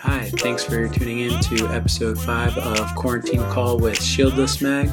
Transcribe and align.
Hi, 0.00 0.30
thanks 0.36 0.64
for 0.64 0.88
tuning 0.88 1.20
in 1.20 1.40
to 1.40 1.66
episode 1.68 2.18
5 2.18 2.56
of 2.56 2.94
Quarantine 2.94 3.42
Call 3.50 3.78
with 3.78 3.98
Shieldless 3.98 4.62
Mag. 4.62 4.88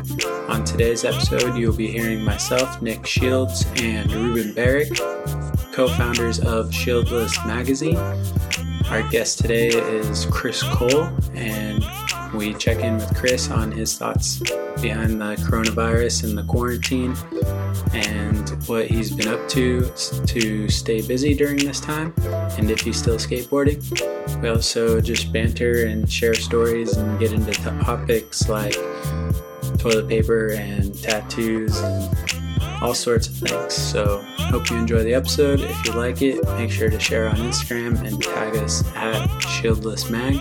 On 0.50 0.64
today's 0.66 1.06
episode, 1.06 1.56
you'll 1.56 1.76
be 1.76 1.88
hearing 1.88 2.24
myself, 2.24 2.82
Nick 2.82 3.06
Shields, 3.06 3.66
and 3.78 4.12
Ruben 4.12 4.54
Barrick, 4.54 4.94
co 5.72 5.88
founders 5.88 6.40
of 6.40 6.70
Shieldless 6.72 7.46
Magazine. 7.48 7.98
Our 8.88 9.08
guest 9.10 9.40
today 9.40 9.70
is 9.70 10.26
Chris 10.26 10.62
Cole, 10.64 11.04
and 11.34 11.82
we 12.34 12.54
check 12.54 12.80
in 12.80 12.96
with 12.96 13.16
Chris 13.16 13.50
on 13.50 13.72
his 13.72 13.98
thoughts 13.98 14.40
behind 14.82 15.20
the 15.20 15.36
coronavirus 15.48 16.24
and 16.24 16.38
the 16.38 16.44
quarantine 16.44 17.16
and 17.94 18.50
what 18.68 18.88
he's 18.88 19.12
been 19.12 19.28
up 19.28 19.48
to 19.50 19.92
to 20.28 20.70
stay 20.70 21.06
busy 21.06 21.34
during 21.34 21.58
this 21.58 21.80
time 21.80 22.14
and 22.58 22.72
if 22.72 22.82
he's 22.82 22.98
still 22.98 23.18
skateboarding. 23.18 23.82
We 24.42 24.50
also 24.50 25.02
just 25.02 25.32
banter 25.34 25.86
and 25.86 26.12
share 26.12 26.34
stories 26.34 26.96
and 26.96 27.20
get 27.20 27.34
into 27.34 27.52
topics 27.52 28.48
like 28.48 28.76
toilet 29.78 30.08
paper 30.08 30.52
and 30.52 30.98
tattoos 31.02 31.78
and 31.80 32.42
all 32.82 32.94
sorts 32.94 33.28
of 33.28 33.36
things. 33.36 33.74
So, 33.74 34.22
hope 34.38 34.70
you 34.70 34.78
enjoy 34.78 35.04
the 35.04 35.14
episode. 35.14 35.60
If 35.60 35.86
you 35.86 35.94
like 35.94 36.22
it, 36.22 36.44
make 36.58 36.72
sure 36.72 36.90
to 36.90 37.00
share 37.00 37.30
on 37.30 37.36
Instagram 37.36 38.04
and 38.06 38.22
tag 38.22 38.56
us 38.58 38.84
at 38.96 39.28
Shieldless 39.42 40.10
Mag. 40.10 40.40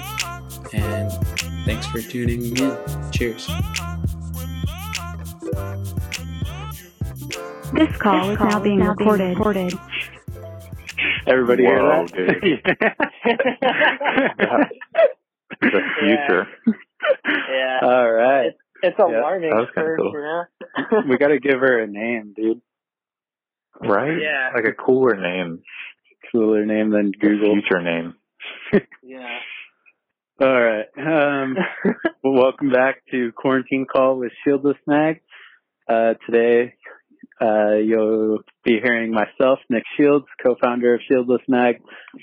And 0.72 1.39
thanks 1.70 1.86
for 1.86 2.00
tuning 2.00 2.56
in. 2.56 2.76
Cheers. 3.12 3.46
This 7.72 7.96
call 7.98 8.30
is 8.30 8.40
now 8.40 8.58
being 8.58 8.80
recorded. 8.80 9.38
Everybody 11.28 11.62
hear 11.62 11.80
Whoa, 11.80 12.06
that? 12.06 12.40
the 15.60 15.80
future. 16.00 16.48
Yeah, 17.24 17.78
All 17.82 18.10
right. 18.10 18.52
it's 18.82 18.98
alarming 18.98 19.50
that 19.50 19.56
was 19.56 19.68
kinda 19.72 19.90
for, 19.90 19.96
cool. 19.96 20.12
for 20.12 20.48
we 21.08 21.18
got 21.18 21.28
to 21.28 21.38
give 21.38 21.60
her 21.60 21.82
a 21.82 21.86
name, 21.86 22.32
dude. 22.34 22.60
Right? 23.80 24.20
Yeah. 24.20 24.50
Like 24.54 24.64
a 24.64 24.72
cooler 24.72 25.14
name. 25.14 25.62
Cooler 26.32 26.66
name 26.66 26.90
than 26.90 27.12
Google. 27.12 27.52
Future 27.52 27.80
name. 27.80 28.16
yeah. 29.04 29.38
All 30.42 30.48
right. 30.48 30.86
Um, 30.96 31.54
well, 32.24 32.32
welcome 32.32 32.70
back 32.70 33.02
to 33.10 33.30
Quarantine 33.32 33.84
Call 33.84 34.16
with 34.16 34.32
Shieldless 34.46 34.78
Mag. 34.86 35.20
Uh, 35.86 36.14
today, 36.24 36.76
uh, 37.42 37.74
you'll 37.74 38.38
be 38.64 38.78
hearing 38.82 39.12
myself, 39.12 39.58
Nick 39.68 39.82
Shields, 39.98 40.24
co-founder 40.42 40.94
of 40.94 41.02
Shieldless 41.10 41.46
Mag, 41.46 41.82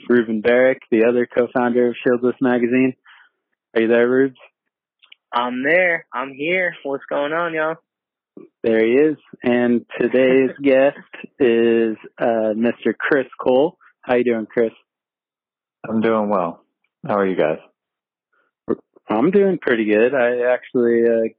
Ruben 0.09 0.41
Barrick, 0.41 0.79
the 0.89 1.05
other 1.07 1.27
co-founder 1.27 1.89
of 1.89 1.95
Shieldless 2.03 2.41
Magazine. 2.41 2.95
Are 3.75 3.83
you 3.83 3.87
there, 3.87 4.09
Rubes? 4.09 4.39
I'm 5.31 5.61
there. 5.61 6.07
I'm 6.11 6.33
here. 6.33 6.73
What's 6.81 7.05
going 7.07 7.33
on, 7.33 7.53
y'all? 7.53 7.75
There 8.63 8.83
he 8.83 8.93
is. 8.93 9.17
And 9.43 9.85
today's 10.01 10.55
guest 10.63 10.97
is 11.39 11.97
uh, 12.19 12.55
Mr. 12.57 12.97
Chris 12.97 13.27
Cole. 13.39 13.77
How 14.01 14.15
you 14.15 14.23
doing, 14.23 14.47
Chris? 14.51 14.71
I'm 15.87 16.01
doing 16.01 16.29
well. 16.29 16.63
How 17.05 17.17
are 17.17 17.27
you 17.27 17.37
guys? 17.37 17.59
I'm 19.09 19.31
doing 19.31 19.57
pretty 19.59 19.85
good. 19.85 20.13
I 20.13 20.51
actually 20.53 21.03
uh, 21.05 21.29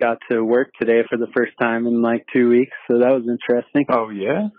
got 0.00 0.18
to 0.30 0.42
work 0.44 0.70
today 0.80 1.02
for 1.08 1.16
the 1.18 1.26
first 1.36 1.52
time 1.60 1.86
in 1.86 2.02
like 2.02 2.24
two 2.32 2.48
weeks, 2.48 2.76
so 2.90 2.98
that 2.98 3.10
was 3.12 3.24
interesting. 3.28 3.86
Oh, 3.90 4.10
yeah? 4.10 4.48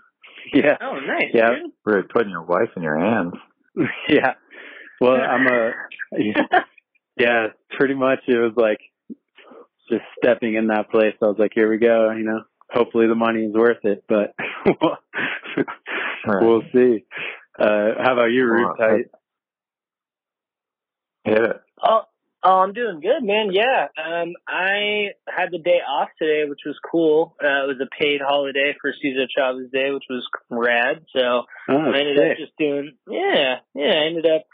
Yeah, 0.52 0.76
Oh, 0.80 1.00
nice. 1.00 1.30
Yeah. 1.34 1.48
dude. 1.50 1.72
We're 1.84 2.04
putting 2.04 2.30
your 2.30 2.44
wife 2.44 2.68
in 2.76 2.82
your 2.84 2.96
hands. 3.00 3.32
yeah. 4.08 4.34
Well, 5.00 5.16
I'm 5.16 5.44
a 5.48 5.72
yeah. 7.18 7.46
Pretty 7.76 7.94
much, 7.94 8.20
it 8.28 8.36
was 8.38 8.52
like 8.56 8.78
just 9.90 10.04
stepping 10.22 10.54
in 10.54 10.68
that 10.68 10.88
place. 10.88 11.14
I 11.20 11.26
was 11.26 11.34
like, 11.40 11.50
here 11.52 11.68
we 11.68 11.78
go. 11.78 12.12
You 12.12 12.22
know, 12.22 12.42
hopefully 12.70 13.08
the 13.08 13.16
money 13.16 13.40
is 13.42 13.54
worth 13.54 13.84
it, 13.84 14.04
but 14.08 14.34
Right. 16.26 16.42
we'll 16.44 16.62
see. 16.72 17.04
Uh, 17.58 17.94
how 18.02 18.12
about 18.12 18.26
you, 18.30 18.44
Ruth? 18.46 18.76
Well, 18.78 18.98
Hit 21.24 21.38
it. 21.42 21.60
Oh, 21.82 22.02
oh, 22.46 22.60
I'm 22.62 22.72
doing 22.72 23.00
good, 23.00 23.22
man. 23.26 23.50
Yeah. 23.52 23.88
Um, 23.98 24.34
I 24.48 25.08
had 25.28 25.50
the 25.50 25.58
day 25.58 25.80
off 25.86 26.08
today, 26.18 26.48
which 26.48 26.60
was 26.64 26.76
cool. 26.90 27.34
Uh, 27.42 27.64
it 27.64 27.68
was 27.68 27.80
a 27.82 27.88
paid 28.00 28.20
holiday 28.26 28.74
for 28.80 28.92
Cesar 29.02 29.26
Chavez 29.36 29.70
Day, 29.72 29.90
which 29.90 30.04
was 30.08 30.24
rad. 30.50 31.04
So 31.14 31.20
oh, 31.68 31.90
I 31.92 31.98
ended 31.98 32.16
sick. 32.18 32.30
up 32.32 32.36
just 32.38 32.56
doing, 32.58 32.92
yeah, 33.10 33.56
yeah. 33.74 33.92
I 33.92 34.06
ended 34.06 34.26
up 34.26 34.44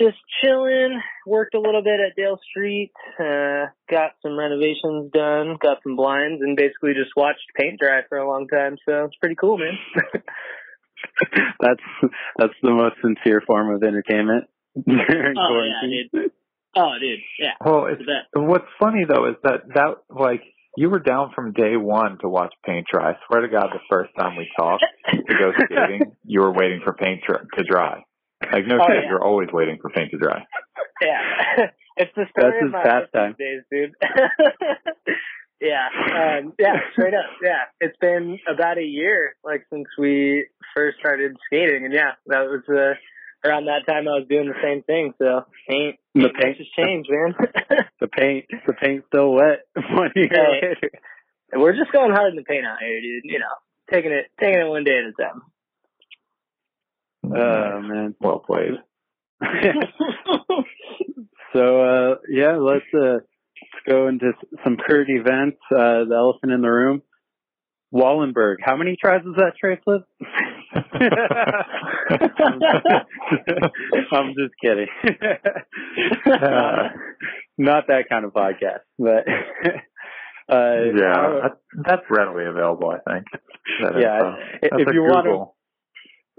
just 0.00 0.16
chilling. 0.42 1.00
Worked 1.26 1.54
a 1.56 1.60
little 1.60 1.82
bit 1.82 1.98
at 1.98 2.14
Dale 2.16 2.38
Street. 2.50 2.92
Uh, 3.18 3.66
got 3.90 4.12
some 4.22 4.38
renovations 4.38 5.10
done. 5.12 5.56
Got 5.60 5.78
some 5.82 5.96
blinds, 5.96 6.40
and 6.40 6.56
basically 6.56 6.94
just 6.94 7.10
watched 7.16 7.42
paint 7.58 7.80
dry 7.80 8.02
for 8.08 8.18
a 8.18 8.28
long 8.28 8.46
time. 8.46 8.76
So 8.88 9.04
it's 9.06 9.16
pretty 9.16 9.34
cool, 9.34 9.58
man. 9.58 9.74
that's 11.60 12.12
that's 12.38 12.54
the 12.62 12.70
most 12.70 12.96
sincere 13.02 13.42
form 13.46 13.74
of 13.74 13.82
entertainment 13.82 14.44
during 14.86 15.36
Oh, 15.36 15.48
quarantine. 15.48 16.08
yeah, 16.12 16.20
oh, 16.78 16.92
dude, 17.00 17.18
yeah, 17.38 17.52
Well, 17.64 17.86
it's, 17.86 17.98
the 17.98 18.04
best. 18.06 18.26
what's 18.46 18.68
funny, 18.80 19.04
though, 19.08 19.28
is 19.28 19.36
that, 19.42 19.62
that, 19.74 19.96
like, 20.08 20.42
you 20.76 20.88
were 20.90 21.00
down 21.00 21.32
from 21.34 21.52
day 21.52 21.76
one 21.76 22.18
to 22.20 22.28
watch 22.28 22.52
paint 22.64 22.86
dry. 22.92 23.10
I 23.10 23.14
swear 23.26 23.40
to 23.42 23.48
God, 23.48 23.70
the 23.72 23.80
first 23.90 24.10
time 24.18 24.36
we 24.36 24.48
talked 24.58 24.84
to 25.12 25.34
go 25.38 25.52
skating, 25.64 26.12
you 26.24 26.40
were 26.40 26.52
waiting 26.52 26.80
for 26.84 26.92
paint 26.94 27.20
dr- 27.26 27.46
to 27.56 27.64
dry. 27.64 28.02
Like, 28.52 28.66
no 28.66 28.76
Oh, 28.80 28.86
shit, 28.86 29.02
yeah. 29.02 29.08
you're 29.10 29.24
always 29.24 29.48
waiting 29.52 29.78
for 29.82 29.90
paint 29.90 30.12
to 30.12 30.18
dry. 30.18 30.44
Yeah, 31.02 31.20
it's 31.96 32.12
the 32.14 32.26
story 32.30 32.52
That's 32.52 32.56
of 32.58 32.62
his 32.66 32.72
my 32.72 32.82
pastime. 32.82 33.30
life 33.30 33.36
days, 33.38 33.62
dude. 33.70 33.94
yeah, 35.60 35.88
um, 36.38 36.52
yeah, 36.58 36.74
straight 36.92 37.14
up. 37.14 37.26
Yeah, 37.42 37.64
it's 37.80 37.96
been 38.00 38.38
about 38.48 38.78
a 38.78 38.84
year, 38.84 39.34
like 39.44 39.64
since 39.72 39.86
we 39.98 40.46
first 40.76 40.98
started 41.00 41.36
skating, 41.46 41.84
and 41.84 41.92
yeah, 41.92 42.12
that 42.26 42.42
was 42.48 42.62
uh, 42.68 42.94
around 43.44 43.66
that 43.66 43.86
time 43.86 44.08
I 44.08 44.12
was 44.18 44.26
doing 44.28 44.48
the 44.48 44.54
same 44.62 44.82
thing. 44.82 45.14
So 45.18 45.44
paint, 45.68 45.96
The 46.14 46.24
ain't 46.26 46.36
paint- 46.36 46.56
has 46.58 46.66
changed, 46.76 47.10
man. 47.10 47.34
The 48.00 48.06
paint, 48.08 48.46
the 48.66 48.72
paint's 48.74 49.06
still 49.08 49.32
wet 49.32 49.66
one 49.74 50.12
year 50.14 50.28
Hey. 50.30 50.60
later. 50.68 50.90
We're 51.52 51.76
just 51.76 51.90
going 51.92 52.12
hard 52.12 52.30
in 52.30 52.36
the 52.36 52.44
paint 52.44 52.64
out 52.66 52.78
here, 52.80 53.00
dude. 53.00 53.24
You 53.24 53.38
know, 53.40 53.46
taking 53.90 54.12
it 54.12 54.26
taking 54.40 54.60
it 54.60 54.68
one 54.68 54.84
day 54.84 54.98
at 54.98 55.04
a 55.04 55.12
time. 55.20 55.42
Oh 57.24 57.80
man. 57.82 58.14
Well 58.20 58.38
played. 58.38 58.74
so 61.52 61.80
uh 61.82 62.14
yeah, 62.28 62.56
let's 62.56 62.84
uh 62.94 63.18
let's 63.20 63.82
go 63.88 64.08
into 64.08 64.32
some 64.64 64.76
current 64.76 65.10
events. 65.10 65.58
Uh 65.74 66.04
the 66.08 66.14
elephant 66.16 66.52
in 66.52 66.60
the 66.62 66.70
room. 66.70 67.02
Wallenberg. 67.92 68.56
How 68.62 68.76
many 68.76 68.96
tries 69.00 69.24
was 69.24 69.36
that 69.38 69.54
tray 69.58 69.78
flip? 69.82 70.02
I'm 74.12 74.34
just 74.34 74.54
kidding. 74.62 74.86
Uh, 76.26 76.88
not 77.56 77.86
that 77.88 78.04
kind 78.08 78.24
of 78.24 78.32
podcast, 78.32 78.80
but 78.98 79.26
uh 80.54 80.84
yeah, 80.96 81.40
that, 81.42 81.52
that's 81.86 82.02
readily 82.10 82.44
available, 82.46 82.90
I 82.90 82.98
think. 83.12 83.26
That 83.82 84.00
Yeah, 84.00 84.34
info. 84.62 84.78
if 84.88 84.94
you 84.94 85.02
want 85.02 85.26
to 85.26 85.46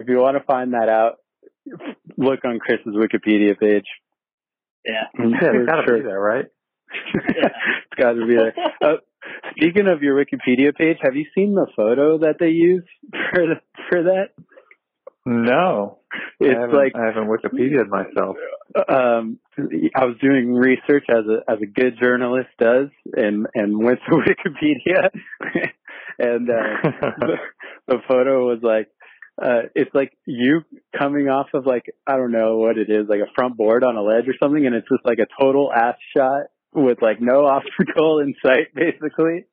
if 0.04 0.10
you 0.10 0.18
want 0.18 0.38
to 0.38 0.44
find 0.44 0.74
that 0.74 0.90
out, 0.90 1.16
look 2.18 2.40
on 2.46 2.60
Chris's 2.60 2.96
Wikipedia 2.96 3.58
page. 3.60 3.86
yeah. 4.86 5.04
Yeah, 5.20 5.52
it's 5.54 5.68
gotta 5.68 5.84
sure. 5.88 5.98
be 5.98 6.04
there, 6.04 6.20
right? 6.20 6.46
it's 7.14 7.96
got 7.98 8.14
to 8.14 8.26
be 8.26 8.36
there. 8.36 8.54
Uh, 8.82 8.96
speaking 9.52 9.88
of 9.88 10.02
your 10.02 10.16
Wikipedia 10.16 10.74
page, 10.76 10.98
have 11.04 11.16
you 11.16 11.26
seen 11.36 11.54
the 11.54 11.68
photo 11.76 12.18
that 12.20 12.38
they 12.40 12.50
use 12.50 12.84
for 13.12 13.46
the, 13.46 13.56
for 13.90 14.04
that? 14.04 14.30
No. 15.26 16.00
It's 16.40 16.58
I 16.58 16.66
like 16.76 16.94
I 16.96 17.06
haven't 17.06 17.28
Wikipedia'd 17.28 17.90
myself. 17.90 18.38
um, 18.88 19.40
I 19.96 20.06
was 20.06 20.16
doing 20.22 20.54
research 20.54 21.06
as 21.10 21.26
a 21.28 21.52
as 21.52 21.60
a 21.62 21.66
good 21.66 22.00
journalist 22.02 22.50
does, 22.60 22.88
and 23.16 23.48
and 23.54 23.78
went 23.78 24.00
to 24.10 24.16
Wikipedia, 24.16 25.10
and 26.18 26.50
uh, 26.50 26.90
the, 27.20 27.36
the 27.88 27.98
photo 28.08 28.48
was 28.48 28.60
like. 28.62 28.90
Uh, 29.42 29.70
it's 29.74 29.96
like 29.96 30.12
you 30.26 30.64
coming 30.98 31.30
off 31.30 31.48
of 31.54 31.66
like 31.66 31.86
I 32.06 32.18
don't 32.18 32.34
know 32.34 32.58
what 32.58 32.78
it 32.78 32.90
is, 32.90 33.08
like 33.08 33.22
a 33.22 33.32
front 33.38 33.56
board 33.56 33.86
on 33.86 33.96
a 33.96 34.02
ledge 34.02 34.28
or 34.28 34.34
something, 34.38 34.66
and 34.66 34.76
it's 34.76 34.90
just 34.90 35.06
like 35.06 35.20
a 35.20 35.28
total 35.42 35.72
ass 35.72 35.96
shot 36.14 36.48
with 36.74 37.02
like 37.02 37.22
no 37.22 37.46
obstacle 37.46 38.20
in 38.20 38.36
sight, 38.46 38.76
basically. 38.76 39.46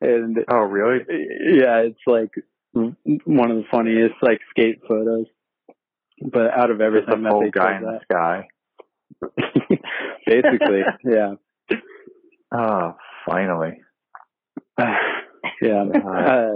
And 0.00 0.38
oh, 0.50 0.60
really? 0.60 1.04
yeah, 1.08 1.80
it's 1.80 2.00
like 2.06 2.30
one 3.24 3.50
of 3.50 3.56
the 3.56 3.64
funniest 3.70 4.14
like 4.22 4.40
skate 4.50 4.80
photos. 4.88 5.26
But 6.22 6.50
out 6.56 6.70
of 6.70 6.80
everything 6.80 7.22
that 7.22 7.40
they 7.42 7.50
guy 7.50 7.76
in 7.76 7.82
the 7.82 8.00
sky. 8.10 8.48
basically, 10.26 10.82
yeah. 11.04 11.34
Oh, 12.52 12.94
finally. 13.26 13.80
yeah. 14.78 15.84
Uh, 15.94 16.50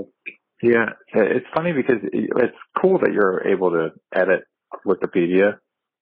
Yeah, 0.63 0.91
it's 1.15 1.47
funny 1.55 1.73
because 1.73 2.01
it's 2.13 2.57
cool 2.81 2.99
that 2.99 3.13
you're 3.15 3.47
able 3.49 3.71
to 3.71 3.91
edit 4.15 4.45
Wikipedia, 4.87 5.59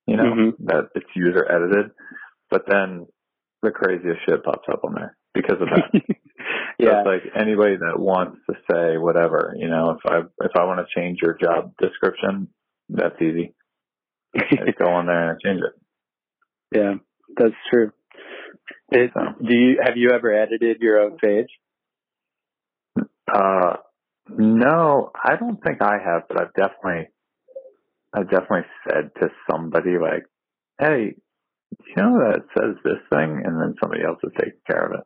you 0.06 0.16
know, 0.16 0.24
Mhm. 0.24 0.52
that 0.66 0.88
it's 0.96 1.06
user 1.14 1.46
edited, 1.50 1.92
but 2.50 2.64
then 2.68 3.06
the 3.62 3.70
craziest 3.70 4.20
shit 4.26 4.42
pops 4.42 4.68
up 4.68 4.82
on 4.84 4.94
there 4.94 5.16
because 5.32 5.60
of 5.60 5.68
that. 5.68 5.92
So 6.80 6.86
yeah. 6.86 7.00
it's 7.00 7.06
like 7.06 7.32
anybody 7.40 7.76
that 7.76 7.98
wants 7.98 8.38
to 8.48 8.56
say 8.70 8.98
whatever, 8.98 9.54
you 9.56 9.68
know, 9.68 9.90
if 9.90 10.06
I 10.06 10.20
if 10.44 10.52
I 10.56 10.64
want 10.64 10.80
to 10.80 11.00
change 11.00 11.18
your 11.22 11.36
job 11.36 11.72
description, 11.80 12.48
that's 12.88 13.20
easy. 13.20 13.54
Just 14.36 14.78
go 14.78 14.86
on 14.86 15.06
there 15.06 15.32
and 15.32 15.40
change 15.40 15.60
it. 15.60 15.82
yeah. 16.78 16.94
That's 17.36 17.54
true. 17.70 17.92
It, 18.90 19.10
So. 19.14 19.20
do 19.44 19.54
you 19.54 19.80
have 19.82 19.96
you 19.96 20.10
ever 20.10 20.32
edited 20.32 20.78
your 20.80 21.00
own 21.00 21.18
page? 21.18 21.48
Uh, 23.32 23.76
no, 24.30 25.10
I 25.22 25.36
don't 25.36 25.62
think 25.62 25.82
I 25.82 25.98
have, 26.04 26.22
but 26.28 26.40
I've 26.40 26.54
definitely, 26.54 27.08
I've 28.14 28.30
definitely 28.30 28.66
said 28.88 29.10
to 29.20 29.28
somebody 29.50 29.98
like, 29.98 30.24
"Hey, 30.78 31.14
you 31.70 31.94
know 31.96 32.18
that 32.18 32.44
says 32.56 32.76
this 32.84 33.00
thing," 33.10 33.42
and 33.44 33.60
then 33.60 33.74
somebody 33.80 34.02
else 34.04 34.18
is 34.24 34.32
taking 34.38 34.60
care 34.66 34.86
of 34.86 34.92
it, 34.92 35.04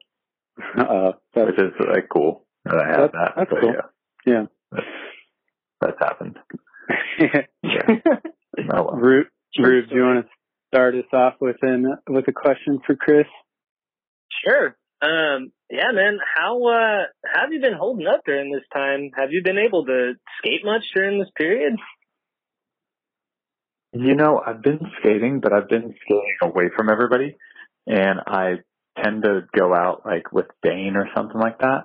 Uh, 0.78 1.12
that's, 1.34 1.46
which 1.48 1.58
is 1.58 1.72
like 1.88 2.08
cool 2.12 2.44
that 2.64 2.76
I 2.78 2.86
have 2.88 3.00
That- 3.00 3.12
that. 3.12 3.32
that's 3.36 3.50
But 3.50 3.60
cool. 3.60 3.72
Yeah, 4.26 4.32
yeah. 4.32 4.44
that's, 4.70 4.86
that's 5.80 5.98
happened. 6.00 6.38
Yeah. 7.62 7.86
Oh, 8.70 8.84
well. 8.84 8.90
Rube, 8.96 9.26
Rube, 9.58 9.88
do 9.88 9.94
you 9.94 10.02
want 10.02 10.26
to 10.26 10.30
start 10.68 10.94
us 10.94 11.04
off 11.12 11.34
with 11.40 11.56
an 11.62 11.96
with 12.08 12.26
a 12.28 12.32
question 12.32 12.80
for 12.86 12.96
Chris? 12.96 13.26
Sure. 14.46 14.76
Um, 15.00 15.52
yeah, 15.70 15.90
man. 15.92 16.18
How 16.36 16.56
uh, 16.66 17.04
how 17.24 17.40
have 17.42 17.52
you 17.52 17.60
been 17.60 17.72
holding 17.78 18.06
up 18.06 18.22
during 18.26 18.52
this 18.52 18.64
time? 18.74 19.10
Have 19.16 19.30
you 19.32 19.42
been 19.42 19.58
able 19.58 19.86
to 19.86 20.14
skate 20.38 20.64
much 20.64 20.82
during 20.94 21.18
this 21.18 21.30
period? 21.36 21.74
You 23.94 24.14
know, 24.14 24.40
I've 24.44 24.62
been 24.62 24.80
skating, 25.00 25.40
but 25.40 25.52
I've 25.52 25.68
been 25.68 25.94
skating 26.04 26.36
away 26.42 26.70
from 26.74 26.88
everybody, 26.90 27.36
and 27.86 28.20
I 28.26 28.56
tend 29.02 29.22
to 29.24 29.42
go 29.56 29.74
out 29.74 30.02
like 30.04 30.32
with 30.32 30.46
Dane 30.62 30.96
or 30.96 31.08
something 31.14 31.40
like 31.40 31.58
that, 31.60 31.84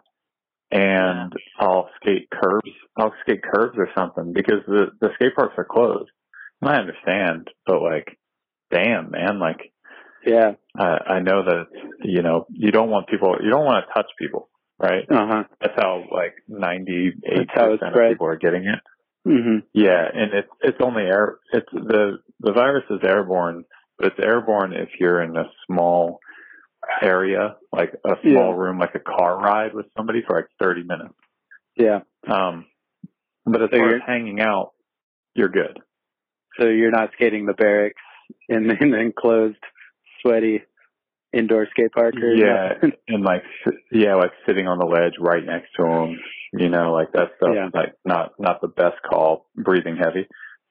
and 0.71 1.33
I'll 1.59 1.89
skate 2.01 2.30
curbs. 2.30 2.71
I'll 2.98 3.13
skate 3.21 3.42
curbs 3.44 3.77
or 3.77 3.89
something 3.95 4.33
because 4.33 4.62
the 4.68 4.88
the 5.00 5.09
skate 5.15 5.36
parks 5.36 5.56
are 5.57 5.65
closed. 5.65 6.09
And 6.62 6.71
I 6.71 6.77
understand, 6.77 7.50
but 7.65 7.81
like, 7.81 8.18
damn, 8.71 9.12
man, 9.12 9.39
like 9.39 9.71
Yeah. 10.25 10.54
I 10.77 10.98
I 11.15 11.19
know 11.19 11.44
that 11.44 11.68
you 12.04 12.21
know 12.21 12.45
you 12.50 12.71
don't 12.71 12.89
want 12.89 13.07
people, 13.07 13.36
you 13.44 13.50
don't 13.50 13.65
want 13.65 13.86
to 13.86 13.94
touch 13.94 14.09
people, 14.19 14.50
right? 14.80 15.06
Uh 15.09 15.27
huh. 15.27 15.44
That's 15.62 15.75
how 15.77 16.04
like 16.12 16.33
ninety 16.48 17.13
eight 17.25 17.48
That's 17.48 17.50
how 17.54 17.71
it's 17.74 17.80
percent 17.81 17.95
of 17.95 18.12
people 18.12 18.27
are 18.27 18.38
getting 18.38 18.65
it. 18.65 18.80
Mhm. 19.27 19.63
Yeah, 19.74 20.06
and 20.13 20.33
it's 20.33 20.50
it's 20.62 20.77
only 20.81 21.04
air. 21.04 21.39
It's 21.54 21.69
the 21.71 22.19
the 22.39 22.54
virus 22.54 22.86
is 22.89 23.00
airborne, 23.04 23.65
but 23.98 24.07
it's 24.13 24.19
airborne 24.19 24.74
if 24.74 24.89
you're 25.00 25.21
in 25.21 25.36
a 25.38 25.45
small 25.68 26.19
area, 27.01 27.56
like 27.72 27.94
a 28.06 28.16
small 28.24 28.50
Yeah. 28.51 28.56
room, 28.57 28.80
like 28.80 28.95
a 28.95 29.00
car 29.00 29.38
ride 29.38 29.74
with 29.74 29.86
somebody 29.95 30.22
for 30.25 30.36
like 30.36 30.48
30 30.60 30.84
minutes. 30.84 31.13
Yeah. 31.75 32.01
Um, 32.28 32.66
but 33.45 33.62
as 33.62 33.69
So 33.72 33.78
far 33.78 33.86
you're- 33.88 33.95
as 34.01 34.06
hanging 34.07 34.42
out, 34.42 34.74
you're 35.36 35.50
good. 35.50 35.80
So 36.60 36.68
you're 36.68 36.92
not 36.92 37.12
skating 37.13 37.45
the 37.45 37.54
barracks 37.54 38.01
in 38.50 38.69
in 38.72 38.92
the 38.92 39.00
enclosed, 39.00 39.63
sweaty 40.22 40.63
indoor 41.34 41.68
skate 41.68 41.92
park 41.92 42.16
or 42.16 42.34
Yeah, 42.34 42.74
nothing? 42.74 42.94
and 43.07 43.24
like 43.24 43.44
yeah, 43.92 44.16
like 44.16 44.31
sitting 44.45 44.68
on 44.68 44.80
the 44.80 44.86
ledge 44.86 45.13
right 45.19 45.44
next 45.45 45.74
to 45.75 45.83
them. 45.83 46.19
You 46.54 46.69
know, 46.69 46.94
like 46.94 47.12
that 47.12 47.31
stuff. 47.38 47.54
Yeah. 47.54 47.69
Like 47.74 47.94
not 48.06 48.33
not 48.40 48.62
the 48.62 48.69
best 48.69 49.01
call, 49.04 49.50
breathing 49.56 49.98
heavy. 49.98 50.28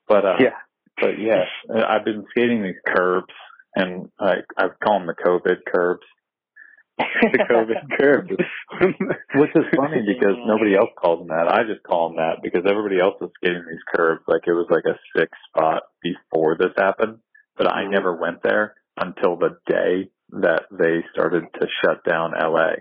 But 0.09 0.25
uh, 0.25 0.37
yeah. 0.41 0.57
but 1.01 1.19
yeah, 1.19 1.45
I've 1.87 2.05
been 2.05 2.25
skating 2.31 2.63
these 2.63 2.81
curbs, 2.87 3.33
and 3.77 4.09
I 4.19 4.37
I 4.59 4.69
call 4.83 4.99
them 4.99 5.07
the 5.07 5.15
COVID 5.15 5.59
curbs. 5.73 6.07
the 6.99 7.39
COVID 7.51 7.99
curve. 8.01 8.27
Which 9.35 9.51
is 9.55 9.65
funny 9.77 10.01
because 10.07 10.37
nobody 10.47 10.75
else 10.75 10.91
calls 10.99 11.21
them 11.21 11.29
that. 11.29 11.47
I 11.49 11.63
just 11.65 11.83
call 11.83 12.09
them 12.09 12.17
that 12.17 12.43
because 12.43 12.63
everybody 12.69 12.99
else 13.01 13.15
was 13.21 13.31
skating 13.37 13.65
these 13.69 13.85
curbs 13.95 14.23
like 14.27 14.43
it 14.47 14.53
was 14.53 14.67
like 14.71 14.85
a 14.87 14.99
sick 15.17 15.29
spot 15.49 15.83
before 16.03 16.57
this 16.59 16.73
happened. 16.77 17.19
But 17.57 17.71
I 17.73 17.85
Mhm. 17.85 17.91
never 17.93 18.17
went 18.17 18.43
there 18.43 18.75
until 18.99 19.37
the 19.37 19.59
day 19.67 20.11
that 20.31 20.65
they 20.71 21.05
started 21.13 21.45
to 21.61 21.69
shut 21.85 22.03
down 22.05 22.33
LA. 22.35 22.77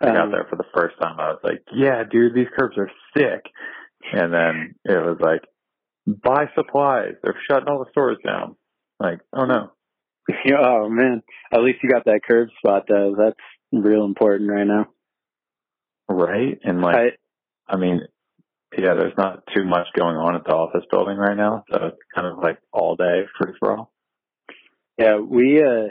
I 0.00 0.06
got 0.06 0.26
Um, 0.26 0.30
there 0.30 0.44
for 0.48 0.56
the 0.56 0.64
first 0.74 0.98
time. 1.00 1.18
I 1.20 1.30
was 1.30 1.40
like, 1.42 1.62
yeah, 1.72 2.04
dude, 2.04 2.34
these 2.34 2.48
curbs 2.56 2.78
are 2.78 2.90
sick. 3.16 3.44
And 4.12 4.32
then 4.32 4.74
it 4.84 4.96
was 5.04 5.18
like, 5.20 5.44
buy 6.06 6.48
supplies. 6.54 7.16
They're 7.22 7.38
shutting 7.48 7.68
all 7.68 7.84
the 7.84 7.90
stores 7.90 8.16
down. 8.24 8.56
Like, 8.98 9.20
oh 9.32 9.44
no. 9.44 9.72
Oh 10.58 10.88
man, 10.88 11.22
at 11.52 11.60
least 11.62 11.78
you 11.82 11.90
got 11.90 12.04
that 12.04 12.20
curb 12.28 12.48
spot 12.58 12.84
though. 12.88 13.14
That's 13.18 13.36
real 13.72 14.04
important 14.04 14.50
right 14.50 14.66
now. 14.66 14.86
Right? 16.08 16.58
And 16.64 16.80
like, 16.80 16.96
I, 16.96 17.72
I 17.74 17.76
mean, 17.76 18.00
yeah, 18.76 18.94
there's 18.94 19.16
not 19.16 19.42
too 19.54 19.64
much 19.64 19.86
going 19.96 20.16
on 20.16 20.34
at 20.36 20.44
the 20.44 20.52
office 20.54 20.84
building 20.90 21.16
right 21.16 21.36
now, 21.36 21.64
so 21.70 21.86
it's 21.86 21.98
kind 22.14 22.26
of 22.26 22.38
like 22.38 22.58
all 22.72 22.96
day 22.96 23.22
free 23.38 23.52
for 23.58 23.76
all. 23.76 23.92
yeah, 24.98 25.16
we. 25.18 25.62
uh 25.62 25.88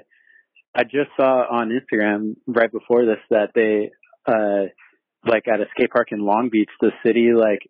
I 0.76 0.84
just 0.84 1.10
saw 1.20 1.46
on 1.50 1.72
Instagram 1.72 2.36
right 2.46 2.72
before 2.72 3.04
this 3.06 3.18
that 3.32 3.50
they, 3.56 3.90
uh 4.32 4.70
like 5.26 5.48
at 5.48 5.60
a 5.60 5.66
skate 5.76 5.90
park 5.90 6.10
in 6.12 6.20
Long 6.20 6.50
Beach, 6.52 6.70
the 6.80 6.92
city 7.06 7.32
like 7.34 7.68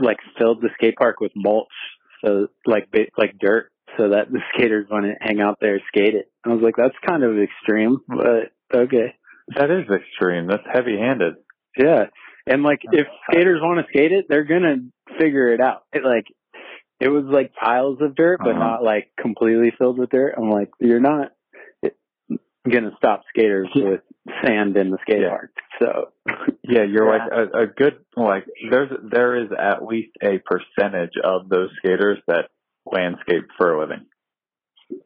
like 0.00 0.18
filled 0.38 0.62
the 0.62 0.70
skate 0.74 0.96
park 0.96 1.20
with 1.20 1.32
mulch, 1.34 1.66
so 2.24 2.46
like 2.66 2.90
ba- 2.90 3.10
like 3.18 3.36
dirt, 3.38 3.70
so 3.96 4.10
that 4.10 4.30
the 4.30 4.40
skaters 4.54 4.86
want 4.90 5.06
to 5.06 5.14
hang 5.20 5.40
out 5.40 5.58
there 5.60 5.80
skate 5.88 6.14
it. 6.14 6.30
I 6.44 6.50
was 6.50 6.62
like, 6.62 6.76
that's 6.76 6.94
kind 7.06 7.22
of 7.22 7.38
extreme, 7.38 7.98
but 8.08 8.52
okay. 8.74 9.14
That 9.56 9.70
is 9.70 9.84
extreme. 9.90 10.46
That's 10.46 10.62
heavy 10.72 10.98
handed. 10.98 11.34
Yeah. 11.76 12.06
And 12.46 12.62
like 12.62 12.80
if 12.84 13.06
skaters 13.30 13.60
want 13.62 13.80
to 13.84 13.90
skate 13.92 14.12
it, 14.12 14.26
they're 14.28 14.44
gonna 14.44 14.76
figure 15.18 15.48
it 15.52 15.60
out. 15.60 15.84
It 15.92 16.04
like 16.04 16.26
it 17.00 17.08
was 17.08 17.24
like 17.24 17.52
piles 17.54 17.98
of 18.00 18.14
dirt, 18.14 18.40
but 18.42 18.50
Uh-huh. 18.50 18.58
not 18.58 18.82
like 18.82 19.10
completely 19.20 19.70
filled 19.78 19.98
with 19.98 20.10
dirt. 20.10 20.34
I'm 20.36 20.50
like, 20.50 20.70
you're 20.80 21.00
not 21.00 21.32
gonna 22.68 22.92
stop 22.98 23.22
skaters 23.30 23.68
Yeah. 23.74 23.88
with 23.90 24.00
sand 24.44 24.76
in 24.76 24.90
the 24.90 24.98
skate 25.02 25.22
Yeah. 25.22 25.28
park. 25.30 25.50
So 25.78 26.12
Yeah, 26.62 26.82
you're 26.82 27.06
Yeah. 27.14 27.24
like 27.24 27.32
a, 27.32 27.58
a 27.62 27.66
good 27.66 28.04
like 28.16 28.44
there's 28.70 28.90
there 29.02 29.36
is 29.36 29.50
at 29.58 29.84
least 29.86 30.10
a 30.22 30.38
percentage 30.38 31.16
of 31.22 31.48
those 31.48 31.70
skaters 31.78 32.18
that 32.26 32.50
landscape 32.92 33.44
for 33.56 33.74
a 33.74 33.80
living. 33.80 34.06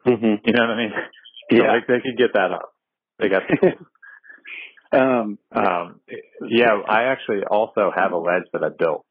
mm-hmm. 0.05 0.35
You 0.45 0.53
know 0.53 0.61
what 0.61 0.69
I 0.71 0.77
mean? 0.77 0.91
So, 1.51 1.57
yeah. 1.57 1.71
like 1.71 1.87
they 1.87 1.99
could 2.01 2.17
get 2.17 2.33
that 2.33 2.51
up. 2.51 2.73
They 3.19 3.29
got 3.29 3.43
um 4.91 5.37
um 5.51 5.99
yeah, 6.47 6.79
I 6.87 7.03
actually 7.03 7.43
also 7.49 7.91
have 7.95 8.11
a 8.11 8.17
ledge 8.17 8.43
that 8.53 8.63
I 8.63 8.69
built. 8.69 9.05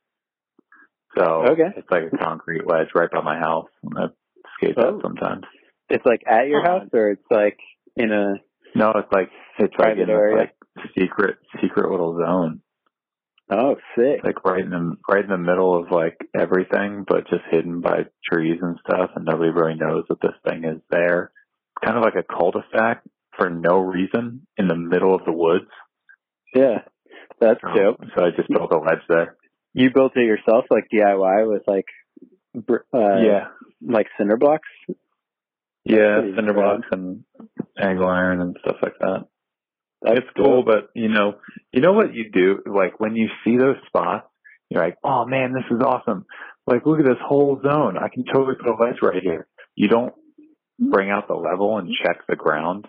So 1.17 1.45
Okay. 1.51 1.71
it's 1.77 1.91
like 1.91 2.05
a 2.13 2.17
concrete 2.17 2.67
ledge 2.67 2.89
right 2.95 3.11
by 3.11 3.21
my 3.23 3.39
house. 3.39 3.69
And 3.83 3.93
I 3.99 4.07
skate 4.57 4.75
Oh. 4.79 4.93
that 4.97 5.03
sometimes. 5.03 5.45
it's 5.91 6.07
like 6.07 6.23
at 6.27 6.49
your 6.49 6.63
house 6.63 6.89
or 6.93 7.11
it's 7.11 7.27
like 7.31 7.59
in 7.97 8.13
a 8.13 8.35
No, 8.75 8.93
it's 8.97 9.13
like 9.13 9.31
it's 9.59 9.75
like 9.79 9.93
in 9.93 10.07
this 10.07 10.09
area. 10.09 10.37
like 10.37 10.55
secret 10.99 11.37
secret 11.61 11.91
little 11.91 12.17
zone. 12.17 12.61
Oh 13.51 13.77
sick. 13.97 14.23
Like 14.25 14.45
right 14.45 14.65
in 14.65 14.71
the 14.71 14.97
right 15.09 15.25
in 15.25 15.31
the 15.31 15.39
middle 15.39 15.79
of 15.79 15.91
like 15.91 16.19
everything, 16.35 17.05
but 17.07 17.29
just 17.29 17.43
hidden 17.51 17.81
by 17.81 18.07
trees 18.31 18.59
and 18.63 18.79
stuff, 18.87 19.11
and 19.17 19.25
nobody 19.25 19.51
really 19.51 19.75
knows 19.75 20.05
that 20.09 20.21
this 20.21 20.35
thing 20.49 20.65
is 20.65 20.81
there. 20.91 21.33
Kind 21.85 21.97
of 21.97 22.05
like 22.05 22.15
a 22.15 22.23
cul-de-sac 22.23 23.03
for 23.37 23.51
no 23.51 23.79
reason 23.79 24.47
in 24.57 24.69
the 24.69 24.77
middle 24.77 25.15
of 25.15 25.25
the 25.25 25.33
woods. 25.33 25.71
Yeah. 26.55 26.83
That's 27.41 27.59
Um, 27.65 27.75
dope. 27.75 28.01
So 28.17 28.25
I 28.25 28.31
just 28.31 28.49
built 28.49 28.71
a 28.73 28.79
ledge 28.79 29.01
there. 29.09 29.37
You 29.75 29.91
built 29.93 30.13
it 30.17 30.27
yourself 30.27 30.67
like 30.71 30.85
DIY 30.93 31.51
with 31.51 31.63
like 31.67 31.87
br- 32.55 32.85
uh 32.95 33.19
yeah, 33.21 33.47
like 33.81 34.07
cinder 34.19 34.37
blocks? 34.37 34.69
yeah, 35.85 36.21
cinder 36.37 36.53
blocks 36.53 36.87
and 36.93 37.25
angle 37.81 38.07
iron 38.07 38.41
and 38.43 38.57
stuff 38.61 38.77
like 38.83 38.99
that. 39.01 39.27
That's 40.03 40.19
it's 40.19 40.29
cool, 40.37 40.63
but 40.65 40.91
you 40.95 41.09
know, 41.09 41.37
you 41.73 41.81
know 41.81 41.93
what 41.93 42.15
you 42.15 42.31
do? 42.31 42.61
Like 42.67 42.99
when 43.01 43.15
you 43.17 43.29
see 43.45 43.57
those 43.57 43.77
spots, 43.87 44.27
you're 44.69 44.83
like, 44.83 44.97
oh 45.05 45.25
man, 45.27 45.53
this 45.53 45.65
is 45.71 45.83
awesome. 45.83 46.27
Like 46.67 46.87
look 46.87 46.99
at 47.01 47.05
this 47.07 47.21
whole 47.25 47.61
zone. 47.63 47.97
I 47.97 48.09
can 48.09 48.25
totally 48.25 48.57
put 48.57 48.69
a 48.71 48.83
ledge 48.83 48.97
right 49.03 49.23
here. 49.23 49.47
You 49.75 49.89
don't 49.89 50.15
bring 50.79 51.11
out 51.11 51.29
the 51.29 51.35
level 51.35 51.79
and 51.79 51.89
check 52.05 52.19
the 52.29 52.37
ground. 52.37 52.87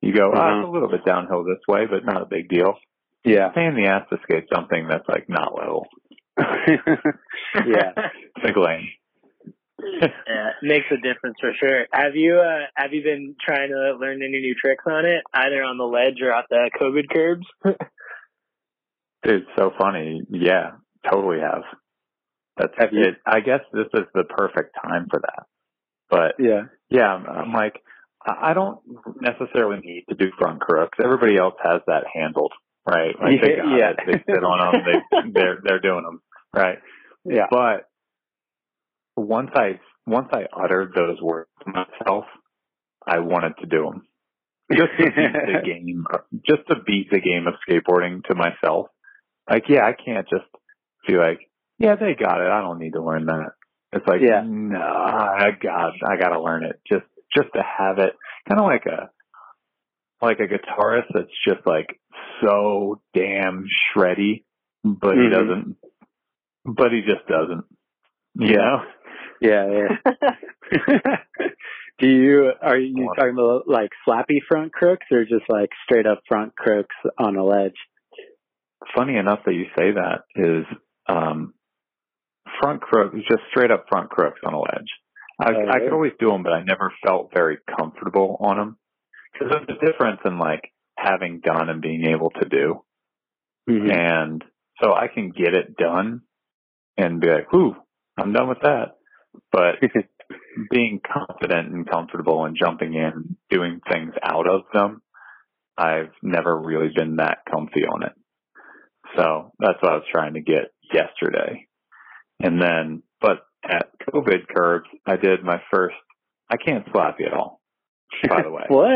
You 0.00 0.14
go, 0.14 0.30
ah, 0.32 0.38
Mhm. 0.38 0.60
it's 0.60 0.68
a 0.68 0.70
little 0.70 0.88
bit 0.88 1.04
downhill 1.04 1.44
this 1.44 1.60
way, 1.66 1.86
but 1.86 2.04
not 2.04 2.22
a 2.22 2.26
big 2.26 2.48
deal. 2.48 2.78
Yeah. 3.24 3.48
Pain 3.48 3.70
in 3.70 3.74
the 3.76 3.86
ass 3.88 4.08
to 4.10 4.18
skate 4.22 4.46
something 4.54 4.86
that's 4.88 5.08
like 5.08 5.28
not 5.28 5.54
level. 5.58 5.86
yeah. 6.38 7.92
Big 8.42 8.56
lane. 8.56 8.88
yeah, 10.02 10.50
makes 10.62 10.86
a 10.90 10.96
difference 10.96 11.36
for 11.40 11.52
sure. 11.58 11.86
Have 11.92 12.14
you 12.14 12.40
uh 12.40 12.66
have 12.74 12.92
you 12.92 13.02
been 13.02 13.36
trying 13.40 13.68
to 13.68 13.96
learn 14.00 14.22
any 14.22 14.40
new 14.40 14.54
tricks 14.54 14.84
on 14.86 15.06
it, 15.06 15.22
either 15.32 15.62
on 15.62 15.78
the 15.78 15.84
ledge 15.84 16.20
or 16.22 16.32
off 16.34 16.46
the 16.50 16.70
COVID 16.80 17.08
curbs? 17.12 17.46
Dude, 19.22 19.46
so 19.56 19.72
funny. 19.78 20.22
Yeah, 20.30 20.72
totally 21.10 21.40
have. 21.40 21.62
That's 22.56 22.72
Have 22.78 22.88
it. 22.92 23.16
I 23.24 23.40
guess 23.40 23.60
this 23.72 23.86
is 23.94 24.06
the 24.14 24.24
perfect 24.24 24.74
time 24.82 25.06
for 25.10 25.20
that. 25.20 25.44
But 26.10 26.34
yeah. 26.38 26.62
yeah, 26.90 27.06
I'm, 27.06 27.26
I'm 27.26 27.52
like, 27.52 27.80
I 28.26 28.52
don't 28.52 28.80
necessarily 29.20 29.80
need 29.80 30.04
to 30.08 30.16
do 30.16 30.30
front 30.38 30.60
crooks. 30.60 30.98
Everybody 31.02 31.36
else 31.36 31.54
has 31.62 31.82
that 31.86 32.04
handled, 32.12 32.52
right? 32.88 33.14
Like 33.20 33.40
they 33.40 33.50
Yeah, 33.56 33.62
got 33.62 33.78
yeah. 33.78 33.90
it. 33.90 33.96
They 34.06 34.34
sit 34.34 34.44
on 34.44 34.72
them. 34.72 34.82
They 34.84 35.30
they're 35.40 35.58
they're 35.62 35.80
doing 35.80 36.02
them, 36.02 36.20
right? 36.54 36.78
Yeah. 37.24 37.46
But 37.50 37.88
once 39.20 39.50
I 39.54 39.80
once 40.06 40.28
I 40.32 40.46
uttered 40.52 40.92
those 40.94 41.20
words 41.20 41.50
to 41.64 41.70
myself, 41.72 42.24
I 43.06 43.20
wanted 43.20 43.54
to 43.60 43.66
do 43.66 43.84
them 43.84 44.02
just 44.72 44.90
to 44.98 45.04
beat 45.06 45.32
the 45.32 45.60
game, 45.64 46.04
just 46.46 46.66
to 46.68 46.76
beat 46.86 47.10
the 47.10 47.20
game 47.20 47.46
of 47.46 47.54
skateboarding 47.68 48.24
to 48.24 48.34
myself. 48.34 48.88
Like, 49.48 49.64
yeah, 49.68 49.84
I 49.86 49.92
can't 49.92 50.28
just 50.28 50.44
be 51.06 51.14
like, 51.14 51.40
yeah, 51.78 51.96
they 51.96 52.14
got 52.14 52.40
it. 52.40 52.50
I 52.50 52.60
don't 52.60 52.78
need 52.78 52.92
to 52.92 53.02
learn 53.02 53.26
that. 53.26 53.52
It's 53.92 54.06
like, 54.06 54.20
Yeah. 54.20 54.42
no, 54.44 54.78
I 54.80 55.50
got, 55.60 55.92
I 56.06 56.16
got 56.18 56.30
to 56.30 56.42
learn 56.42 56.64
it 56.64 56.80
just, 56.86 57.06
just 57.34 57.48
to 57.54 57.62
have 57.62 57.98
it. 57.98 58.12
Kind 58.48 58.60
of 58.60 58.66
like 58.66 58.84
a, 58.86 59.08
like 60.20 60.40
a 60.40 60.46
guitarist 60.48 61.06
that's 61.14 61.30
just 61.46 61.66
like 61.66 61.98
so 62.42 63.00
damn 63.14 63.64
shreddy, 63.96 64.44
but 64.84 65.14
he 65.14 65.22
Mhm. 65.22 65.30
doesn't, 65.32 65.76
but 66.64 66.92
he 66.92 67.00
just 67.02 67.26
doesn't. 67.28 67.64
You 68.34 68.56
know? 68.56 68.82
Yeah, 69.40 69.66
yeah. 69.70 71.16
Do 71.98 72.06
you 72.06 72.52
are 72.62 72.78
you 72.78 73.10
talking 73.16 73.34
about 73.34 73.66
like 73.66 73.90
slappy 74.06 74.38
front 74.48 74.72
crooks 74.72 75.06
or 75.10 75.24
just 75.24 75.48
like 75.48 75.70
straight 75.84 76.06
up 76.06 76.20
front 76.28 76.54
crooks 76.56 76.94
on 77.18 77.36
a 77.36 77.44
ledge? 77.44 77.74
funny 78.96 79.16
enough 79.16 79.40
that 79.44 79.54
you 79.54 79.64
say 79.76 79.90
that 79.92 80.22
is 80.36 80.64
um 81.08 81.52
front 82.60 82.80
crook 82.80 83.12
just 83.14 83.42
straight 83.50 83.70
up 83.70 83.86
front 83.88 84.08
crooks 84.10 84.40
on 84.44 84.54
a 84.54 84.58
ledge. 84.58 84.88
I, 85.40 85.52
Oh, 85.52 85.68
I 85.70 85.78
could 85.80 85.92
always 85.92 86.12
do 86.18 86.28
them, 86.28 86.42
but 86.42 86.52
I 86.52 86.62
never 86.62 86.92
felt 87.04 87.30
very 87.32 87.58
comfortable 87.76 88.36
on 88.40 88.56
them 88.56 88.78
because 89.32 89.50
there's 89.50 89.78
a 89.78 89.86
difference 89.86 90.20
in 90.24 90.38
like 90.38 90.72
having 90.96 91.40
done 91.40 91.68
and 91.68 91.80
being 91.82 92.06
able 92.06 92.30
to 92.30 92.48
do. 92.48 92.82
Mhm. 93.68 93.92
And 93.92 94.44
so 94.82 94.94
I 94.94 95.08
can 95.08 95.30
get 95.30 95.54
it 95.54 95.76
done 95.76 96.22
and 96.96 97.20
be 97.20 97.28
like, 97.28 97.52
"Whew, 97.52 97.76
I'm 98.16 98.32
done 98.32 98.48
with 98.48 98.60
that." 98.62 98.97
But 99.52 99.76
being 100.70 101.00
confident 101.00 101.72
and 101.72 101.88
comfortable 101.88 102.44
and 102.44 102.56
jumping 102.58 102.94
in, 102.94 103.36
doing 103.50 103.80
things 103.90 104.12
out 104.22 104.48
of 104.48 104.62
them, 104.72 105.02
I've 105.76 106.12
never 106.22 106.58
really 106.58 106.90
been 106.94 107.16
that 107.16 107.38
comfy 107.50 107.84
on 107.86 108.02
it. 108.02 108.12
So 109.16 109.52
that's 109.58 109.80
what 109.80 109.92
I 109.92 109.96
was 109.96 110.04
trying 110.12 110.34
to 110.34 110.40
get 110.40 110.72
yesterday. 110.92 111.66
And 112.40 112.60
then, 112.60 113.02
but 113.20 113.38
at 113.64 113.88
COVID 114.12 114.48
curbs, 114.54 114.88
I 115.06 115.16
did 115.16 115.42
my 115.42 115.60
first, 115.72 115.96
I 116.50 116.56
can't 116.56 116.86
slap 116.92 117.16
you 117.18 117.26
at 117.26 117.32
all, 117.32 117.60
by 118.28 118.42
the 118.42 118.50
way. 118.50 118.64
what? 118.68 118.86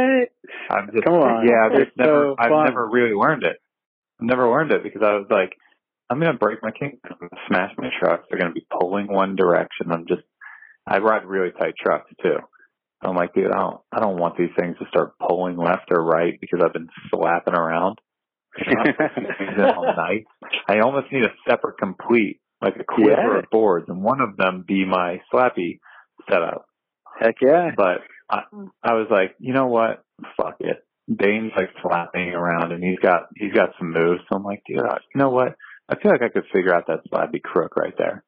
I'm 0.71 0.91
just, 0.93 1.05
Come 1.05 1.15
on. 1.15 1.47
yeah, 1.47 1.67
I've 1.67 1.85
just 1.85 1.97
never, 1.97 2.35
so 2.35 2.37
I've 2.39 2.67
never 2.67 2.89
really 2.89 3.15
learned 3.15 3.45
it. 3.45 3.57
I've 4.21 4.27
never 4.27 4.49
learned 4.49 4.73
it 4.73 4.83
because 4.83 5.03
I 5.03 5.15
was 5.15 5.27
like, 5.31 5.57
I'm 6.11 6.21
going 6.21 6.33
to 6.33 6.39
break 6.39 6.63
my 6.63 6.71
kink. 6.71 7.01
I'm 7.05 7.17
going 7.19 7.31
to 7.31 7.37
smash 7.49 7.73
my 7.79 7.89
trucks. 7.99 8.27
They're 8.29 8.39
going 8.39 8.53
to 8.53 8.55
be 8.55 8.67
pulling 8.79 9.09
one 9.09 9.35
direction. 9.35 9.91
I'm 9.91 10.07
just, 10.07 10.23
I 10.87 10.99
ride 10.99 11.25
really 11.25 11.53
tight 11.53 11.75
trucks 11.81 12.11
too. 12.23 12.37
I'm 13.05 13.17
like, 13.17 13.35
dude, 13.35 13.51
I 13.51 13.59
don't, 13.59 13.81
I 13.93 14.01
don't 14.01 14.19
want 14.19 14.37
these 14.39 14.51
things 14.57 14.77
to 14.79 14.87
start 14.89 15.15
pulling 15.19 15.57
left 15.57 15.91
or 15.91 16.03
right 16.05 16.39
because 16.41 16.61
I've 16.65 16.73
been 16.73 16.89
slapping 17.11 17.55
around. 17.55 17.99
All 19.59 19.95
night. 19.97 20.25
I 20.69 20.81
almost 20.81 21.11
need 21.13 21.25
a 21.25 21.33
separate 21.49 21.79
complete, 21.79 22.41
like 22.61 22.77
a 22.79 22.85
quiver 22.85 23.11
Yeah. 23.35 23.39
of 23.39 23.51
boards, 23.51 23.87
and 23.89 24.03
one 24.03 24.21
of 24.21 24.37
them 24.37 24.65
be 24.67 24.85
my 24.85 25.21
slappy 25.33 25.81
setup. 26.31 26.67
Heck 27.19 27.37
yeah. 27.41 27.71
But 27.77 27.99
I, 28.31 28.43
I 28.83 28.93
was 28.95 29.09
like, 29.11 29.35
you 29.39 29.53
know 29.53 29.67
what? 29.67 30.05
Fuck 30.37 30.57
it. 30.61 30.85
Dane's 31.13 31.53
like 31.57 31.71
slapping 31.83 32.29
around, 32.31 32.73
and 32.73 32.83
he's 32.85 32.99
got 33.01 33.23
he's 33.37 33.53
got 33.53 33.71
some 33.79 33.91
moves. 33.93 34.21
So 34.29 34.37
I'm 34.37 34.45
like, 34.45 34.63
dude, 34.67 34.77
you 34.79 35.19
know 35.19 35.31
what? 35.31 35.57
I 35.89 35.97
feel 36.01 36.13
like 36.13 36.23
I 36.23 36.29
could 36.29 36.45
figure 36.53 36.73
out 36.75 36.87
that 36.87 37.01
slappy 37.13 37.43
crook 37.43 37.77
right 37.77 37.95
there. 37.99 38.23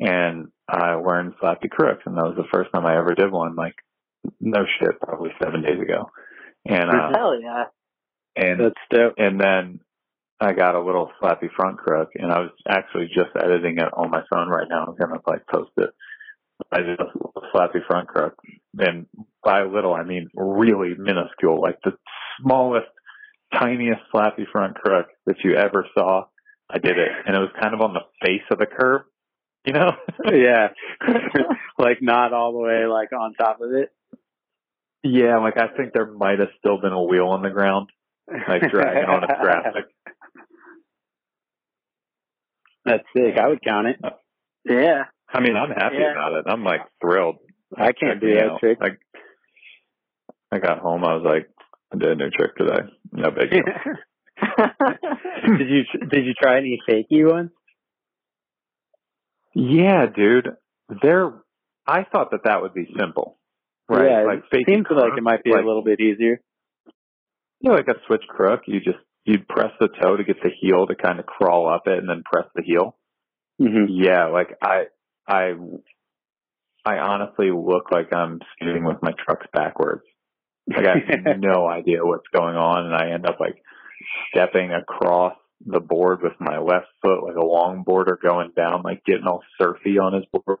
And 0.00 0.48
I 0.66 0.94
learned 0.94 1.34
slappy 1.42 1.68
crooks, 1.70 2.02
and 2.06 2.16
that 2.16 2.24
was 2.24 2.36
the 2.36 2.48
first 2.52 2.70
time 2.72 2.86
I 2.86 2.96
ever 2.96 3.14
did 3.14 3.30
one. 3.30 3.54
Like, 3.54 3.74
no 4.40 4.64
shit, 4.78 4.98
probably 5.00 5.30
seven 5.42 5.62
days 5.62 5.80
ago. 5.80 6.10
And 6.66 6.90
uh, 6.90 7.10
Hell 7.14 7.40
yeah. 7.40 7.64
and 8.36 8.60
That's 8.60 8.74
dope. 8.90 9.14
and 9.18 9.38
then 9.40 9.80
I 10.40 10.52
got 10.52 10.74
a 10.74 10.80
little 10.82 11.10
slappy 11.20 11.50
front 11.54 11.78
crook, 11.78 12.10
and 12.14 12.32
I 12.32 12.40
was 12.40 12.50
actually 12.66 13.08
just 13.08 13.30
editing 13.36 13.76
it 13.78 13.88
on 13.94 14.10
my 14.10 14.22
phone 14.30 14.48
right 14.48 14.66
now. 14.68 14.86
I'm 14.86 14.96
gonna 14.96 15.20
like 15.26 15.46
post 15.46 15.70
it. 15.76 15.90
I 16.72 16.78
did 16.80 16.98
a 17.00 17.04
little 17.04 17.42
slappy 17.54 17.84
front 17.86 18.08
crook, 18.08 18.34
and 18.78 19.06
by 19.44 19.64
little 19.64 19.92
I 19.94 20.04
mean 20.04 20.28
really 20.34 20.94
minuscule, 20.96 21.60
like 21.60 21.78
the 21.84 21.92
smallest, 22.40 22.88
tiniest 23.52 24.00
slappy 24.14 24.44
front 24.50 24.76
crook 24.76 25.08
that 25.26 25.36
you 25.44 25.56
ever 25.56 25.86
saw. 25.94 26.24
I 26.70 26.78
did 26.78 26.98
it, 26.98 27.08
and 27.26 27.36
it 27.36 27.40
was 27.40 27.50
kind 27.60 27.74
of 27.74 27.80
on 27.80 27.92
the 27.94 28.04
face 28.24 28.42
of 28.50 28.58
the 28.58 28.66
curve, 28.66 29.02
you 29.64 29.72
know. 29.72 29.92
yeah. 30.32 30.68
like 31.78 31.98
not 32.02 32.32
all 32.32 32.52
the 32.52 32.58
way 32.58 32.86
like 32.86 33.12
on 33.12 33.34
top 33.34 33.60
of 33.60 33.72
it. 33.72 33.90
yeah, 35.02 35.38
like 35.38 35.56
I 35.56 35.68
think 35.76 35.92
there 35.92 36.06
might 36.06 36.38
have 36.38 36.48
still 36.58 36.80
been 36.80 36.92
a 36.92 37.02
wheel 37.02 37.26
on 37.28 37.42
the 37.42 37.50
ground, 37.50 37.90
like 38.48 38.62
dragging 38.70 39.04
on 39.08 39.24
its 39.24 39.32
graphic. 39.40 39.84
That's 42.84 43.04
sick. 43.16 43.36
I 43.38 43.48
would 43.48 43.62
count 43.62 43.88
it. 43.88 43.96
Uh, 44.02 44.10
yeah. 44.64 45.04
I 45.32 45.40
mean, 45.40 45.56
I'm 45.56 45.70
happy 45.70 45.96
Yeah. 45.98 46.12
about 46.12 46.32
it. 46.32 46.44
I'm 46.48 46.64
like 46.64 46.80
thrilled. 47.00 47.36
I 47.76 47.92
can't 47.92 48.20
do 48.20 48.34
that 48.34 48.50
out. 48.52 48.60
trick. 48.60 48.78
Like, 48.80 48.98
I 50.50 50.58
got 50.58 50.80
home, 50.80 51.04
I 51.04 51.14
was 51.14 51.22
like, 51.24 51.48
I 51.92 51.98
did 51.98 52.08
a 52.10 52.14
new 52.16 52.30
trick 52.30 52.56
today. 52.56 52.88
No 53.12 53.30
big 53.30 53.50
deal. 53.50 53.62
did 55.58 55.68
you 55.68 55.82
did 56.08 56.24
you 56.24 56.34
try 56.40 56.56
any 56.56 56.80
fakey 56.88 57.30
ones? 57.30 57.50
Yeah, 59.54 60.06
dude. 60.06 60.48
There, 61.02 61.32
I 61.86 62.04
thought 62.04 62.30
that 62.32 62.44
that 62.44 62.62
would 62.62 62.74
be 62.74 62.88
simple, 62.98 63.38
right? 63.88 64.10
Yeah, 64.10 64.22
like 64.24 64.42
it 64.52 64.66
seems 64.68 64.86
like 64.90 65.16
it 65.16 65.22
might 65.22 65.44
be 65.44 65.50
like, 65.52 65.62
a 65.62 65.66
little 65.66 65.84
bit 65.84 66.00
easier. 66.00 66.40
you 67.60 67.70
know, 67.70 67.76
like 67.76 67.88
a 67.88 67.94
switch 68.06 68.24
crook. 68.28 68.62
You 68.66 68.80
just 68.80 68.98
you 69.24 69.38
press 69.48 69.70
the 69.78 69.88
toe 69.88 70.16
to 70.16 70.24
get 70.24 70.42
the 70.42 70.50
heel 70.60 70.86
to 70.86 70.94
kind 70.94 71.20
of 71.20 71.26
crawl 71.26 71.68
up 71.68 71.82
it, 71.86 71.98
and 71.98 72.08
then 72.08 72.22
press 72.24 72.46
the 72.54 72.62
heel. 72.62 72.96
hmm 73.58 73.86
Yeah, 73.88 74.26
like 74.26 74.56
I, 74.62 74.84
I, 75.28 75.52
I 76.84 76.98
honestly 76.98 77.50
look 77.50 77.92
like 77.92 78.12
I'm 78.12 78.40
skating 78.56 78.84
with 78.84 79.02
my 79.02 79.12
trucks 79.24 79.46
backwards. 79.52 80.02
Like 80.66 80.86
I 80.86 80.94
have 81.28 81.38
no 81.38 81.68
idea 81.68 82.04
what's 82.04 82.26
going 82.34 82.56
on, 82.56 82.86
and 82.86 82.94
I 82.94 83.12
end 83.12 83.26
up 83.26 83.38
like 83.38 83.62
stepping 84.32 84.72
across 84.72 85.34
the 85.64 85.80
board 85.80 86.22
with 86.22 86.32
my 86.40 86.58
left 86.58 86.86
foot, 87.02 87.22
like 87.22 87.36
a 87.36 87.38
longboarder 87.38 88.20
going 88.20 88.50
down, 88.56 88.82
like 88.82 89.04
getting 89.04 89.26
all 89.26 89.42
surfy 89.60 89.98
on 89.98 90.14
his 90.14 90.24
board. 90.32 90.58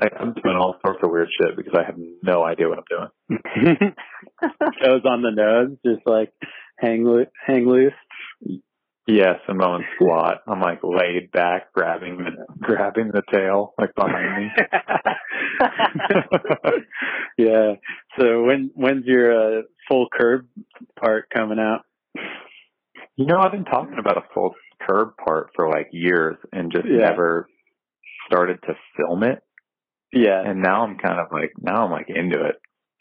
Like 0.00 0.12
I'm 0.18 0.32
doing 0.32 0.56
all 0.56 0.76
sorts 0.84 1.00
of 1.04 1.10
weird 1.10 1.28
shit 1.38 1.56
because 1.56 1.74
I 1.78 1.84
have 1.84 1.96
no 2.22 2.42
idea 2.42 2.68
what 2.68 2.78
I'm 2.78 2.84
doing. 3.28 3.94
Toes 4.82 5.02
on 5.04 5.22
the 5.22 5.30
nose, 5.30 5.76
just 5.86 6.04
like 6.06 6.32
hang 6.78 7.04
loo- 7.04 7.26
hang 7.46 7.66
loose. 7.68 7.92
Yeah, 9.06 9.34
Simone 9.46 9.84
squat. 9.94 10.42
I'm 10.48 10.60
like 10.60 10.80
laid 10.82 11.30
back, 11.30 11.72
grabbing 11.74 12.18
the 12.18 12.46
grabbing 12.58 13.08
the 13.12 13.22
tail 13.30 13.74
like 13.78 13.94
behind 13.94 14.36
me. 14.36 14.50
yeah. 17.38 17.74
So 18.18 18.44
when 18.44 18.70
when's 18.74 19.04
your 19.04 19.58
uh, 19.58 19.62
full 19.88 20.08
curb 20.10 20.46
part 20.98 21.28
coming 21.30 21.58
out? 21.58 21.82
You 23.16 23.26
know, 23.26 23.38
I've 23.40 23.52
been 23.52 23.64
talking 23.64 23.96
about 23.98 24.16
a 24.16 24.22
full 24.34 24.54
curb 24.86 25.16
part 25.24 25.50
for 25.54 25.68
like 25.70 25.88
years 25.92 26.36
and 26.52 26.72
just 26.72 26.86
Yeah. 26.86 26.98
never 27.10 27.48
started 28.26 28.58
to 28.66 28.74
film 28.96 29.22
it. 29.22 29.42
Yeah. 30.12 30.40
And 30.44 30.62
now 30.62 30.82
I'm 30.84 30.96
kind 30.98 31.18
of 31.20 31.28
like, 31.32 31.52
now 31.60 31.84
I'm 31.84 31.90
like 31.90 32.08
into 32.08 32.44
it. 32.44 32.56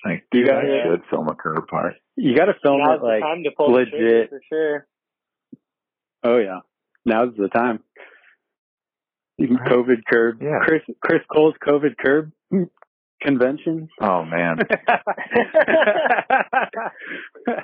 Like, 0.06 0.26
You 0.34 0.42
dude, 0.42 0.50
gotta- 0.50 0.68
I 0.68 0.84
should 0.84 1.04
film 1.10 1.28
a 1.30 1.36
curb 1.36 1.68
part. 1.68 1.96
You 2.16 2.36
got 2.36 2.46
to 2.46 2.54
film 2.62 2.80
Now's 2.80 2.98
it 2.98 3.02
the 3.02 3.06
like 3.08 3.22
time 3.22 3.44
to 3.44 3.52
pull 3.58 3.74
the 3.74 3.86
trigger 3.86 4.06
legit. 4.06 4.30
for 4.30 4.42
sure. 4.50 4.88
Oh 6.24 6.38
yeah, 6.38 6.60
now's 7.06 7.36
the 7.36 7.48
time. 7.50 7.80
COVID 9.42 10.06
curb. 10.10 10.42
Yeah. 10.42 10.60
Chris 10.62 10.84
Chris 11.02 11.22
Cole's 11.34 11.56
COVID 11.68 11.98
curb 11.98 12.32
convention. 13.22 13.90
Oh 14.00 14.24
man. 14.24 14.60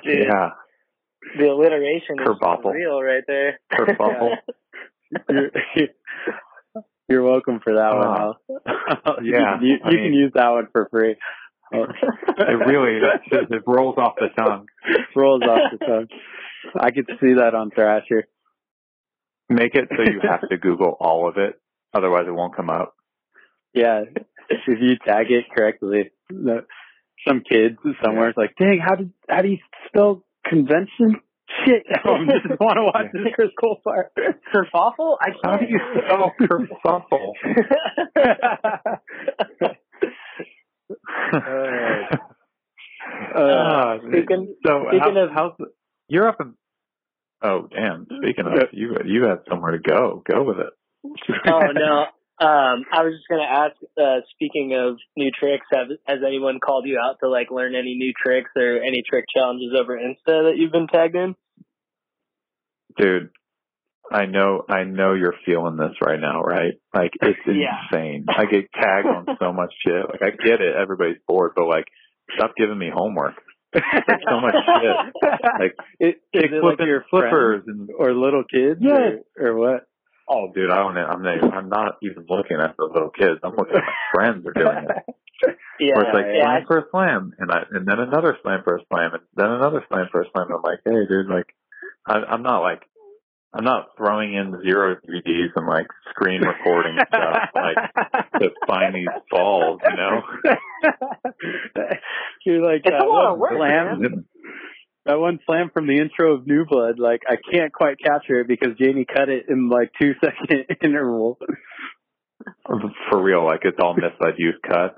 Yeah. 0.04 0.50
The 1.38 1.46
alliteration 1.48 2.16
is 2.20 2.26
Kerboffle. 2.26 2.72
real 2.72 3.00
right 3.02 3.22
there. 3.26 3.60
Kerfuffle. 3.72 4.36
you're, 5.28 5.50
You're 7.08 7.22
welcome 7.24 7.60
for 7.62 7.74
that 7.74 7.94
one. 7.94 8.06
Oh. 8.06 8.36
Al. 9.06 9.16
you, 9.24 9.32
Yeah, 9.32 9.56
can, 9.58 9.62
you, 9.66 9.74
you 9.84 9.90
mean- 9.90 10.04
can 10.04 10.12
use 10.14 10.32
that 10.34 10.48
one 10.50 10.68
for 10.72 10.88
free. 10.90 11.16
It 11.72 12.66
really 12.66 12.96
it, 12.98 13.20
just- 13.30 13.52
it 13.52 13.62
rolls 13.66 13.96
off 13.98 14.14
the 14.18 14.28
tongue. 14.36 14.66
rolls 15.14 15.42
off 15.42 15.70
the 15.72 15.78
tongue. 15.84 16.06
I 16.78 16.90
could 16.90 17.06
see 17.20 17.34
that 17.34 17.54
on 17.54 17.70
Thrasher. 17.70 18.26
Make 19.48 19.74
it 19.74 19.88
so 19.94 20.02
you 20.02 20.20
have 20.22 20.48
to 20.48 20.56
Google 20.56 20.96
all 21.00 21.28
of 21.28 21.36
it, 21.36 21.60
otherwise 21.92 22.24
it 22.26 22.32
won't 22.34 22.56
come 22.56 22.70
up. 22.70 22.94
Yeah, 23.74 24.02
if 24.48 24.60
you 24.66 24.96
tag 25.04 25.26
it 25.30 25.44
correctly, 25.54 26.10
some 27.26 27.42
kids 27.48 27.76
somewhere 28.02 28.30
is 28.30 28.36
like, 28.36 28.54
"Dang, 28.58 28.78
how 28.84 28.94
did 28.96 29.12
how 29.28 29.42
do 29.42 29.48
you 29.48 29.58
spell 29.88 30.24
convention?" 30.46 31.16
Shit, 31.66 31.82
I 31.90 31.96
just 32.26 32.60
want 32.60 32.76
to 32.76 32.84
watch 32.84 33.06
this 33.12 33.32
Chris 33.34 33.50
Cole 33.60 33.80
part. 33.82 34.12
Kerfuffle? 34.54 35.16
I 35.20 35.30
How 35.42 35.56
can't. 35.58 35.62
do 35.62 35.66
you 35.68 35.80
spell 36.06 36.32
kerfuffle? 36.40 37.32
Uh, 43.34 43.98
speaking- 44.08 44.54
so 44.64 44.84
speaking 44.88 45.14
how, 45.14 45.20
of- 45.24 45.30
how's 45.32 45.52
the, 45.58 45.66
you're 46.08 46.28
up 46.28 46.40
in 46.40 46.54
oh 47.42 47.66
damn 47.70 48.06
speaking 48.18 48.46
of 48.46 48.52
you 48.72 48.96
you 49.04 49.24
had 49.24 49.38
somewhere 49.48 49.72
to 49.72 49.78
go 49.78 50.22
go 50.30 50.42
with 50.42 50.58
it 50.58 50.72
oh 51.46 51.60
no. 51.72 52.06
Um, 52.40 52.84
I 52.90 53.02
was 53.04 53.14
just 53.14 53.28
gonna 53.28 53.42
ask. 53.42 53.76
Uh, 54.00 54.20
speaking 54.32 54.74
of 54.74 54.96
new 55.16 55.30
tricks, 55.38 55.66
have 55.72 55.88
has 56.06 56.20
anyone 56.26 56.58
called 56.58 56.86
you 56.86 56.98
out 56.98 57.16
to 57.22 57.28
like 57.28 57.50
learn 57.50 57.74
any 57.74 57.94
new 57.96 58.12
tricks 58.16 58.50
or 58.56 58.78
any 58.78 59.02
trick 59.08 59.26
challenges 59.34 59.72
over 59.78 59.96
Insta 59.96 60.48
that 60.48 60.54
you've 60.56 60.72
been 60.72 60.86
tagged 60.88 61.16
in? 61.16 61.34
dude 62.98 63.30
I 64.10 64.26
know 64.26 64.62
I 64.68 64.84
know 64.84 65.14
you're 65.14 65.34
feeling 65.46 65.76
this 65.76 65.94
right 66.04 66.18
now 66.20 66.42
right 66.42 66.74
like 66.94 67.12
it's 67.22 67.38
Yeah. 67.46 67.78
insane 67.92 68.26
I 68.28 68.44
get 68.46 68.70
tagged 68.72 69.06
on 69.06 69.26
so 69.38 69.52
much 69.52 69.72
shit 69.86 70.04
like 70.10 70.22
I 70.22 70.30
get 70.30 70.60
it 70.60 70.74
everybody's 70.74 71.20
bored 71.26 71.52
but 71.54 71.68
like 71.68 71.84
stop 72.36 72.52
giving 72.56 72.78
me 72.78 72.90
homework 72.92 73.34
There's 73.72 74.24
so 74.28 74.40
much 74.40 74.54
shit 74.54 75.14
like 75.60 75.76
kick 76.02 76.50
it 76.50 76.64
like 76.64 76.78
your 76.80 77.04
flippers 77.10 77.62
and 77.68 77.88
or 77.96 78.12
little 78.12 78.42
kids? 78.42 78.80
Yes. 78.80 79.22
Or, 79.38 79.46
or 79.48 79.56
what? 79.56 79.86
Oh 80.30 80.52
dude 80.54 80.70
I 80.70 80.76
don't 80.76 80.96
I'm 80.96 81.22
not, 81.22 81.54
I'm 81.54 81.68
not 81.68 81.98
even 82.02 82.26
looking 82.28 82.58
at 82.60 82.76
the 82.76 82.84
little 82.84 83.10
kids 83.10 83.40
I'm 83.42 83.56
looking 83.56 83.76
at 83.76 83.82
my 83.84 83.94
friends 84.14 84.46
are 84.46 84.52
doing 84.52 84.86
it 84.88 85.14
Yeah, 85.80 85.96
Where 85.96 86.04
it's 86.04 86.14
like 86.14 86.26
yeah. 86.34 86.42
slam 86.44 86.64
for 86.66 86.78
a 86.78 86.84
slam, 86.90 87.32
and 87.38 87.50
I, 87.50 87.62
and 87.70 87.88
then 87.88 87.98
another 87.98 88.36
slam 88.42 88.60
for 88.62 88.76
a 88.76 88.80
slam, 88.90 89.14
and 89.14 89.22
then 89.34 89.50
another 89.50 89.82
slam 89.88 90.08
for 90.12 90.20
a 90.20 90.26
slam. 90.30 90.48
I'm 90.54 90.60
like, 90.62 90.80
hey, 90.84 91.06
dude, 91.08 91.26
like, 91.30 91.46
I, 92.06 92.18
I'm 92.18 92.42
not 92.42 92.60
like, 92.60 92.82
I'm 93.54 93.64
not 93.64 93.88
throwing 93.96 94.34
in 94.34 94.60
zero 94.62 94.96
3ds 94.96 95.56
and 95.56 95.66
like 95.66 95.86
screen 96.10 96.42
recording 96.42 96.98
stuff 97.08 97.48
like 97.54 97.76
to 98.40 98.50
find 98.66 98.94
these 98.94 99.08
balls, 99.30 99.80
you 99.88 99.96
know. 99.96 100.22
You're 102.44 102.62
like 102.64 102.82
It's 102.84 102.90
that 102.90 103.02
a 103.02 103.08
lot 103.08 103.32
of 103.32 103.38
work, 103.38 103.52
slam. 103.56 104.26
That 105.06 105.18
one 105.18 105.38
slam 105.46 105.70
from 105.72 105.86
the 105.86 105.96
intro 105.96 106.34
of 106.34 106.46
New 106.46 106.64
Blood. 106.66 106.98
Like 106.98 107.22
I 107.28 107.36
can't 107.52 107.72
quite 107.72 107.98
capture 107.98 108.40
it 108.40 108.48
because 108.48 108.76
Jamie 108.78 109.06
cut 109.06 109.28
it 109.28 109.46
in 109.48 109.68
like 109.68 109.92
two 110.00 110.12
second 110.24 110.66
interval. 110.82 111.38
For 113.10 113.22
real, 113.22 113.44
like 113.44 113.60
it's 113.64 113.78
all 113.82 113.96
misfed 113.96 114.38
use 114.38 114.58
cut. 114.66 114.96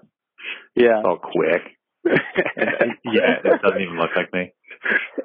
Yeah. 0.75 0.99
It's 0.99 1.07
all 1.07 1.19
quick. 1.19 1.63
yeah, 2.05 3.39
it 3.45 3.63
doesn't 3.63 3.81
even 3.81 3.97
look 3.97 4.11
like 4.17 4.33
me. 4.33 4.53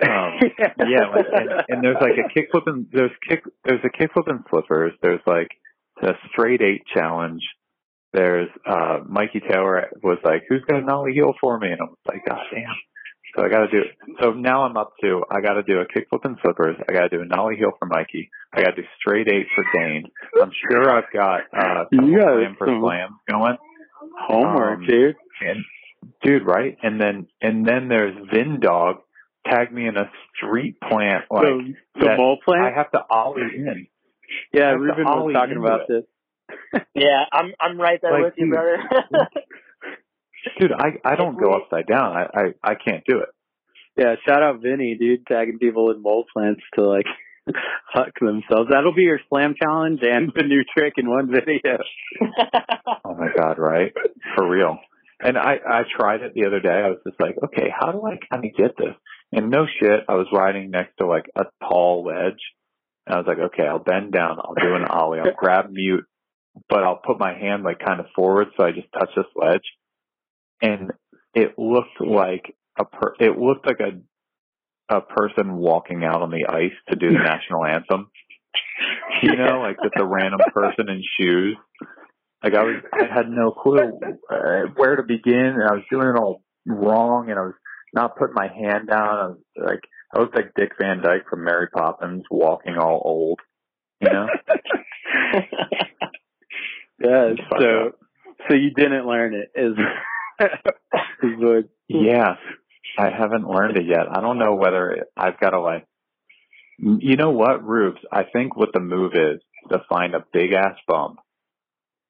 Um, 0.06 0.40
yeah, 0.88 1.10
and, 1.34 1.52
and 1.70 1.84
there's 1.84 1.98
like 2.00 2.14
a 2.14 2.30
kickflip 2.38 2.68
and 2.68 2.86
there's 2.92 3.12
kick 3.28 3.44
there's 3.66 3.82
a 3.84 3.90
kickflip 3.90 4.30
and 4.30 4.46
flippers. 4.48 4.94
There's 5.02 5.22
like 5.26 5.50
a 6.04 6.14
straight 6.32 6.62
eight 6.62 6.84
challenge. 6.94 7.42
There's 8.14 8.50
uh 8.66 9.00
Mikey 9.08 9.40
Taylor 9.40 9.90
was 10.04 10.20
like, 10.24 10.44
"Who's 10.48 10.64
got 10.68 10.82
a 10.82 10.86
nollie 10.86 11.14
heel 11.14 11.34
for 11.42 11.58
me?" 11.60 11.72
And 11.72 11.82
I 11.82 11.86
was 11.86 11.98
like, 12.08 12.26
"God 12.28 12.40
damn!" 12.54 12.76
So 13.36 13.44
I 13.44 13.50
got 13.50 13.66
to 13.66 13.68
do. 13.68 13.82
So 14.22 14.32
now 14.32 14.64
I'm 14.64 14.78
up 14.78 14.94
to 15.02 15.24
I 15.30 15.42
got 15.42 15.54
to 15.54 15.64
do 15.64 15.80
a 15.80 15.86
kickflip 15.86 16.24
and 16.26 16.40
flippers. 16.40 16.76
I 16.90 16.94
got 16.94 17.02
to 17.04 17.10
do 17.10 17.22
a 17.22 17.26
nollie 17.26 17.56
heel 17.58 17.72
for 17.78 17.86
Mikey. 17.86 18.30
I 18.54 18.62
got 18.64 18.72
to 18.76 18.82
do 18.82 18.88
straight 19.00 19.28
eight 19.28 19.48
for 19.56 19.64
Dane. 19.74 20.06
I'm 20.42 20.52
sure 20.72 20.90
I've 20.90 21.12
got 21.14 21.42
uh 21.56 21.86
You 21.92 22.18
got 22.18 22.34
slam 22.36 22.56
for 22.58 22.68
some- 22.68 22.82
slam 22.82 23.10
going. 23.30 23.58
Homework, 24.28 24.80
Um, 24.80 24.86
dude. 24.88 25.16
And 25.42 25.64
dude, 26.24 26.46
right? 26.48 26.78
And 26.82 27.00
then 27.00 27.28
and 27.42 27.66
then 27.66 27.88
there's 27.90 28.16
Vin 28.34 28.60
Dog 28.60 28.98
tagged 29.46 29.72
me 29.72 29.88
in 29.88 29.98
a 29.98 30.10
street 30.36 30.78
plant 30.82 31.26
like 31.30 31.44
the 31.44 31.74
the 32.00 32.16
mole 32.18 32.38
plant. 32.44 32.66
I 32.66 32.72
have 32.72 32.92
to 32.92 33.04
ollie 33.10 33.42
in. 33.56 33.88
I 34.54 34.58
yeah, 34.58 34.70
have 34.70 34.78
to 34.78 34.80
Ruben 34.84 35.06
was 35.06 35.34
talking 35.34 35.58
about 35.58 35.82
it. 35.90 36.06
Uh, 36.74 36.80
Yeah, 36.96 37.24
I'm 37.32 37.54
I'm 37.60 37.80
right 37.80 38.00
there 38.02 38.12
Like, 38.14 38.24
with 38.24 38.34
you, 38.38 38.46
dude. 38.46 38.54
brother. 38.54 38.78
Dude, 40.60 40.72
I 40.72 40.98
I 41.04 41.16
don't 41.16 41.40
go 41.40 41.52
upside 41.52 41.88
down. 41.88 42.16
I 42.16 42.24
I, 42.34 42.72
I 42.72 42.76
can't 42.76 43.04
do 43.08 43.20
it. 43.20 43.30
Yeah, 43.98 44.16
shout 44.28 44.44
out 44.44 44.62
Vinny, 44.62 44.96
dude, 45.00 45.26
tagging 45.26 45.58
people 45.58 45.92
in 45.92 46.02
mole 46.02 46.26
plants 46.32 46.62
to 46.76 46.88
like 46.88 47.06
huck 47.94 48.12
themselves. 48.20 48.70
That'll 48.72 48.94
be 48.94 49.04
your 49.04 49.20
slam 49.30 49.56
challenge 49.62 50.00
and 50.04 50.32
the 50.36 50.44
new 50.44 50.64
trick 50.78 50.94
in 50.98 51.10
one 51.10 51.32
video. 51.32 51.78
Oh 53.06 53.16
my 53.16 53.30
god, 53.36 53.58
right? 53.58 53.94
For 54.36 54.48
real. 54.48 54.78
And 55.20 55.38
I 55.38 55.56
I 55.66 55.82
tried 55.98 56.22
it 56.22 56.34
the 56.36 56.46
other 56.46 56.60
day. 56.60 56.70
I 56.70 56.90
was 56.90 57.00
just 57.08 57.20
like, 57.20 57.36
okay, 57.46 57.70
how 57.74 57.92
do 57.92 58.02
I 58.06 58.18
kind 58.30 58.46
of 58.46 58.56
get 58.56 58.78
this? 58.78 58.96
And 59.32 59.50
no 59.50 59.66
shit, 59.80 60.02
I 60.08 60.14
was 60.14 60.28
riding 60.32 60.70
next 60.72 60.98
to 61.00 61.08
like 61.08 61.26
a 61.36 61.46
tall 61.62 62.06
ledge. 62.06 62.40
And 63.06 63.16
I 63.16 63.18
was 63.18 63.26
like, 63.28 63.40
okay, 63.40 63.64
I'll 63.64 63.80
bend 63.80 64.12
down. 64.12 64.40
I'll 64.40 64.54
do 64.54 64.76
an 64.76 64.86
ollie. 64.86 65.20
I'll 65.20 65.34
grab 65.36 65.72
mute, 65.72 66.06
but 66.70 66.84
I'll 66.84 67.02
put 67.04 67.20
my 67.20 67.34
hand 67.34 67.64
like 67.64 67.80
kind 67.80 68.00
of 68.00 68.08
forward 68.16 68.50
so 68.56 68.64
I 68.64 68.72
just 68.72 68.92
touch 68.94 69.10
this 69.16 69.26
ledge. 69.36 69.64
And 70.62 70.92
it 71.34 71.58
looked 71.58 72.02
like 72.02 72.56
a 72.80 72.86
per, 72.86 73.14
it 73.20 73.38
looked 73.38 73.66
like 73.66 73.80
a 73.80 74.00
a 74.90 75.02
person 75.02 75.58
walking 75.58 76.04
out 76.06 76.22
on 76.22 76.32
the 76.32 76.46
ice 76.50 76.76
to 76.90 76.96
do 76.96 77.10
the 77.10 77.20
national 77.24 77.66
anthem. 77.66 78.10
You 79.22 79.36
know, 79.36 79.60
like 79.62 79.78
just 79.84 79.96
a 80.00 80.06
random 80.06 80.40
person 80.54 80.90
in 80.90 81.02
shoes. 81.20 81.58
Like 82.44 82.54
I 82.54 82.64
was, 82.64 82.76
I 82.94 83.14
had 83.14 83.30
no 83.30 83.52
clue 83.52 84.00
uh, 84.30 84.72
where 84.76 84.96
to 84.96 85.04
begin, 85.04 85.36
and 85.36 85.64
I 85.64 85.74
was 85.74 85.84
doing 85.92 86.08
it 86.08 86.20
all 86.20 86.44
wrong, 86.66 87.30
and 87.30 87.40
I 87.40 87.44
was 87.44 87.56
not 87.94 88.16
putting 88.16 88.36
my 88.36 88.48
hand 88.48 88.88
down. 88.88 89.08
I 89.10 89.28
was 89.28 89.38
like, 89.58 89.82
I 90.14 90.20
looked 90.20 90.36
like 90.36 90.54
Dick 90.56 90.74
Van 90.80 91.02
Dyke 91.02 91.26
from 91.30 91.44
Mary 91.44 91.68
Poppins, 91.76 92.24
walking 92.30 92.78
all 92.78 93.02
old. 93.04 93.40
You 94.00 94.10
know? 94.12 94.28
Yeah, 97.00 97.34
so 97.60 97.92
so 98.48 98.56
you 98.56 98.72
didn't 98.76 99.06
learn 99.06 99.36
it 99.36 99.52
is 99.56 99.74
what 100.40 101.66
Yeah, 101.88 102.36
I 102.98 103.10
haven't 103.10 103.48
learned 103.48 103.78
it 103.78 103.86
yet. 103.86 104.08
I 104.12 104.22
don't 104.22 104.40
know 104.40 104.56
whether 104.56 104.92
it, 104.92 105.08
I've 105.16 105.40
got 105.40 105.52
to 105.52 105.60
like. 105.60 105.86
You 106.80 107.16
know 107.16 107.32
what, 107.32 107.66
Rubes? 107.66 108.00
I 108.12 108.24
think 108.24 108.56
what 108.56 108.70
the 108.74 108.80
move 108.80 109.14
is 109.16 109.42
to 109.72 109.82
find 109.90 110.14
a 110.14 110.26
big 110.32 110.54
ass 110.54 110.76
bump, 110.88 111.20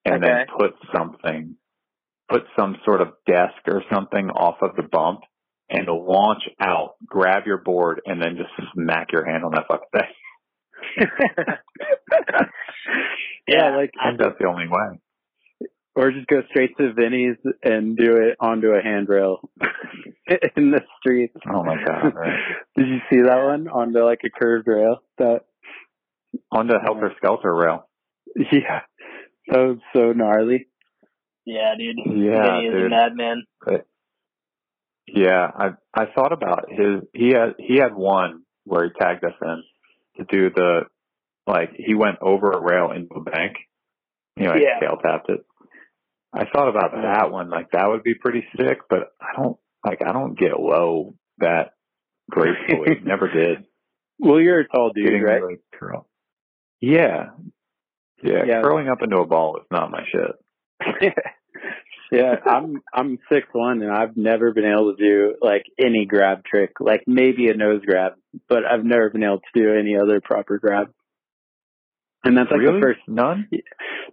and 0.05 0.21
then 0.21 0.45
put 0.57 0.75
something, 0.93 1.55
put 2.29 2.43
some 2.57 2.77
sort 2.83 3.01
of 3.01 3.13
desk 3.25 3.55
or 3.67 3.83
something 3.93 4.29
off 4.29 4.57
of 4.61 4.75
the 4.75 4.83
bump, 4.83 5.21
and 5.69 5.87
launch 5.87 6.43
out, 6.59 6.95
grab 7.05 7.45
your 7.45 7.59
board, 7.59 8.01
and 8.05 8.21
then 8.21 8.37
just 8.37 8.49
smack 8.73 9.11
your 9.11 9.25
hand 9.25 9.43
on 9.43 9.51
that 9.51 9.67
fucking 9.69 9.87
thing. 9.93 10.11
yeah, 13.47 13.75
like 13.75 13.91
I 14.01 14.09
think 14.09 14.19
that's 14.19 14.37
the 14.39 14.47
only 14.47 14.67
way. 14.67 14.99
Or 15.97 16.11
just 16.11 16.27
go 16.27 16.41
straight 16.49 16.77
to 16.77 16.93
Vinny's 16.93 17.37
and 17.63 17.97
do 17.97 18.17
it 18.17 18.37
onto 18.39 18.67
a 18.67 18.81
handrail 18.83 19.39
in 20.55 20.71
the 20.71 20.81
street. 20.99 21.31
Oh 21.51 21.63
my 21.63 21.75
god! 21.83 22.13
Right? 22.15 22.39
Did 22.77 22.87
you 22.87 22.99
see 23.09 23.21
that 23.23 23.43
one 23.43 23.67
onto 23.67 23.99
like 24.03 24.21
a 24.23 24.29
curved 24.29 24.67
rail? 24.67 24.97
That 25.17 25.41
Onto 26.51 26.75
Helter 26.79 27.11
Skelter 27.17 27.53
rail. 27.53 27.87
yeah, 28.35 28.81
that 29.47 29.57
was 29.57 29.77
so 29.95 30.11
gnarly. 30.13 30.67
yeah, 31.45 31.73
dude. 31.77 31.95
Yeah, 32.05 32.43
Vinny 32.43 32.67
is 32.67 32.73
a 32.73 32.77
dude. 32.77 32.89
madman. 32.91 33.43
Yeah, 35.07 35.49
I 35.55 35.69
I 35.93 36.05
thought 36.13 36.33
about 36.33 36.65
his. 36.69 37.01
He 37.13 37.29
had 37.29 37.55
he 37.57 37.77
had 37.77 37.95
one 37.95 38.43
where 38.65 38.83
he 38.85 38.89
tagged 38.99 39.23
us 39.23 39.33
in 39.41 39.63
to 40.17 40.25
do 40.29 40.49
the 40.53 40.81
like 41.47 41.71
he 41.77 41.95
went 41.95 42.17
over 42.21 42.51
a 42.51 42.59
rail 42.61 42.91
into 42.91 43.15
a 43.15 43.21
bank. 43.23 43.55
You 44.35 44.47
know, 44.47 44.53
he 44.53 44.63
Yeah. 44.63 44.79
tail 44.81 44.97
tapped 45.01 45.29
it. 45.29 45.45
I 46.33 46.45
thought 46.45 46.69
about 46.69 46.91
that 46.93 47.31
one. 47.31 47.49
Like 47.49 47.71
that 47.71 47.87
would 47.87 48.03
be 48.03 48.13
pretty 48.15 48.45
sick, 48.57 48.79
but 48.89 49.13
I 49.21 49.41
don't 49.41 49.57
like 49.85 50.01
I 50.05 50.11
don't 50.11 50.37
get 50.37 50.59
low 50.59 51.15
that 51.39 51.73
gracefully. 52.29 52.99
Never 53.03 53.27
did. 53.31 53.65
Well, 54.19 54.39
you're 54.39 54.59
a 54.59 54.67
tall 54.67 54.91
dude, 54.93 55.05
Getting 55.05 55.23
right? 55.23 55.41
really 55.41 55.59
curl. 55.73 56.07
Yeah. 56.81 57.29
Yeah, 58.23 58.43
Yeah. 58.45 58.61
curling 58.61 58.89
up 58.89 59.01
into 59.01 59.17
a 59.17 59.25
ball 59.27 59.57
is 59.57 59.65
not 59.71 59.91
my 59.91 60.03
shit. 60.11 61.13
yeah, 62.11 62.35
I'm 62.45 62.81
I'm 62.93 63.19
six 63.31 63.47
one 63.51 63.81
and 63.81 63.91
I've 63.91 64.15
never 64.17 64.53
been 64.53 64.65
able 64.65 64.95
to 64.95 65.03
do 65.03 65.35
like 65.41 65.65
any 65.79 66.05
grab 66.05 66.43
trick, 66.45 66.73
like 66.79 67.03
maybe 67.07 67.49
a 67.49 67.53
nose 67.55 67.81
grab, 67.85 68.13
but 68.49 68.65
I've 68.65 68.83
never 68.85 69.09
been 69.09 69.23
able 69.23 69.39
to 69.39 69.59
do 69.61 69.73
any 69.73 69.97
other 69.97 70.21
proper 70.21 70.57
grab. 70.59 70.89
And 72.27 72.37
that's 72.37 72.51
like 72.51 72.59
really? 72.59 72.79
the 72.79 72.85
first 72.85 72.99
None? 73.07 73.49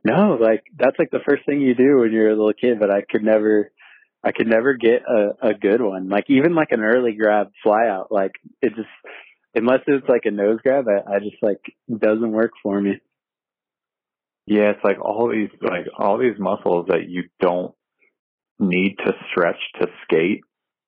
no, 0.05 0.39
like 0.41 0.65
that's 0.77 0.99
like 0.99 1.11
the 1.11 1.21
first 1.29 1.45
thing 1.47 1.61
you 1.61 1.75
do 1.75 1.99
when 1.99 2.13
you're 2.13 2.31
a 2.31 2.37
little 2.37 2.53
kid, 2.53 2.79
but 2.79 2.91
I 2.91 3.03
could 3.03 3.23
never 3.25 3.71
I 4.23 4.33
could 4.33 4.47
never 4.47 4.75
get 4.75 5.03
a, 5.09 5.49
a 5.51 5.55
good 5.55 5.83
one. 5.83 6.09
Like 6.09 6.25
even 6.29 6.55
like 6.55 6.73
an 6.73 6.83
early 6.83 7.13
grab 7.13 7.51
fly 7.63 7.89
out, 7.89 8.11
like 8.11 8.33
it 8.63 8.75
just 8.75 8.89
unless 9.55 9.81
it's 9.87 10.09
like 10.09 10.23
a 10.25 10.31
nose 10.31 10.59
grab, 10.63 10.87
I, 10.89 11.17
I 11.17 11.19
just 11.19 11.43
like 11.43 11.61
doesn't 11.91 12.33
work 12.33 12.53
for 12.63 12.81
me. 12.81 13.01
Yeah, 14.47 14.71
it's 14.71 14.85
like 14.85 15.01
all 15.01 15.31
these 15.31 15.51
like 15.63 15.87
all 15.99 16.19
these 16.19 16.39
muscles 16.39 16.87
that 16.89 17.09
you 17.09 17.25
don't 17.41 17.75
need 18.59 18.97
to 19.05 19.13
stretch 19.31 19.61
to 19.81 19.89
skate. 20.05 20.43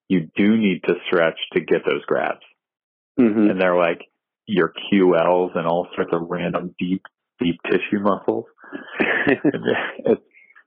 You 0.09 0.29
do 0.37 0.57
need 0.57 0.83
to 0.85 0.95
stretch 1.07 1.39
to 1.55 1.61
get 1.61 1.85
those 1.85 2.05
grabs. 2.07 2.45
hmm 3.19 3.51
And 3.51 3.61
they're 3.61 3.77
like 3.77 4.03
your 4.47 4.73
QLs 4.93 5.57
and 5.57 5.67
all 5.67 5.89
sorts 5.95 6.13
of 6.13 6.23
random 6.29 6.75
deep 6.79 7.03
deep 7.41 7.61
tissue 7.71 8.01
muscles. 8.01 8.45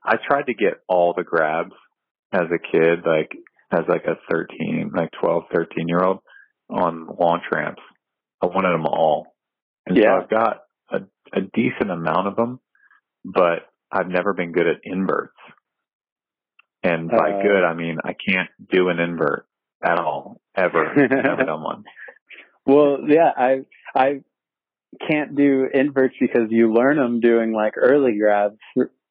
I 0.06 0.16
tried 0.28 0.48
to 0.48 0.54
get 0.54 0.76
all 0.88 1.14
the 1.16 1.24
grabs 1.24 1.74
as 2.32 2.44
a 2.54 2.60
kid, 2.60 3.00
like 3.06 3.32
as 3.72 3.82
like 3.88 4.06
a 4.06 4.16
13, 4.32 4.92
like 4.96 5.10
12, 5.22 5.44
13 5.54 5.88
year 5.88 6.04
old 6.04 6.20
on 6.70 7.08
launch 7.20 7.44
ramps. 7.52 7.82
I 8.42 8.48
wanted 8.48 8.72
them 8.72 8.86
all. 8.86 9.36
And 9.86 9.98
Yeah. 9.98 10.20
so 10.20 10.24
I've 10.24 10.30
got 10.30 10.58
a, 10.92 11.02
a 11.34 11.42
decent 11.42 11.92
amount 11.92 12.28
of 12.28 12.36
them, 12.36 12.60
but 13.26 13.68
I've 13.92 14.08
never 14.08 14.34
been 14.34 14.52
good 14.52 14.68
at 14.68 14.78
inverts. 14.84 15.34
And 16.84 17.10
by 17.10 17.32
Uh, 17.32 17.42
good, 17.42 17.64
I 17.66 17.74
mean, 17.74 17.98
I 18.04 18.14
can't 18.14 18.50
do 18.72 18.88
an 18.90 19.00
invert 19.00 19.46
at 19.84 20.00
all, 20.00 20.40
ever. 20.56 20.94
never 20.96 21.44
done 21.46 21.62
one. 21.64 21.84
Well, 22.66 23.00
yeah, 23.08 23.32
I 23.36 23.62
I 23.94 24.22
can't 25.08 25.36
do 25.36 25.67
inverts 25.73 26.15
because 26.19 26.47
you 26.49 26.73
learn 26.73 26.97
them 26.97 27.19
doing 27.19 27.54
like 27.54 27.73
early 27.78 28.17
grabs, 28.17 28.58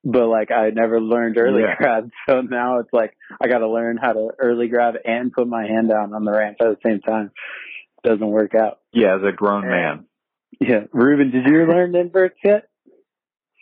but 0.04 0.26
like 0.28 0.50
I 0.50 0.70
never 0.70 1.00
learned 1.00 1.38
early 1.38 1.62
Yeah. 1.62 1.76
grabs, 1.76 2.10
so 2.28 2.40
now 2.40 2.80
it's 2.80 2.92
like 2.92 3.14
I 3.40 3.48
got 3.48 3.58
to 3.58 3.68
learn 3.68 3.96
how 3.96 4.12
to 4.12 4.30
early 4.38 4.68
grab 4.68 4.94
and 5.04 5.32
put 5.32 5.46
my 5.48 5.66
hand 5.66 5.88
down 5.88 6.14
on 6.14 6.24
the 6.24 6.32
ramp 6.32 6.56
at 6.60 6.66
the 6.68 6.76
same 6.84 7.00
time. 7.00 7.30
Doesn't 8.04 8.26
work 8.30 8.54
out. 8.54 8.78
Yeah, 8.92 9.16
as 9.16 9.22
a 9.22 9.32
grown 9.32 9.62
man. 9.68 10.04
Yeah, 10.60 10.84
Ruben, 10.92 11.30
did 11.30 11.46
you 11.46 11.66
learn 11.66 11.94
inverts 11.94 12.38
yet? 12.44 12.68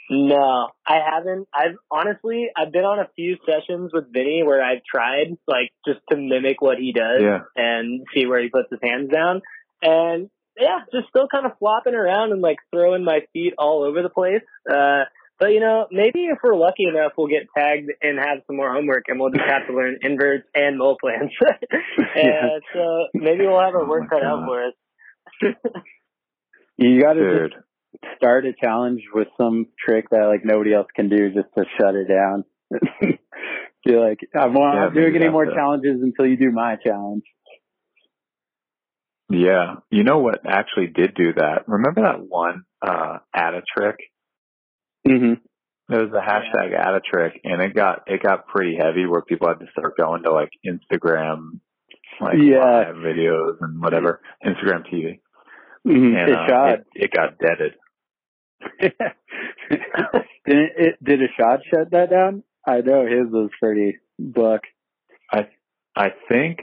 No, 0.08 0.68
I 0.86 0.98
haven't. 1.10 1.48
I've 1.52 1.74
honestly, 1.90 2.46
I've 2.56 2.70
been 2.72 2.84
on 2.84 3.00
a 3.00 3.08
few 3.16 3.36
sessions 3.44 3.90
with 3.92 4.12
Vinny 4.12 4.42
where 4.44 4.62
I've 4.62 4.84
tried 4.84 5.36
like 5.48 5.72
just 5.86 5.98
to 6.10 6.16
mimic 6.16 6.62
what 6.62 6.78
he 6.78 6.92
does 6.92 7.20
Yeah. 7.22 7.40
and 7.56 8.06
see 8.14 8.26
where 8.26 8.40
he 8.40 8.48
puts 8.48 8.68
his 8.70 8.78
hands 8.82 9.10
down. 9.10 9.42
And 9.82 10.30
yeah, 10.58 10.80
just 10.92 11.08
still 11.08 11.28
kind 11.28 11.46
of 11.46 11.52
flopping 11.58 11.94
around 11.94 12.32
and 12.32 12.40
like 12.40 12.58
throwing 12.72 13.04
my 13.04 13.20
feet 13.32 13.54
all 13.58 13.82
over 13.84 14.02
the 14.02 14.08
place. 14.08 14.42
Uh, 14.70 15.04
but 15.38 15.52
you 15.52 15.60
know, 15.60 15.86
maybe 15.90 16.26
if 16.26 16.38
we're 16.42 16.56
lucky 16.56 16.84
enough, 16.84 17.12
we'll 17.16 17.28
get 17.28 17.46
tagged 17.56 17.90
and 18.02 18.18
have 18.18 18.38
some 18.46 18.56
more 18.56 18.72
homework 18.72 19.04
and 19.08 19.20
we'll 19.20 19.30
just 19.30 19.44
have 19.44 19.66
to 19.66 19.74
learn 19.74 19.98
inverts 20.02 20.48
and 20.54 20.78
mole 20.78 20.96
plans. 21.00 21.30
and 22.14 22.62
so 22.72 23.06
maybe 23.14 23.46
we'll 23.46 23.60
have 23.60 23.74
our 23.74 23.84
Oh 23.84 23.88
work 23.88 24.04
my 24.04 24.08
cut 24.08 24.24
out 24.24 24.44
for 24.46 24.66
us. 24.66 25.54
You 26.78 27.00
got 27.00 27.14
to 27.14 27.48
start 28.16 28.46
a 28.46 28.52
challenge 28.52 29.02
with 29.14 29.28
some 29.36 29.66
trick 29.78 30.10
that 30.10 30.26
like 30.26 30.44
nobody 30.44 30.74
else 30.74 30.88
can 30.94 31.08
do 31.08 31.30
just 31.30 31.48
to 31.56 31.64
shut 31.78 31.94
it 31.94 32.08
down. 32.08 32.44
Feel 33.84 34.00
like 34.02 34.20
I'm 34.34 34.52
not 34.52 34.74
Yeah, 34.74 34.90
doing 34.94 35.16
any 35.16 35.28
more 35.28 35.44
that's 35.44 35.56
challenges 35.56 36.02
until 36.02 36.26
you 36.26 36.36
do 36.36 36.50
my 36.50 36.76
challenge. 36.84 37.24
Yeah. 39.30 39.76
You 39.90 40.04
know 40.04 40.18
what 40.18 40.40
actually 40.46 40.88
did 40.88 41.14
do 41.14 41.32
that? 41.34 41.64
Remember 41.66 42.02
that 42.02 42.20
one 42.26 42.64
uh 42.82 43.18
add 43.34 43.54
a 43.54 43.62
trick? 43.76 43.96
hmm 45.06 45.34
There 45.88 46.02
was 46.02 46.10
the 46.12 46.18
hashtag 46.20 46.74
add 46.78 46.94
a 46.94 47.00
trick 47.00 47.40
and 47.44 47.60
it 47.62 47.74
got 47.74 48.02
it 48.06 48.22
got 48.22 48.46
pretty 48.48 48.76
heavy 48.80 49.06
where 49.06 49.22
people 49.22 49.48
had 49.48 49.60
to 49.60 49.66
start 49.72 49.96
going 49.96 50.22
to 50.24 50.32
like 50.32 50.50
Instagram 50.64 51.60
like 52.20 52.34
Yeah. 52.40 52.58
live 52.64 52.96
videos 52.96 53.56
and 53.60 53.80
whatever. 53.80 54.20
Instagram 54.44 54.84
TV. 54.92 55.20
hmm 55.84 56.16
And 56.16 56.30
it 56.30 56.36
uh, 56.36 56.46
shot. 56.48 56.70
it, 56.74 56.86
it 56.94 57.10
got 57.12 57.38
deaded. 57.38 57.72
did 58.80 58.92
it, 60.46 61.04
did 61.04 61.22
a 61.22 61.26
shot 61.38 61.60
shut 61.70 61.90
that 61.90 62.10
down? 62.10 62.42
I 62.66 62.80
know 62.80 63.04
his 63.06 63.30
was 63.30 63.50
pretty 63.60 63.98
buck. 64.18 64.62
I 65.32 65.48
I 65.94 66.12
think 66.28 66.60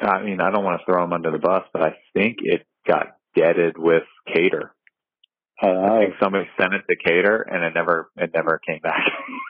I 0.00 0.06
I 0.06 0.22
mean 0.24 0.40
I 0.40 0.50
don't 0.50 0.64
want 0.64 0.80
to 0.80 0.84
throw 0.84 1.02
him 1.04 1.12
under 1.12 1.30
the 1.30 1.38
bus, 1.38 1.64
but 1.72 1.82
I 1.82 1.96
think 2.14 2.38
it 2.40 2.66
got 2.86 3.16
deaded 3.36 3.76
with 3.78 4.04
Kader. 4.32 4.72
I 5.60 5.66
Uh, 5.68 5.98
think 5.98 6.14
somebody 6.22 6.48
sent 6.60 6.72
it 6.74 6.82
to 6.88 6.96
Kader 7.04 7.42
and 7.42 7.64
it 7.64 7.74
never 7.74 8.10
it 8.16 8.30
never 8.34 8.60
came 8.66 8.80
back. 8.80 9.04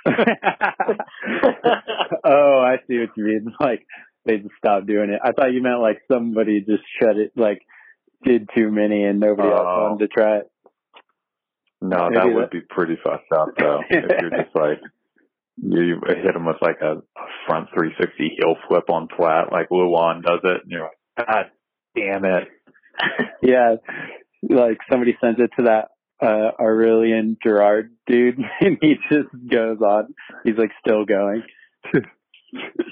oh, 2.24 2.60
I 2.64 2.76
see 2.86 2.98
what 2.98 3.10
you 3.16 3.24
mean. 3.24 3.54
Like 3.60 3.86
they 4.24 4.38
just 4.38 4.54
stopped 4.58 4.86
doing 4.86 5.10
it. 5.10 5.20
I 5.24 5.32
thought 5.32 5.52
you 5.52 5.62
meant 5.62 5.80
like 5.80 6.00
somebody 6.10 6.60
just 6.60 6.82
shut 7.00 7.16
it, 7.16 7.32
like 7.36 7.62
did 8.24 8.48
too 8.56 8.70
many 8.70 9.04
and 9.04 9.20
nobody 9.20 9.48
else 9.48 9.60
Oh. 9.66 9.82
wanted 9.90 10.08
to 10.08 10.08
try 10.08 10.36
it. 10.38 10.50
No, 11.80 12.08
Maybe 12.08 12.14
that 12.16 12.24
that- 12.26 12.34
would 12.34 12.50
be 12.50 12.60
pretty 12.68 12.96
fucked 13.02 13.32
up 13.32 13.48
though. 13.58 13.80
if 13.88 14.20
you're 14.20 14.30
just 14.30 14.54
like 14.54 14.80
you 15.60 16.00
hit 16.06 16.36
him 16.36 16.44
with 16.46 16.56
like 16.60 16.80
a, 16.80 16.96
a 16.98 17.26
front 17.46 17.68
360 17.74 18.36
heel 18.38 18.56
flip 18.68 18.90
on 18.90 19.08
flat, 19.16 19.52
like 19.52 19.70
Luan 19.70 20.22
does 20.22 20.40
it, 20.44 20.62
and 20.62 20.70
you're 20.70 20.82
like, 20.84 21.26
God 21.26 21.50
damn 21.96 22.24
it! 22.24 22.48
Yeah, 23.42 23.76
like 24.42 24.78
somebody 24.90 25.16
sends 25.20 25.38
it 25.40 25.50
to 25.56 25.64
that 25.64 25.88
uh 26.20 26.50
Aurélien 26.60 27.36
Giraud 27.44 27.90
dude, 28.06 28.38
and 28.60 28.78
he 28.80 28.96
just 29.08 29.28
goes 29.50 29.78
on. 29.80 30.14
He's 30.44 30.56
like 30.56 30.72
still 30.84 31.04
going. 31.04 31.44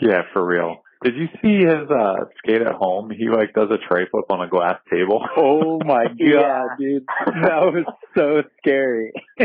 Yeah, 0.01 0.23
for 0.33 0.45
real. 0.45 0.83
Did 1.07 1.15
you 1.17 1.29
see 1.41 1.59
his 1.65 1.89
uh 1.89 2.25
skate 2.39 2.63
at 2.63 2.75
home? 2.75 3.11
He 3.11 3.29
like 3.29 3.55
does 3.55 3.69
a 3.71 3.79
tray 3.89 4.07
flip 4.11 4.25
on 4.29 4.41
a 4.41 4.49
glass 4.49 4.81
table. 4.91 5.25
Oh 5.37 5.79
my 5.85 6.05
god, 6.09 6.17
Yeah. 6.19 6.67
dude, 6.79 7.05
that 7.27 7.61
was 7.63 7.85
so 8.17 8.43
scary. 8.59 9.13
uh, 9.41 9.45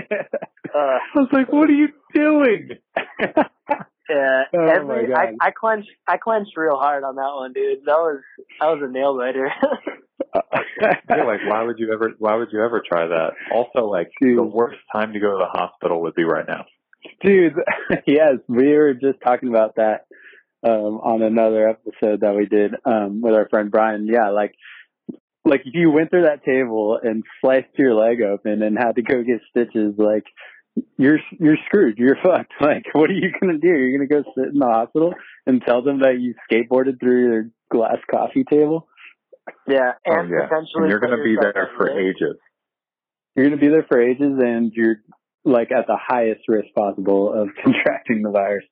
I 0.73 0.99
was 1.15 1.27
like, 1.31 1.53
what 1.53 1.69
are 1.69 1.73
you 1.73 1.89
doing? 2.15 2.69
Yeah, 4.09 4.43
Oh 4.53 4.83
my 4.87 5.03
God. 5.03 5.35
I, 5.39 5.47
I 5.47 5.51
clenched 5.51 5.87
I 6.05 6.17
clenched 6.17 6.57
real 6.57 6.75
hard 6.77 7.05
on 7.05 7.15
that 7.15 7.31
one, 7.33 7.53
dude. 7.53 7.79
That 7.85 7.95
was 7.95 8.19
that 8.59 8.65
was 8.65 8.81
a 8.83 8.91
nail 8.91 9.15
biter. 9.17 9.49
Yeah, 10.81 11.23
like 11.23 11.39
why 11.47 11.63
would 11.63 11.79
you 11.79 11.93
ever 11.93 12.11
why 12.17 12.35
would 12.35 12.49
you 12.51 12.61
ever 12.61 12.81
try 12.85 13.07
that? 13.07 13.31
Also 13.53 13.85
like 13.87 14.09
Dude. 14.19 14.37
the 14.37 14.43
worst 14.43 14.79
time 14.91 15.13
to 15.13 15.19
go 15.19 15.31
to 15.31 15.37
the 15.37 15.57
hospital 15.57 16.01
would 16.01 16.15
be 16.15 16.25
right 16.25 16.45
now. 16.47 16.65
Dude, 17.23 17.53
yes, 18.05 18.33
we 18.49 18.73
were 18.75 18.93
just 18.93 19.21
talking 19.23 19.47
about 19.47 19.75
that 19.75 20.07
um 20.63 20.99
on 21.03 21.21
another 21.21 21.67
episode 21.69 22.21
that 22.21 22.35
we 22.35 22.45
did 22.45 22.73
um 22.85 23.21
with 23.21 23.33
our 23.33 23.47
friend 23.49 23.71
Brian. 23.71 24.07
Yeah, 24.07 24.29
like 24.29 24.53
like 25.43 25.61
if 25.65 25.73
you 25.73 25.89
went 25.91 26.09
through 26.11 26.23
that 26.23 26.43
table 26.45 26.99
and 27.01 27.23
sliced 27.41 27.69
your 27.77 27.93
leg 27.95 28.21
open 28.21 28.61
and 28.61 28.77
had 28.77 28.95
to 28.95 29.01
go 29.01 29.23
get 29.23 29.41
stitches, 29.49 29.95
like 29.97 30.23
you're 30.97 31.19
you're 31.39 31.57
screwed. 31.65 31.97
You're 31.97 32.17
fucked. 32.23 32.53
Like 32.61 32.83
what 32.93 33.09
are 33.09 33.13
you 33.13 33.31
gonna 33.39 33.57
do? 33.57 33.67
You're 33.67 33.97
gonna 34.05 34.23
go 34.23 34.29
sit 34.35 34.53
in 34.53 34.59
the 34.59 34.65
hospital 34.67 35.13
and 35.47 35.61
tell 35.65 35.81
them 35.81 35.99
that 36.01 36.19
you 36.19 36.35
skateboarded 36.51 36.99
through 36.99 37.23
your 37.31 37.43
glass 37.71 37.97
coffee 38.09 38.43
table? 38.43 38.87
yeah, 39.67 39.93
Oh 40.07 40.19
and 40.19 40.29
yeah. 40.29 40.43
potentially 40.47 40.83
And 40.83 40.89
you're 40.89 40.99
gonna 40.99 41.23
be 41.23 41.35
there 41.41 41.69
for 41.75 41.85
risk. 41.85 41.97
ages. 42.17 42.37
You're 43.35 43.45
gonna 43.45 43.57
be 43.61 43.69
there 43.69 43.85
for 43.89 43.99
ages 44.01 44.39
and 44.39 44.71
you're 44.75 44.97
like 45.43 45.71
at 45.71 45.87
the 45.87 45.97
highest 45.99 46.41
risk 46.47 46.67
possible 46.75 47.33
of 47.33 47.49
contracting 47.63 48.21
the 48.21 48.29
virus. 48.29 48.63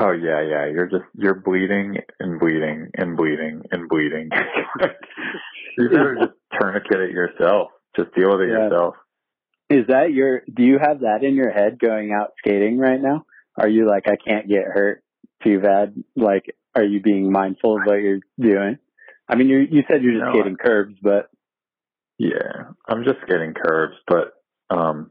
Oh 0.00 0.10
yeah, 0.12 0.40
yeah. 0.42 0.66
You're 0.66 0.88
just 0.88 1.04
you're 1.14 1.34
bleeding 1.34 1.96
and 2.18 2.40
bleeding 2.40 2.90
and 2.96 3.16
bleeding 3.16 3.62
and 3.70 3.88
bleeding. 3.88 4.30
you 5.78 5.88
better 5.88 6.16
just 6.20 6.32
tourniquet 6.60 7.00
it 7.00 7.10
yourself. 7.12 7.68
Just 7.96 8.12
deal 8.14 8.32
with 8.32 8.40
it 8.42 8.48
Yeah. 8.50 8.64
yourself. 8.64 8.94
Is 9.70 9.86
that 9.88 10.12
your, 10.12 10.42
do 10.52 10.62
you 10.62 10.78
have 10.78 11.00
that 11.00 11.24
in 11.24 11.34
your 11.34 11.50
head 11.50 11.78
going 11.78 12.12
out 12.12 12.34
skating 12.38 12.78
right 12.78 13.00
now? 13.00 13.24
Are 13.56 13.68
you 13.68 13.88
like, 13.88 14.06
I 14.08 14.16
can't 14.16 14.46
get 14.48 14.64
hurt 14.64 15.02
too 15.42 15.58
bad? 15.60 15.94
Like, 16.14 16.54
are 16.74 16.84
you 16.84 17.00
being 17.00 17.32
mindful 17.32 17.76
of 17.78 17.84
what 17.84 17.94
you're 17.94 18.20
doing? 18.38 18.78
I 19.28 19.36
mean, 19.36 19.48
you 19.48 19.60
you 19.60 19.82
said 19.88 20.02
you're 20.02 20.12
just 20.12 20.24
No, 20.24 20.32
skating 20.32 20.56
curves, 20.56 20.96
but 21.02 21.30
Yeah, 22.18 22.72
I'm 22.88 23.04
just 23.04 23.18
skating 23.26 23.54
curves, 23.54 23.96
but 24.06 24.34
um, 24.70 25.10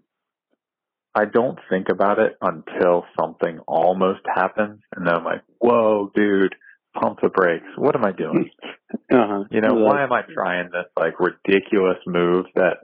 I 1.15 1.25
don't 1.25 1.59
think 1.69 1.89
about 1.89 2.19
it 2.19 2.33
until 2.41 3.05
something 3.19 3.59
almost 3.67 4.21
happens, 4.33 4.81
and 4.95 5.05
then 5.05 5.13
I'm 5.13 5.23
like, 5.23 5.43
"Whoa, 5.59 6.11
dude, 6.15 6.55
pump 6.99 7.19
the 7.21 7.29
brakes! 7.29 7.67
What 7.77 7.95
am 7.95 8.05
I 8.05 8.11
doing? 8.11 8.49
uh-huh. 9.11 9.43
You 9.51 9.61
know, 9.61 9.75
why 9.75 10.03
am 10.03 10.11
I 10.11 10.21
trying 10.33 10.69
this 10.71 10.87
like 10.97 11.19
ridiculous 11.19 11.97
move 12.07 12.45
that 12.55 12.77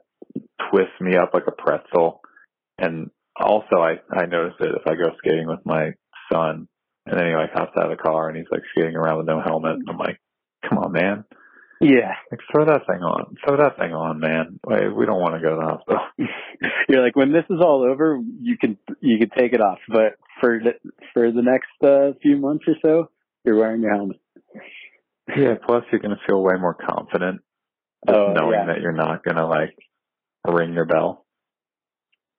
twists 0.69 0.99
me 1.01 1.15
up 1.15 1.31
like 1.33 1.47
a 1.47 1.51
pretzel?" 1.51 2.21
And 2.77 3.09
also, 3.35 3.77
I 3.77 3.99
I 4.11 4.25
notice 4.25 4.55
it 4.59 4.75
if 4.75 4.87
I 4.87 4.95
go 4.95 5.15
skating 5.17 5.47
with 5.47 5.65
my 5.65 5.93
son, 6.31 6.67
and 7.07 7.19
then 7.19 7.27
he 7.27 7.33
like 7.33 7.51
hops 7.53 7.75
out 7.77 7.91
of 7.91 7.97
the 7.97 8.03
car 8.03 8.29
and 8.29 8.37
he's 8.37 8.51
like 8.51 8.61
skating 8.71 8.95
around 8.95 9.17
with 9.17 9.27
no 9.27 9.41
helmet. 9.41 9.77
I'm 9.87 9.97
like, 9.97 10.19
"Come 10.67 10.77
on, 10.77 10.91
man." 10.91 11.25
Yeah. 11.81 12.13
Like 12.31 12.41
throw 12.51 12.65
that 12.65 12.85
thing 12.87 13.01
on. 13.01 13.35
Throw 13.45 13.57
that 13.57 13.77
thing 13.77 13.93
on, 13.93 14.19
man. 14.19 14.59
Like, 14.65 14.91
we 14.95 15.05
don't 15.05 15.21
want 15.21 15.35
to 15.35 15.41
go 15.41 15.51
to 15.51 15.55
the 15.55 15.67
hospital. 15.67 16.01
You're 16.89 17.03
like, 17.03 17.15
when 17.15 17.31
this 17.31 17.45
is 17.49 17.59
all 17.61 17.83
over, 17.89 18.19
you 18.41 18.57
can 18.57 18.77
you 18.99 19.17
can 19.17 19.29
take 19.37 19.53
it 19.53 19.61
off, 19.61 19.79
but 19.87 20.13
for 20.41 20.59
the, 20.61 20.73
for 21.13 21.31
the 21.31 21.41
next 21.41 21.69
uh, 21.83 22.17
few 22.21 22.37
months 22.37 22.65
or 22.67 22.75
so, 22.81 23.09
you're 23.45 23.55
wearing 23.57 23.81
your 23.81 23.95
helmet. 23.95 24.17
Yeah, 25.35 25.55
plus 25.65 25.83
you're 25.91 26.01
gonna 26.01 26.19
feel 26.27 26.41
way 26.43 26.55
more 26.59 26.73
confident 26.75 27.41
just 28.07 28.17
Oh, 28.17 28.33
knowing 28.33 28.53
yeah. 28.59 28.65
that 28.73 28.81
you're 28.81 28.91
not 28.91 29.23
gonna 29.23 29.47
like 29.47 29.75
ring 30.47 30.73
your 30.73 30.85
bell. 30.85 31.25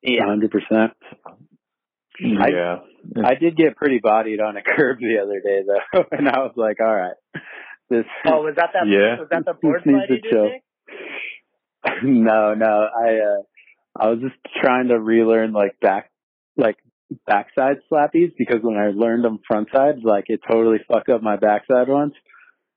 Yeah. 0.02 0.26
hundred 0.26 0.50
percent. 0.50 0.92
I- 2.22 2.48
yeah. 2.50 2.76
I 3.24 3.34
did 3.34 3.56
get 3.56 3.76
pretty 3.76 3.98
bodied 4.02 4.40
on 4.40 4.56
a 4.58 4.62
curb 4.76 4.98
the 4.98 5.18
other 5.22 5.40
day 5.40 5.62
though, 5.66 6.04
and 6.12 6.28
I 6.28 6.40
was 6.40 6.52
like, 6.56 6.78
all 6.80 6.94
right, 6.94 7.14
this. 7.90 8.04
Oh, 8.26 8.42
was 8.42 8.54
that 8.56 8.70
that? 8.74 8.86
Yeah. 8.86 9.18
Was 9.20 9.28
that 9.30 9.44
the 9.44 9.54
board 9.62 9.82
Needs 9.84 10.06
to 10.08 10.14
you 10.14 10.20
did? 10.20 10.30
chill. 10.30 10.48
No, 12.02 12.54
no, 12.54 12.88
I 12.94 13.08
uh, 13.14 13.42
I 13.98 14.08
was 14.10 14.18
just 14.20 14.36
trying 14.62 14.88
to 14.88 14.98
relearn 15.00 15.52
like 15.52 15.80
back, 15.80 16.10
like 16.56 16.76
backside 17.26 17.78
slappies 17.90 18.32
because 18.36 18.58
when 18.62 18.76
I 18.76 18.88
learned 18.94 19.24
them 19.24 19.38
frontside, 19.50 20.02
like 20.04 20.24
it 20.28 20.40
totally 20.48 20.78
fucked 20.86 21.08
up 21.08 21.22
my 21.22 21.36
backside 21.36 21.88
once, 21.88 22.14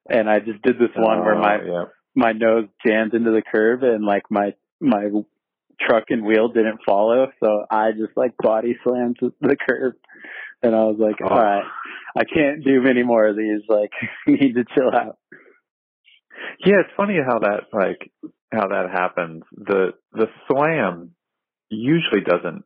and 0.10 0.30
I 0.30 0.40
just 0.40 0.62
did 0.62 0.76
this 0.78 0.96
one 0.96 1.20
where 1.20 1.36
Oh, 1.36 1.42
my 1.42 1.58
yeah. 1.66 1.84
my 2.16 2.32
nose 2.32 2.68
jammed 2.86 3.14
into 3.14 3.32
the 3.32 3.42
curb 3.42 3.84
and 3.84 4.06
like 4.06 4.24
my 4.30 4.54
my 4.80 5.10
truck 5.82 6.06
and 6.10 6.24
wheel 6.26 6.48
didn't 6.48 6.80
follow, 6.86 7.28
so 7.44 7.66
I 7.70 7.92
just 7.92 8.16
like 8.16 8.38
body 8.38 8.78
slammed 8.86 9.18
the 9.20 9.58
curb, 9.68 9.96
and 10.64 10.76
I 10.76 10.84
was 10.86 10.98
like, 11.00 11.18
Oh. 11.24 11.28
all 11.30 11.42
right, 11.42 11.64
I 12.18 12.24
can't 12.24 12.64
do 12.64 12.82
many 12.82 13.04
more 13.04 13.28
of 13.28 13.36
these. 13.38 13.62
Like, 13.68 13.92
you 14.28 14.38
need 14.38 14.54
to 14.56 14.66
chill 14.76 14.94
out. 14.94 15.18
Yeah, 16.66 16.80
it's 16.80 16.94
funny 16.98 17.18
how 17.26 17.40
that 17.40 17.66
like 17.72 18.12
how 18.52 18.68
that 18.70 18.90
happens. 18.92 19.44
The 19.56 19.92
the 20.14 20.28
slam 20.48 21.12
usually 21.70 22.22
doesn't 22.22 22.64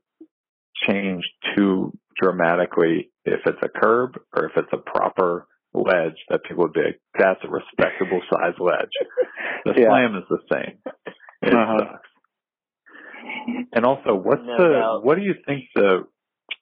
change 0.88 1.23
too 1.55 1.91
dramatically 2.21 3.12
if 3.25 3.41
it's 3.45 3.62
a 3.63 3.69
curb 3.69 4.19
or 4.36 4.45
if 4.45 4.51
it's 4.57 4.71
a 4.73 4.77
proper 4.77 5.47
ledge 5.73 6.15
that 6.29 6.43
people 6.43 6.63
would 6.63 6.73
be 6.73 6.81
like, 6.81 7.01
that's 7.17 7.39
a 7.43 7.49
respectable 7.49 8.21
size 8.31 8.53
ledge. 8.60 8.89
The 9.65 9.73
Yeah. 9.77 9.88
slam 9.88 10.15
is 10.15 10.23
the 10.29 10.39
same. 10.51 10.77
It 11.43 11.53
Uh-huh. 11.53 11.77
sucks. 11.79 12.07
And 13.73 13.86
also, 13.86 14.15
what's 14.15 14.41
No 14.43 14.57
the 14.57 14.69
doubt. 14.79 15.05
what 15.05 15.15
do 15.17 15.23
you 15.23 15.36
think 15.45 15.65
the 15.75 16.07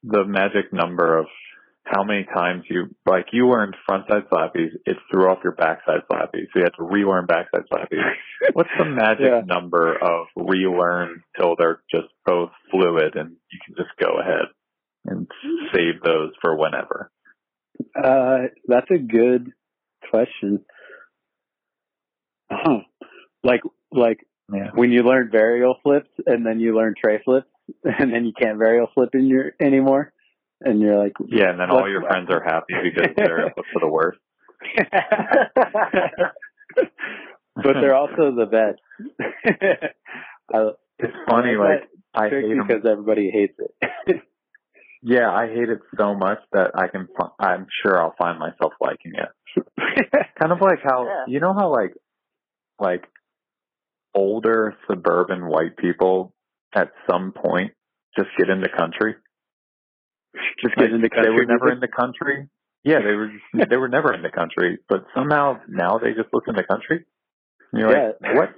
the 0.04 0.24
magic 0.26 0.72
number 0.74 1.18
of 1.18 1.26
how 1.84 2.04
many 2.04 2.24
times 2.34 2.64
you 2.70 2.88
like 3.06 3.28
you 3.32 3.48
learned 3.48 3.76
frontside 3.88 4.28
slappies, 4.30 4.70
it 4.86 4.98
threw 5.12 5.30
off 5.30 5.40
your 5.44 5.54
backside 5.54 6.02
slappies, 6.12 6.46
so 6.52 6.58
you 6.60 6.64
had 6.64 6.74
to 6.78 6.84
relearn 6.84 7.28
backside 7.28 7.64
slappies. 7.72 8.02
What's 8.54 8.70
the 8.78 8.86
magic 8.86 9.28
Yeah. 9.28 9.42
number 9.46 9.96
of 9.96 10.26
relearn 10.36 11.22
till 11.38 11.56
they're 11.56 11.82
just 11.94 12.08
both 12.26 12.50
fluid 12.72 13.16
and 13.16 13.36
you 13.52 13.60
can 13.66 13.76
just 13.76 13.96
go 14.00 14.18
ahead 14.20 14.46
and 15.06 15.28
save 15.74 16.02
those 16.04 16.32
for 16.42 16.58
whenever? 16.58 17.12
Uh, 17.96 18.48
that's 18.68 18.90
a 18.90 18.98
good 18.98 19.52
question. 20.10 20.66
Huh. 22.52 22.80
Like, 23.44 23.62
like 23.92 24.26
Yeah. 24.52 24.72
when 24.74 24.92
you 24.92 25.04
learn 25.04 25.30
varial 25.32 25.76
flips 25.84 26.10
and 26.26 26.46
then 26.46 26.60
you 26.60 26.76
learn 26.76 26.96
tray 27.00 27.22
flips 27.24 27.48
and 27.84 28.14
then 28.14 28.26
you 28.26 28.34
can't 28.40 28.58
varial 28.60 28.88
flip 28.94 29.10
in 29.14 29.26
your 29.28 29.54
anymore, 29.60 30.14
and 30.62 30.80
you're 30.80 30.98
like, 30.98 31.14
Yeah, 31.28 31.50
and 31.52 31.60
then 31.60 31.70
all 31.70 31.82
What's- 31.82 31.92
your 31.92 32.02
friends 32.02 32.30
are 32.32 32.44
happy 32.44 32.74
because 32.84 33.12
they're 33.16 33.46
up 33.48 33.56
to 33.56 33.80
the 33.80 33.88
worst. 33.88 34.20
but 37.56 37.74
they're 37.74 37.96
also 37.96 38.34
the 38.36 38.46
best. 38.46 38.80
I, 40.54 40.70
It's 41.00 41.14
funny, 41.30 41.52
I 41.52 41.58
like 41.58 41.90
I 42.14 42.30
hate 42.30 42.44
hate 42.46 42.52
'em. 42.58 42.68
because 42.68 42.86
everybody 42.90 43.30
hates 43.32 43.58
it. 43.60 44.22
Yeah, 45.02 45.30
I 45.32 45.48
hate 45.48 45.70
it 45.70 45.80
so 45.98 46.16
much 46.16 46.40
that 46.54 46.72
I 46.76 46.88
can. 46.88 47.08
fi- 47.18 47.30
I'm 47.40 47.68
sure 47.84 48.02
I'll 48.02 48.16
find 48.18 48.40
myself 48.40 48.74
liking 48.82 49.14
it. 49.16 49.30
Kind 50.40 50.52
of 50.52 50.60
like 50.62 50.80
how 50.84 51.06
Yeah. 51.06 51.24
you 51.28 51.40
know 51.40 51.54
how 51.54 51.72
like 51.72 51.94
like 52.80 53.06
older 54.14 54.76
suburban 54.88 55.48
white 55.48 55.78
people 55.78 56.34
at 56.76 56.92
some 57.10 57.32
point 57.32 57.72
just 58.18 58.30
get 58.38 58.50
in 58.50 58.62
the 58.62 58.70
country. 58.70 59.16
Just 60.62 60.76
get 60.76 60.92
Like, 60.92 60.92
into 60.92 61.02
They 61.04 61.10
country 61.10 61.24
They 61.24 61.36
were 61.36 61.46
never 61.46 61.72
in 61.72 61.80
the 61.80 61.88
country. 61.88 62.50
Yeah, 62.84 63.00
they 63.00 63.14
were. 63.14 63.28
Just, 63.30 63.70
they 63.70 63.78
were 63.78 63.88
never 63.90 64.14
in 64.14 64.22
the 64.22 64.30
country, 64.30 64.78
but 64.88 65.06
somehow 65.16 65.60
now 65.68 65.98
they 65.98 66.14
just 66.14 66.30
look 66.34 66.44
in 66.48 66.56
the 66.56 66.64
country. 66.64 67.06
And 67.72 67.82
you're 67.82 67.92
like, 67.92 68.36
what? 68.36 68.54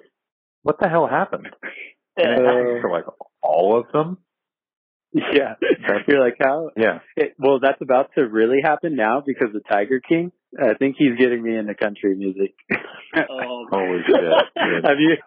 What 0.63 0.79
the 0.81 0.89
hell 0.89 1.07
happened? 1.07 1.47
And 2.17 2.31
it 2.33 2.45
Uh, 2.45 2.47
happens 2.47 2.81
to 2.81 2.89
like 2.89 3.05
all 3.41 3.79
of 3.79 3.85
them. 3.93 4.17
Yeah. 5.13 5.53
You're 6.07 6.19
like, 6.19 6.35
how? 6.41 6.71
Yeah. 6.75 6.99
It, 7.15 7.35
well, 7.39 7.59
that's 7.59 7.81
about 7.81 8.09
to 8.15 8.27
really 8.27 8.59
happen 8.61 8.95
now 8.95 9.23
because 9.25 9.55
of 9.55 9.61
Tiger 9.69 10.01
King. 10.01 10.31
I 10.59 10.73
think 10.75 10.95
he's 10.97 11.17
getting 11.17 11.43
me 11.43 11.55
into 11.57 11.75
country 11.75 12.15
music. 12.15 12.53
Oh, 13.29 13.65
Holy 13.71 13.99
shit. 14.05 14.15
dude. 14.15 14.85
have 14.85 14.97
you 14.99 15.17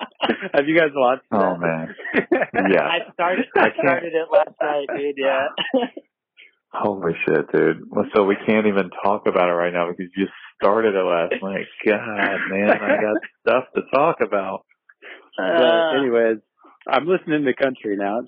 have 0.54 0.66
you 0.66 0.76
guys 0.78 0.90
watched 0.94 1.22
Oh 1.30 1.56
man. 1.56 1.94
Yeah. 2.70 2.84
I 2.86 3.12
started. 3.12 3.46
I 3.56 3.66
I 3.66 3.70
started 3.78 4.12
it 4.14 4.28
last 4.32 4.54
night, 4.60 4.86
dude. 4.96 5.14
Yeah. 5.18 5.48
Holy 6.72 7.12
shit, 7.26 7.50
dude. 7.52 7.82
So 8.14 8.24
we 8.24 8.36
can't 8.46 8.66
even 8.66 8.90
talk 9.04 9.26
about 9.26 9.48
it 9.50 9.54
right 9.54 9.72
now 9.72 9.88
because 9.90 10.10
you 10.16 10.26
started 10.62 10.94
it 10.94 11.02
last 11.02 11.34
night. 11.42 11.66
God, 11.84 12.38
man, 12.48 12.70
I 12.70 12.96
got 13.00 13.16
stuff 13.46 13.64
to 13.74 13.82
talk 13.92 14.20
about. 14.22 14.64
But 15.36 15.44
Uh, 15.44 15.98
anyways, 16.00 16.38
I'm 16.88 17.06
listening 17.06 17.44
to 17.44 17.54
country 17.54 17.96
now. 17.96 18.20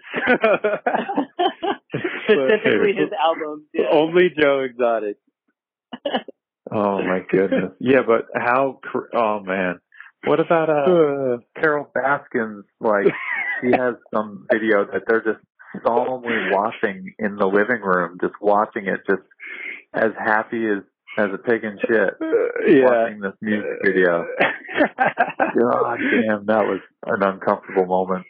specifically 2.24 2.94
his 2.94 3.10
albums. 3.22 3.64
Yeah. 3.72 3.86
Only 3.92 4.30
Joe 4.38 4.60
Exotic. 4.68 5.16
Oh 6.74 7.02
my 7.02 7.20
goodness. 7.30 7.72
Yeah, 7.80 8.00
but 8.06 8.26
how? 8.34 8.80
cr- 8.82 9.14
Oh 9.14 9.40
man. 9.40 9.78
What 10.24 10.40
about 10.40 10.70
uh 10.70 11.38
Carole 11.60 11.90
Baskins? 11.94 12.64
Like 12.80 13.06
she 13.60 13.70
has 13.72 13.94
some 14.14 14.46
video 14.52 14.84
that 14.84 15.02
they're 15.06 15.22
just 15.22 15.44
solemnly 15.84 16.50
watching 16.50 17.12
in 17.18 17.36
the 17.36 17.46
living 17.46 17.80
room, 17.82 18.18
just 18.20 18.34
watching 18.40 18.86
it, 18.86 19.00
just 19.08 19.22
as 19.94 20.12
happy 20.18 20.66
as 20.68 20.82
as 21.18 21.28
a 21.34 21.38
pig 21.38 21.62
in 21.64 21.78
shit. 21.86 22.14
yeah. 22.68 22.84
Watching 22.84 23.20
this 23.20 23.32
music 23.42 23.70
video. 23.84 24.24
God 24.98 25.98
damn, 25.98 26.46
that 26.46 26.64
was 26.66 26.80
an 27.06 27.22
uncomfortable 27.22 27.86
moment. 27.86 28.24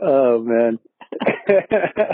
oh 0.00 0.38
man. 0.42 0.78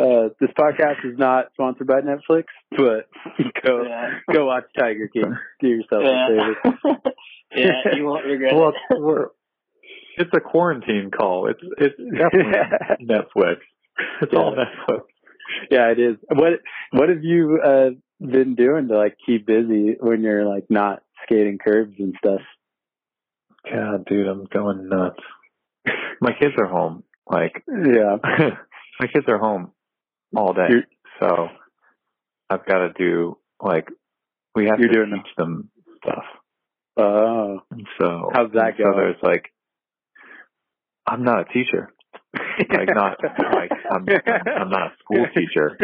uh, 0.00 0.28
this 0.40 0.50
podcast 0.58 1.04
is 1.04 1.18
not 1.18 1.46
sponsored 1.52 1.86
by 1.86 2.00
Netflix, 2.00 2.44
but 2.70 3.08
go 3.64 3.82
Yeah. 3.84 4.10
go 4.32 4.46
watch 4.46 4.64
Tiger 4.78 5.08
King. 5.08 5.36
Do 5.60 5.68
yourself 5.68 6.02
a 6.04 6.28
favor. 6.28 6.78
Yeah. 7.54 7.64
yeah, 7.84 7.94
you 7.96 8.04
won't 8.06 8.24
regret 8.24 8.54
Well, 8.54 8.70
it. 8.70 8.74
it's, 8.90 9.00
we're, 9.00 9.26
it's 10.16 10.30
a 10.34 10.40
quarantine 10.40 11.10
call. 11.10 11.48
It's 11.48 11.60
it's 11.78 11.96
definitely 11.96 13.06
Netflix. 13.06 13.56
It's 14.22 14.32
all 14.34 14.54
Netflix. 14.56 15.02
Yeah, 15.70 15.90
it 15.90 15.98
is. 15.98 16.16
What 16.30 16.60
What 16.92 17.08
have 17.10 17.22
you 17.22 17.60
uh, 17.62 17.90
been 18.20 18.54
doing 18.54 18.88
to 18.88 18.96
like 18.96 19.16
keep 19.26 19.46
busy 19.46 19.96
when 20.00 20.22
you're 20.22 20.46
like 20.46 20.64
not 20.70 21.02
skating 21.24 21.58
curbs 21.62 21.94
and 21.98 22.14
stuff? 22.18 22.40
God, 23.70 24.06
dude, 24.06 24.26
I'm 24.26 24.46
going 24.46 24.88
nuts. 24.88 25.20
My 26.20 26.32
kids 26.32 26.54
are 26.58 26.66
home. 26.66 27.04
Like 27.30 27.62
Yeah. 27.68 28.16
my 29.00 29.06
kids 29.12 29.26
are 29.28 29.38
home 29.38 29.72
all 30.36 30.52
day, 30.52 30.66
You're- 30.68 30.86
so 31.20 31.48
I've 32.50 32.66
got 32.66 32.78
to 32.78 32.92
do 32.98 33.38
like 33.60 33.88
we 34.54 34.66
have 34.66 34.78
You're 34.80 34.88
to 34.88 34.94
doing 35.06 35.22
teach 35.24 35.34
them 35.36 35.70
stuff. 36.02 36.24
Oh. 36.96 37.60
And 37.70 37.86
so 38.00 38.30
How's 38.34 38.52
that 38.52 38.76
going? 38.76 38.92
so 38.92 38.96
there's 38.96 39.22
like 39.22 39.52
I'm 41.06 41.24
not 41.24 41.40
a 41.40 41.44
teacher. 41.52 41.92
Like 42.70 42.88
not 42.94 43.18
like 43.52 43.70
I'm 43.90 44.06
I'm 44.46 44.70
not 44.70 44.88
a 44.88 44.92
school 45.00 45.26
teacher. 45.34 45.76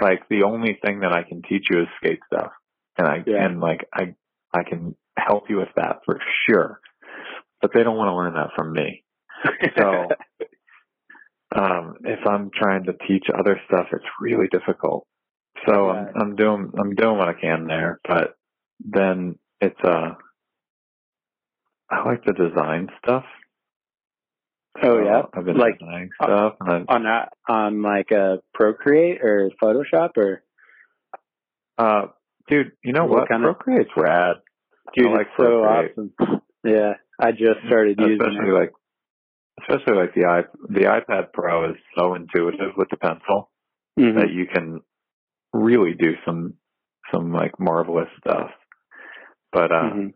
Like 0.00 0.28
the 0.28 0.42
only 0.44 0.78
thing 0.84 1.00
that 1.00 1.12
I 1.12 1.22
can 1.22 1.42
teach 1.42 1.66
you 1.70 1.82
is 1.82 1.88
skate 1.98 2.20
stuff, 2.32 2.50
and 2.98 3.06
I 3.06 3.22
Yeah. 3.26 3.44
and 3.46 3.60
like 3.60 3.86
I 3.92 4.14
I 4.52 4.62
can 4.64 4.96
help 5.16 5.50
you 5.50 5.56
with 5.58 5.68
that 5.76 6.00
for 6.04 6.18
sure. 6.48 6.80
But 7.62 7.72
they 7.74 7.82
don't 7.82 7.96
want 7.96 8.08
to 8.08 8.14
learn 8.16 8.34
that 8.34 8.50
from 8.56 8.72
me. 8.72 9.04
So 9.78 10.08
um 11.54 11.96
if 12.04 12.20
I'm 12.26 12.50
trying 12.54 12.84
to 12.84 12.94
teach 13.06 13.26
other 13.36 13.60
stuff, 13.66 13.86
it's 13.92 14.04
really 14.20 14.48
difficult. 14.48 15.06
So 15.66 15.90
I'm 15.90 16.08
I'm 16.20 16.36
doing 16.36 16.72
I'm 16.78 16.94
doing 16.94 17.16
what 17.18 17.28
I 17.28 17.34
can 17.34 17.66
there, 17.66 18.00
but 18.06 18.34
then 18.80 19.38
it's 19.60 19.80
uh 19.84 20.14
I 21.90 22.04
like 22.04 22.24
the 22.24 22.32
design 22.32 22.88
stuff. 23.02 23.24
Oh, 24.82 24.98
yeah? 25.04 25.22
I've 25.32 25.44
been 25.44 25.56
Like, 25.56 25.78
designing 25.78 26.10
uh, 26.18 26.24
stuff 26.26 26.54
and 26.60 26.86
on 26.88 27.04
that 27.04 27.32
on 27.48 27.82
like 27.82 28.10
uh, 28.10 28.38
Procreate 28.54 29.22
or 29.22 29.50
Photoshop 29.62 30.16
or 30.16 30.42
uh 31.78 32.06
dude, 32.48 32.72
you 32.82 32.92
know 32.92 33.04
What 33.04 33.20
what? 33.20 33.28
kind 33.28 33.44
of- 33.44 33.58
Procreate's 33.58 33.90
rad. 33.96 34.36
dude, 34.94 35.06
I 35.06 35.10
like 35.10 35.26
it's 35.28 35.36
so 35.36 35.62
Procreate. 35.62 35.92
awesome. 36.18 36.40
Yeah. 36.64 36.94
I 37.20 37.30
just 37.30 37.60
started 37.66 38.00
using 38.00 38.20
especially 38.20 38.50
it. 38.50 38.54
like 38.54 38.72
especially 39.60 39.94
like 39.96 40.14
the 40.14 40.24
i 40.26 40.42
the 40.68 40.82
iPad 40.86 41.32
Pro 41.32 41.70
is 41.70 41.76
so 41.96 42.14
intuitive 42.14 42.72
with 42.76 42.88
the 42.90 42.96
pencil 42.96 43.50
Mhm. 43.98 44.16
that 44.16 44.30
you 44.32 44.46
can 44.46 44.80
really 45.52 45.94
do 45.94 46.14
some 46.24 46.54
some 47.12 47.32
like 47.32 47.58
marvelous 47.60 48.08
stuff. 48.18 48.50
But 49.52 49.70
uh 49.72 49.90
Mhm. 49.94 50.14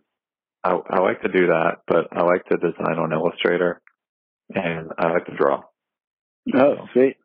I 0.65 0.71
I 0.91 1.01
like 1.01 1.23
to 1.23 1.29
do 1.29 1.47
that, 1.49 1.83
but 1.87 2.09
I 2.13 2.23
like 2.23 2.45
to 2.47 2.57
design 2.57 2.99
on 2.99 3.13
Illustrator 3.13 3.81
and 4.55 4.91
I 4.99 5.13
like 5.13 5.27
to 5.27 5.37
draw. 5.37 5.63
Oh, 6.55 6.89
sweet. 6.93 7.17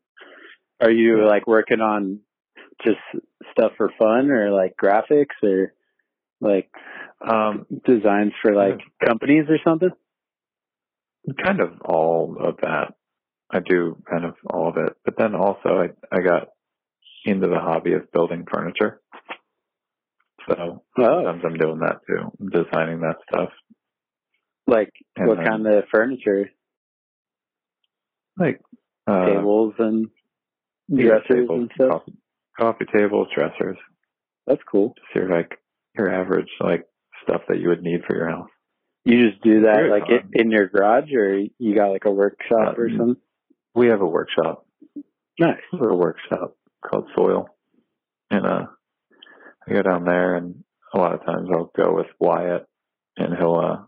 Are 0.82 0.91
you 0.91 1.26
like 1.26 1.47
working 1.47 1.82
on 1.82 2.19
just 2.84 2.99
stuff 3.52 3.71
for 3.78 3.89
fun 3.97 4.30
or 4.30 4.52
like 4.52 4.76
graphics 4.78 5.41
or 5.41 5.73
like 6.41 6.69
Um 7.21 7.65
designs 7.86 8.34
for 8.41 8.54
like 8.54 8.80
companies 9.04 9.45
or 9.49 9.58
something? 9.63 9.91
Kind 11.44 11.60
of 11.62 11.82
all 11.86 12.38
of 12.40 12.58
that. 12.62 12.94
I 13.52 13.60
do 13.60 14.02
kind 14.10 14.26
of 14.26 14.36
all 14.50 14.68
of 14.70 14.78
it. 14.78 14.94
But 15.06 15.16
then 15.18 15.36
also 15.36 15.70
I 15.70 15.90
I 16.16 16.22
got 16.22 16.50
into 17.26 17.48
the 17.48 17.60
hobby 17.60 17.94
of 17.94 18.12
building 18.12 18.46
furniture. 18.52 19.02
So 20.50 20.84
Oh, 20.98 21.24
sometimes 21.24 21.44
I'm 21.46 21.58
doing 21.58 21.80
that 21.80 22.00
too. 22.08 22.32
I'm 22.40 22.50
designing 22.50 23.00
that 23.02 23.18
stuff. 23.32 23.50
like 24.68 24.92
And 25.16 25.28
what 25.28 25.38
then- 25.38 25.46
kind 25.48 25.68
of 25.68 25.84
furniture? 25.92 26.50
Like 28.38 28.62
uh 29.08 29.26
Tables 29.26 29.74
and 29.80 30.10
yeah, 30.88 31.06
dressers 31.06 31.28
tables, 31.30 31.62
and 31.62 31.72
stuff. 31.76 31.90
Coffee, 31.90 32.18
coffee 32.60 32.86
tables, 32.98 33.28
dressers. 33.36 33.78
That's 34.48 34.62
cool. 34.70 34.94
Just 34.98 35.16
your 35.16 35.30
like 35.30 35.58
your 35.98 36.10
average 36.14 36.50
like 36.60 36.86
stuff 37.24 37.42
that 37.48 37.60
you 37.60 37.70
would 37.70 37.82
need 37.84 38.02
for 38.06 38.16
your 38.16 38.30
house. 38.30 38.50
You 39.06 39.30
just 39.30 39.42
do 39.44 39.62
that 39.62 39.76
Very 39.76 39.89
like 39.89 40.08
fun. 40.08 40.30
in 40.34 40.52
your 40.52 40.68
garage 40.70 41.12
or 41.13 41.38
you 41.60 41.76
got 41.76 41.89
like 41.92 42.06
a 42.06 42.12
workshop 42.12 42.78
or 42.78 42.86
Um, 42.88 42.98
something? 42.98 43.18
We 43.76 43.88
have 43.88 44.02
a 44.02 44.06
workshop. 44.08 44.66
Nice. 45.39 45.58
a 45.74 45.76
little 45.76 45.98
workshop 45.98 46.56
called 46.86 47.08
Soil. 47.16 47.48
And 48.32 48.46
uh 48.46 48.66
I 49.68 49.74
go 49.74 49.82
down 49.82 50.06
there 50.06 50.36
and 50.36 50.63
a 50.94 50.98
lot 51.00 51.13
of 51.13 51.26
times 51.26 51.50
I'll 51.52 51.72
go 51.76 51.96
with 51.96 52.08
Wyatt 52.20 52.66
and 53.18 53.36
he'll 53.38 53.56
uh 53.56 53.84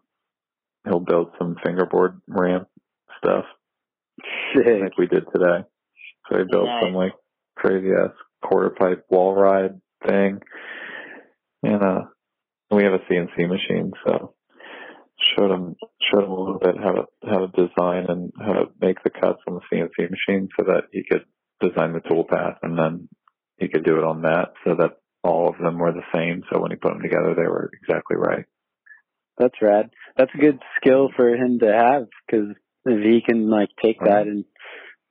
he'll 0.86 1.00
build 1.00 1.32
some 1.38 1.56
fingerboard 1.64 2.20
ramp 2.28 2.68
stuff 3.18 3.46
Sick. 4.54 4.82
like 4.82 4.98
we 4.98 5.08
did 5.08 5.26
today. 5.34 5.64
So 6.30 6.38
he 6.40 6.44
built 6.50 6.66
Nice. 6.66 6.84
some 6.84 6.94
like 6.94 7.14
crazy 7.56 7.90
ass 7.94 8.12
quarter 8.44 8.70
pipe 8.72 9.06
wall 9.10 9.34
ride 9.36 9.80
thing. 10.06 10.42
And 11.64 11.82
uh 11.84 12.02
we 12.72 12.84
have 12.84 12.94
a 12.94 13.00
CNC 13.00 13.48
machine, 13.48 13.94
so 14.06 14.34
showed 15.36 15.52
him 15.52 15.76
showed 16.12 16.24
him 16.24 16.32
a 16.32 16.40
little 16.40 16.60
bit 16.60 16.76
how 16.78 16.92
to 16.92 17.06
how 17.28 17.46
to 17.46 17.48
design 17.48 18.06
and 18.10 18.32
how 18.40 18.54
to 18.54 18.66
make 18.82 19.02
the 19.04 19.10
cuts 19.10 19.42
on 19.48 19.56
the 19.56 19.62
CNC 19.72 20.10
machine 20.10 20.50
so 20.58 20.66
that 20.66 20.84
he 20.92 21.04
could 21.10 21.26
design 21.62 21.94
the 21.94 22.02
tool 22.02 22.26
path 22.26 22.58
and 22.62 22.78
then 22.78 23.08
he 23.58 23.68
could 23.68 23.86
do 23.86 23.98
it 23.98 24.04
on 24.04 24.22
that 24.24 24.54
so 24.64 24.76
that 24.76 24.98
all 25.24 25.50
of 25.50 25.58
them 25.58 25.80
were 25.80 25.92
the 25.92 26.04
same. 26.14 26.44
So 26.52 26.60
when 26.60 26.72
he 26.72 26.78
put 26.78 26.94
them 26.94 27.02
together, 27.02 27.34
they 27.34 27.48
were 27.48 27.72
exactly 27.82 28.18
right. 28.18 28.46
That's 29.38 29.62
rad. 29.62 29.90
That's 30.18 30.32
a 30.34 30.38
good 30.38 30.60
skill 30.78 31.10
for 31.16 31.36
him 31.36 31.60
to 31.60 31.74
have 31.74 32.08
because 32.26 32.56
if 32.86 33.04
he 33.04 33.22
can 33.22 33.50
like 33.50 33.70
take 33.84 34.00
that 34.02 34.28
and, 34.28 34.46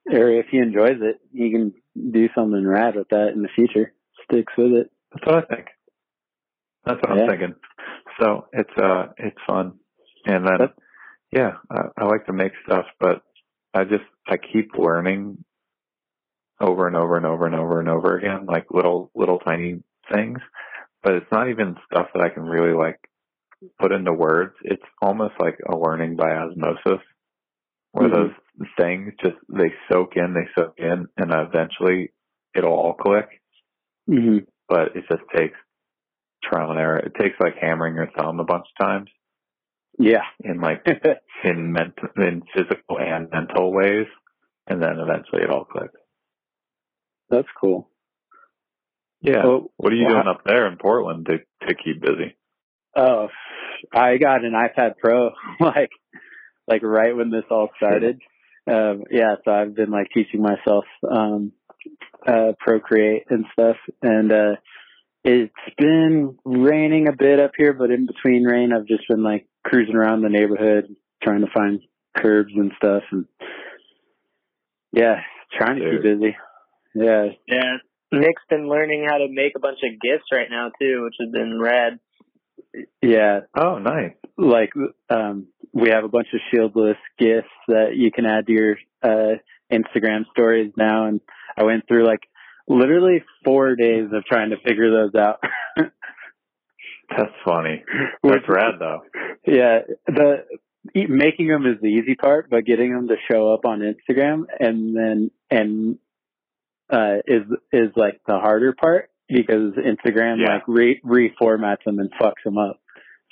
or 0.07 0.31
if 0.31 0.47
he 0.51 0.59
enjoys 0.59 0.99
it, 1.01 1.17
he 1.33 1.51
can 1.51 1.75
do 1.95 2.29
something 2.35 2.67
rad 2.67 2.95
with 2.97 3.09
that 3.11 3.33
in 3.35 3.43
the 3.43 3.49
future. 3.55 3.93
Sticks 4.25 4.53
with 4.57 4.73
it. 4.73 4.91
That's 5.13 5.27
what 5.27 5.45
I 5.51 5.55
think. 5.55 5.67
That's 6.85 7.01
what 7.03 7.17
Yeah. 7.17 7.23
I'm 7.23 7.29
thinking. 7.29 7.55
So 8.21 8.47
it's 8.53 8.71
uh 8.79 9.09
it's 9.19 9.37
fun, 9.47 9.79
and 10.27 10.47
then 10.47 10.59
That- 10.59 10.75
yeah, 11.33 11.55
I, 11.71 11.83
I 11.99 12.05
like 12.05 12.27
to 12.27 12.33
make 12.33 12.53
stuff, 12.67 12.87
but 13.01 13.23
I 13.75 13.85
just 13.85 14.05
I 14.29 14.37
keep 14.37 14.73
learning 14.79 15.45
over 16.61 16.87
and 16.87 16.97
over 16.97 17.17
and 17.17 17.27
over 17.27 17.47
and 17.47 17.55
over 17.57 17.81
and 17.81 17.89
over 17.89 18.17
again, 18.17 18.47
like 18.47 18.67
little 18.71 19.11
little 19.15 19.39
tiny 19.41 19.83
things. 20.13 20.39
But 21.03 21.15
it's 21.15 21.33
not 21.33 21.49
even 21.51 21.77
stuff 21.93 22.09
that 22.15 22.23
I 22.23 22.31
can 22.31 22.45
really 22.45 22.75
like 22.75 22.99
put 23.81 23.93
into 23.93 24.13
words. 24.13 24.55
It's 24.63 24.83
almost 25.03 25.35
like 25.41 25.59
a 25.69 25.77
learning 25.77 26.17
by 26.17 26.31
osmosis, 26.35 27.03
where 27.93 28.09
Mhm. 28.09 28.13
those 28.13 28.33
things 28.79 29.13
just 29.23 29.37
they 29.49 29.73
soak 29.91 30.17
in, 30.17 30.35
they 30.35 30.49
soak 30.55 30.75
in, 30.79 31.09
and 31.17 31.33
eventually 31.33 32.13
it'll 32.55 32.73
all 32.73 32.95
click 32.95 33.29
hmm 34.07 34.39
but 34.69 34.97
it 34.97 35.05
just 35.11 35.23
takes 35.35 35.57
trial 36.43 36.71
and 36.71 36.81
error. 36.81 36.99
It 36.99 37.15
takes 37.19 37.37
like 37.41 37.55
hammering 37.61 37.95
your 37.97 38.11
thumb 38.17 38.41
a 38.41 38.45
bunch 38.45 38.67
of 38.79 38.87
times 38.87 39.11
Yeah. 39.99 40.25
in 40.41 40.61
like 40.61 40.87
in 41.45 41.73
mental, 41.73 42.09
in 42.17 42.43
physical 42.55 42.99
and 42.99 43.29
mental 43.31 43.73
ways, 43.73 44.07
and 44.67 44.83
then 44.83 44.99
eventually 44.99 45.43
it 45.43 45.51
all 45.51 45.65
clicks. 45.65 45.95
That's 47.31 47.49
cool. 47.61 47.89
Yeah. 49.21 49.45
What 49.77 49.93
are 49.93 49.97
you 49.97 50.05
well, 50.05 50.15
doing 50.15 50.29
up 50.29 50.43
there 50.45 50.67
in 50.67 50.77
Portland 50.77 51.27
to 51.27 51.39
to 51.67 51.75
keep 51.75 52.01
busy? 52.01 52.37
Oh, 52.97 53.29
I 53.93 54.19
got 54.19 54.45
an 54.45 54.53
iPad 54.53 54.99
Pro 54.99 55.31
like 55.61 55.91
like 56.67 56.83
right 56.83 57.17
when 57.17 57.31
this 57.31 57.45
all 57.51 57.71
started. 57.77 58.21
Um, 58.67 59.05
yeah, 59.11 59.37
so 59.45 59.51
I've 59.51 59.75
been 59.75 59.91
like 59.91 60.09
teaching 60.15 60.41
myself 60.41 60.85
um, 61.11 61.53
uh, 62.27 62.53
Procreate 62.59 63.25
and 63.29 63.45
stuff, 63.53 63.77
and 64.01 64.33
uh, 64.33 64.57
it's 65.23 65.53
been 65.77 66.39
raining 66.45 67.09
a 67.09 67.13
bit 67.13 67.41
up 67.41 67.53
here, 67.57 67.73
but 67.73 67.91
in 67.91 68.07
between 68.07 68.45
rain, 68.45 68.73
I've 68.73 68.87
just 68.87 69.07
been 69.09 69.23
like 69.23 69.47
cruising 69.65 69.97
around 69.97 70.23
the 70.23 70.29
neighborhood 70.29 70.95
trying 71.23 71.41
to 71.41 71.51
find 71.53 71.81
curbs 72.17 72.53
and 72.55 72.73
stuff, 72.77 73.03
and 73.11 73.25
yeah, 74.93 75.21
trying 75.59 75.79
to 75.81 75.91
keep 75.91 76.03
busy. 76.03 76.37
Yeah, 76.95 77.27
Yeah. 77.49 77.77
Nick's 78.13 78.43
been 78.49 78.69
learning 78.69 79.07
how 79.09 79.19
to 79.19 79.27
make 79.29 79.55
a 79.57 79.61
bunch 79.61 79.79
of 79.83 79.99
gifts 80.01 80.27
right 80.33 80.47
now 80.49 80.71
too, 80.81 81.03
which 81.03 81.15
has 81.21 81.31
been 81.33 81.59
rad. 81.61 81.99
yeah, 83.03 83.41
Oh, 83.57 83.79
nice. 83.79 84.13
like 84.39 84.71
um 85.11 85.49
we 85.73 85.91
have 85.91 86.05
a 86.05 86.09
bunch 86.09 86.29
of 86.33 86.41
shieldless 86.53 86.97
gifts 87.19 87.49
that 87.67 87.97
you 87.97 88.13
can 88.13 88.27
add 88.27 88.47
to 88.47 88.53
your 88.53 88.77
uh 89.03 89.35
Instagram 89.73 90.25
stories 90.31 90.73
now 90.77 91.07
and 91.07 91.21
I 91.57 91.65
went 91.65 91.89
through 91.89 92.07
like 92.07 92.21
literally 92.69 93.25
4 93.45 93.75
days 93.75 94.09
of 94.13 94.25
trying 94.27 94.51
to 94.51 94.57
figure 94.65 94.91
those 94.91 95.15
out. 95.17 95.43
That's 97.11 97.33
funny. 97.45 97.83
That's 98.23 98.49
rad 98.49 98.75
though. 98.79 99.03
Yeah, 99.47 99.81
the 100.07 100.45
making 100.95 101.49
them 101.49 101.67
is 101.67 101.77
the 101.81 101.89
easy 101.89 102.15
part, 102.15 102.51
but 102.51 102.65
getting 102.65 102.93
them 102.93 103.09
to 103.09 103.17
show 103.31 103.53
up 103.53 103.65
on 103.65 103.81
Instagram 103.81 104.45
and 104.61 104.97
then 104.97 105.31
and 105.51 105.99
uh 106.91 107.17
is 107.27 107.43
is 107.73 107.91
like 107.97 108.21
the 108.27 108.39
harder 108.39 108.75
part 108.75 109.11
because 109.29 109.73
Instagram 109.75 110.39
Yeah. 110.41 110.55
like 110.55 110.65
re 110.69 111.01
reformats 111.05 111.85
them 111.87 111.99
and 111.99 112.11
fucks 112.21 112.43
them 112.45 112.59
up. 112.59 112.81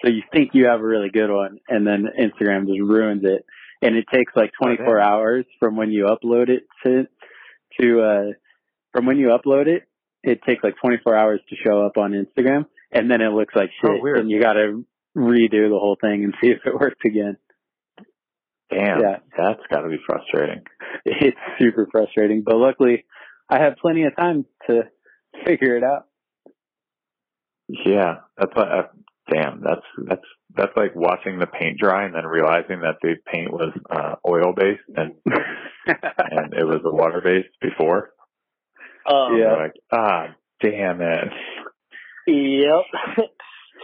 So 0.04 0.10
you 0.10 0.22
think 0.32 0.50
you 0.54 0.66
have 0.66 0.80
a 0.80 0.84
really 0.86 1.10
good 1.10 1.30
one 1.30 1.58
and 1.68 1.86
then 1.86 2.06
Instagram 2.18 2.66
just 2.66 2.80
ruins 2.80 3.22
it. 3.24 3.44
And 3.82 3.96
it 3.96 4.06
takes 4.12 4.32
like 4.34 4.52
Oh, 4.62 4.66
24 4.66 4.96
damn. 4.98 5.06
hours 5.08 5.44
from 5.60 5.76
when 5.76 5.90
you 5.90 6.06
upload 6.06 6.48
it 6.48 6.64
to 6.84 7.06
to 7.80 8.00
uh 8.02 8.32
from 8.92 9.06
when 9.06 9.18
you 9.18 9.28
upload 9.28 9.66
it, 9.66 9.84
it 10.22 10.40
takes 10.44 10.62
like 10.64 10.74
24 10.80 11.16
hours 11.16 11.40
to 11.48 11.56
show 11.56 11.84
up 11.84 11.96
on 11.96 12.12
Instagram 12.12 12.66
and 12.92 13.10
then 13.10 13.20
it 13.20 13.30
looks 13.32 13.54
like 13.56 13.70
Oh, 13.84 13.94
shit 13.94 14.02
weird. 14.02 14.18
and 14.20 14.30
you 14.30 14.40
got 14.40 14.54
to 14.54 14.84
redo 15.16 15.68
the 15.68 15.78
whole 15.78 15.96
thing 16.00 16.24
and 16.24 16.34
see 16.42 16.50
if 16.50 16.60
it 16.64 16.74
works 16.74 17.00
again. 17.04 17.36
Damn. 18.70 19.00
Yeah. 19.00 19.16
That's 19.36 19.60
got 19.70 19.82
to 19.82 19.88
be 19.88 19.98
frustrating. 20.06 20.62
It's 21.04 21.36
super 21.58 21.88
frustrating, 21.90 22.42
but 22.44 22.56
luckily 22.56 23.04
I 23.50 23.60
have 23.62 23.76
plenty 23.80 24.04
of 24.04 24.14
time 24.16 24.44
to 24.68 24.82
figure 25.44 25.76
it 25.76 25.82
out. 25.82 26.06
Yeah. 27.68 28.16
That's 28.38 28.54
what. 28.54 28.68
Uh, 28.70 28.82
damn. 29.32 29.60
That's 29.62 29.80
that's 30.06 30.22
that's 30.54 30.76
like 30.76 30.94
watching 30.94 31.38
the 31.38 31.46
paint 31.46 31.78
dry 31.78 32.04
and 32.04 32.14
then 32.14 32.26
realizing 32.26 32.80
that 32.80 32.96
the 33.02 33.16
paint 33.26 33.50
was 33.52 33.72
uh, 33.90 34.14
oil 34.28 34.52
based 34.54 34.82
and 34.96 35.14
and 35.86 36.54
it 36.54 36.64
was 36.64 36.80
a 36.84 36.94
water 36.94 37.20
based 37.22 37.48
before. 37.60 38.10
Um, 39.06 39.36
Yeah. 39.38 39.54
Like, 39.54 39.74
ah, 39.92 40.26
damn 40.60 41.00
it. 41.00 41.28
Yep. 42.26 43.26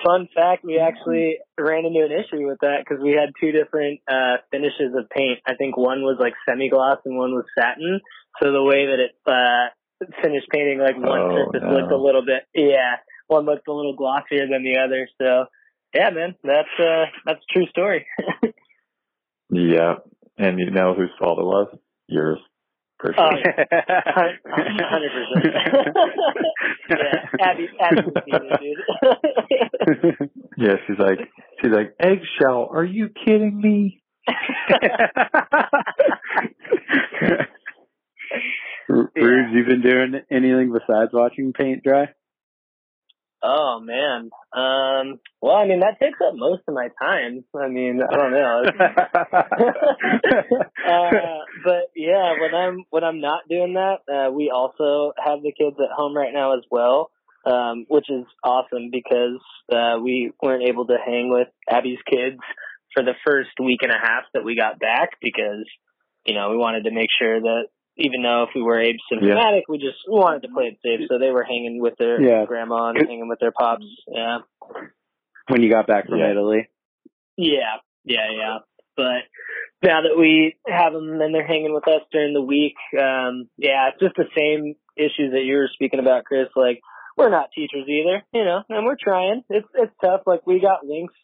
Fun 0.06 0.28
fact, 0.32 0.64
we 0.64 0.78
actually 0.78 1.38
ran 1.58 1.84
into 1.84 2.04
an 2.04 2.12
issue 2.12 2.46
with 2.46 2.58
that 2.60 2.84
because 2.84 3.02
we 3.02 3.10
had 3.18 3.30
two 3.40 3.50
different 3.50 3.98
uh 4.06 4.36
finishes 4.52 4.94
of 4.96 5.10
paint. 5.10 5.40
I 5.44 5.54
think 5.56 5.76
one 5.76 6.02
was 6.02 6.18
like 6.20 6.34
semi-gloss 6.48 6.98
and 7.04 7.18
one 7.18 7.34
was 7.34 7.46
satin. 7.58 8.00
So 8.40 8.52
the 8.52 8.62
way 8.62 8.86
that 8.86 9.00
it 9.00 9.16
uh 9.26 10.10
finished 10.22 10.46
painting, 10.52 10.78
like 10.78 10.96
one 10.96 11.18
Oh, 11.18 11.34
surface 11.34 11.62
no. 11.64 11.74
looked 11.74 11.90
a 11.90 11.96
little 11.96 12.24
bit, 12.24 12.44
yeah, 12.54 12.96
one 13.26 13.44
looked 13.44 13.66
a 13.66 13.72
little 13.72 13.96
glossier 13.96 14.46
than 14.48 14.62
the 14.62 14.78
other. 14.78 15.08
So 15.20 15.46
yeah, 15.92 16.10
man, 16.10 16.36
that's 16.44 16.68
uh 16.78 17.06
that's 17.26 17.40
a 17.40 17.52
true 17.52 17.66
story. 17.66 18.06
Yeah. 19.50 19.94
And 20.36 20.58
you 20.58 20.70
know 20.70 20.94
whose 20.94 21.10
fault 21.18 21.38
it 21.38 21.44
was? 21.44 21.68
Yours. 22.06 22.38
For 23.00 23.14
Oh, 23.16 23.30
sure. 23.30 23.54
Hundred 24.52 25.12
percent. 25.12 25.96
Yeah, 26.90 27.26
Abby, 27.40 27.68
Abby 27.80 28.02
was 28.02 28.14
doing 28.26 28.50
it, 28.50 28.60
dude. 30.18 30.30
yeah, 30.56 30.76
she's 30.86 30.98
like, 30.98 31.18
She's 31.62 31.70
like, 31.72 31.94
eggshell, 32.00 32.68
are 32.72 32.84
you 32.84 33.10
kidding 33.24 33.60
me? 33.60 34.02
Rubes, 38.88 39.52
you 39.52 39.64
been 39.64 39.82
doing 39.82 40.20
anything 40.30 40.72
besides 40.72 41.10
watching 41.12 41.52
paint 41.52 41.82
dry? 41.84 42.08
Oh 43.42 43.80
man. 43.80 44.30
Um 44.52 45.20
well 45.40 45.56
I 45.56 45.66
mean 45.66 45.80
that 45.80 45.98
takes 46.00 46.18
up 46.26 46.34
most 46.34 46.62
of 46.66 46.74
my 46.74 46.88
time. 47.00 47.44
I 47.54 47.68
mean, 47.68 48.00
I 48.02 48.16
don't 48.16 48.32
know. 48.32 48.62
uh 50.88 51.10
but 51.64 51.90
yeah, 51.94 52.32
when 52.40 52.54
I'm 52.54 52.84
when 52.90 53.04
I'm 53.04 53.20
not 53.20 53.48
doing 53.48 53.74
that, 53.74 53.98
uh 54.12 54.30
we 54.32 54.50
also 54.54 55.12
have 55.24 55.42
the 55.42 55.52
kids 55.52 55.76
at 55.78 55.94
home 55.94 56.16
right 56.16 56.32
now 56.32 56.56
as 56.56 56.64
well. 56.70 57.10
Um, 57.46 57.86
which 57.88 58.10
is 58.10 58.26
awesome 58.42 58.90
because 58.90 59.40
uh 59.72 59.98
we 60.02 60.32
weren't 60.42 60.68
able 60.68 60.86
to 60.86 60.96
hang 61.04 61.30
with 61.30 61.48
Abby's 61.70 62.02
kids 62.10 62.40
for 62.94 63.02
the 63.02 63.14
first 63.26 63.50
week 63.62 63.80
and 63.82 63.92
a 63.92 63.98
half 63.98 64.24
that 64.34 64.44
we 64.44 64.56
got 64.56 64.80
back 64.80 65.10
because, 65.20 65.64
you 66.26 66.34
know, 66.34 66.50
we 66.50 66.56
wanted 66.56 66.84
to 66.84 66.90
make 66.90 67.08
sure 67.18 67.40
that 67.40 67.66
even 67.98 68.22
though 68.22 68.44
if 68.44 68.50
we 68.54 68.62
were 68.62 68.76
asymptomatic, 68.78 69.62
we 69.68 69.78
just 69.78 69.98
wanted 70.06 70.42
to 70.42 70.48
play 70.48 70.64
it 70.66 70.78
safe. 70.84 71.06
So 71.08 71.18
they 71.18 71.30
were 71.30 71.42
hanging 71.44 71.80
with 71.80 71.94
their 71.98 72.20
Yeah. 72.20 72.44
grandma 72.46 72.90
and 72.90 72.98
hanging 72.98 73.28
with 73.28 73.40
their 73.40 73.52
pops. 73.52 73.84
Yeah. 74.06 74.38
when 75.48 75.62
you 75.62 75.70
got 75.70 75.86
back 75.86 76.06
from 76.08 76.18
Yeah. 76.18 76.30
Italy. 76.30 76.68
Yeah. 77.36 77.76
Yeah. 78.04 78.30
Yeah. 78.30 78.58
But 78.96 79.22
now 79.82 80.02
that 80.02 80.16
we 80.18 80.56
have 80.66 80.92
them 80.92 81.20
and 81.20 81.34
they're 81.34 81.46
hanging 81.46 81.72
with 81.72 81.88
us 81.88 82.02
during 82.12 82.34
the 82.34 82.42
week, 82.42 82.74
um, 83.00 83.48
yeah, 83.56 83.88
it's 83.88 84.00
just 84.00 84.16
the 84.16 84.28
same 84.36 84.74
issues 84.96 85.32
that 85.32 85.44
you 85.44 85.56
were 85.56 85.70
speaking 85.72 86.00
about, 86.00 86.24
Chris. 86.24 86.48
Like, 86.56 86.80
we're 87.16 87.30
not 87.30 87.50
teachers 87.54 87.86
either, 87.88 88.22
you 88.32 88.44
know, 88.44 88.62
and 88.68 88.84
we're 88.84 88.96
trying. 89.02 89.42
It's, 89.48 89.66
it's 89.74 89.94
tough. 90.04 90.22
Like, 90.26 90.46
we 90.46 90.60
got 90.60 90.84
links, 90.84 91.14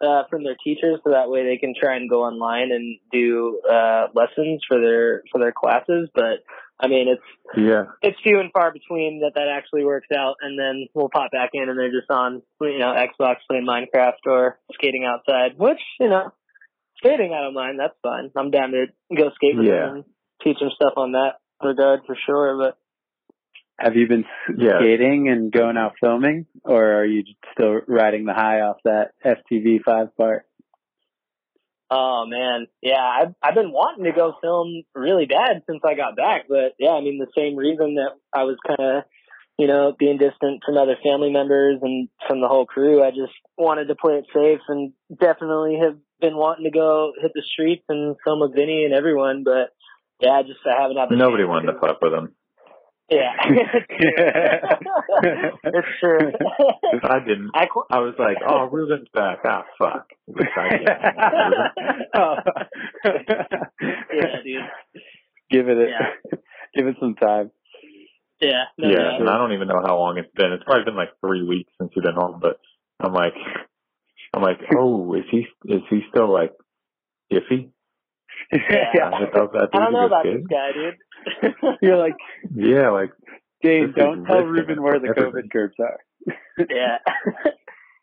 uh, 0.00 0.22
from 0.30 0.44
their 0.44 0.56
teachers 0.62 1.00
so 1.04 1.10
that 1.10 1.28
way 1.30 1.44
they 1.44 1.56
can 1.56 1.74
try 1.78 1.96
and 1.96 2.08
go 2.08 2.22
online 2.22 2.70
and 2.72 2.98
do, 3.10 3.60
uh, 3.68 4.06
lessons 4.14 4.62
for 4.68 4.80
their, 4.80 5.22
for 5.32 5.38
their 5.40 5.52
classes. 5.52 6.08
But, 6.14 6.44
I 6.80 6.86
mean, 6.86 7.08
it's, 7.08 7.56
Yeah. 7.56 7.86
it's 8.02 8.16
few 8.22 8.38
and 8.38 8.52
far 8.52 8.72
between 8.72 9.20
that 9.20 9.32
that 9.34 9.48
actually 9.48 9.84
works 9.84 10.06
out, 10.16 10.36
and 10.40 10.58
then 10.58 10.86
we'll 10.94 11.08
pop 11.08 11.32
back 11.32 11.50
in 11.52 11.68
and 11.68 11.78
they're 11.78 11.90
just 11.90 12.10
on, 12.10 12.42
you 12.60 12.78
know, 12.78 12.94
Xbox 12.94 13.36
playing 13.48 13.66
Minecraft 13.66 14.22
or 14.26 14.58
skating 14.74 15.04
outside. 15.04 15.58
Which, 15.58 15.80
you 15.98 16.08
know, 16.08 16.32
skating 16.98 17.32
I 17.32 17.42
don't 17.42 17.54
mind. 17.54 17.78
That's 17.80 17.96
fine. 18.02 18.30
I'm 18.36 18.50
down 18.50 18.70
to 18.72 18.86
go 19.16 19.30
skate 19.34 19.56
with 19.56 19.66
Yeah. 19.66 19.86
them 19.86 19.94
and 19.96 20.04
teach 20.42 20.58
them 20.60 20.70
stuff 20.74 20.94
on 20.96 21.12
that 21.12 21.40
regard 21.62 22.00
for 22.06 22.16
sure. 22.26 22.56
But 22.58 22.78
Have 23.78 23.94
you 23.94 24.08
been 24.08 24.24
s- 24.24 24.54
Yeah. 24.58 24.78
skating 24.80 25.28
and 25.28 25.52
going 25.52 25.76
out 25.76 25.94
filming, 26.00 26.46
or 26.64 26.94
are 26.94 27.04
you 27.04 27.24
still 27.52 27.80
riding 27.86 28.24
the 28.24 28.34
high 28.34 28.60
off 28.60 28.78
that 28.84 29.12
FTV 29.24 29.78
five 29.84 30.16
part? 30.16 30.44
oh 31.90 32.26
man, 32.26 32.66
yeah, 32.82 33.00
I've 33.02 33.34
I've 33.42 33.54
been 33.54 33.72
wanting 33.72 34.04
to 34.04 34.12
go 34.12 34.34
film 34.42 34.82
really 34.94 35.24
bad 35.24 35.62
since 35.66 35.80
I 35.84 35.94
got 35.94 36.16
back. 36.16 36.42
But 36.48 36.74
yeah, 36.78 36.90
I 36.90 37.00
mean 37.00 37.18
the 37.18 37.32
same 37.34 37.56
reason 37.56 37.94
that 37.94 38.10
I 38.32 38.44
was 38.44 38.56
kind 38.66 38.80
of 38.98 39.04
you 39.58 39.66
know, 39.66 39.92
being 39.98 40.18
distant 40.18 40.62
from 40.64 40.76
other 40.78 40.94
family 41.02 41.30
members 41.32 41.80
and 41.82 42.08
from 42.28 42.40
the 42.40 42.46
whole 42.46 42.64
crew. 42.64 43.02
I 43.02 43.10
just 43.10 43.32
wanted 43.56 43.88
to 43.88 43.96
play 43.96 44.14
it 44.14 44.26
safe 44.32 44.60
and 44.68 44.92
definitely 45.20 45.80
have 45.82 45.96
been 46.20 46.36
wanting 46.36 46.64
to 46.64 46.70
go 46.70 47.12
hit 47.20 47.32
the 47.34 47.42
streets 47.42 47.82
and 47.88 48.14
film 48.24 48.38
with 48.40 48.54
Vinny 48.54 48.84
and 48.84 48.94
everyone, 48.94 49.42
but 49.42 49.74
yeah, 50.20 50.42
just 50.42 50.60
I 50.64 50.80
haven't 50.80 50.96
had 50.96 51.08
the 51.10 51.16
Nobody 51.16 51.44
wanted 51.44 51.72
to 51.72 51.78
fuck 51.80 52.00
with 52.00 52.12
him. 52.12 52.34
Yeah. 53.10 53.32
it's 55.64 55.88
true. 56.00 56.32
I 57.02 57.18
didn't, 57.20 57.50
I 57.54 57.66
qu- 57.66 57.86
I 57.90 58.00
was 58.00 58.14
like, 58.18 58.36
oh, 58.46 58.68
Ruben's 58.70 59.08
back. 59.14 59.38
Ah, 59.44 59.64
fuck. 59.78 60.08
Oh. 62.14 62.34
yeah, 63.04 64.42
dude. 64.44 64.62
Give 65.50 65.68
it, 65.68 65.78
a, 65.78 65.88
Yeah. 65.88 66.10
give 66.76 66.86
it 66.86 66.96
some 67.00 67.14
time. 67.14 67.50
Yeah. 68.40 68.64
No, 68.76 68.88
yeah, 68.88 69.16
and 69.16 69.24
no. 69.24 69.32
I 69.32 69.38
don't 69.38 69.52
even 69.52 69.68
know 69.68 69.80
how 69.84 69.96
long 69.98 70.18
it's 70.18 70.30
been. 70.34 70.52
It's 70.52 70.64
probably 70.64 70.84
been 70.84 70.96
like 70.96 71.10
three 71.20 71.42
weeks 71.42 71.72
since 71.80 71.90
you've 71.96 72.04
been 72.04 72.14
home, 72.14 72.40
but 72.40 72.60
I'm 73.00 73.12
like, 73.14 73.34
I'm 74.34 74.42
like, 74.42 74.60
oh, 74.78 75.14
is 75.14 75.24
he, 75.30 75.46
is 75.64 75.82
he 75.88 76.02
still 76.10 76.30
like 76.32 76.52
iffy? 77.32 77.70
Yeah. 78.52 79.10
I 79.12 79.26
thought 79.32 79.52
that 79.52 79.68
I 79.72 79.78
don't 79.78 79.92
know 79.92 80.06
about 80.06 80.24
good. 80.24 80.40
this 80.40 80.46
guy, 80.48 80.70
dude. 80.72 81.54
You're 81.82 81.98
like, 81.98 82.16
Yeah, 82.54 82.90
like, 82.90 83.10
Dave, 83.62 83.94
don't 83.94 84.24
tell 84.24 84.42
Ruben 84.44 84.82
where 84.82 84.98
the 85.00 85.08
everything. 85.08 85.48
COVID 85.48 85.52
curbs 85.52 85.74
are. 85.80 85.98
yeah. 86.70 86.98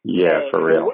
yeah, 0.04 0.40
Hey, 0.42 0.48
for 0.52 0.64
real. 0.64 0.92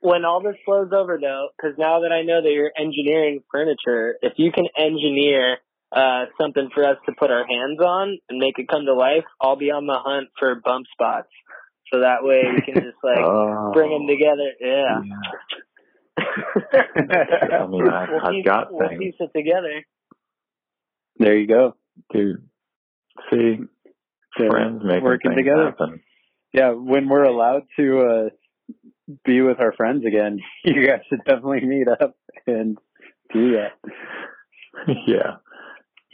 When 0.00 0.24
all 0.24 0.42
this 0.42 0.56
blows 0.66 0.90
over, 0.92 1.18
though, 1.20 1.48
because 1.56 1.78
now 1.78 2.00
that 2.00 2.10
I 2.12 2.22
know 2.22 2.42
that 2.42 2.50
you're 2.50 2.72
engineering 2.76 3.42
furniture, 3.52 4.16
if 4.22 4.32
you 4.36 4.50
can 4.52 4.66
engineer 4.76 5.58
uh 5.94 6.24
something 6.40 6.70
for 6.74 6.84
us 6.84 6.96
to 7.04 7.12
put 7.12 7.30
our 7.30 7.46
hands 7.46 7.78
on 7.78 8.18
and 8.28 8.38
make 8.38 8.58
it 8.58 8.66
come 8.66 8.86
to 8.86 8.94
life, 8.94 9.24
I'll 9.40 9.56
be 9.56 9.70
on 9.70 9.86
the 9.86 9.98
hunt 9.98 10.28
for 10.38 10.56
bump 10.56 10.86
spots. 10.92 11.28
So 11.92 12.00
that 12.00 12.22
way 12.24 12.42
we 12.54 12.62
can 12.62 12.82
just 12.82 12.96
like 13.04 13.18
oh, 13.22 13.70
bring 13.74 13.90
them 13.90 14.06
together. 14.08 14.52
Yeah. 14.58 15.00
I 16.72 17.66
mean, 17.66 17.88
I, 17.88 18.06
we'll 18.10 18.20
I've 18.24 18.32
piece, 18.32 18.44
got 18.44 18.72
we'll 18.72 18.88
things, 18.88 18.98
piece 19.00 19.14
it 19.20 19.30
together. 19.36 19.84
there 21.18 21.36
you 21.36 21.46
go. 21.46 21.76
dude. 22.12 22.48
See, 23.30 23.58
So, 24.38 24.48
friends 24.50 24.82
making 24.84 25.04
working 25.04 25.30
things 25.32 25.40
together. 25.40 25.64
happen. 25.66 26.00
Yeah, 26.52 26.70
when 26.70 27.08
we're 27.08 27.24
allowed 27.24 27.62
to 27.78 28.00
uh 28.00 28.28
be 29.24 29.40
with 29.42 29.60
our 29.60 29.72
friends 29.72 30.04
again, 30.06 30.38
you 30.64 30.86
guys 30.86 31.00
should 31.08 31.24
definitely 31.24 31.64
meet 31.66 31.88
up 31.88 32.16
and 32.46 32.78
do 33.32 33.52
that. 33.52 33.72
yeah. 35.06 35.36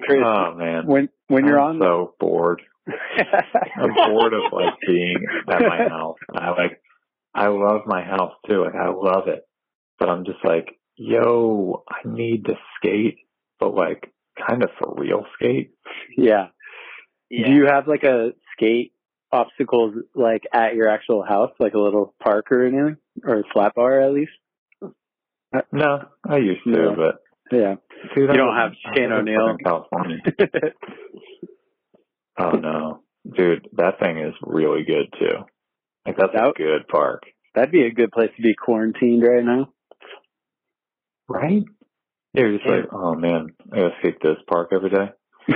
Chris, 0.03 0.23
Oh 0.25 0.55
man. 0.55 0.87
when 0.87 1.09
when 1.29 1.47
you're 1.47 1.61
I'm 1.61 1.77
on 1.77 1.81
so 1.81 2.15
bored. 2.21 2.63
I'm 3.77 3.95
bored 3.95 4.33
of 4.33 4.53
like 4.53 4.75
being 4.87 5.19
at 5.49 5.61
my 5.61 5.89
house. 5.89 6.17
I 6.35 6.51
like 6.51 6.81
I 7.35 7.49
love 7.49 7.83
my 7.87 8.03
house 8.03 8.33
too. 8.49 8.65
Like 8.65 8.75
I 8.75 8.89
love 8.89 9.29
it. 9.29 9.47
But 9.99 10.09
I'm 10.09 10.25
just 10.25 10.45
like, 10.45 10.79
yo, 10.97 11.85
I 11.91 12.07
need 12.09 12.45
to 12.47 12.55
skate, 12.77 13.19
but 13.59 13.75
like 13.75 14.13
kind 14.47 14.63
of 14.63 14.71
for 14.79 14.95
real 14.97 15.25
skate. 15.35 15.73
yeah. 16.17 16.49
Yeah. 17.31 17.47
Do 17.49 17.53
you 17.53 17.67
have 17.67 17.87
like 17.87 18.05
a 18.05 18.31
skate 18.57 18.93
obstacles 19.31 19.95
like 20.15 20.45
at 20.53 20.75
your 20.75 20.89
actual 20.89 21.23
house, 21.23 21.51
like 21.59 21.75
a 21.75 21.79
little 21.79 22.15
park 22.23 22.51
or 22.51 22.65
anything, 22.65 22.97
or 23.23 23.41
a 23.41 23.43
flat 23.53 23.75
bar 23.75 24.01
at 24.01 24.13
least? 24.15 24.31
Uh, 24.83 25.61
no, 25.73 26.05
I 26.27 26.37
used 26.39 26.65
to, 26.65 26.71
Yeah. 26.71 26.95
but 26.97 27.23
Yeah. 27.51 27.75
dude, 28.15 28.31
You 28.31 28.37
don't 28.37 28.57
have 28.57 28.73
I 28.87 28.95
Shane 28.97 29.11
live 29.11 29.27
in 29.27 29.37
O'Neill. 29.37 29.57
California. 29.63 30.19
Oh 32.41 32.51
no, 32.53 33.01
dude, 33.37 33.67
that 33.73 33.99
thing 34.01 34.19
is 34.19 34.35
really 34.43 34.85
good 34.85 35.13
too. 35.19 35.45
Like 36.07 36.17
that's 36.17 36.35
a 36.35 36.53
good 36.57 36.87
park, 36.89 37.25
That'd 37.55 37.73
be 37.73 37.85
a 37.85 37.91
good 37.91 38.13
place 38.13 38.31
to 38.37 38.43
be 38.43 38.55
quarantined 38.55 39.23
right 39.23 39.45
now. 39.45 39.73
Right? 41.29 41.65
Yeah, 42.35 42.43
you're 42.43 42.59
just 42.59 42.69
like, 42.69 42.85
oh 42.93 43.15
man, 43.15 43.49
I 43.73 43.77
gotta 43.77 43.95
skate 44.01 44.19
this 44.23 44.37
park 44.49 44.71
every 44.73 44.91
day. 44.91 45.11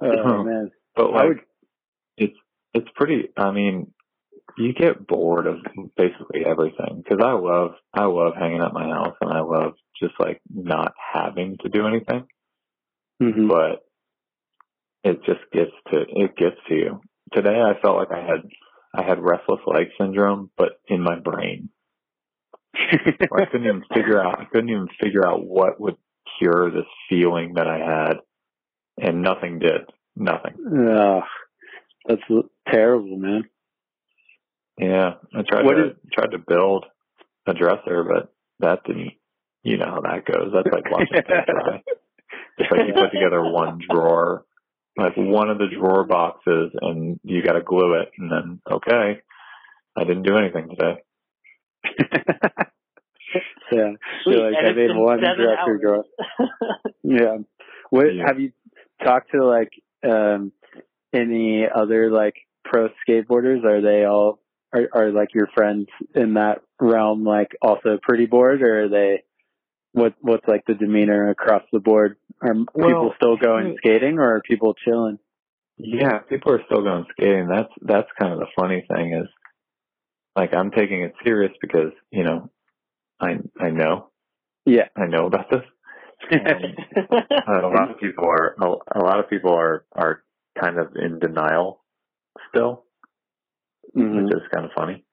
oh 0.00 0.44
man. 0.44 0.70
But 0.94 1.12
like, 1.12 1.28
would- 1.28 1.40
it's 2.16 2.36
it's 2.74 2.88
pretty. 2.94 3.28
I 3.36 3.50
mean, 3.50 3.92
you 4.58 4.72
get 4.74 5.06
bored 5.06 5.46
of 5.46 5.56
basically 5.96 6.44
everything 6.44 7.02
because 7.02 7.24
I 7.24 7.32
love 7.32 7.72
I 7.94 8.04
love 8.04 8.34
hanging 8.38 8.60
at 8.62 8.72
my 8.74 8.84
house 8.88 9.16
and 9.20 9.32
I 9.32 9.40
love 9.40 9.72
just 10.00 10.14
like 10.18 10.40
not 10.52 10.92
having 11.12 11.56
to 11.62 11.68
do 11.68 11.86
anything. 11.86 12.26
Mhm. 13.22 13.48
But 13.48 13.84
it 15.04 15.24
just 15.24 15.40
gets 15.52 15.70
to 15.92 16.00
it 16.08 16.36
gets 16.36 16.56
to 16.68 16.74
you. 16.74 17.00
Today 17.32 17.60
I 17.60 17.80
felt 17.80 17.96
like 17.96 18.12
I 18.12 18.20
had 18.20 18.42
I 18.94 19.02
had 19.02 19.20
restless 19.20 19.60
leg 19.66 19.88
syndrome, 19.98 20.50
but 20.56 20.72
in 20.88 21.00
my 21.02 21.18
brain. 21.18 21.70
I 22.74 23.44
couldn't 23.50 23.66
even 23.66 23.84
figure 23.94 24.20
out 24.20 24.40
I 24.40 24.44
couldn't 24.46 24.70
even 24.70 24.88
figure 25.00 25.26
out 25.26 25.44
what 25.44 25.80
would 25.80 25.96
cure 26.38 26.70
this 26.70 26.86
feeling 27.08 27.54
that 27.54 27.66
I 27.68 27.78
had, 27.78 28.14
and 29.00 29.22
nothing 29.22 29.58
did. 29.58 29.82
Nothing. 30.16 30.54
Ugh, 30.90 31.22
that's 32.06 32.22
terrible, 32.68 33.16
man. 33.16 33.44
Yeah, 34.78 35.14
I 35.34 35.42
tried 35.42 35.64
What 35.64 35.74
to 35.74 35.90
is- 35.90 35.96
tried 36.12 36.32
to 36.32 36.38
build 36.38 36.86
a 37.46 37.54
dresser, 37.54 38.04
but 38.04 38.32
that 38.60 38.84
didn't. 38.84 39.12
You 39.62 39.76
know 39.76 39.86
how 39.86 40.00
that 40.00 40.24
goes. 40.24 40.50
That's 40.52 40.72
like 40.74 40.90
watching 40.90 41.08
paint 41.12 41.46
dry. 41.46 41.82
It's 42.58 42.70
like 42.70 42.86
you 42.86 42.92
put 42.92 43.12
together 43.12 43.40
one 43.42 43.80
drawer, 43.88 44.44
like 44.98 45.16
one 45.16 45.48
of 45.48 45.56
the 45.56 45.68
drawer 45.68 46.04
boxes, 46.04 46.70
and 46.82 47.18
you 47.24 47.42
got 47.42 47.54
to 47.54 47.62
glue 47.62 47.94
it, 47.94 48.10
and 48.18 48.30
then 48.30 48.60
okay, 48.70 49.20
I 49.96 50.04
didn't 50.04 50.24
do 50.24 50.36
anything 50.36 50.68
today. 50.68 50.98
Yeah. 53.72 53.92
Sweet, 54.24 54.34
Feel 54.34 54.44
like 54.44 54.54
and 54.58 54.66
I 54.66 54.72
made 54.72 54.90
one 54.96 55.20
seven 55.20 55.44
dresser 55.44 55.80
hours. 55.88 56.04
Yeah. 57.02 57.38
What 57.90 58.14
Yeah. 58.14 58.24
have 58.26 58.40
you 58.40 58.52
talked 59.04 59.32
to 59.32 59.44
like 59.44 59.70
um 60.08 60.52
any 61.12 61.66
other 61.72 62.10
like 62.10 62.34
pro 62.64 62.88
skateboarders? 63.08 63.64
Are 63.64 63.80
they 63.80 64.04
all 64.04 64.40
are, 64.72 64.88
are 64.92 65.10
like 65.10 65.34
your 65.34 65.48
friends 65.54 65.88
in 66.14 66.34
that 66.34 66.62
realm 66.80 67.24
like 67.24 67.52
also 67.60 67.98
pretty 68.02 68.26
bored, 68.26 68.62
or 68.62 68.84
are 68.84 68.88
they? 68.88 69.22
What 69.92 70.14
what's 70.20 70.46
like 70.48 70.64
the 70.66 70.74
demeanor 70.74 71.28
across 71.28 71.62
the 71.72 71.80
board? 71.80 72.16
Are 72.40 72.54
people 72.54 72.66
Well, 72.74 73.12
still 73.16 73.36
going 73.36 73.76
skating, 73.78 74.18
or 74.18 74.36
are 74.36 74.40
people 74.40 74.74
chilling? 74.74 75.18
Yeah, 75.76 76.18
people 76.20 76.52
are 76.52 76.62
still 76.64 76.82
going 76.82 77.04
skating. 77.10 77.46
That's 77.48 77.68
that's 77.82 78.08
kind 78.18 78.32
of 78.32 78.38
the 78.38 78.46
funny 78.58 78.86
thing 78.90 79.12
is, 79.12 79.28
like 80.36 80.54
I'm 80.54 80.70
taking 80.70 81.02
it 81.02 81.14
serious 81.24 81.52
because 81.60 81.92
you 82.10 82.24
know, 82.24 82.50
I 83.20 83.38
I 83.60 83.70
know 83.70 84.10
Yeah. 84.66 84.88
I 84.96 85.06
know 85.06 85.26
about 85.26 85.50
this. 85.50 85.62
And 86.30 86.76
a 87.48 87.68
lot 87.68 87.90
of 87.90 87.98
people 88.00 88.24
are 88.26 88.54
a, 88.60 88.98
a 88.98 89.02
lot 89.02 89.20
of 89.20 89.28
people 89.30 89.52
are 89.54 89.84
are 89.92 90.22
kind 90.60 90.78
of 90.78 90.94
in 90.96 91.18
denial 91.18 91.82
still, 92.50 92.84
Mhm. 93.96 94.24
which 94.24 94.34
is 94.34 94.48
kind 94.52 94.64
of 94.64 94.72
funny 94.76 95.04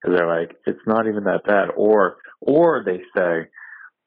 because 0.00 0.16
they're 0.16 0.28
like, 0.28 0.56
it's 0.66 0.86
not 0.86 1.06
even 1.08 1.24
that 1.24 1.44
bad, 1.44 1.70
or 1.76 2.18
or 2.40 2.82
they 2.84 2.98
say 3.16 3.48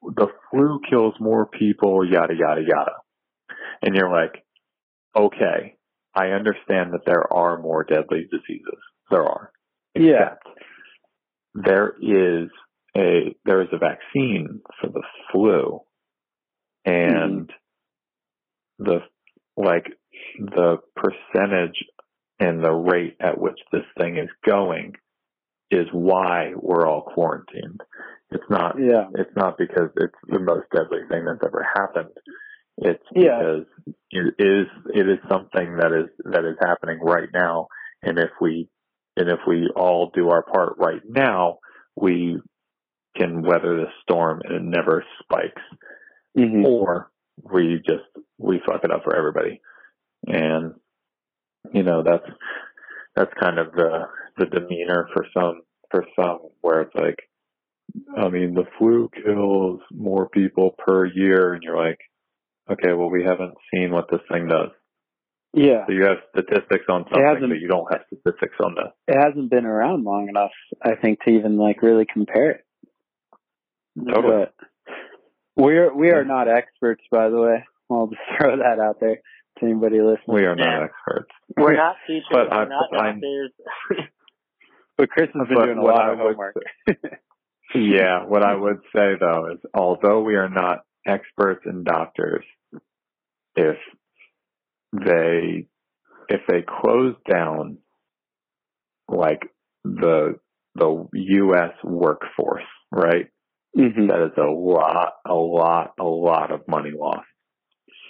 the 0.03 0.27
flu 0.49 0.79
kills 0.89 1.15
more 1.19 1.45
people, 1.47 2.05
yada 2.05 2.33
yada 2.35 2.61
yada, 2.61 2.93
and 3.81 3.95
you're 3.95 4.09
like, 4.11 4.43
okay, 5.15 5.77
I 6.15 6.27
understand 6.29 6.93
that 6.93 7.05
there 7.05 7.31
are 7.33 7.59
more 7.61 7.83
deadly 7.83 8.27
diseases. 8.31 8.79
There 9.09 9.23
are. 9.23 9.50
Yeah. 9.95 10.35
There 11.53 11.93
is 12.01 12.49
a 12.97 13.35
there 13.45 13.61
is 13.61 13.67
a 13.71 13.77
vaccine 13.77 14.61
for 14.79 14.87
the 14.87 15.03
flu, 15.31 15.81
and 16.85 17.47
mm-hmm. 17.47 18.83
the 18.83 18.99
like 19.57 19.87
the 20.39 20.77
percentage 20.95 21.83
and 22.39 22.63
the 22.63 22.71
rate 22.71 23.17
at 23.19 23.39
which 23.39 23.59
this 23.71 23.85
thing 23.99 24.17
is 24.17 24.29
going 24.47 24.93
is 25.69 25.87
why 25.91 26.51
we're 26.55 26.87
all 26.87 27.01
quarantined. 27.01 27.81
It's 28.31 28.49
not 28.49 28.75
Yeah. 28.79 29.07
it's 29.15 29.35
not 29.35 29.57
because 29.57 29.89
it's 29.97 30.15
the 30.27 30.39
most 30.39 30.67
deadly 30.73 30.99
thing 31.09 31.25
that's 31.25 31.45
ever 31.45 31.65
happened. 31.75 32.09
It's 32.77 33.03
Yeah. 33.13 33.37
because 33.39 33.65
it 34.11 34.35
is 34.39 34.67
it 34.93 35.09
is 35.09 35.19
something 35.29 35.77
that 35.77 35.91
is 35.91 36.09
that 36.25 36.45
is 36.45 36.57
happening 36.61 36.99
right 37.01 37.29
now, 37.33 37.67
and 38.01 38.17
if 38.17 38.31
we 38.39 38.69
and 39.17 39.29
if 39.29 39.39
we 39.47 39.69
all 39.75 40.11
do 40.13 40.29
our 40.29 40.43
part 40.43 40.75
right 40.77 41.01
now, 41.07 41.59
we 41.95 42.39
can 43.15 43.41
weather 43.41 43.75
the 43.77 43.87
storm 44.01 44.41
and 44.45 44.55
it 44.55 44.63
never 44.63 45.03
spikes, 45.21 45.61
Mhm. 46.37 46.65
or 46.65 47.11
we 47.51 47.81
just 47.85 48.05
we 48.37 48.59
fuck 48.65 48.83
it 48.83 48.91
up 48.91 49.03
for 49.03 49.15
everybody, 49.15 49.61
and 50.27 50.75
you 51.73 51.83
know 51.83 52.03
that's 52.03 52.27
that's 53.15 53.33
kind 53.39 53.59
of 53.59 53.71
the 53.73 54.07
the 54.37 54.45
demeanor 54.45 55.07
for 55.13 55.25
some 55.33 55.61
for 55.89 56.05
some 56.15 56.39
where 56.61 56.81
it's 56.81 56.95
like 56.95 57.19
I 58.17 58.29
mean 58.29 58.53
the 58.53 58.65
flu 58.77 59.09
kills 59.23 59.81
more 59.91 60.29
people 60.29 60.71
per 60.77 61.05
year 61.05 61.53
and 61.53 61.63
you're 61.63 61.77
like 61.77 61.99
okay 62.69 62.93
well 62.93 63.09
we 63.09 63.23
haven't 63.23 63.55
seen 63.73 63.91
what 63.91 64.09
this 64.09 64.21
thing 64.31 64.47
does 64.47 64.69
Yeah. 65.53 65.85
so 65.85 65.91
you 65.91 66.03
have 66.05 66.17
statistics 66.29 66.85
on 66.87 67.05
something 67.11 67.49
but 67.49 67.59
you 67.59 67.67
don't 67.67 67.91
have 67.91 68.01
statistics 68.07 68.55
on 68.63 68.75
this 68.75 68.91
It 69.07 69.17
hasn't 69.21 69.49
been 69.49 69.65
around 69.65 70.03
long 70.05 70.29
enough, 70.29 70.51
I 70.81 70.95
think, 70.95 71.19
to 71.23 71.31
even 71.31 71.57
like 71.57 71.81
really 71.81 72.05
compare 72.11 72.51
it. 72.51 72.65
Totally. 73.97 74.45
But 74.45 74.53
we're 75.57 75.93
we 75.93 76.11
are 76.11 76.21
Yeah. 76.21 76.27
not 76.27 76.47
experts, 76.47 77.03
by 77.11 77.29
the 77.29 77.39
way. 77.41 77.65
I'll 77.89 78.07
just 78.07 78.21
throw 78.39 78.57
that 78.57 78.79
out 78.79 78.99
there 79.01 79.17
to 79.59 79.65
anybody 79.65 79.99
listening. 80.01 80.35
we 80.35 80.45
are 80.45 80.55
not 80.55 80.65
Yeah. 80.79 80.85
experts 80.85 81.31
We're 81.57 81.75
not 81.75 81.95
teachers. 82.07 82.25
But 82.31 82.49
we're 82.49 82.57
I- 82.57 82.65
not 82.65 82.93
I'm- 82.93 83.21
doctors. 83.21 83.51
But 84.97 85.09
Chris 85.09 85.29
has 85.33 85.47
been 85.47 85.57
But 85.57 85.65
doing 85.65 85.77
a 85.79 85.83
lot 85.83 86.01
I 86.01 86.11
of 86.13 86.19
would 86.19 86.27
homework. 86.35 86.55
yeah 87.73 88.23
what 88.25 88.43
I 88.43 88.53
would 88.53 88.81
say 88.95 89.13
though 89.19 89.47
is 89.53 89.59
although 89.73 90.21
we 90.21 90.35
are 90.35 90.49
not 90.49 90.81
experts 91.07 91.61
and 91.65 91.83
doctors 91.83 92.45
if 93.55 93.77
they 94.93 95.67
if 96.29 96.41
they 96.47 96.63
close 96.67 97.15
down 97.29 97.77
like 99.07 99.41
the 99.83 100.39
the 100.75 101.07
US 101.13 101.73
workforce, 101.83 102.63
right? 102.91 103.27
hmm 103.75 104.07
That 104.07 104.25
is 104.25 104.37
a 104.37 104.49
lot, 104.49 105.13
a 105.27 105.33
lot, 105.33 105.93
a 105.99 106.03
lot 106.03 106.51
of 106.51 106.67
money 106.67 106.91
lost. 106.97 107.27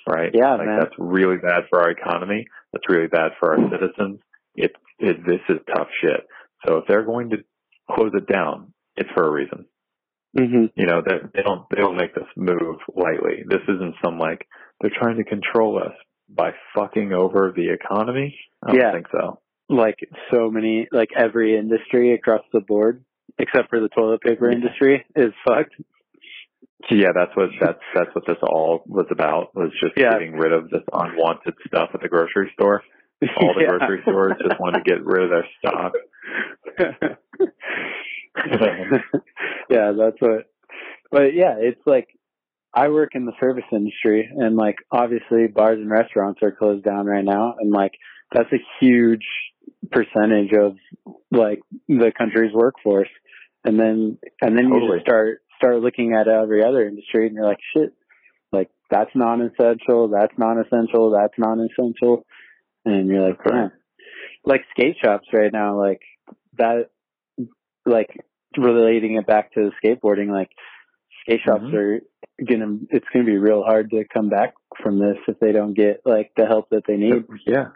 Right? 0.07 0.31
Yeah, 0.33 0.55
like 0.55 0.67
man. 0.67 0.79
that's 0.79 0.95
really 0.97 1.37
bad 1.37 1.63
for 1.69 1.81
our 1.81 1.91
economy. 1.91 2.45
That's 2.73 2.85
really 2.89 3.07
bad 3.07 3.31
for 3.39 3.53
our 3.53 3.69
citizens. 3.69 4.19
It, 4.55 4.71
it 4.99 5.25
this 5.25 5.41
is 5.49 5.59
tough 5.75 5.87
shit. 6.01 6.21
So 6.65 6.77
if 6.77 6.85
they're 6.87 7.05
going 7.05 7.29
to 7.31 7.37
close 7.91 8.11
it 8.15 8.27
down, 8.31 8.73
it's 8.97 9.09
for 9.15 9.27
a 9.27 9.31
reason. 9.31 9.65
hmm 10.37 10.65
You 10.75 10.87
know, 10.87 11.01
they, 11.05 11.17
they 11.35 11.41
don't 11.43 11.65
they 11.69 11.81
don't 11.81 11.97
make 11.97 12.15
this 12.15 12.25
move 12.35 12.77
lightly. 12.95 13.43
This 13.47 13.61
isn't 13.67 13.95
some 14.03 14.17
like 14.19 14.47
they're 14.81 14.91
trying 14.97 15.17
to 15.17 15.23
control 15.23 15.77
us 15.79 15.93
by 16.35 16.51
fucking 16.75 17.13
over 17.13 17.53
the 17.55 17.69
economy. 17.71 18.37
I 18.63 18.73
don't 18.73 18.93
think 18.93 19.07
so. 19.11 19.39
Like 19.69 19.97
so 20.31 20.49
many, 20.49 20.87
like 20.91 21.09
every 21.17 21.57
industry 21.57 22.13
across 22.13 22.41
the 22.53 22.59
board, 22.59 23.03
except 23.37 23.69
for 23.69 23.79
the 23.79 23.89
toilet 23.89 24.21
paper 24.21 24.49
Yeah. 24.49 24.57
industry, 24.57 25.05
is 25.15 25.33
fucked. 25.47 25.75
Yeah, 26.89 27.09
that's 27.15 27.35
what 27.35 27.49
that's 27.61 27.79
that's 27.93 28.09
what 28.15 28.25
this 28.27 28.37
all 28.41 28.83
was 28.87 29.05
about. 29.11 29.55
Was 29.55 29.71
just 29.81 29.93
Yeah. 29.97 30.11
getting 30.11 30.33
rid 30.33 30.51
of 30.51 30.69
this 30.69 30.81
unwanted 30.91 31.53
stuff 31.67 31.91
at 31.93 32.01
the 32.01 32.09
grocery 32.09 32.51
store. 32.53 32.81
All 33.37 33.53
the 33.53 33.61
Yeah. 33.69 33.77
grocery 33.77 34.01
stores 34.01 34.33
just 34.41 34.59
wanted 34.59 34.83
to 34.83 34.91
get 34.91 35.05
rid 35.05 35.23
of 35.23 35.29
their 35.29 35.47
stock. 35.59 35.93
yeah, 39.69 39.91
that's 39.97 40.19
what. 40.19 40.47
But 41.11 41.33
yeah, 41.33 41.55
it's 41.59 41.81
like 41.85 42.07
I 42.73 42.89
work 42.89 43.11
in 43.13 43.25
the 43.25 43.33
service 43.39 43.65
industry, 43.71 44.29
and 44.33 44.55
like 44.55 44.77
obviously 44.91 45.47
bars 45.47 45.79
and 45.79 45.89
restaurants 45.89 46.41
are 46.41 46.51
closed 46.51 46.85
down 46.85 47.05
right 47.05 47.25
now, 47.25 47.55
and 47.59 47.71
like 47.71 47.93
that's 48.33 48.51
a 48.53 48.63
huge 48.79 49.25
percentage 49.91 50.53
of 50.53 50.77
like 51.31 51.59
the 51.87 52.11
country's 52.17 52.53
workforce. 52.53 53.09
And 53.63 53.79
then 53.79 54.17
and 54.41 54.57
then 54.57 54.69
you 54.69 54.89
just 54.89 55.05
start 55.05 55.41
start 55.57 55.81
looking 55.81 56.13
at 56.13 56.27
every 56.27 56.63
other 56.63 56.87
industry, 56.87 57.27
and 57.27 57.35
you're 57.35 57.45
like, 57.45 57.59
shit, 57.75 57.93
like 58.51 58.69
that's 58.89 59.11
non-essential, 59.13 60.07
that's 60.07 60.33
non-essential, 60.37 61.11
that's 61.11 61.33
non-essential, 61.37 62.25
and 62.85 63.07
you're 63.07 63.29
like, 63.29 63.43
damn. 63.43 63.71
Like 64.43 64.61
skate 64.71 64.97
shops 65.03 65.27
right 65.31 65.53
now, 65.53 65.79
like 65.79 66.01
that, 66.57 66.89
like 67.85 68.09
relating 68.57 69.15
it 69.15 69.27
back 69.27 69.53
to 69.53 69.69
skateboarding, 69.83 70.29
like 70.31 70.49
skate 71.21 71.41
shops 71.41 71.63
Mhm. 71.63 71.73
are 71.73 72.01
gonna, 72.45 72.77
it's 72.89 73.07
gonna 73.13 73.25
be 73.25 73.37
real 73.37 73.63
hard 73.63 73.89
to 73.91 74.03
come 74.05 74.29
back 74.29 74.53
from 74.81 74.99
this 74.99 75.17
if 75.27 75.39
they 75.39 75.51
don't 75.51 75.73
get 75.73 76.01
like 76.05 76.31
the 76.35 76.45
help 76.45 76.69
that 76.69 76.85
they 76.85 76.97
need. 76.97 77.25
Yeah. 77.45 77.69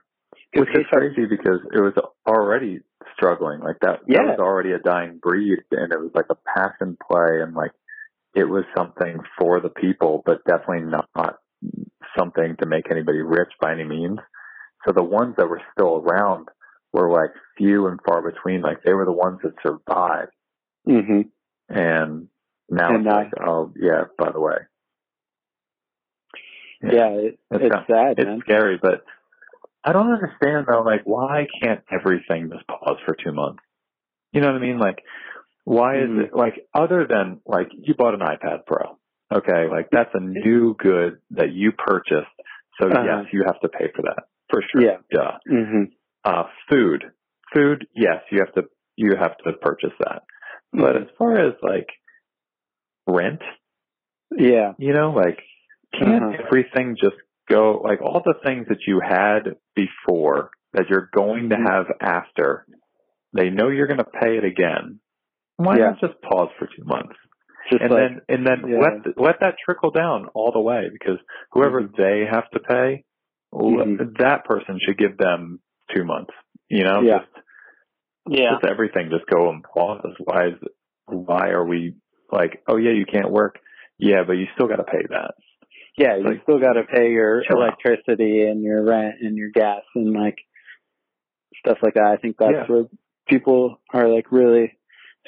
Which 0.56 0.70
is 0.76 0.86
crazy 0.88 1.26
because 1.26 1.60
it 1.74 1.80
was 1.82 1.94
already 2.28 2.82
struggling. 3.14 3.60
Like 3.60 3.80
that, 3.82 4.02
Yeah. 4.08 4.24
that 4.24 4.38
was 4.38 4.40
already 4.40 4.72
a 4.72 4.80
dying 4.80 5.18
breed 5.20 5.60
and 5.72 5.92
it 5.92 6.00
was 6.00 6.12
like 6.16 6.28
a 6.30 6.36
passion 6.36 6.98
play 7.10 7.42
and 7.42 7.54
like 7.54 7.72
it 8.34 8.46
was 8.46 8.66
something 8.76 9.20
for 9.38 9.60
the 9.62 9.70
people, 9.70 10.24
but 10.26 10.44
definitely 10.46 10.82
not 10.90 11.40
something 12.18 12.56
to 12.58 12.66
make 12.66 12.90
anybody 12.92 13.22
rich 13.22 13.52
by 13.62 13.72
any 13.72 13.84
means. 13.86 14.20
So 14.86 14.92
the 14.92 15.04
ones 15.04 15.36
that 15.38 15.48
were 15.50 15.62
still 15.74 15.98
around 15.98 16.50
were 16.94 17.10
like 17.10 17.32
few 17.58 17.88
and 17.88 18.00
far 18.06 18.22
between. 18.22 18.62
Like 18.62 18.84
they 18.84 18.94
were 18.94 19.06
the 19.06 19.12
ones 19.12 19.40
that 19.44 19.54
survived. 19.66 20.32
hmm 20.86 21.22
And 21.70 22.28
now 22.70 22.88
And 22.90 22.98
it's 22.98 23.06
now- 23.06 23.18
like, 23.18 23.32
oh 23.46 23.74
yeah, 23.76 24.04
by 24.18 24.32
the 24.32 24.40
way. 24.40 24.58
Yeah, 26.82 27.08
it, 27.10 27.40
It's 27.52 27.64
it's 27.64 27.76
sad, 27.88 28.20
it's 28.20 28.26
man. 28.28 28.40
scary, 28.42 28.78
but 28.82 29.04
I 29.84 29.92
don't 29.94 30.12
understand 30.12 30.68
though, 30.70 30.82
like 30.84 31.02
why 31.06 31.48
can't 31.62 31.82
everything 31.92 32.50
just 32.54 32.68
pause 32.68 32.98
for 33.06 33.16
two 33.16 33.32
months? 33.32 33.64
You 34.34 34.42
know 34.42 34.48
what 34.52 34.58
I 34.58 34.60
mean? 34.60 34.78
Like 34.78 35.02
why 35.64 35.98
is 35.98 36.10
Mhm. 36.10 36.26
it 36.26 36.36
like 36.36 36.68
other 36.74 37.08
than 37.08 37.42
like 37.46 37.70
you 37.74 37.96
bought 37.96 38.14
an 38.14 38.20
iPad 38.20 38.66
Pro. 38.68 38.98
Okay, 39.34 39.68
like 39.68 39.90
that's 39.92 40.14
a 40.14 40.20
new 40.20 40.76
good 40.78 41.20
that 41.32 41.52
you 41.54 41.72
purchased. 41.72 42.28
So 42.80 42.88
Uh-huh. 42.90 43.04
yes, 43.24 43.34
you 43.34 43.44
have 43.46 43.60
to 43.62 43.70
pay 43.70 43.90
for 43.96 44.04
that. 44.04 44.26
For 44.50 44.62
sure. 44.62 44.82
Yeah. 44.82 44.98
Duh. 45.12 45.38
hmm 45.48 45.84
Uh 46.24 46.44
food. 46.70 47.12
Food, 47.54 47.88
yes, 47.96 48.22
you 48.32 48.40
have 48.40 48.54
to 48.56 48.70
you 48.96 49.16
have 49.16 49.38
to 49.40 49.54
purchase 49.54 49.94
that. 50.00 50.24
But 50.72 50.96
Mhm. 50.96 51.04
as 51.04 51.10
far 51.18 51.38
as 51.38 51.56
like 51.64 51.90
rent, 53.08 53.42
Yeah. 54.32 54.74
you 54.78 54.94
know, 54.94 55.12
like 55.12 55.40
can't 55.94 56.24
Uh-huh. 56.24 56.44
everything 56.46 56.96
just 56.96 57.16
go 57.48 57.80
like 57.84 58.02
all 58.02 58.22
the 58.26 58.34
things 58.44 58.68
that 58.68 58.86
you 58.88 59.00
had 59.00 59.56
before 59.76 60.50
that 60.74 60.90
you're 60.90 61.10
going 61.14 61.50
to 61.50 61.56
Mhm. 61.56 61.70
have 61.70 61.92
after? 62.02 62.66
They 63.34 63.50
know 63.50 63.70
you're 63.70 63.88
going 63.88 64.00
to 64.00 64.04
pay 64.04 64.38
it 64.38 64.44
again. 64.44 65.00
Why 65.58 65.78
Yeah. 65.78 65.92
not 65.92 66.00
just 66.00 66.22
pause 66.22 66.50
for 66.58 66.68
two 66.68 66.84
months 66.84 67.16
Just 67.70 67.82
and 67.82 67.92
like, 67.92 68.00
then 68.00 68.22
and 68.30 68.46
then 68.46 68.68
yeah. 68.68 68.78
let 68.80 69.18
let 69.18 69.40
that 69.40 69.56
trickle 69.64 69.92
down 69.92 70.28
all 70.34 70.52
the 70.52 70.60
way 70.60 70.90
because 70.92 71.20
whoever 71.52 71.82
Mhm. 71.84 71.96
they 71.96 72.26
have 72.26 72.50
to 72.52 72.60
pay, 72.60 73.04
Mhm. 73.54 74.18
that 74.18 74.44
person 74.46 74.80
should 74.80 74.98
give 74.98 75.18
them 75.18 75.60
two 75.94 76.04
months. 76.04 76.34
You 76.68 76.84
know, 76.84 77.02
Yeah. 77.02 77.20
just 77.20 77.32
Yeah. 78.28 78.58
Does 78.60 78.70
everything 78.72 79.10
just 79.12 79.28
go 79.28 79.50
in 79.52 79.62
pauses? 79.62 80.16
Why 80.20 80.48
is 80.48 80.60
why 81.08 81.50
are 81.50 81.64
we 81.66 81.94
like, 82.32 82.64
oh 82.68 82.78
yeah, 82.78 82.92
you 82.92 83.06
can't 83.06 83.32
work. 83.32 83.60
Yeah, 83.98 84.24
but 84.26 84.34
you 84.34 84.48
still 84.56 84.68
got 84.68 84.78
to 84.78 84.84
pay 84.84 85.04
that. 85.10 85.36
Yeah, 85.98 86.18
you 86.18 86.24
Like, 86.26 86.44
still 86.44 86.60
got 86.60 86.74
to 86.74 86.84
pay 86.84 87.12
your 87.12 87.44
chill 87.48 87.62
out. 87.62 87.78
electricity 87.84 88.44
and 88.44 88.62
your 88.62 88.84
rent 88.84 89.16
and 89.22 89.38
your 89.38 89.50
gas 89.52 89.82
and 89.96 90.14
like 90.14 90.38
stuff 91.66 91.78
like 91.82 91.94
that. 91.94 92.04
I 92.06 92.18
think 92.18 92.36
that's 92.38 92.52
Yeah. 92.54 92.66
where 92.68 92.86
people 93.28 93.80
are 93.94 94.08
like 94.10 94.32
really 94.32 94.78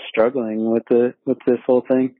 struggling 0.10 0.70
with 0.70 0.84
the 0.90 1.14
with 1.26 1.38
this 1.48 1.60
whole 1.66 1.82
thing. 1.88 2.16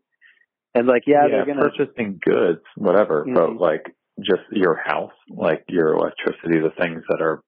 And 0.74 0.88
like, 0.88 1.04
yeah, 1.08 1.28
they're 1.30 1.46
gonna. 1.46 1.70
purchasing 1.70 2.20
goods, 2.24 2.62
whatever, 2.76 3.26
Mhm. 3.26 3.36
but 3.36 3.56
like 3.58 3.96
just 4.22 4.44
your 4.52 4.76
house, 4.76 5.14
like 5.30 5.66
your 5.68 5.94
electricity, 5.94 6.60
the 6.60 6.72
things 6.80 7.04
that 7.10 7.22
are 7.22 7.44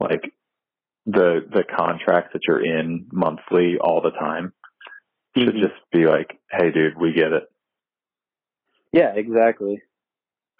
like 0.00 0.32
the 1.06 1.46
the 1.52 1.64
contracts 1.64 2.32
that 2.32 2.42
you're 2.46 2.64
in 2.64 3.06
monthly 3.12 3.76
all 3.78 4.00
the 4.00 4.10
time 4.12 4.52
should 5.36 5.54
Mhm. 5.54 5.60
just 5.60 5.90
be 5.90 6.06
like, 6.06 6.38
hey, 6.50 6.70
dude, 6.70 6.98
we 6.98 7.12
get 7.12 7.32
it. 7.32 7.44
Yeah, 8.92 9.14
exactly. 9.14 9.82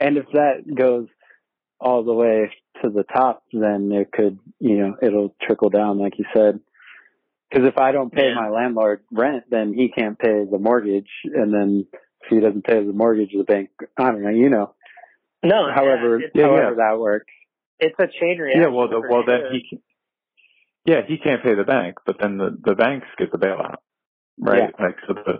And 0.01 0.17
if 0.17 0.27
that 0.33 0.63
goes 0.75 1.09
all 1.81 2.03
the 2.03 2.15
way 2.15 2.51
to 2.83 2.91
the 2.91 3.05
top, 3.05 3.45
then 3.53 3.93
it 3.93 4.11
could, 4.13 4.39
you 4.59 4.77
know, 4.79 4.97
it'll 5.03 5.35
trickle 5.43 5.69
down, 5.71 5.99
like 5.99 6.19
you 6.19 6.25
said. 6.33 6.61
Because 7.51 7.67
if 7.69 7.77
I 7.77 7.93
don't 7.93 8.11
pay 8.13 8.29
Yeah. 8.29 8.35
my 8.35 8.49
landlord 8.49 9.03
rent, 9.13 9.45
then 9.51 9.75
he 9.75 9.91
can't 9.91 10.19
pay 10.19 10.45
the 10.45 10.59
mortgage, 10.59 11.11
and 11.25 11.53
then 11.53 11.87
if 12.23 12.29
he 12.31 12.41
doesn't 12.41 12.65
pay 12.65 12.83
the 12.83 12.93
mortgage, 12.93 13.33
the 13.33 13.45
bank, 13.45 13.71
I 13.99 14.05
don't 14.11 14.23
know, 14.23 14.31
you 14.31 14.49
know, 14.49 14.75
No. 15.43 15.71
however, 15.71 16.19
yeah, 16.21 16.27
it's, 16.27 16.37
Yeah, 16.37 16.47
however 16.47 16.75
that 16.77 16.99
works. 16.99 17.33
it's 17.79 17.99
a 17.99 18.07
chain 18.07 18.39
reaction. 18.39 18.63
Yeah, 18.63 18.69
well, 18.69 18.89
the, 18.89 19.01
for 19.01 19.09
well 19.11 19.25
then 19.27 19.53
he, 19.53 19.69
can, 19.69 19.83
yeah, 20.87 21.03
he 21.07 21.19
can't 21.19 21.43
pay 21.43 21.55
the 21.55 21.65
bank, 21.65 21.99
but 22.07 22.19
then 22.19 22.39
the 22.39 22.57
the 22.59 22.75
banks 22.75 23.09
get 23.19 23.31
the 23.33 23.39
bailout, 23.39 23.77
right? 24.43 24.75
Like 24.79 24.97
so 25.07 25.15
the 25.15 25.39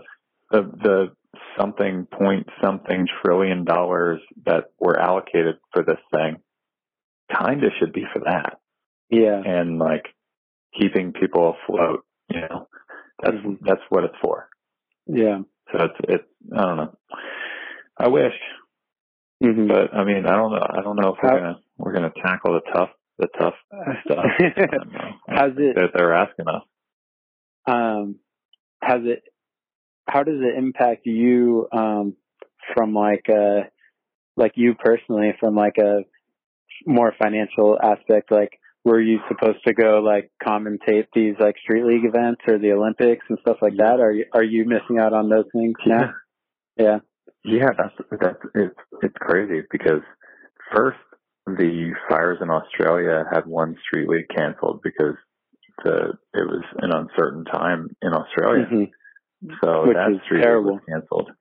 the 0.51 0.61
the 0.83 1.11
something 1.59 2.07
point 2.11 2.47
something 2.63 3.07
trillion 3.23 3.63
dollars 3.65 4.21
that 4.45 4.65
were 4.79 4.99
allocated 4.99 5.57
for 5.73 5.83
this 5.83 5.99
thing, 6.13 6.37
kind 7.35 7.63
of 7.63 7.71
should 7.79 7.93
be 7.93 8.05
for 8.13 8.19
that. 8.25 8.59
Yeah. 9.09 9.41
and 9.45 9.77
like 9.77 10.05
keeping 10.79 11.13
people 11.13 11.55
afloat. 11.63 12.03
You 12.29 12.41
know, 12.41 12.67
that's 13.21 13.35
Mhm. 13.37 13.59
that's 13.61 13.81
what 13.89 14.05
it's 14.05 14.15
for. 14.21 14.49
Yeah. 15.05 15.41
So 15.71 15.85
it's 15.85 15.99
it's 16.07 16.23
I 16.55 16.61
don't 16.61 16.77
know. 16.77 16.97
I 17.97 18.07
wish, 18.07 18.33
hmm 19.41 19.67
but 19.67 19.93
I 19.93 20.03
mean 20.03 20.25
I 20.25 20.35
don't 20.35 20.51
know. 20.51 20.65
I 20.67 20.81
don't 20.81 20.95
know 20.95 21.13
if 21.13 21.17
we're 21.21 21.39
gonna 21.39 21.59
we're 21.77 21.93
gonna 21.93 22.13
tackle 22.25 22.53
the 22.53 22.61
tough 22.73 22.89
the 23.19 23.27
tough 23.39 23.53
stuff. 24.05 24.25
I 24.41 24.65
don't 24.71 24.91
know. 24.93 25.11
How's 25.27 25.51
it? 25.57 25.75
that 25.75 25.91
they're 25.93 26.13
asking 26.13 26.47
us. 26.47 26.63
um 27.67 28.15
has 28.85 29.01
it 29.03 29.23
how 30.07 30.23
does 30.23 30.39
it 30.39 30.57
impact 30.57 31.05
you 31.05 31.67
um 31.71 32.15
from 32.73 32.93
like 32.93 33.25
uh 33.29 33.61
like 34.35 34.53
you 34.55 34.73
personally 34.75 35.33
from 35.39 35.55
like 35.55 35.77
a 35.77 36.01
more 36.85 37.13
financial 37.17 37.77
aspect? 37.81 38.31
Like 38.31 38.59
were 38.83 38.99
you 39.01 39.19
supposed 39.29 39.63
to 39.65 39.73
go 39.73 39.99
like 39.99 40.31
commentate 40.45 41.07
these 41.13 41.35
like 41.39 41.55
street 41.63 41.85
league 41.85 42.05
events 42.05 42.41
or 42.47 42.57
the 42.57 42.73
olympics 42.73 43.25
and 43.29 43.37
stuff 43.41 43.57
like 43.61 43.77
that? 43.77 43.99
Are 43.99 44.11
you 44.11 44.25
are 44.33 44.43
you 44.43 44.65
missing 44.65 44.99
out 44.99 45.13
on 45.13 45.29
those 45.29 45.45
things 45.53 45.75
now? 45.85 46.13
Yeah. 46.77 46.99
Yeah, 47.45 47.69
that's 47.77 48.09
that's 48.19 48.39
it's 48.55 48.75
it's 49.01 49.15
crazy 49.19 49.61
because 49.69 50.01
first 50.73 50.97
the 51.45 51.91
fires 52.09 52.39
in 52.41 52.49
Australia 52.49 53.25
had 53.31 53.45
one 53.45 53.75
street 53.85 54.07
league 54.07 54.29
canceled 54.33 54.81
because 54.81 55.15
the 55.83 56.13
it 56.33 56.47
was 56.47 56.63
an 56.77 56.91
uncertain 56.91 57.45
time 57.45 57.89
in 58.01 58.13
Australia. 58.13 58.67
Mhm. 58.71 58.91
So 59.63 59.87
Which 59.87 59.95
that 59.95 60.11
is 60.11 60.21
street 60.25 60.41
terrible. 60.43 60.73
was 60.75 60.81
canceled. 60.87 61.31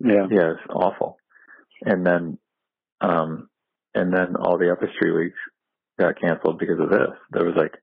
yeah 0.00 0.26
Yeah, 0.30 0.50
it's 0.52 0.66
awful. 0.70 1.18
And 1.84 2.04
then, 2.06 2.38
um, 3.00 3.48
and 3.94 4.12
then 4.12 4.36
all 4.36 4.58
the 4.58 4.72
other 4.72 4.90
street 4.96 5.12
leagues 5.14 5.38
got 5.98 6.20
canceled 6.20 6.58
because 6.58 6.80
of 6.80 6.90
this. 6.90 7.10
There 7.30 7.44
was 7.44 7.54
like 7.56 7.74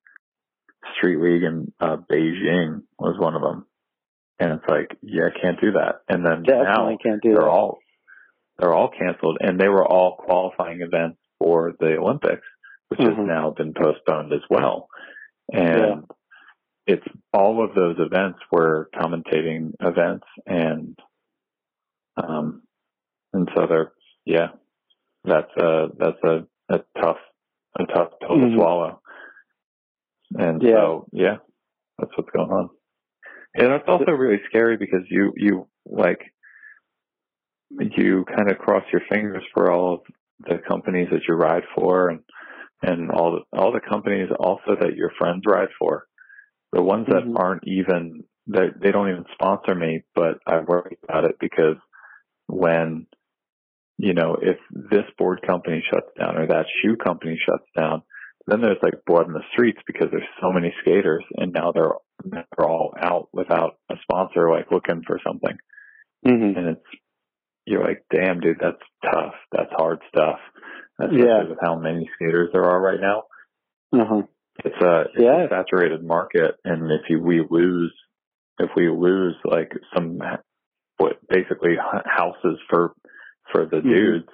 street 0.98 1.18
league 1.22 1.44
in 1.44 1.72
uh, 1.80 1.98
Beijing 1.98 2.82
was 3.00 3.18
one 3.20 3.36
of 3.36 3.42
them, 3.42 3.66
and 4.40 4.54
it's 4.54 4.68
like, 4.68 4.98
yeah, 5.02 5.28
I 5.34 5.40
can't 5.40 5.62
do 5.62 5.72
that. 5.74 6.02
And 6.10 6.26
then 6.26 6.44
definitely 6.44 6.94
now 6.94 6.98
can't 7.04 7.22
do 7.22 7.34
they're 7.34 7.42
that 7.44 7.48
all 7.50 7.80
they're 8.58 8.74
all 8.74 8.90
canceled, 8.90 9.38
and 9.42 9.60
they 9.60 9.70
were 9.70 9.86
all 9.86 10.18
qualifying 10.18 10.82
events 10.82 11.18
for 11.40 11.74
the 11.80 11.98
Olympics, 11.98 12.46
which 12.90 13.00
has 13.00 13.10
Mhm. 13.16 13.26
now 13.28 13.52
been 13.52 13.74
postponed 13.74 14.34
as 14.34 14.42
well. 14.50 14.90
And 15.52 16.04
it's 16.88 17.06
all 17.34 17.64
of 17.64 17.76
those 17.76 17.98
events 18.00 18.40
were 18.52 18.90
commentating 18.96 19.74
events, 19.80 20.26
and 20.46 20.98
um, 22.18 22.64
and 23.34 23.50
so 23.56 23.68
they're 23.68 23.92
yeah, 24.26 24.50
that's 25.24 25.52
a 25.58 25.88
that's 25.98 26.24
a, 26.24 26.46
a 26.70 26.80
tough 27.00 27.18
a 27.80 27.86
tough 27.86 28.12
pill 28.20 28.38
Mhm. 28.38 28.52
to 28.52 28.56
swallow. 28.56 29.02
And 30.38 30.62
Yeah. 30.62 30.76
so 30.76 31.08
yeah, 31.12 31.38
that's 31.98 32.12
what's 32.18 32.30
going 32.32 32.52
on. 32.52 32.70
And 33.54 33.68
that's 33.68 33.88
also 33.88 34.12
really 34.12 34.42
scary 34.50 34.78
because 34.78 35.04
you 35.10 35.34
you 35.36 35.68
like 35.86 36.22
you 37.80 38.26
kind 38.26 38.50
of 38.52 38.58
cross 38.58 38.84
your 38.92 39.02
fingers 39.10 39.44
for 39.54 39.72
all 39.72 39.96
of 39.96 40.02
the 40.40 40.58
companies 40.68 41.10
that 41.12 41.22
you 41.28 41.36
ride 41.36 41.64
for 41.76 42.10
and 42.10 42.22
and 42.82 43.12
all 43.12 43.32
the 43.34 43.58
all 43.58 43.72
the 43.72 43.80
companies 43.82 44.30
also 44.40 44.76
that 44.80 44.96
your 44.96 45.12
friends 45.18 45.44
ride 45.46 45.70
for. 45.80 46.08
The 46.72 46.82
ones 46.82 47.08
that 47.08 47.24
Mhm. 47.24 47.38
aren't 47.40 47.68
even 47.68 48.24
that 48.48 48.80
they 48.80 48.92
don't 48.92 49.10
even 49.10 49.26
sponsor 49.34 49.76
me, 49.76 50.04
but 50.16 50.40
I 50.48 50.60
worry 50.60 50.98
about 51.04 51.26
it 51.26 51.38
because 51.40 51.78
when 52.48 53.08
you 53.98 54.14
know, 54.16 54.36
if 54.42 54.58
this 54.72 55.06
board 55.18 55.42
company 55.46 55.84
shuts 55.88 56.12
down 56.18 56.36
or 56.36 56.48
that 56.48 56.66
shoe 56.82 56.96
company 56.96 57.38
shuts 57.38 57.68
down, 57.78 58.02
then 58.48 58.60
there's 58.60 58.82
like 58.82 59.06
blood 59.06 59.28
in 59.28 59.34
the 59.34 59.44
streets 59.52 59.80
because 59.86 60.10
there's 60.10 60.28
so 60.42 60.52
many 60.52 60.74
skaters 60.82 61.24
and 61.38 61.54
now 61.54 61.72
they're 61.72 61.94
they're 62.24 62.68
all 62.68 62.94
out 63.00 63.30
without 63.32 63.78
a 63.90 63.96
sponsor 64.02 64.50
like 64.50 64.72
looking 64.72 65.04
for 65.06 65.20
something. 65.26 65.58
hmm 66.26 66.58
And 66.58 66.68
it's 66.70 66.86
you're 67.66 67.84
like, 67.84 68.04
damn 68.12 68.40
dude, 68.40 68.58
that's 68.60 68.82
tough. 69.04 69.36
That's 69.52 69.72
hard 69.74 70.00
stuff. 70.10 70.40
Especially 71.06 71.28
Yeah. 71.28 71.44
with 71.50 71.58
how 71.62 71.76
many 71.76 72.10
skaters 72.16 72.50
there 72.54 72.66
are 72.66 72.80
right 72.80 73.00
now. 73.00 73.24
uh-huh 73.94 74.22
It's 74.64 74.82
a 74.82 75.02
it's 75.14 75.20
Yeah. 75.24 75.46
a 75.46 75.50
saturated 75.50 76.04
market 76.04 76.56
and 76.64 76.92
if 76.92 77.10
you, 77.10 77.22
we 77.22 77.46
lose 77.50 77.94
if 78.60 78.70
we 78.76 78.90
lose 78.90 79.36
like 79.44 79.72
some 79.96 80.20
what 80.98 81.18
basically 81.28 81.76
houses 82.06 82.60
for 82.70 82.94
for 83.52 83.66
the 83.66 83.78
Mhm. 83.78 83.96
dudes 83.96 84.30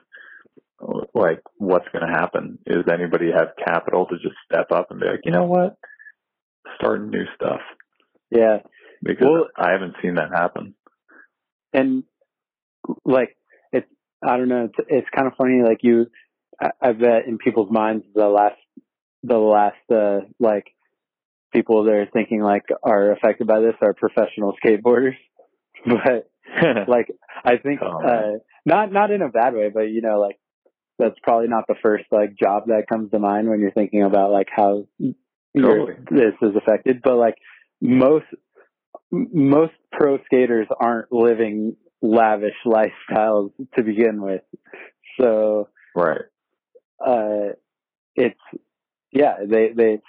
like 1.15 1.41
what's 1.57 1.87
going 1.89 2.05
to 2.05 2.13
happen 2.13 2.59
is 2.67 2.83
anybody 2.91 3.31
have 3.31 3.55
capital 3.57 4.05
to 4.07 4.17
just 4.19 4.35
step 4.45 4.71
up 4.71 4.91
and 4.91 4.99
be 4.99 5.07
like 5.07 5.21
you 5.25 5.31
know 5.31 5.45
what 5.45 5.75
start 6.75 7.01
new 7.01 7.25
stuff 7.35 7.61
yeah 8.29 8.59
because 9.01 9.27
Well- 9.27 9.49
i 9.55 9.71
haven't 9.71 9.95
seen 10.01 10.15
that 10.15 10.29
happen 10.31 10.75
and 11.73 12.03
like 13.05 13.35
it's 13.71 13.89
I 14.21 14.37
don't 14.37 14.49
know 14.49 14.65
it's 14.65 14.87
it's 14.89 15.09
kind 15.15 15.27
of 15.27 15.33
funny 15.35 15.61
like 15.63 15.79
you 15.83 16.07
I, 16.61 16.71
I 16.81 16.91
bet 16.93 17.27
in 17.27 17.37
people's 17.37 17.71
minds 17.71 18.05
the 18.13 18.27
last 18.27 18.57
the 19.23 19.37
last 19.37 19.75
uh 19.91 20.25
like 20.39 20.65
people 21.53 21.83
they're 21.83 22.09
thinking 22.11 22.41
like 22.41 22.65
are 22.83 23.11
affected 23.11 23.47
by 23.47 23.59
this 23.59 23.75
are 23.81 23.93
professional 23.93 24.55
skateboarders. 24.63 25.15
But 25.85 26.31
like 26.87 27.11
I 27.45 27.57
think 27.57 27.81
Oh, 27.83 28.01
uh 28.03 28.39
not 28.65 28.91
not 28.91 29.11
in 29.11 29.21
a 29.21 29.29
bad 29.29 29.53
way 29.53 29.69
but 29.71 29.81
you 29.81 30.01
know 30.01 30.19
like 30.19 30.39
that's 30.97 31.17
probably 31.21 31.47
not 31.47 31.65
the 31.67 31.75
first 31.83 32.05
like 32.11 32.35
job 32.35 32.63
that 32.67 32.87
comes 32.89 33.11
to 33.11 33.19
mind 33.19 33.47
when 33.47 33.59
you're 33.59 33.71
thinking 33.71 34.03
about 34.03 34.31
like 34.31 34.47
how 34.51 34.85
Totally. 35.55 35.93
this 36.09 36.33
is 36.41 36.55
affected. 36.55 37.01
But 37.03 37.15
like 37.17 37.35
most 37.81 38.25
most 39.11 39.73
pro 39.91 40.17
skaters 40.25 40.67
aren't 40.79 41.11
living 41.11 41.75
lavish 42.01 42.55
lifestyles 42.65 43.51
to 43.75 43.83
begin 43.83 44.21
with. 44.21 44.41
So 45.19 45.69
right 45.95 46.21
uh 47.05 47.53
it's 48.15 48.39
yeah 49.11 49.35
they 49.45 49.69
they 49.75 49.99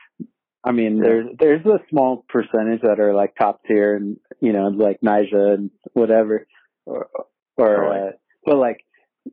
i 0.64 0.72
mean 0.72 1.00
there's 1.00 1.26
there's 1.38 1.64
a 1.66 1.78
small 1.90 2.24
percentage 2.28 2.82
that 2.82 3.00
are 3.00 3.14
like 3.14 3.34
top 3.36 3.60
tier 3.66 3.96
and 3.96 4.18
you 4.40 4.52
know 4.52 4.68
like 4.68 5.00
Nyjah 5.00 5.54
and 5.54 5.70
whatever 5.92 6.46
or 6.86 7.08
or 7.56 7.76
Totally. 7.76 8.08
uh, 8.08 8.12
but 8.44 8.56
like 8.56 8.80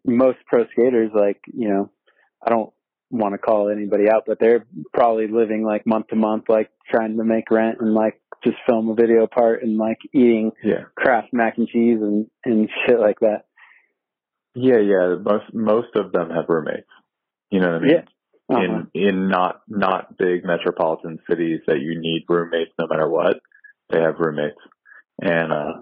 most 0.05 0.37
pro 0.47 0.65
skaters 0.71 1.11
like 1.13 1.39
you 1.53 1.69
know 1.69 1.91
i 2.45 2.49
don't 2.49 2.71
want 3.11 3.33
to 3.33 3.37
call 3.37 3.69
anybody 3.69 4.09
out 4.09 4.23
but 4.27 4.39
they're 4.39 4.65
probably 4.93 5.27
living 5.27 5.63
like 5.63 5.85
month 5.85 6.07
to 6.07 6.15
month 6.15 6.45
like 6.49 6.69
trying 6.89 7.17
to 7.17 7.23
make 7.23 7.49
rent 7.49 7.77
and 7.79 7.93
like 7.93 8.19
just 8.43 8.57
film 8.67 8.89
a 8.89 8.95
video 8.95 9.27
part 9.27 9.63
and 9.63 9.77
like 9.77 9.97
eating 10.13 10.51
yeah. 10.63 10.83
Kraft 10.95 11.33
mac 11.33 11.57
and 11.57 11.67
cheese 11.67 11.99
and 12.01 12.27
and 12.45 12.69
shit 12.85 12.99
like 12.99 13.19
that. 13.21 13.45
Yeah 14.53 14.79
yeah 14.79 15.15
most 15.21 15.53
most 15.53 15.95
of 15.95 16.11
them 16.11 16.29
have 16.29 16.45
roommates 16.47 16.87
you 17.55 17.61
know 17.61 17.71
what 17.73 17.81
i 17.81 17.85
mean 17.85 17.91
Yeah. 17.91 18.03
Uh-huh. 18.47 18.61
in 18.61 18.87
in 18.93 19.27
not 19.29 19.61
not 19.67 20.17
big 20.19 20.43
metropolitan 20.45 21.17
cities 21.27 21.61
that 21.67 21.79
you 21.79 21.99
need 21.99 22.25
roommates 22.29 22.71
no 22.77 22.85
matter 22.87 23.09
what. 23.09 23.37
They 23.89 23.99
have 23.99 24.19
roommates, 24.19 24.61
and 25.19 25.51
uh, 25.51 25.73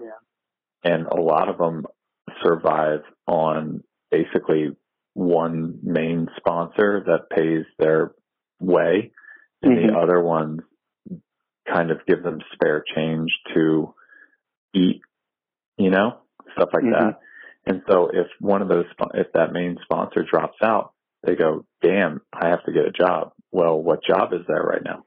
and 0.82 1.06
a 1.06 1.20
lot 1.20 1.48
of 1.50 1.58
them 1.58 1.84
survive 2.42 3.00
on 3.26 3.82
basically 4.10 4.74
one 5.12 5.78
main 5.82 6.28
sponsor 6.38 7.02
that 7.06 7.28
pays 7.36 7.66
their 7.78 8.12
way, 8.60 9.12
and 9.62 9.76
Mhm. 9.76 9.86
the 9.88 9.98
other 9.98 10.20
ones 10.22 10.60
kind 11.70 11.90
of 11.90 11.98
give 12.06 12.22
them 12.22 12.40
spare 12.54 12.82
change 12.94 13.30
to 13.54 13.94
eat, 14.72 15.02
you 15.76 15.90
know, 15.90 16.18
stuff 16.54 16.70
like 16.72 16.84
Mhm. 16.84 16.98
that. 16.98 17.20
And 17.66 17.82
so 17.88 18.08
if 18.08 18.28
one 18.40 18.62
of 18.62 18.68
those, 18.68 18.86
if 19.12 19.32
that 19.32 19.52
main 19.52 19.78
sponsor 19.82 20.22
drops 20.22 20.62
out, 20.62 20.93
they 21.24 21.34
go, 21.36 21.64
damn, 21.82 22.20
I 22.32 22.48
have 22.48 22.64
to 22.64 22.72
get 22.72 22.86
a 22.86 22.90
job. 22.92 23.32
Well, 23.52 23.80
what 23.80 24.04
job 24.04 24.32
is 24.32 24.40
there 24.48 24.62
right 24.62 24.82
now? 24.84 25.04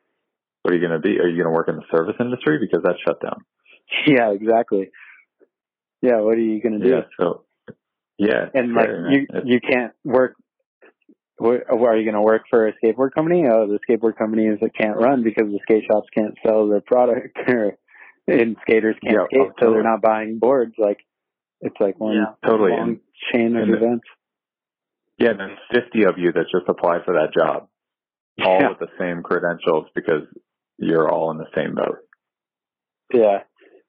What 0.63 0.73
are 0.73 0.77
you 0.77 0.87
going 0.87 0.99
to 0.99 1.05
be? 1.05 1.19
Are 1.19 1.27
you 1.27 1.35
going 1.41 1.51
to 1.53 1.55
work 1.55 1.67
in 1.69 1.75
the 1.75 1.83
service 1.95 2.15
industry? 2.19 2.57
Because 2.59 2.81
that's 2.83 2.99
shut 3.05 3.21
down. 3.21 3.41
Yeah, 4.05 4.31
exactly. 4.31 4.89
Yeah, 6.01 6.19
what 6.19 6.35
are 6.35 6.41
you 6.41 6.61
gonna 6.61 6.79
do? 6.79 6.89
Yeah. 6.89 7.01
So, 7.17 7.45
yeah. 8.17 8.49
and 8.53 8.73
like 8.73 8.89
you 8.89 9.21
It's- 9.29 9.43
you 9.45 9.59
can't 9.61 9.93
work 10.03 10.35
wh- 11.41 11.63
are 11.69 11.95
you 11.97 12.03
going 12.03 12.13
to 12.15 12.21
work 12.21 12.43
for 12.49 12.67
a 12.67 12.73
skateboard 12.73 13.13
company 13.13 13.45
oh 13.49 13.65
the 13.67 13.79
skateboard 13.87 14.17
companies 14.17 14.57
that 14.59 14.71
uh, 14.75 14.77
can't 14.77 14.97
run 14.97 15.23
because 15.23 15.45
the 15.47 15.59
skate 15.63 15.85
shops 15.89 16.07
can't 16.13 16.35
sell 16.45 16.67
their 16.67 16.81
product 16.81 17.37
or 17.47 17.77
and 18.27 18.57
skaters 18.63 18.95
can't 19.03 19.15
Yeah, 19.15 19.21
oh, 19.21 19.27
skate 19.27 19.51
oh, 19.51 19.53
so 19.65 19.71
they're 19.71 19.83
not 19.83 20.01
buying 20.01 20.37
boards 20.39 20.73
like 20.77 20.99
it's 21.61 21.75
like 21.79 21.97
one 21.99 22.15
Yeah. 22.15 22.33
Totally. 22.49 22.71
long 22.71 22.89
And- 22.89 22.99
chain 23.33 23.55
of 23.55 23.63
and 23.63 23.73
the- 23.73 23.77
events 23.77 24.05
Yeah, 25.19 25.31
and 25.31 25.39
there's 25.39 25.83
50 25.83 26.03
of 26.05 26.17
you 26.17 26.31
that 26.33 26.45
just 26.51 26.67
applied 26.69 27.01
for 27.05 27.13
that 27.15 27.33
job, 27.33 27.67
all 28.43 28.59
Yeah. 28.59 28.69
with 28.69 28.79
the 28.79 28.87
same 28.99 29.23
credentials 29.23 29.87
because 29.95 30.23
you're 30.77 31.09
all 31.11 31.31
in 31.31 31.37
the 31.37 31.49
same 31.55 31.73
boat. 31.75 31.97
yeah 33.13 33.39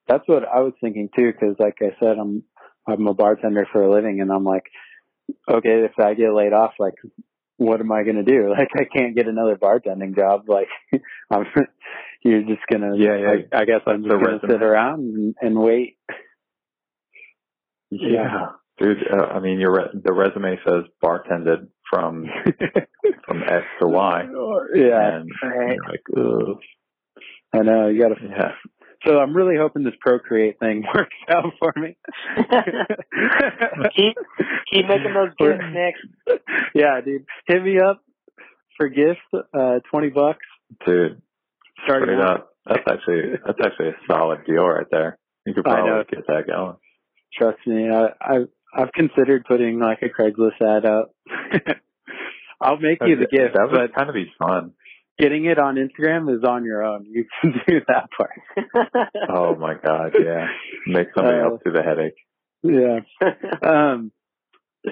that's 0.07 0.27
what 0.27 0.43
i 0.47 0.59
was 0.61 0.73
thinking 0.81 1.09
too 1.15 1.31
because 1.31 1.55
like 1.59 1.77
i 1.81 1.91
said 1.99 2.17
i'm 2.17 2.41
i'm 2.87 3.05
a 3.05 3.13
bartender 3.13 3.67
for 3.71 3.83
a 3.83 3.91
living 3.91 4.21
and 4.21 4.31
i'm 4.31 4.43
like 4.45 4.63
okay 5.47 5.83
if 5.83 5.91
i 5.99 6.13
get 6.15 6.33
laid 6.33 6.53
off 6.53 6.71
like 6.79 6.95
what 7.57 7.79
am 7.81 7.91
i 7.91 8.01
going 8.03 8.15
to 8.15 8.23
do 8.23 8.49
like 8.57 8.69
i 8.79 8.85
can't 8.85 9.15
get 9.15 9.27
another 9.27 9.55
bartending 9.55 10.15
job 10.15 10.47
like 10.49 10.69
i'm 11.31 11.45
you're 12.23 12.41
just 12.43 12.65
gonna 12.71 12.95
Yeah, 12.95 13.17
yeah. 13.17 13.33
I, 13.53 13.61
I 13.61 13.65
guess 13.65 13.81
i'm 13.85 14.03
just 14.03 14.09
gonna 14.15 14.33
resume. 14.33 14.49
sit 14.49 14.63
around 14.63 14.99
and, 15.01 15.35
and 15.41 15.59
wait 15.59 15.97
Yeah. 17.91 18.47
Dude, 18.79 18.97
uh, 19.11 19.25
I 19.25 19.39
mean, 19.39 19.59
your 19.59 19.73
re- 19.73 20.01
the 20.01 20.13
resume 20.13 20.57
says 20.65 20.83
bartended 21.03 21.67
from 21.89 22.25
from 23.25 23.43
X 23.43 23.65
to 23.81 23.87
Y, 23.87 24.23
yeah 24.75 25.17
and 25.17 25.29
right. 25.43 25.77
like, 25.87 26.03
Ugh. 26.15 26.57
i 27.53 27.59
know 27.59 27.87
you 27.87 27.99
gotta 27.99 28.15
yeah, 28.21 28.51
so 29.05 29.17
i'm 29.17 29.35
really 29.35 29.55
hoping 29.57 29.83
this 29.83 29.95
procreate 29.99 30.59
thing 30.59 30.83
works 30.93 31.15
out 31.29 31.51
for 31.59 31.73
me 31.75 31.97
keep 33.95 34.15
keep 34.71 34.87
making 34.87 35.13
those 35.15 35.31
gifts, 35.39 35.63
Nick. 35.73 36.39
yeah 36.75 37.01
dude 37.03 37.25
hit 37.47 37.63
me 37.63 37.79
up 37.79 38.03
for 38.77 38.87
gifts 38.87 39.19
uh 39.33 39.79
twenty 39.89 40.09
bucks 40.09 40.45
dude, 40.85 41.21
starting 41.85 42.15
it 42.15 42.21
up. 42.21 42.51
That's 42.65 42.83
actually 42.87 43.37
that's 43.45 43.59
actually 43.63 43.89
a 43.89 43.95
solid 44.07 44.45
deal 44.45 44.63
right 44.63 44.85
there. 44.91 45.17
You 45.45 45.53
could 45.53 45.63
probably 45.63 46.03
get 46.09 46.27
that 46.27 46.47
going. 46.47 46.75
Trust 47.33 47.59
me, 47.65 47.89
I, 47.89 48.09
I've 48.21 48.49
I've 48.75 48.91
considered 48.91 49.45
putting 49.47 49.79
like 49.79 49.99
a 50.01 50.09
Craigslist 50.09 50.61
ad 50.61 50.85
up. 50.85 51.11
I'll 52.61 52.77
make 52.77 52.99
you 53.05 53.15
the 53.15 53.27
gift, 53.27 53.53
That 53.55 53.69
would 53.71 53.93
kind 53.95 54.09
of 54.09 54.15
be 54.15 54.31
fun. 54.37 54.73
getting 55.17 55.45
it 55.45 55.57
on 55.57 55.75
Instagram 55.75 56.33
is 56.35 56.43
on 56.43 56.65
your 56.65 56.83
own. 56.83 57.05
You 57.09 57.25
can 57.41 57.53
do 57.67 57.79
that 57.87 58.09
part. 58.15 59.09
Oh 59.29 59.55
my 59.55 59.75
god, 59.75 60.13
yeah. 60.23 60.47
Make 60.87 61.07
somebody 61.15 61.37
Uh, 61.37 61.43
else 61.45 61.61
do 61.65 61.71
the 61.71 61.83
headache. 61.83 62.15
Yeah. 62.63 62.99
Um, 63.67 64.11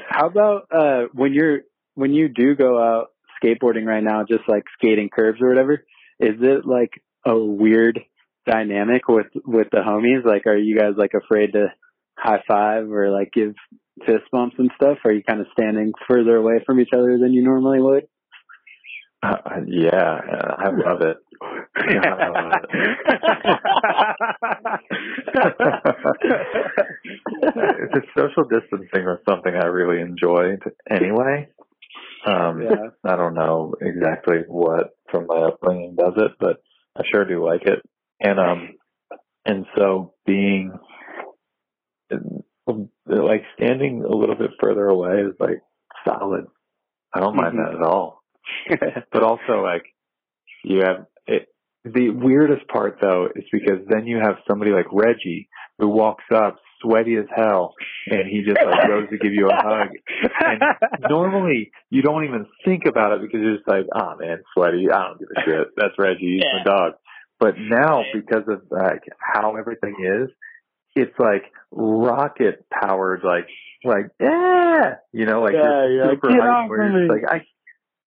how 0.10 0.28
about 0.28 0.68
uh 0.72 1.04
when 1.14 1.34
you're 1.34 1.62
when 1.96 2.14
you 2.14 2.28
do 2.30 2.56
go 2.56 2.78
out 2.82 3.08
skateboarding 3.44 3.86
right 3.86 4.04
now, 4.04 4.24
just 4.24 4.48
like 4.48 4.64
skating 4.78 5.10
curves 5.14 5.40
or 5.42 5.50
whatever? 5.50 5.74
Is 6.20 6.36
it 6.42 6.66
like 6.66 6.92
a 7.26 7.38
weird 7.38 8.00
dynamic 8.46 9.08
with 9.10 9.28
with 9.46 9.68
the 9.72 9.80
homies? 9.80 10.24
Like, 10.26 10.46
are 10.48 10.58
you 10.58 10.78
guys 10.78 10.94
like 10.98 11.12
afraid 11.14 11.54
to 11.54 11.68
high 12.18 12.42
five 12.48 12.90
or 12.92 13.10
like 13.10 13.32
give 13.34 13.54
fist 14.06 14.24
bumps 14.32 14.56
and 14.58 14.72
stuff? 14.76 14.98
Are 15.06 15.12
you 15.12 15.24
kind 15.24 15.40
of 15.42 15.48
standing 15.54 15.92
further 16.08 16.36
away 16.36 16.62
from 16.66 16.80
each 16.80 16.90
other 16.94 17.18
than 17.18 17.34
you 17.34 17.44
normally 17.44 17.82
would? 17.82 18.08
Uh, 19.24 19.38
yeah, 19.68 20.20
I 20.58 20.70
love 20.70 21.02
it. 21.02 21.18
the 27.42 28.02
social 28.18 28.44
distancing 28.44 29.06
was 29.06 29.20
something 29.28 29.54
I 29.54 29.66
really 29.66 30.02
enjoyed 30.02 30.62
anyway. 30.90 31.50
Um, 32.26 32.62
Yeah. 32.62 32.90
I 33.04 33.16
don't 33.16 33.34
know 33.36 33.74
exactly 33.82 34.38
what 34.48 34.92
from 35.10 35.28
my 35.28 35.36
upbringing 35.48 35.96
does 35.96 36.14
it, 36.18 36.32
but 36.40 36.58
I 36.96 37.04
sure 37.12 37.26
do 37.26 37.46
like 37.46 37.64
it. 37.66 37.80
And 38.20 38.40
um, 38.40 38.74
and 39.46 39.66
so 39.76 40.14
being 40.26 40.72
like 43.08 43.44
standing 43.56 44.04
a 44.04 44.16
little 44.16 44.36
bit 44.36 44.52
further 44.62 44.86
away 44.88 45.22
is 45.22 45.34
like 45.40 45.62
solid. 46.08 46.46
I 47.14 47.20
don't 47.20 47.36
mind 47.36 47.54
Mhm. 47.58 47.66
that 47.66 47.76
at 47.76 47.82
all. 47.82 48.22
But 49.12 49.24
also 49.24 49.62
like 49.64 49.84
you 50.64 50.82
have 50.82 51.06
it. 51.26 51.48
The 51.84 52.10
weirdest 52.10 52.68
part 52.68 53.00
though 53.02 53.28
is 53.36 53.46
because 53.52 53.80
then 53.88 54.08
you 54.08 54.18
have 54.18 54.38
somebody 54.48 54.72
like 54.72 54.88
Reggie 54.92 55.48
who 55.80 55.88
walks 55.88 56.26
up 56.34 56.58
sweaty 56.82 57.16
as 57.16 57.26
hell 57.36 57.74
and 58.08 58.28
he 58.30 58.44
just 58.44 58.58
like 58.64 58.88
goes 58.88 59.10
to 59.10 59.18
give 59.18 59.34
you 59.34 59.48
a 59.50 59.56
hug. 59.56 59.90
And 60.40 60.62
normally 61.10 61.72
you 61.90 62.02
don't 62.02 62.26
even 62.26 62.46
think 62.66 62.84
about 62.86 63.14
it 63.14 63.22
because 63.22 63.40
you're 63.42 63.56
just 63.56 63.68
like, 63.68 63.86
oh 63.96 64.16
man, 64.20 64.44
sweaty. 64.54 64.90
I 64.92 65.08
don't 65.08 65.20
give 65.20 65.30
a 65.36 65.42
shit. 65.46 65.68
That's 65.78 65.94
Reggie. 65.98 66.36
He's 66.40 66.44
my 66.54 66.64
dog. 66.64 66.94
But 67.40 67.56
now 67.58 68.04
because 68.14 68.44
of 68.48 68.62
like 68.72 69.04
how 69.20 69.56
everything 69.56 69.96
is, 70.00 70.30
it's 70.98 71.18
like 71.20 71.44
rocket 71.72 72.66
powered, 72.70 73.22
like 73.24 73.48
like 73.84 74.08
yeah, 74.20 74.96
you 75.14 75.26
know, 75.26 75.42
like 75.42 75.54
Yeah, 75.54 75.88
you're 75.88 76.06
yeah. 76.06 76.12
super 76.12 76.30
Get 76.30 76.40
hyped 76.42 76.70
where 76.70 76.92
you're 76.92 77.08
just 77.08 77.12
like 77.24 77.32
I, 77.32 77.46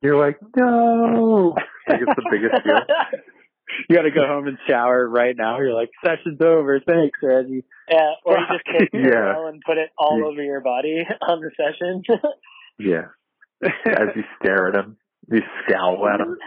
you're 0.02 0.18
like 0.18 0.40
no, 0.56 1.56
like 1.88 2.02
it's 2.02 2.16
the 2.16 2.28
biggest 2.32 2.64
deal. 2.64 2.80
you 3.90 3.96
got 3.96 4.02
to 4.04 4.12
go 4.12 4.26
home 4.26 4.48
and 4.48 4.58
shower 4.68 5.08
right 5.08 5.36
now. 5.38 5.60
You're 5.60 5.74
like, 5.74 5.90
session's 6.04 6.42
over. 6.42 6.80
Thanks, 6.86 7.20
Reggie. 7.22 7.64
Yeah, 7.90 8.12
or 8.26 8.38
you 8.38 8.46
just 8.52 8.66
take 8.80 8.92
the 8.94 9.00
Yeah. 9.00 9.34
towel 9.34 9.48
and 9.48 9.62
put 9.66 9.78
it 9.78 9.90
all 9.98 10.26
over 10.26 10.42
your 10.42 10.62
body 10.62 11.04
on 11.22 11.42
the 11.42 11.52
session. 11.56 12.04
Yeah, 12.80 13.08
as 13.64 14.16
you 14.16 14.24
stare 14.42 14.70
at 14.70 14.76
him, 14.76 14.98
you 15.32 15.42
scowl 15.68 16.08
at 16.08 16.20
him. 16.22 16.38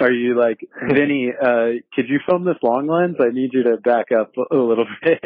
Are 0.00 0.12
you 0.12 0.38
like, 0.38 0.60
Vinny, 0.92 1.32
uh, 1.40 1.80
could 1.94 2.08
you 2.08 2.20
film 2.28 2.44
this 2.44 2.56
long 2.62 2.86
lens? 2.86 3.16
I 3.20 3.30
need 3.32 3.50
you 3.52 3.62
to 3.64 3.76
back 3.78 4.06
up 4.12 4.32
a 4.36 4.56
little 4.56 4.86
bit. 5.02 5.22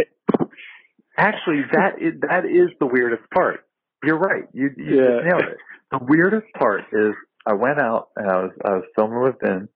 Actually, 1.17 1.63
that 1.73 2.01
is, 2.01 2.15
that 2.23 2.45
is 2.47 2.69
the 2.79 2.87
weirdest 2.87 3.29
part. 3.35 3.65
You're 4.05 4.19
right. 4.19 4.45
You, 4.53 4.71
you 4.77 4.85
Yeah. 4.97 5.11
just 5.21 5.25
nailed 5.27 5.43
it. 5.43 5.57
The 5.93 5.99
weirdest 6.03 6.47
part 6.59 6.83
is 6.93 7.15
I 7.45 7.55
went 7.55 7.81
out 7.81 8.09
and 8.17 8.31
I 8.31 8.37
was 8.43 8.51
I 8.65 8.71
was 8.75 8.85
filming 8.95 9.21
with 9.23 9.39
Ben, 9.41 9.69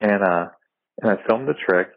and 0.00 0.22
uh, 0.22 0.46
and 1.00 1.10
I 1.12 1.16
filmed 1.28 1.48
the 1.48 1.54
trick, 1.54 1.88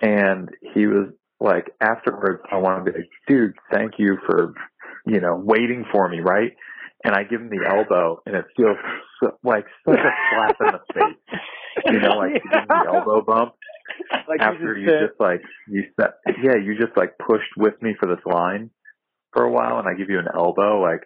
and 0.00 0.50
he 0.74 0.86
was 0.86 1.08
like, 1.40 1.70
afterwards, 1.80 2.42
I 2.52 2.56
wanted 2.58 2.84
to 2.84 2.92
be 2.92 2.98
like, 2.98 3.08
dude, 3.26 3.54
thank 3.72 3.92
you 3.98 4.18
for, 4.26 4.52
you 5.06 5.20
know, 5.20 5.34
waiting 5.42 5.86
for 5.90 6.06
me, 6.08 6.20
right? 6.20 6.52
And 7.02 7.14
I 7.14 7.22
give 7.24 7.40
him 7.40 7.48
the 7.48 7.66
elbow, 7.66 8.20
and 8.26 8.36
it 8.36 8.44
feels 8.56 8.76
so, 9.22 9.38
like 9.42 9.64
such 9.88 9.98
a 9.98 10.10
slap 10.30 10.56
in 10.60 10.66
the 10.66 10.80
face, 10.92 11.40
you 11.86 12.00
know, 12.00 12.16
like 12.18 12.34
you 12.34 12.50
him 12.50 12.66
the 12.68 12.84
elbow 12.92 13.22
bump 13.22 13.54
like 14.28 14.40
after 14.40 14.76
you 14.76 14.82
you 14.82 14.86
just 14.86 14.98
said, 14.98 15.08
just 15.08 15.20
like 15.20 15.42
you 15.68 15.84
said 16.00 16.10
yeah 16.42 16.56
you 16.56 16.78
just 16.78 16.96
like 16.96 17.16
pushed 17.18 17.50
with 17.56 17.80
me 17.82 17.94
for 17.98 18.06
this 18.06 18.24
line 18.26 18.70
for 19.32 19.44
a 19.44 19.50
while 19.50 19.78
and 19.78 19.88
i 19.88 19.94
give 19.94 20.10
you 20.10 20.18
an 20.18 20.28
elbow 20.34 20.80
like 20.80 21.02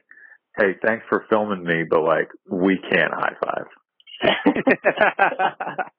hey 0.59 0.75
thanks 0.85 1.05
for 1.09 1.25
filming 1.29 1.65
me 1.65 1.85
but 1.89 2.03
like 2.03 2.29
we 2.51 2.79
can't 2.91 3.13
high 3.13 3.35
five 3.43 3.67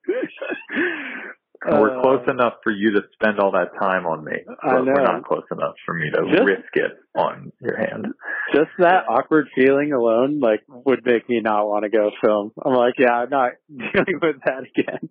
we're 1.68 1.98
Uh, 1.98 2.02
close 2.02 2.22
enough 2.28 2.54
for 2.62 2.70
you 2.72 2.92
to 2.92 3.02
spend 3.14 3.38
all 3.40 3.50
that 3.52 3.70
time 3.80 4.06
on 4.06 4.24
me 4.24 4.32
I 4.62 4.72
but 4.74 4.86
we're 4.86 5.02
not 5.02 5.24
close 5.24 5.44
enough 5.50 5.74
for 5.84 5.94
me 5.94 6.10
to 6.10 6.22
Just- 6.30 6.44
risk 6.44 6.70
it 6.74 6.92
on 7.16 7.52
your 7.60 7.76
hand 7.76 8.06
just 8.54 8.70
that 8.78 9.04
awkward 9.08 9.48
feeling 9.56 9.92
alone, 9.92 10.38
like, 10.40 10.60
would 10.68 11.04
make 11.04 11.28
me 11.28 11.40
not 11.40 11.66
want 11.66 11.82
to 11.82 11.88
go 11.88 12.12
film. 12.24 12.52
I'm 12.64 12.74
like, 12.74 12.94
yeah, 12.96 13.12
I'm 13.12 13.28
not 13.30 13.52
dealing 13.68 14.20
with 14.22 14.36
that 14.44 14.62
again. 14.76 15.08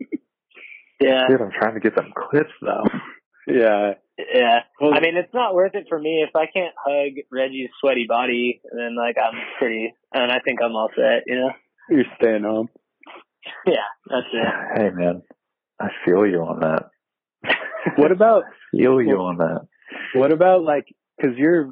yeah. 1.01 1.27
dude 1.27 1.41
i'm 1.41 1.51
trying 1.51 1.73
to 1.73 1.79
get 1.81 1.95
them 1.95 2.11
clips 2.15 2.53
though 2.61 2.83
yeah, 3.47 3.93
Yeah. 4.17 4.59
Well- 4.81 4.95
I 4.95 5.01
mean, 5.01 5.17
it's 5.17 5.31
not 5.33 5.53
worth 5.53 5.75
it 5.75 5.85
for 5.87 5.99
me 5.99 6.25
if 6.27 6.35
I 6.35 6.47
can't 6.47 6.73
hug 6.83 7.13
Reggie's 7.31 7.69
sweaty 7.79 8.07
body. 8.09 8.59
Then 8.75 8.95
like 8.95 9.17
I'm 9.23 9.39
pretty, 9.59 9.93
and 10.13 10.31
I 10.31 10.39
think 10.39 10.57
I'm 10.63 10.71
all 10.75 10.89
set. 10.95 11.25
You 11.27 11.35
know. 11.35 11.51
You're 11.91 12.05
staying 12.19 12.41
home. 12.41 12.69
Yeah, 13.67 13.85
that's 14.09 14.25
it. 14.33 14.47
Hey 14.81 14.89
man, 14.89 15.21
I 15.81 15.87
feel 16.05 16.25
you 16.25 16.39
on 16.41 16.59
that. 16.61 16.89
What 17.97 18.11
about 18.11 18.43
Feel 18.71 19.01
you 19.01 19.17
on 19.17 19.37
that. 19.37 19.67
what 20.15 20.31
about 20.31 20.63
like 20.63 20.87
because 21.17 21.37
you're 21.37 21.71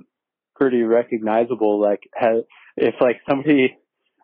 pretty 0.56 0.84
recognizable? 0.84 1.82
Like, 1.82 2.02
has, 2.14 2.44
if 2.78 2.96
like 3.02 3.22
somebody 3.28 3.78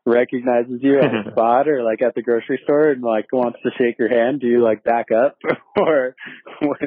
recognizes 0.05 0.79
you 0.81 0.99
at 0.99 1.05
a 1.05 1.31
spot 1.31 1.67
or 1.67 1.83
like 1.83 2.01
at 2.01 2.15
the 2.15 2.21
grocery 2.21 2.59
store 2.63 2.91
and 2.91 3.01
like 3.01 3.25
wants 3.31 3.59
to 3.63 3.71
shake 3.77 3.97
your 3.99 4.09
hand, 4.09 4.39
do 4.39 4.47
you 4.47 4.63
like 4.63 4.83
back 4.83 5.07
up 5.11 5.37
or? 5.77 6.15
What? 6.61 6.79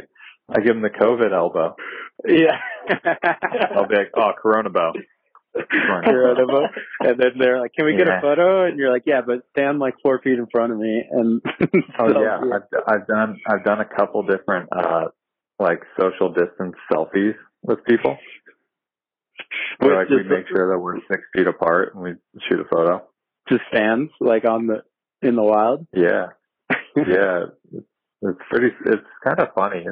I 0.48 0.60
give 0.60 0.76
him 0.76 0.82
the 0.82 0.90
COVID 0.90 1.32
elbow. 1.32 1.76
Yeah. 2.26 2.58
I'll 3.74 3.88
be 3.88 3.96
like, 3.96 4.10
oh, 4.16 4.32
Corona 4.40 4.70
bow. 4.70 4.92
Corona, 5.54 6.68
and 7.00 7.18
then 7.18 7.32
they're 7.38 7.60
like, 7.60 7.72
"Can 7.74 7.84
we 7.86 7.96
get 7.96 8.06
Yeah. 8.06 8.18
a 8.18 8.22
photo?" 8.22 8.64
And 8.64 8.78
you're 8.78 8.90
like, 8.92 9.02
"Yeah, 9.06 9.20
but 9.26 9.42
stand 9.50 9.78
like 9.78 9.94
four 10.02 10.20
feet 10.20 10.38
in 10.38 10.46
front 10.46 10.72
of 10.72 10.78
me." 10.78 11.04
And 11.10 11.42
Oh 11.98 12.12
so, 12.12 12.22
yeah, 12.22 12.40
I've, 12.40 12.84
I've 12.86 13.06
done 13.06 13.38
I've 13.46 13.64
done 13.64 13.80
a 13.80 13.84
couple 13.84 14.22
different 14.22 14.68
uh 14.72 15.08
like 15.58 15.82
social 16.00 16.32
distance 16.32 16.74
selfies 16.90 17.34
with 17.62 17.84
people. 17.84 18.16
Where 19.78 19.96
like 19.96 20.08
we 20.08 20.22
make 20.22 20.48
sure 20.48 20.72
that 20.72 20.78
we're 20.78 20.98
six 21.10 21.22
feet 21.34 21.46
apart 21.46 21.94
and 21.94 22.02
we 22.02 22.14
shoot 22.48 22.60
a 22.60 22.64
photo. 22.64 23.06
just 23.48 23.62
stands 23.72 24.10
like 24.20 24.44
on 24.44 24.66
the 24.66 24.82
in 25.20 25.36
the 25.36 25.42
wild. 25.42 25.86
Yeah, 25.92 26.26
yeah, 26.96 27.44
it's 28.22 28.40
pretty. 28.50 28.74
It's 28.86 29.06
kind 29.24 29.40
of 29.40 29.48
funny. 29.54 29.84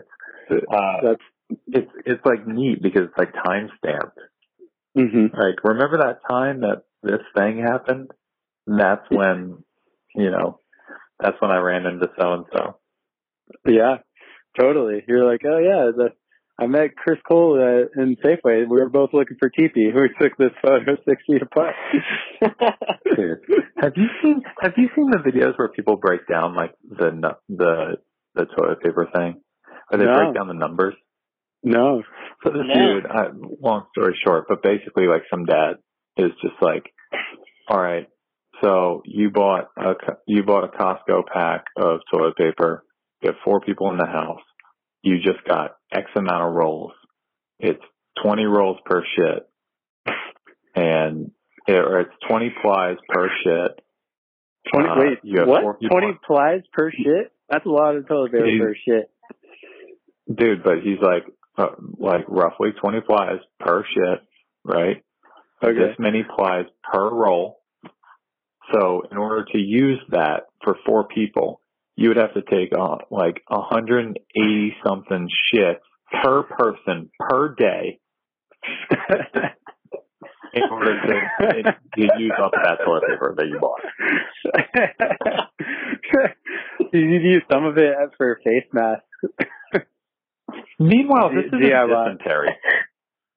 It's 0.50 0.64
uh, 0.72 0.96
That's 1.02 1.22
it's 1.66 1.90
it's 2.06 2.24
like 2.24 2.46
neat 2.46 2.82
because 2.82 3.02
it's 3.08 3.18
like 3.18 3.32
time 3.32 3.70
stamped. 3.78 4.18
Hmm 4.96 5.26
Like 5.32 5.62
remember 5.64 5.98
that 5.98 6.20
time 6.28 6.60
that 6.62 6.82
this 7.02 7.20
thing 7.36 7.58
happened? 7.58 8.10
And 8.66 8.78
that's 8.80 9.04
when 9.10 9.64
you 10.14 10.30
know 10.30 10.60
that's 11.20 11.40
when 11.40 11.50
I 11.50 11.58
ran 11.58 11.86
into 11.86 12.08
so 12.18 12.32
and 12.34 12.44
so. 12.52 12.78
yeah, 13.66 13.98
totally. 14.58 15.02
You're 15.06 15.30
like, 15.30 15.42
oh 15.46 15.58
yeah, 15.58 15.90
the, 15.96 16.08
I 16.58 16.66
met 16.66 16.96
Chris 16.96 17.18
Cole 17.28 17.58
uh, 17.60 18.00
in 18.02 18.16
Safeway. 18.16 18.60
We 18.68 18.80
were 18.80 18.88
both 18.90 19.10
looking 19.12 19.36
for 19.38 19.48
teepee. 19.50 19.90
We 19.94 20.10
took 20.20 20.36
this 20.38 20.52
photo 20.62 20.96
six 21.08 21.22
feet 21.26 21.42
apart. 21.42 21.74
Dude, 23.16 23.38
have 23.80 23.92
you 23.96 24.06
seen 24.22 24.42
have 24.60 24.74
you 24.76 24.88
seen 24.94 25.10
the 25.10 25.18
videos 25.18 25.58
where 25.58 25.68
people 25.68 25.96
break 25.96 26.26
down 26.28 26.54
like 26.54 26.74
the 26.88 27.34
the 27.48 27.96
the 28.34 28.44
toilet 28.46 28.80
paper 28.82 29.08
thing? 29.14 29.40
Where 29.88 29.98
they 29.98 30.06
No. 30.06 30.12
break 30.12 30.34
down 30.34 30.48
the 30.48 30.54
numbers. 30.54 30.94
No. 31.62 32.02
So 32.44 32.50
this 32.50 32.62
No. 32.66 32.74
dude, 32.94 33.06
I, 33.06 33.28
long 33.60 33.86
story 33.92 34.18
short, 34.24 34.46
but 34.48 34.62
basically 34.62 35.06
like 35.06 35.22
some 35.30 35.44
dad 35.44 35.74
is 36.16 36.30
just 36.42 36.54
like, 36.60 36.84
all 37.68 37.80
right, 37.80 38.08
so 38.62 39.02
you 39.04 39.30
bought 39.30 39.68
a 39.76 39.94
you 40.26 40.42
bought 40.42 40.64
a 40.64 40.68
Costco 40.68 41.26
pack 41.32 41.64
of 41.76 42.00
toilet 42.12 42.36
paper. 42.36 42.84
You 43.22 43.28
have 43.30 43.36
four 43.44 43.60
people 43.60 43.90
in 43.90 43.98
the 43.98 44.06
house. 44.06 44.40
You 45.02 45.16
just 45.18 45.44
got 45.46 45.76
X 45.92 46.10
amount 46.16 46.44
of 46.48 46.52
rolls. 46.54 46.92
It's 47.58 47.82
twenty 48.22 48.44
rolls 48.44 48.78
per 48.84 49.02
shit, 49.16 49.48
and 50.74 51.30
it, 51.66 51.76
or 51.76 52.00
it's 52.00 52.14
twenty 52.28 52.52
plies 52.62 52.96
per 53.08 53.28
shit. 53.44 53.80
Twenty. 54.72 54.88
Uh, 54.88 54.94
wait, 54.98 55.18
what? 55.46 55.80
people- 55.80 55.98
Twenty 55.98 56.18
plies 56.26 56.60
per 56.72 56.90
shit? 56.90 57.32
That's 57.48 57.66
a 57.66 57.70
lot 57.70 57.96
of 57.96 58.06
toilet 58.06 58.32
paper 58.32 58.44
per 58.66 58.74
shit. 58.86 59.10
dude, 60.32 60.62
but 60.62 60.78
he's 60.84 60.98
like, 61.00 61.24
uh, 61.60 61.68
like 61.98 62.24
roughly 62.28 62.70
20 62.80 63.00
plies 63.02 63.40
per 63.58 63.84
shit, 63.92 64.20
right? 64.64 65.02
Okay. 65.62 65.78
This 65.78 65.96
many 65.98 66.24
plies 66.24 66.64
per 66.90 67.10
roll. 67.10 67.58
So 68.72 69.02
in 69.10 69.18
order 69.18 69.44
to 69.52 69.58
use 69.58 70.00
that 70.10 70.44
for 70.64 70.76
four 70.86 71.06
people, 71.08 71.60
you 71.96 72.08
would 72.08 72.16
have 72.16 72.32
to 72.34 72.42
take 72.42 72.72
uh, 72.72 72.98
like 73.10 73.42
180 73.48 74.76
something 74.86 75.28
shit 75.52 75.80
per 76.22 76.44
person 76.44 77.10
per 77.18 77.54
day 77.54 77.98
in 80.54 80.62
order 80.70 81.00
to, 81.00 81.20
to 81.62 82.08
use 82.18 82.32
up 82.42 82.52
that 82.52 82.78
toilet 82.84 83.04
paper 83.08 83.34
that 83.36 83.46
you 83.46 83.58
bought. 83.60 83.80
you 86.92 87.06
need 87.06 87.18
to 87.18 87.28
use 87.28 87.42
some 87.52 87.64
of 87.64 87.76
it 87.76 87.94
for 88.16 88.40
face 88.44 88.64
masks. 88.72 89.04
Meanwhile, 90.78 91.30
this 91.30 91.46
is 91.46 91.52
a 91.52 91.56
DIY. 91.56 91.88
dysentery. 91.88 92.48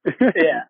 yeah. 0.35 0.63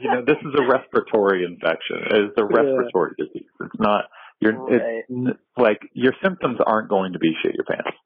you 0.00 0.10
know, 0.10 0.24
this 0.24 0.38
is 0.40 0.54
a 0.58 0.62
respiratory 0.66 1.44
infection. 1.44 1.98
It's 2.10 2.38
a 2.38 2.42
Yeah. 2.42 2.56
respiratory 2.56 3.12
disease. 3.18 3.48
It's 3.60 3.78
not. 3.78 4.04
You're. 4.40 4.52
Right. 4.54 5.04
It's 5.08 5.38
like 5.58 5.80
your 5.92 6.14
symptoms 6.22 6.58
aren't 6.64 6.88
going 6.88 7.12
to 7.12 7.18
be 7.18 7.32
shit 7.42 7.54
your 7.54 7.64
pants. 7.64 7.96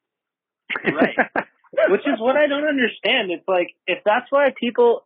Right. 0.85 1.17
Which 1.91 2.01
is 2.07 2.19
what 2.19 2.37
I 2.37 2.47
don't 2.47 2.67
understand. 2.67 3.31
It's 3.31 3.47
like 3.49 3.69
if 3.87 3.99
that's 4.05 4.27
why 4.31 4.49
people 4.59 5.01
p- 5.01 5.05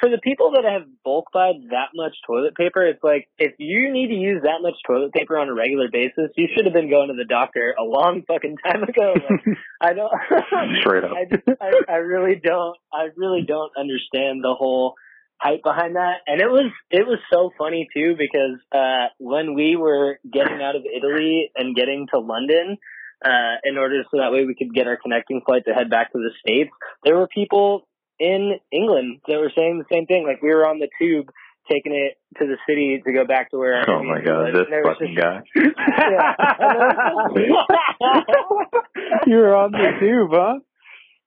for 0.00 0.08
the 0.08 0.18
people 0.22 0.52
that 0.52 0.64
have 0.64 0.88
bulk 1.04 1.26
buy 1.32 1.52
that 1.70 1.90
much 1.94 2.14
toilet 2.26 2.54
paper, 2.54 2.86
it's 2.86 3.02
like 3.02 3.28
if 3.38 3.52
you 3.58 3.92
need 3.92 4.08
to 4.08 4.14
use 4.14 4.42
that 4.42 4.62
much 4.62 4.74
toilet 4.86 5.12
paper 5.12 5.38
on 5.38 5.48
a 5.48 5.54
regular 5.54 5.88
basis, 5.90 6.30
you 6.36 6.48
should 6.54 6.64
have 6.64 6.74
been 6.74 6.90
going 6.90 7.08
to 7.08 7.14
the 7.14 7.26
doctor 7.28 7.74
a 7.78 7.84
long 7.84 8.22
fucking 8.26 8.56
time 8.64 8.82
ago. 8.82 9.14
Like, 9.14 9.56
I 9.80 9.92
don't. 9.92 10.12
Straight 10.80 11.04
up. 11.04 11.12
I, 11.12 11.24
just, 11.24 11.60
I 11.60 11.92
I 11.92 11.96
really 11.96 12.40
don't. 12.42 12.76
I 12.92 13.08
really 13.16 13.44
don't 13.46 13.72
understand 13.78 14.42
the 14.42 14.54
whole 14.56 14.94
hype 15.40 15.62
behind 15.62 15.96
that. 15.96 16.24
And 16.26 16.40
it 16.40 16.48
was 16.48 16.72
it 16.90 17.06
was 17.06 17.18
so 17.32 17.50
funny 17.58 17.88
too 17.94 18.16
because 18.18 18.58
uh 18.72 19.12
when 19.18 19.54
we 19.54 19.76
were 19.76 20.18
getting 20.30 20.62
out 20.62 20.76
of 20.76 20.82
Italy 20.84 21.50
and 21.56 21.76
getting 21.76 22.06
to 22.12 22.18
London, 22.18 22.78
uh, 23.24 23.58
in 23.64 23.76
order 23.78 24.02
so 24.10 24.18
that 24.18 24.32
way 24.32 24.44
we 24.44 24.54
could 24.54 24.72
get 24.72 24.86
our 24.86 24.96
connecting 24.96 25.40
flight 25.44 25.64
to 25.66 25.74
head 25.74 25.90
back 25.90 26.12
to 26.12 26.18
the 26.18 26.30
States. 26.40 26.70
There 27.04 27.16
were 27.16 27.26
people 27.26 27.87
in 28.18 28.58
England 28.72 29.20
that 29.28 29.38
were 29.38 29.52
saying 29.56 29.78
the 29.78 29.84
same 29.94 30.06
thing. 30.06 30.24
Like 30.26 30.42
we 30.42 30.48
were 30.54 30.66
on 30.68 30.78
the 30.78 30.88
tube 31.00 31.28
taking 31.70 31.92
it 31.94 32.16
to 32.38 32.46
the 32.46 32.56
city 32.68 33.00
to 33.04 33.12
go 33.12 33.24
back 33.26 33.50
to 33.50 33.58
where 33.58 33.74
our 33.74 33.90
Oh 33.90 34.02
my 34.02 34.20
god, 34.22 34.54
this 34.54 34.62
and 34.64 34.72
there 34.72 34.82
was 34.82 34.96
fucking 34.98 35.14
just- 35.14 35.22
guy. 35.22 35.42
you 39.26 39.36
were 39.36 39.54
on 39.54 39.72
the 39.72 39.92
tube, 40.00 40.30
huh? 40.32 40.58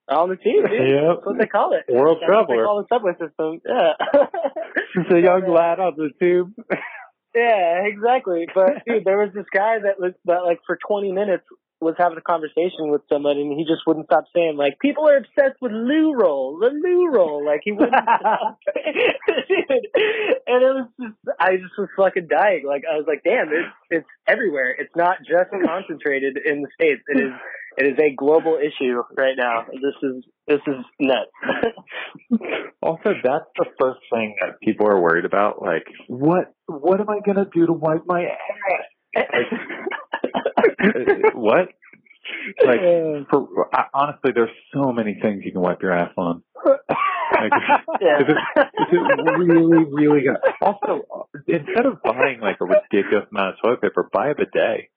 on 0.09 0.29
the 0.29 0.35
tube, 0.35 0.67
dude. 0.69 0.89
Yep. 0.91 1.03
That's 1.15 1.25
what 1.25 1.37
they 1.39 1.45
call 1.47 1.73
it. 1.73 1.85
World 1.87 2.17
That's 2.19 2.29
what 2.29 2.47
they 2.47 2.53
traveler. 2.55 2.65
call 2.65 2.83
the 2.83 2.87
subway 2.93 3.13
system. 3.13 3.61
Yeah. 3.65 3.93
Just 4.95 5.11
a 5.11 5.21
young 5.21 5.47
lad 5.53 5.79
on 5.79 5.93
the 5.95 6.09
tube. 6.19 6.51
Yeah, 7.33 7.83
exactly. 7.85 8.45
But 8.53 8.83
dude, 8.85 9.05
there 9.05 9.19
was 9.19 9.29
this 9.33 9.45
guy 9.53 9.79
that 9.83 9.97
was 9.99 10.11
that 10.25 10.43
like 10.43 10.59
for 10.67 10.77
20 10.85 11.13
minutes 11.13 11.45
was 11.81 11.95
having 11.97 12.17
a 12.17 12.21
conversation 12.21 12.91
with 12.91 13.01
someone 13.11 13.37
and 13.37 13.57
he 13.57 13.65
just 13.65 13.81
wouldn't 13.87 14.05
stop 14.05 14.25
saying 14.35 14.55
like 14.55 14.77
people 14.79 15.07
are 15.09 15.17
obsessed 15.17 15.59
with 15.61 15.71
loo 15.71 16.13
roll, 16.13 16.59
the 16.59 16.69
loo 16.69 17.09
roll. 17.11 17.45
Like 17.45 17.61
he 17.63 17.71
wouldn't 17.71 17.93
stop. 17.95 18.59
dude. 18.75 19.87
And 20.47 20.63
it 20.63 20.73
was 20.75 20.89
just, 20.99 21.15
I 21.39 21.55
just 21.55 21.77
was 21.77 21.87
fucking 21.95 22.27
dying. 22.27 22.63
Like 22.67 22.83
I 22.91 22.97
was 22.97 23.05
like, 23.07 23.23
damn, 23.23 23.47
it's 23.47 23.71
it's 23.89 24.07
everywhere. 24.27 24.75
It's 24.77 24.93
not 24.95 25.17
just 25.19 25.49
concentrated 25.65 26.37
in 26.43 26.61
the 26.61 26.67
states. 26.75 27.01
It 27.07 27.19
is 27.19 27.31
it 27.77 27.85
is 27.85 27.97
a 27.99 28.13
global 28.15 28.59
issue 28.59 29.01
right 29.17 29.35
now. 29.37 29.65
This 29.71 29.95
is 30.03 30.25
this 30.47 30.59
is 30.67 30.85
nuts. 30.99 31.31
Also, 32.83 33.13
that's 33.23 33.45
the 33.57 33.65
first 33.79 33.99
thing 34.11 34.35
that 34.41 34.59
people 34.59 34.87
are 34.87 34.99
worried 34.99 35.25
about. 35.25 35.61
Like, 35.61 35.85
what? 36.07 36.51
What 36.65 36.99
am 36.99 37.09
I 37.09 37.19
gonna 37.23 37.45
do 37.53 37.67
to 37.67 37.73
wipe 37.73 38.07
my 38.07 38.23
ass? 38.23 38.37
Uh, 39.15 39.21
what? 41.33 41.69
Like, 42.65 42.79
for, 43.29 43.67
I, 43.73 43.85
honestly, 43.93 44.31
there's 44.33 44.49
so 44.73 44.91
many 44.91 45.17
things 45.21 45.41
you 45.43 45.51
can 45.51 45.61
wipe 45.61 45.81
your 45.81 45.91
ass 45.91 46.11
on. 46.17 46.43
Like, 46.65 47.51
yeah. 48.01 48.19
Is 48.21 48.27
it, 48.27 48.37
is 48.61 48.87
it 48.91 49.39
really, 49.39 49.85
really 49.91 50.21
good? 50.21 50.37
Also, 50.61 51.01
uh, 51.13 51.23
instead 51.47 51.85
of 51.85 52.01
buying 52.03 52.39
like 52.41 52.57
a 52.61 52.65
ridiculous 52.65 53.25
amount 53.31 53.55
of 53.55 53.61
toilet 53.63 53.81
paper, 53.81 54.09
buy 54.13 54.29
a 54.29 54.35
bidet, 54.35 54.89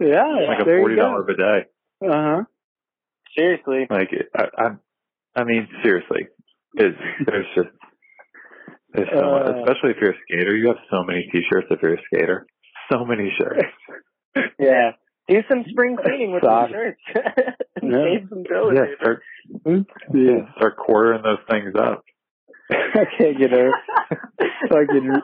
yeah, 0.00 0.24
like 0.48 0.60
a 0.60 0.64
forty 0.64 0.96
dollar 0.96 1.22
go. 1.22 1.26
bidet. 1.34 1.72
Uh-huh. 2.04 2.42
Seriously. 3.38 3.86
Like, 3.88 4.10
I, 4.36 4.44
I, 4.58 4.68
I 5.36 5.44
mean, 5.44 5.68
seriously, 5.82 6.26
is 6.76 6.94
there's 7.24 7.46
just 7.54 7.68
there's 8.94 9.08
so 9.14 9.22
much, 9.30 9.46
Uh. 9.46 9.58
especially 9.62 9.90
if 9.90 9.96
you're 10.00 10.10
a 10.12 10.18
skater. 10.28 10.56
You 10.56 10.68
have 10.68 10.76
so 10.90 11.04
many 11.04 11.28
t-shirts 11.32 11.68
if 11.70 11.80
you're 11.82 11.94
a 11.94 12.02
skater. 12.12 12.46
So 12.92 13.04
many 13.04 13.32
shirts. 13.38 13.62
Yeah. 14.58 14.92
Do 15.28 15.42
some 15.48 15.64
spring 15.68 15.96
cleaning 16.02 16.32
with 16.32 16.42
some 16.44 16.70
shirts. 16.70 17.00
Yeah. 17.82 17.90
Save 17.90 18.28
some 18.28 18.44
toilet 18.44 18.76
Yeah, 18.76 18.94
start 19.00 19.22
Yeah. 20.14 20.52
start 20.56 20.76
quartering 20.76 21.22
those 21.22 21.40
things 21.50 21.74
up. 21.76 22.04
I 22.70 23.04
can't 23.18 23.36
get 23.38 23.52
a 23.52 23.72
fucking 24.68 25.20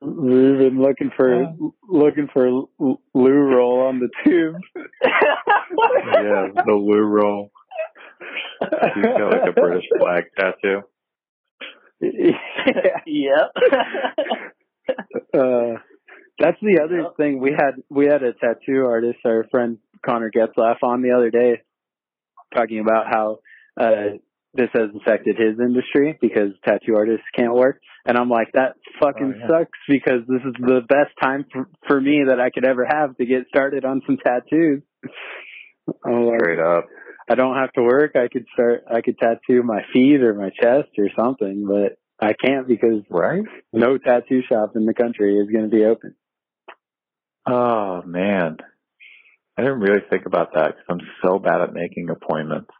Ruben 0.00 0.80
looking 0.80 1.10
for 1.16 1.54
looking 1.88 2.28
for 2.32 2.48
loo 2.50 2.98
roll 3.14 3.86
on 3.86 4.00
the 4.00 4.08
tube. 4.24 4.56
Yeah, 6.14 6.48
the 6.66 6.72
loo 6.72 7.00
roll. 7.02 7.50
He's 8.94 9.04
got 9.04 9.32
like 9.32 9.48
a 9.48 9.52
British 9.52 9.84
flag 9.98 10.24
tattoo. 10.38 10.82
yep. 13.06 13.52
uh, 15.34 15.74
that's 16.38 16.58
the 16.62 16.80
other 16.82 17.08
thing 17.16 17.40
we 17.40 17.50
had. 17.52 17.76
We 17.90 18.06
had 18.06 18.22
a 18.22 18.32
tattoo 18.32 18.84
artist, 18.86 19.18
our 19.24 19.44
friend 19.50 19.78
Connor 20.04 20.30
Getzlaff, 20.30 20.76
on 20.82 21.02
the 21.02 21.12
other 21.12 21.30
day, 21.30 21.62
talking 22.54 22.80
about 22.80 23.06
how 23.08 23.38
uh, 23.80 24.16
this 24.54 24.68
has 24.74 24.90
affected 25.00 25.36
his 25.36 25.58
industry 25.60 26.18
because 26.20 26.50
tattoo 26.66 26.96
artists 26.96 27.24
can't 27.36 27.54
work. 27.54 27.80
And 28.06 28.18
I'm 28.18 28.28
like, 28.28 28.52
that 28.54 28.74
fucking 29.00 29.34
Oh, 29.36 29.38
yeah. 29.38 29.46
sucks 29.60 29.78
because 29.88 30.22
this 30.26 30.40
is 30.44 30.54
the 30.58 30.80
best 30.88 31.10
time 31.22 31.46
for, 31.52 31.68
for 31.86 32.00
me 32.00 32.24
that 32.28 32.40
I 32.40 32.50
could 32.50 32.64
ever 32.64 32.84
have 32.84 33.16
to 33.18 33.24
get 33.26 33.46
started 33.48 33.84
on 33.84 34.02
some 34.06 34.16
tattoos. 34.18 34.82
I'm 36.04 36.24
like, 36.26 36.40
Straight 36.40 36.58
up. 36.58 36.86
I 37.30 37.34
don't 37.36 37.56
have 37.56 37.72
to 37.74 37.82
work. 37.82 38.16
I 38.16 38.28
could 38.28 38.46
start. 38.52 38.84
I 38.92 39.00
could 39.00 39.16
tattoo 39.18 39.62
my 39.62 39.82
feet 39.92 40.20
or 40.22 40.34
my 40.34 40.50
chest 40.50 40.88
or 40.98 41.08
something, 41.16 41.64
but 41.66 41.96
I 42.20 42.32
can't 42.34 42.66
because 42.66 43.02
Right? 43.08 43.42
no 43.72 43.96
tattoo 43.98 44.42
shop 44.48 44.72
in 44.74 44.86
the 44.86 44.94
country 44.94 45.38
is 45.38 45.48
going 45.50 45.70
to 45.70 45.74
be 45.74 45.84
open. 45.84 46.14
Oh 47.46 48.02
man, 48.02 48.58
I 49.58 49.62
didn't 49.62 49.80
really 49.80 50.02
think 50.10 50.26
about 50.26 50.54
that 50.54 50.76
because 50.76 50.84
I'm 50.88 51.00
so 51.24 51.38
bad 51.38 51.60
at 51.60 51.72
making 51.74 52.08
appointments. 52.10 52.70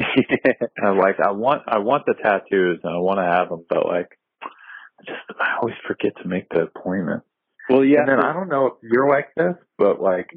I'm 0.00 0.98
like, 0.98 1.16
I 1.20 1.32
want, 1.32 1.62
I 1.66 1.78
want 1.78 2.04
the 2.06 2.14
tattoos 2.14 2.80
and 2.84 2.92
I 2.94 2.98
want 2.98 3.18
to 3.18 3.24
have 3.24 3.48
them, 3.48 3.64
but 3.68 3.84
like, 3.86 4.18
I 4.42 5.04
just, 5.04 5.40
I 5.40 5.56
always 5.60 5.74
forget 5.86 6.12
to 6.22 6.28
make 6.28 6.48
the 6.50 6.62
appointment. 6.62 7.22
well, 7.68 7.84
yeah. 7.84 8.00
And 8.00 8.08
then 8.08 8.20
I 8.20 8.32
don't 8.32 8.48
know 8.48 8.66
if 8.66 8.72
you're 8.82 9.08
like 9.08 9.34
this, 9.36 9.54
but 9.76 10.00
like, 10.00 10.30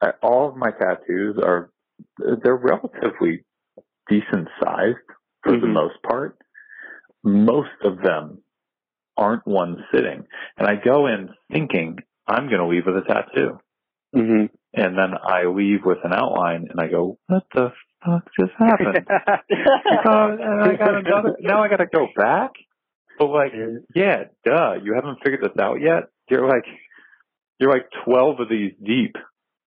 I, 0.00 0.12
all 0.22 0.48
of 0.48 0.56
my 0.56 0.70
tattoos 0.70 1.36
are, 1.42 1.70
they're 2.18 2.56
relatively 2.56 3.44
decent 4.08 4.48
sized 4.62 4.96
for 5.42 5.52
the 5.52 5.66
Mhm. 5.66 5.72
most 5.72 6.02
part. 6.02 6.38
Most 7.24 7.70
of 7.84 7.98
them 8.00 8.42
aren't 9.16 9.46
one 9.46 9.84
sitting, 9.92 10.26
and 10.56 10.66
I 10.68 10.76
go 10.76 11.06
in 11.08 11.30
thinking 11.52 11.98
I'm 12.28 12.46
going 12.48 12.60
to 12.60 12.66
leave 12.66 12.86
with 12.86 12.96
a 12.96 13.02
tattoo. 13.02 13.58
hmm 14.14 14.46
and 14.74 14.98
then 14.98 15.14
I 15.22 15.46
leave 15.46 15.80
with 15.84 15.98
an 16.04 16.12
outline, 16.12 16.66
and 16.70 16.78
I 16.78 16.88
go, 16.88 17.18
"What 17.26 17.44
the 17.54 17.72
fuck 18.04 18.28
just 18.38 18.52
happened?" 18.58 19.06
and 19.48 20.62
I 20.62 20.76
got 20.76 20.94
another. 20.94 21.36
Now 21.40 21.62
I 21.64 21.68
got 21.68 21.78
to 21.78 21.86
go 21.86 22.06
back. 22.14 22.50
But 23.18 23.28
like, 23.28 23.52
yeah, 23.94 24.24
duh, 24.44 24.74
you 24.82 24.94
haven't 24.94 25.18
figured 25.24 25.40
this 25.42 25.58
out 25.58 25.80
yet. 25.80 26.04
You're 26.30 26.46
like, 26.46 26.64
you're 27.58 27.72
like 27.72 27.86
twelve 28.04 28.40
of 28.40 28.48
these 28.50 28.72
deep. 28.84 29.16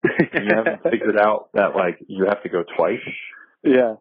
And 0.04 0.44
you 0.48 0.54
haven't 0.54 0.82
figured 0.90 1.18
out 1.18 1.48
that 1.54 1.74
like 1.74 1.98
you 2.06 2.26
have 2.26 2.42
to 2.42 2.48
go 2.50 2.62
twice. 2.76 3.00
yeah, 3.64 3.94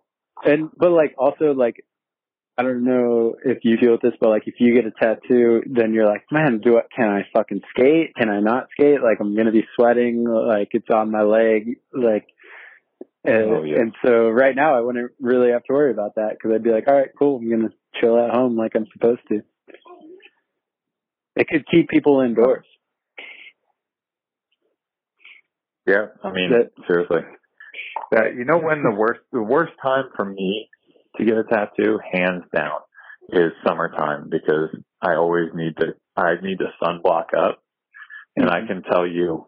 and 0.45 0.69
but 0.77 0.91
like 0.91 1.15
also 1.17 1.53
like 1.53 1.77
I 2.59 2.61
don't 2.61 2.83
know 2.83 3.35
if 3.45 3.59
you 3.63 3.77
deal 3.77 3.93
with 3.93 4.01
this, 4.01 4.11
but 4.19 4.27
like 4.31 4.43
if 4.45 4.55
you 4.59 4.73
get 4.75 4.85
a 4.85 4.91
tattoo, 4.91 5.63
then 5.65 5.93
you're 5.93 6.05
like, 6.05 6.25
man, 6.29 6.59
do 6.59 6.77
I, 6.77 6.81
can 6.93 7.07
I 7.07 7.25
fucking 7.33 7.61
skate? 7.69 8.13
Can 8.17 8.27
I 8.29 8.41
not 8.41 8.67
skate? 8.73 9.01
Like 9.01 9.19
I'm 9.21 9.33
gonna 9.33 9.53
be 9.53 9.65
sweating. 9.77 10.25
Like 10.25 10.67
it's 10.73 10.89
on 10.89 11.09
my 11.09 11.21
leg. 11.21 11.77
Like. 11.93 12.27
And, 13.23 13.43
Oh, 13.51 13.63
yeah. 13.63 13.79
and 13.79 13.93
so 14.05 14.29
right 14.29 14.55
now 14.55 14.77
I 14.77 14.81
wouldn't 14.81 15.11
really 15.21 15.51
have 15.51 15.63
to 15.65 15.73
worry 15.73 15.91
about 15.91 16.15
that 16.15 16.31
because 16.31 16.51
I'd 16.53 16.63
be 16.63 16.71
like, 16.71 16.87
all 16.89 16.95
right, 16.95 17.09
cool. 17.17 17.37
I'm 17.37 17.49
gonna 17.49 17.69
chill 17.99 18.17
at 18.19 18.31
home 18.33 18.57
like 18.57 18.73
I'm 18.75 18.87
supposed 18.93 19.21
to. 19.29 19.41
It 21.37 21.47
could 21.47 21.65
keep 21.69 21.87
people 21.89 22.19
indoors. 22.21 22.65
Yeah, 25.85 26.07
I 26.23 26.31
mean, 26.31 26.51
That- 26.51 26.71
seriously. 26.87 27.21
That 28.11 28.35
you 28.35 28.45
know 28.45 28.57
when 28.57 28.83
the 28.83 28.91
worst 28.91 29.21
the 29.31 29.41
worst 29.43 29.73
time 29.81 30.05
for 30.15 30.25
me 30.25 30.68
to 31.17 31.25
get 31.25 31.37
a 31.37 31.43
tattoo, 31.43 31.99
hands 32.11 32.43
down, 32.55 32.79
is 33.29 33.51
summertime 33.65 34.29
because 34.29 34.69
I 35.01 35.15
always 35.15 35.49
need 35.53 35.75
to 35.77 35.93
I 36.15 36.33
need 36.41 36.59
to 36.59 36.67
sunblock 36.83 37.33
up, 37.37 37.61
and 38.35 38.49
I 38.49 38.59
mm-hmm. 38.59 38.67
can 38.67 38.83
tell 38.83 39.07
you 39.07 39.47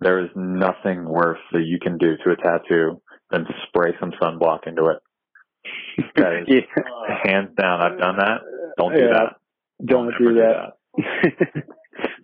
there 0.00 0.20
is 0.24 0.30
nothing 0.34 1.04
worse 1.04 1.38
that 1.52 1.64
you 1.64 1.78
can 1.80 1.98
do 1.98 2.16
to 2.24 2.30
a 2.32 2.36
tattoo 2.36 3.00
than 3.30 3.46
spray 3.68 3.92
some 4.00 4.12
sunblock 4.20 4.66
into 4.66 4.86
it. 4.86 4.98
That 6.16 6.44
is 6.46 6.62
yeah. 6.76 7.18
hands 7.24 7.50
down. 7.58 7.80
I've 7.80 7.98
done 7.98 8.16
that. 8.18 8.40
Don't 8.76 8.92
do 8.92 9.00
Yeah. 9.00 9.12
that. 9.12 9.36
Don't 9.84 10.08
ever 10.14 10.18
do 10.18 10.34
that. 10.34 10.72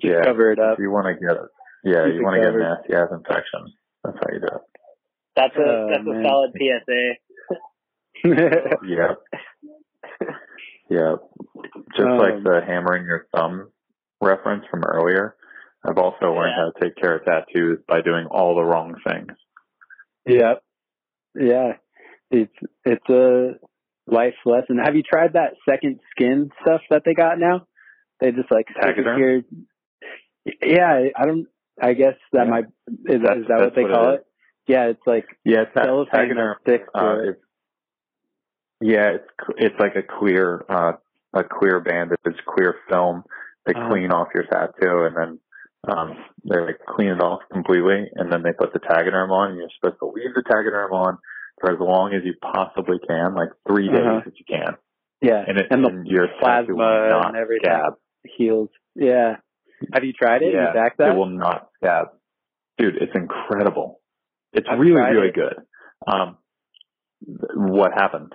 Just 0.00 0.04
Yeah. 0.04 0.24
cover 0.24 0.52
it 0.52 0.58
up. 0.58 0.74
If 0.74 0.78
you 0.80 0.90
want 0.90 1.06
to 1.06 1.14
get 1.14 1.36
it, 1.36 1.48
yeah, 1.84 2.04
Keep 2.06 2.14
you 2.14 2.22
want 2.24 2.34
to 2.34 2.40
get 2.40 2.48
a 2.48 2.52
covered. 2.52 2.62
nasty 2.62 2.94
ass 2.94 3.08
infection. 3.12 3.72
That's 4.04 4.16
how 4.18 4.32
you 4.32 4.40
do 4.40 4.46
it. 4.46 4.62
That's 5.36 5.56
a 5.56 5.60
Oh, 5.62 5.88
that's 5.90 6.04
man. 6.04 6.24
a 6.24 6.28
solid 6.28 6.52
PSA. 6.58 7.14
Yeah. 8.24 9.14
Yeah. 10.88 11.14
Just 11.96 12.08
like 12.08 12.34
Um, 12.34 12.44
the 12.44 12.60
hammering 12.66 13.04
your 13.04 13.26
thumb 13.34 13.70
reference 14.20 14.64
from 14.70 14.82
earlier, 14.84 15.36
I've 15.88 15.98
also 15.98 16.32
learned 16.34 16.50
Yeah. 16.56 16.64
how 16.64 16.70
to 16.72 16.80
take 16.80 16.96
care 16.96 17.16
of 17.16 17.24
tattoos 17.24 17.78
by 17.86 18.00
doing 18.00 18.26
all 18.26 18.54
the 18.54 18.64
wrong 18.64 18.94
things. 19.06 19.32
yeah. 20.26 20.54
Yeah. 21.34 21.76
It's 22.30 22.52
it's 22.84 23.08
a 23.08 23.54
life 24.06 24.34
lesson. 24.44 24.78
Have 24.78 24.94
you 24.96 25.02
tried 25.02 25.34
that 25.34 25.54
second 25.68 26.00
skin 26.10 26.50
stuff 26.62 26.82
that 26.90 27.02
they 27.04 27.14
got 27.14 27.38
now? 27.38 27.66
They 28.20 28.32
just 28.32 28.50
like 28.50 28.66
here. 29.16 29.44
Yeah, 30.62 31.08
I 31.16 31.26
don't. 31.26 31.46
I 31.80 31.94
guess 31.94 32.14
that 32.32 32.44
Yeah. 32.46 32.50
might 32.50 32.64
is, 33.06 33.22
That's- 33.22 33.38
is 33.42 33.46
that 33.48 33.60
what 33.60 33.74
they 33.74 33.82
what 33.82 33.90
call 33.92 34.10
it 34.10 34.14
it? 34.20 34.26
Yeah, 34.66 34.86
it's 34.86 35.06
like 35.06 35.26
Yeah, 35.44 35.64
ta- 35.64 35.82
that 35.84 36.56
sticks 36.62 36.88
to 36.94 37.00
Uh, 37.00 37.16
it. 37.30 37.40
It's, 38.80 38.90
yeah, 38.90 39.10
it's 39.10 39.24
it's 39.58 39.80
like 39.80 39.96
a 39.96 40.02
clear 40.02 40.64
uh 40.68 40.92
a 41.32 41.44
clear 41.44 41.80
bandage, 41.80 42.18
clear 42.46 42.76
film. 42.88 43.24
They 43.66 43.72
Uh-huh. 43.74 43.88
clean 43.90 44.10
off 44.12 44.28
your 44.34 44.44
tattoo 44.44 45.04
and 45.06 45.16
then 45.16 45.38
um 45.88 46.16
they 46.44 46.58
like 46.60 46.78
clean 46.88 47.08
it 47.08 47.20
off 47.22 47.40
completely 47.52 48.10
and 48.14 48.32
then 48.32 48.42
they 48.42 48.52
put 48.52 48.72
the 48.72 48.80
Tegaderm 48.80 49.30
on 49.30 49.50
and 49.50 49.58
you're 49.58 49.68
supposed 49.80 49.98
to 50.00 50.06
leave 50.06 50.34
the 50.34 50.42
Tegaderm 50.42 50.92
on 50.92 51.18
for 51.60 51.72
as 51.72 51.78
long 51.78 52.14
as 52.14 52.22
you 52.24 52.34
possibly 52.40 52.98
can, 53.06 53.34
like 53.34 53.50
3 53.68 53.88
days 53.88 53.96
Uh-huh. 53.98 54.20
if 54.26 54.34
you 54.38 54.44
can. 54.48 54.76
Yeah, 55.20 55.44
And 55.46 55.58
it 55.58 55.66
and 55.70 55.84
the 55.84 55.88
and 55.88 56.06
your 56.06 56.26
tattoo 56.40 56.74
plasma 56.74 57.26
and 57.28 57.36
everything 57.36 57.70
scab. 57.70 57.94
heals. 58.24 58.70
Yeah. 58.94 59.36
Have 59.92 60.04
you 60.04 60.12
tried 60.14 60.42
it? 60.42 60.52
Yeah, 60.54 60.68
you 60.68 60.74
back 60.74 60.96
that? 60.98 61.08
it 61.08 61.16
will 61.16 61.26
not 61.26 61.68
scab. 61.76 62.08
Dude, 62.78 62.96
it's 62.96 63.14
incredible. 63.14 64.00
It's 64.52 64.66
I've 64.70 64.78
really, 64.78 65.00
really 65.00 65.28
it. 65.28 65.34
good. 65.34 65.56
Um, 66.06 66.38
what 67.54 67.92
happened? 67.92 68.34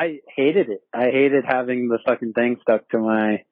I 0.00 0.20
hated 0.34 0.70
it. 0.70 0.82
I 0.94 1.10
hated 1.10 1.44
having 1.46 1.88
the 1.88 1.98
fucking 2.06 2.32
thing 2.32 2.56
stuck 2.62 2.88
to 2.90 2.98
my 2.98 3.42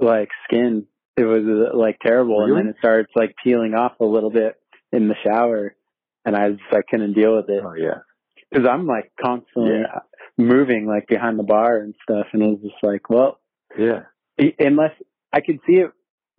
like 0.00 0.28
skin. 0.44 0.86
It 1.16 1.24
was 1.24 1.44
uh, 1.44 1.76
like 1.76 1.98
terrible, 2.00 2.42
and 2.44 2.56
then 2.56 2.66
it 2.66 2.76
starts 2.80 3.12
like 3.14 3.34
peeling 3.42 3.74
off 3.74 3.92
a 4.00 4.04
little 4.04 4.30
bit 4.30 4.56
in 4.92 5.06
the 5.06 5.14
shower, 5.24 5.76
and 6.24 6.34
I 6.34 6.50
just 6.50 6.62
I 6.72 6.80
couldn't 6.88 7.12
deal 7.12 7.36
with 7.36 7.48
it 7.48 7.62
Oh 7.64 7.74
yeah, 7.74 7.98
because 8.50 8.66
I'm 8.68 8.86
like 8.86 9.12
constantly 9.24 9.80
Yeah. 9.80 10.00
moving 10.36 10.86
like 10.86 11.06
behind 11.06 11.38
the 11.38 11.44
bar 11.44 11.78
and 11.78 11.94
stuff, 12.02 12.26
and 12.32 12.42
it 12.42 12.46
was 12.46 12.60
just 12.62 12.82
like, 12.82 13.08
well, 13.08 13.38
yeah, 13.78 14.02
unless 14.58 14.92
I 15.32 15.40
could 15.42 15.60
see 15.64 15.74
it 15.74 15.90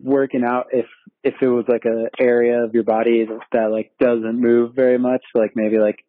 working 0.02 0.44
out 0.44 0.66
if 0.72 0.86
if 1.24 1.34
it 1.40 1.48
was 1.48 1.64
like 1.66 1.84
a 1.86 2.08
area 2.22 2.62
of 2.64 2.74
your 2.74 2.84
body 2.84 3.26
that 3.52 3.70
like 3.70 3.92
doesn't 3.98 4.38
move 4.38 4.74
very 4.74 4.98
much, 4.98 5.22
like 5.34 5.52
maybe 5.54 5.78
like 5.78 6.04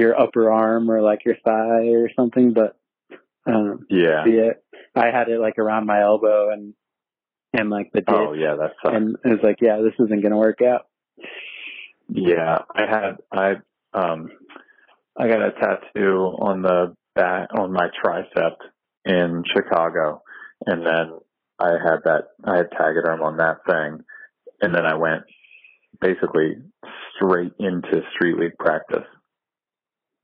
your 0.00 0.20
upper 0.20 0.50
arm 0.50 0.90
or 0.90 1.00
like 1.02 1.24
your 1.24 1.36
thigh 1.44 1.88
or 1.88 2.10
something, 2.16 2.52
but 2.52 2.76
um 3.46 3.86
yeah. 3.88 4.24
yeah, 4.26 4.52
I 4.94 5.10
had 5.10 5.28
it 5.28 5.40
like 5.40 5.58
around 5.58 5.86
my 5.86 6.00
elbow 6.02 6.50
and 6.50 6.74
and 7.52 7.70
like 7.70 7.90
the 7.92 8.02
Oh 8.08 8.32
yeah, 8.32 8.56
that 8.56 8.72
sucks. 8.82 8.96
and 8.96 9.16
it 9.24 9.28
was 9.28 9.40
like, 9.42 9.58
yeah, 9.60 9.78
this 9.78 9.94
isn't 10.04 10.22
gonna 10.22 10.36
work 10.36 10.62
out. 10.62 10.86
Yeah, 12.08 12.58
I 12.74 12.86
had 12.86 13.16
I 13.32 13.52
um 13.94 14.30
I 15.16 15.28
got 15.28 15.42
a 15.42 15.52
tattoo 15.52 16.36
on 16.40 16.62
the 16.62 16.96
back 17.14 17.48
on 17.56 17.72
my 17.72 17.88
tricep 18.02 18.56
in 19.04 19.44
Chicago, 19.54 20.22
and 20.66 20.84
then 20.86 21.18
I 21.58 21.72
had 21.72 21.98
that 22.04 22.28
I 22.44 22.56
had 22.56 22.70
Tegaderm 22.70 23.22
on 23.22 23.36
that 23.38 23.58
thing, 23.66 24.04
and 24.62 24.74
then 24.74 24.86
I 24.86 24.94
went 24.94 25.22
basically 26.00 26.56
straight 27.14 27.52
into 27.58 28.02
street 28.14 28.38
league 28.38 28.58
practice. 28.58 29.06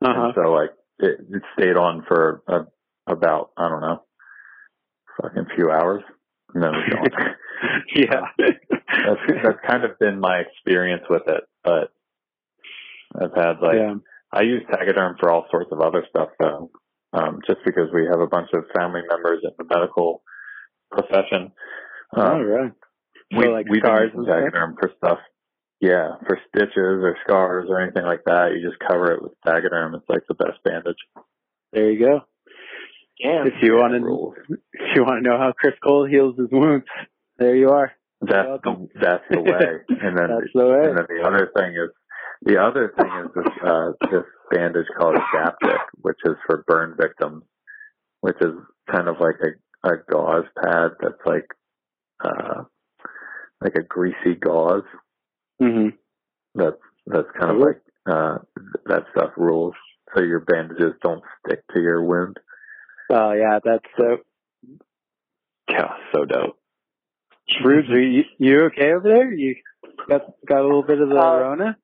Uh 0.07 0.25
And 0.25 0.35
so 0.35 0.53
like 0.53 0.71
it, 0.99 1.21
it 1.31 1.43
stayed 1.59 1.77
on 1.77 2.05
for 2.07 2.43
a, 2.49 2.61
about 3.07 3.51
I 3.57 3.69
don't 3.69 3.81
know, 3.81 4.03
fucking 5.21 5.47
few 5.55 5.71
hours, 5.71 6.03
and 6.55 6.63
then 6.63 6.75
it 6.75 6.79
was 6.79 7.09
gone. 7.11 7.35
yeah. 7.95 8.21
that's 8.39 9.43
that's 9.43 9.59
kind 9.67 9.85
of 9.85 9.99
been 9.99 10.21
my 10.21 10.39
experience 10.39 11.05
with 11.09 11.23
it, 11.27 11.45
but 11.65 11.93
I've 13.21 13.35
had 13.35 13.61
like 13.61 13.77
yeah. 13.77 13.95
I 14.33 14.43
use 14.43 14.63
Tegaderm 14.71 15.19
for 15.19 15.31
all 15.31 15.47
sorts 15.51 15.71
of 15.73 15.81
other 15.81 16.05
stuff 16.11 16.31
though, 16.39 16.71
um, 17.13 17.41
just 17.47 17.61
because 17.65 17.89
we 17.95 18.07
have 18.11 18.21
a 18.21 18.27
bunch 18.27 18.51
of 18.53 18.65
family 18.77 19.03
members 19.09 19.41
in 19.45 19.51
the 19.59 19.65
medical 19.65 20.23
profession. 20.91 21.53
Um, 22.17 22.23
All 22.23 22.45
right. 22.45 22.73
we, 23.37 23.45
So, 23.45 23.51
like 23.51 23.67
we've 23.69 23.83
been 23.83 23.91
scars 23.91 24.11
and 24.15 24.25
stuff? 24.25 24.71
For 24.81 24.91
stuff. 24.99 25.19
Yeah, 25.81 26.13
for 26.27 26.39
stitches 26.49 26.75
or 26.77 27.17
scars 27.27 27.67
or 27.69 27.81
anything 27.81 28.05
like 28.05 28.25
that, 28.25 28.53
you 28.55 28.67
just 28.67 28.81
cover 28.81 29.13
it 29.13 29.23
with 29.23 29.33
Tegaderm. 29.47 29.95
It's 29.95 30.09
like 30.09 30.23
the 30.27 30.35
best 30.35 30.63
bandage. 30.65 30.97
There 31.73 31.91
you 31.91 31.99
go. 32.01 32.21
Damn. 33.23 33.47
If 33.47 33.55
you 33.63 33.75
want 33.75 33.93
to, 33.93 34.57
if 34.73 34.97
you 34.97 35.03
want 35.03 35.23
to 35.23 35.29
know 35.29 35.39
how 35.39 35.53
Chris 35.59 35.75
Cole 35.83 36.07
heals 36.07 36.37
his 36.39 36.49
wounds, 36.51 36.87
there 37.39 37.55
you 37.57 37.71
are. 37.71 37.93
That's 38.23 38.63
the 38.65 38.89
that's 39.01 39.25
the 39.31 39.41
way. 39.43 39.97
And 40.01 40.17
then 40.19 40.29
That's 40.41 40.53
the 40.55 40.67
way. 40.67 40.89
and 40.89 40.99
then 40.99 41.07
the 41.09 41.27
other 41.27 41.51
thing 41.57 41.73
is 41.75 41.91
the 42.43 42.59
other 42.63 42.93
thing 42.97 43.11
is 43.25 43.31
this 43.35 43.53
uh 43.63 43.91
this 44.11 44.25
bandage 44.51 44.87
called 44.99 45.17
Adaptic, 45.17 45.81
which 46.01 46.19
is 46.25 46.37
for 46.47 46.65
burn 46.67 46.97
victims, 46.99 47.45
which 48.21 48.37
is 48.41 48.53
kind 48.91 49.09
of 49.09 49.17
like 49.21 49.37
a, 49.43 49.89
a 49.89 49.97
gauze 50.11 50.47
pad 50.63 50.93
that's 51.01 51.21
like 51.27 51.47
uh 52.25 52.65
like 53.61 53.75
a 53.77 53.83
greasy 53.83 54.35
gauze. 54.41 54.85
Hmm 55.59 55.89
That's 56.55 56.77
that's 57.07 57.29
kind 57.39 57.53
of 57.53 57.59
like 57.59 57.81
uh 58.07 58.39
that 58.87 59.05
stuff 59.13 59.31
rules. 59.37 59.75
So 60.15 60.23
your 60.23 60.41
bandages 60.41 60.95
don't 61.03 61.23
stick 61.45 61.63
to 61.75 61.81
your 61.81 62.03
wound. 62.03 62.39
Oh 63.11 63.33
yeah, 63.33 63.59
that's 63.63 63.85
so. 63.99 64.19
Yeah, 65.69 65.95
so 66.13 66.25
dope. 66.25 66.59
Rubes, 67.65 67.91
are 67.91 68.01
you, 68.01 68.25
you 68.39 68.61
okay 68.67 68.93
over 68.93 69.09
there? 69.09 69.33
You 69.33 69.57
got 70.09 70.23
got 70.47 70.61
a 70.61 70.63
little 70.65 70.83
bit 70.83 71.01
of 71.01 71.09
the 71.09 71.17
Uh, 71.17 71.39
Rona? 71.39 71.77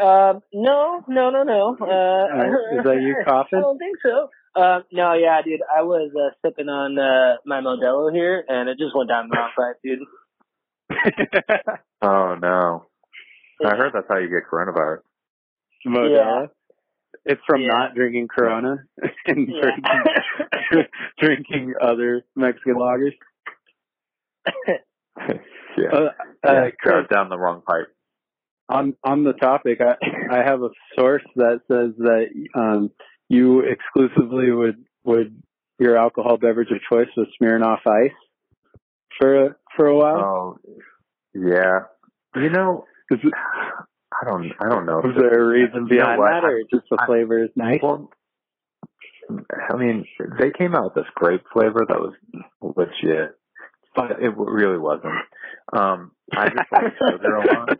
Um, 0.00 0.40
no, 0.52 1.04
no, 1.08 1.30
no, 1.30 1.42
no. 1.42 1.76
Uh, 1.80 1.86
Uh, 1.86 2.78
is 2.78 2.84
that 2.84 2.98
you 3.02 3.16
coughing? 3.24 3.58
I 3.58 3.62
don't 3.62 3.78
think 3.78 3.98
so. 4.02 4.30
Um, 4.60 4.84
no, 4.92 5.14
yeah, 5.14 5.42
dude. 5.42 5.60
I 5.76 5.82
was 5.82 6.10
uh, 6.14 6.30
sipping 6.44 6.68
on 6.68 6.98
uh, 6.98 7.36
my 7.44 7.60
Modelo 7.60 8.12
here, 8.12 8.44
and 8.48 8.68
it 8.68 8.78
just 8.78 8.94
went 8.94 9.08
down 9.08 9.28
the 9.28 9.36
wrong 9.36 9.50
pipe, 9.56 9.80
dude. 9.82 10.00
Oh 12.04 12.34
no. 12.40 12.86
I 13.64 13.76
heard 13.76 13.92
that's 13.94 14.06
how 14.08 14.18
you 14.18 14.28
get 14.28 14.48
coronavirus. 14.50 15.00
Modelo. 15.86 16.48
It's 17.24 17.40
from 17.46 17.62
Yeah. 17.62 17.68
not 17.68 17.94
drinking 17.94 18.28
Corona 18.28 18.76
and 19.26 19.48
Yeah. 19.48 19.60
drinking, 19.62 20.84
drinking 21.18 21.74
other 21.80 22.22
Mexican 22.36 22.74
lagers. 22.74 23.14
yeah. 25.78 25.88
Uh, 25.92 25.96
uh, 25.96 26.08
yeah, 26.52 26.70
Chris, 26.78 26.92
goes 26.92 27.08
down 27.08 27.28
the 27.30 27.38
wrong 27.38 27.62
pipe. 27.66 27.94
on 28.68 28.94
on 29.04 29.24
the 29.24 29.32
topic, 29.32 29.80
I 29.80 29.96
I 30.30 30.42
have 30.44 30.62
a 30.62 30.70
source 30.98 31.24
that 31.36 31.60
says 31.70 31.92
that 31.98 32.26
um 32.54 32.90
you 33.28 33.60
exclusively 33.60 34.50
would 34.50 34.84
would 35.04 35.40
your 35.78 35.96
alcohol 35.96 36.36
beverage 36.36 36.70
of 36.70 36.78
choice 36.90 37.08
was 37.16 37.26
Smirnoff 37.40 37.86
Ice 37.86 38.12
for 39.18 39.46
a, 39.46 39.56
for 39.76 39.86
a 39.86 39.96
while. 39.96 40.18
Oh, 40.18 40.58
yeah. 41.34 41.80
You 42.36 42.50
know, 42.50 42.84
Is 43.10 43.18
it- 43.22 43.32
I 44.22 44.24
don't, 44.26 44.52
I 44.60 44.68
don't 44.68 44.86
know. 44.86 45.00
Is 45.00 45.16
there 45.16 45.42
a 45.42 45.46
reason 45.48 45.88
You 45.90 45.98
know 45.98 46.04
behind 46.04 46.18
what? 46.20 46.30
that, 46.30 46.44
or 46.44 46.62
just 46.72 46.88
the 46.90 46.96
I- 47.00 47.06
flavor 47.06 47.42
is 47.44 47.50
nice? 47.56 47.80
Well, 47.82 48.10
I 49.70 49.76
mean, 49.76 50.04
they 50.38 50.50
came 50.50 50.74
out 50.74 50.84
with 50.84 50.94
this 50.94 51.12
grape 51.14 51.42
flavor 51.52 51.84
that 51.88 51.98
was 51.98 52.14
legit, 52.60 53.36
but 53.96 54.22
it 54.22 54.32
really 54.36 54.78
wasn't. 54.78 55.14
Um, 55.72 56.12
I 56.36 56.48
just 56.50 56.70
like 56.70 56.92
sugar 57.10 57.36
a 57.36 57.46
lot. 57.54 57.78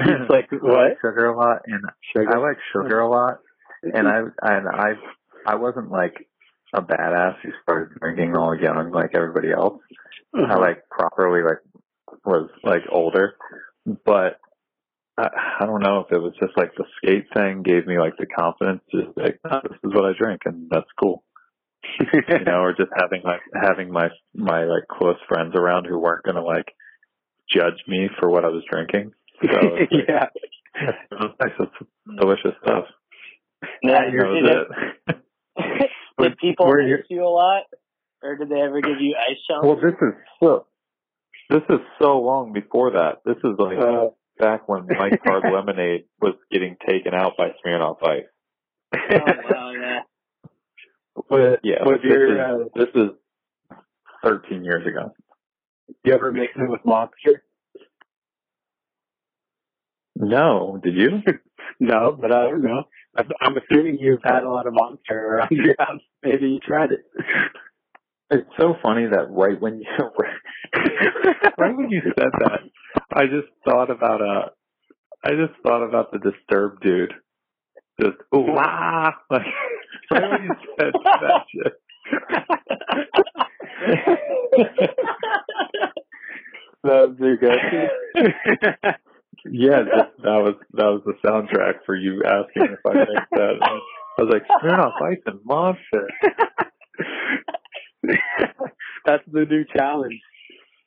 It's 0.00 0.30
like 0.30 0.48
I 0.52 0.56
like 0.56 0.62
what? 0.62 0.96
sugar 1.00 1.26
a 1.26 1.36
lot, 1.36 1.62
and 1.66 1.82
Sugar? 2.14 2.36
I 2.36 2.38
like 2.38 2.58
sugar 2.72 3.00
a 3.00 3.08
lot, 3.08 3.38
and 3.82 4.06
I 4.06 4.18
and 4.42 4.68
I 4.68 4.92
I 5.46 5.54
wasn't 5.56 5.90
like 5.90 6.28
a 6.74 6.82
badass 6.82 7.36
who 7.42 7.50
started 7.62 7.98
drinking 7.98 8.36
all 8.36 8.54
young 8.54 8.90
like 8.92 9.14
everybody 9.14 9.50
else. 9.50 9.80
I 10.36 10.56
like 10.56 10.88
properly 10.90 11.42
like 11.42 11.58
was 12.24 12.50
like 12.62 12.82
older, 12.90 13.34
but 14.04 14.38
I, 15.16 15.28
I 15.60 15.66
don't 15.66 15.82
know 15.82 16.00
if 16.00 16.12
it 16.12 16.20
was 16.20 16.34
just 16.40 16.56
like 16.56 16.72
the 16.76 16.84
skate 16.98 17.26
thing 17.34 17.62
gave 17.62 17.86
me 17.86 17.98
like 17.98 18.16
the 18.18 18.26
confidence 18.26 18.82
to 18.90 19.04
just 19.04 19.16
like 19.18 19.38
oh, 19.50 19.60
this 19.62 19.78
is 19.84 19.94
what 19.94 20.04
I 20.04 20.12
drink 20.18 20.42
and 20.44 20.68
that's 20.70 20.86
cool, 20.98 21.24
you 22.00 22.44
know, 22.44 22.60
or 22.62 22.72
just 22.72 22.90
having 22.96 23.22
like 23.24 23.40
having 23.54 23.90
my 23.90 24.08
my 24.34 24.64
like 24.64 24.84
close 24.90 25.16
friends 25.28 25.54
around 25.54 25.86
who 25.86 25.98
weren't 25.98 26.24
gonna 26.24 26.44
like 26.44 26.66
judge 27.52 27.82
me 27.86 28.08
for 28.20 28.28
what 28.30 28.44
I 28.44 28.48
was 28.48 28.62
drinking. 28.70 29.12
So 29.42 29.48
it's 29.50 29.92
like, 29.92 30.04
yeah. 30.08 30.26
it 30.74 30.96
was 31.12 31.34
nice. 31.40 31.52
It's 31.58 31.90
delicious 32.20 32.52
stuff. 32.62 32.84
Yeah, 33.82 34.02
That 34.10 34.26
was 34.28 34.42
did, 34.42 35.16
it. 35.16 35.16
it- 35.58 35.90
did 36.20 36.36
people 36.38 36.66
Were 36.66 36.80
ice 36.82 36.88
you- 37.08 37.16
you 37.16 37.24
a 37.24 37.26
lot, 37.28 37.62
or 38.22 38.36
did 38.36 38.48
they 38.50 38.60
ever 38.60 38.80
give 38.80 39.00
you 39.00 39.16
ice 39.18 39.36
shots 39.48 39.64
Well, 39.66 39.76
this 39.76 39.94
is 40.00 40.14
so. 40.42 40.66
This 41.48 41.62
is 41.70 41.80
so 42.00 42.18
long 42.20 42.52
before 42.52 42.92
that. 42.92 43.22
This 43.24 43.36
is 43.38 43.58
like 43.58 43.78
Uh, 43.78 44.08
back 44.38 44.68
when 44.68 44.86
Mike 44.98 45.20
Hard 45.24 45.44
Lemonade 45.52 46.04
was 46.20 46.34
getting 46.50 46.76
taken 46.86 47.14
out 47.14 47.36
by 47.36 47.50
Smirnoff 47.64 48.02
Ice. 48.02 48.24
oh 48.94 49.18
wow, 49.50 49.70
yeah. 49.70 50.00
What, 51.28 51.60
Yeah, 51.64 51.82
was 51.84 51.98
this, 52.02 52.10
your, 52.12 52.32
is, 52.62 52.68
uh, 52.76 52.84
this 52.84 52.88
is 52.94 53.10
13 54.24 54.64
years 54.64 54.86
ago. 54.86 55.12
you 56.04 56.12
ever 56.12 56.30
mix 56.32 56.52
it 56.56 56.68
with 56.68 56.84
Monster? 56.84 57.42
No, 60.16 60.78
did 60.82 60.94
you? 60.96 61.22
No, 61.80 62.16
but 62.18 62.32
I 62.32 62.44
don't 62.48 62.62
know. 62.62 62.84
I'm 63.14 63.28
I'm 63.40 63.56
assuming 63.56 63.98
you've 64.00 64.22
had 64.24 64.42
a 64.42 64.48
lot 64.50 64.66
of 64.66 64.72
Monster 64.74 65.14
around 65.36 65.50
your 65.52 65.76
house. 65.78 66.00
Maybe 66.24 66.48
you 66.48 66.58
tried 66.58 66.90
it. 66.90 67.04
It's 68.30 68.48
so 68.60 68.74
funny 68.82 69.06
that 69.06 69.30
right 69.30 69.58
when 69.60 69.80
you 69.80 69.86
right 71.58 71.76
when 71.76 71.90
you 71.90 72.02
said 72.04 72.28
that, 72.40 72.60
I 73.12 73.24
just 73.24 73.48
thought 73.64 73.90
about 73.90 74.20
uh 74.20 74.48
I 75.24 75.30
just 75.30 75.58
thought 75.62 75.82
about 75.82 76.12
the 76.12 76.18
disturbed 76.18 76.82
dude. 76.82 77.14
Just 78.00 78.16
ooh 78.34 78.54
ah 78.58 79.14
like 79.30 79.42
right 80.10 80.30
when 80.30 80.42
you 80.42 80.50
said 80.78 80.92
that 81.04 81.44
shit. 81.54 81.72
that 86.84 87.08
was 87.08 87.16
go-to. 87.40 87.88
Yeah, 89.50 89.82
that, 89.84 90.12
that 90.22 90.42
was 90.42 90.54
that 90.72 90.84
was 90.84 91.02
the 91.06 91.14
soundtrack 91.26 91.84
for 91.86 91.94
you 91.94 92.22
asking 92.24 92.64
if 92.74 92.84
I 92.86 92.92
think 92.92 93.28
that. 93.32 93.54
I 94.18 94.22
was 94.22 94.32
like, 94.32 94.42
Smirnoff 94.60 95.00
Ice 95.00 95.22
and 95.26 95.38
Monster. 95.44 96.08
That's 99.06 99.22
the 99.30 99.44
new 99.44 99.64
challenge. 99.76 100.20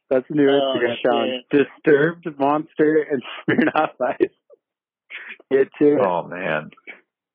That's 0.09 0.25
the 0.29 0.35
new 0.35 0.49
Oh, 0.49 0.75
Instagram 0.75 0.95
shit. 0.95 1.03
challenge. 1.03 1.43
Disturbed 1.51 2.27
Monster 2.39 3.07
and 3.09 3.23
Smirnoff 3.49 3.91
Ice. 4.19 4.29
Get 5.51 5.67
to 5.79 5.95
it. 5.95 6.01
Oh 6.05 6.23
man, 6.23 6.71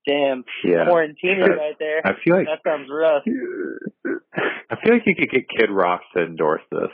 Damn, 0.07 0.45
yeah. 0.65 0.85
quarantine 0.87 1.41
right 1.41 1.75
there. 1.79 2.01
I 2.07 2.13
feel 2.25 2.37
like 2.37 2.47
That 2.47 2.61
sounds 2.69 2.89
rough. 2.91 3.23
I 4.71 4.77
feel 4.83 4.95
like 4.95 5.03
you 5.07 5.17
could 5.17 5.31
get 5.31 5.49
Kid 5.49 5.71
Rock 5.71 6.03
to 6.17 6.23
endorse 6.23 6.63
this. 6.71 6.91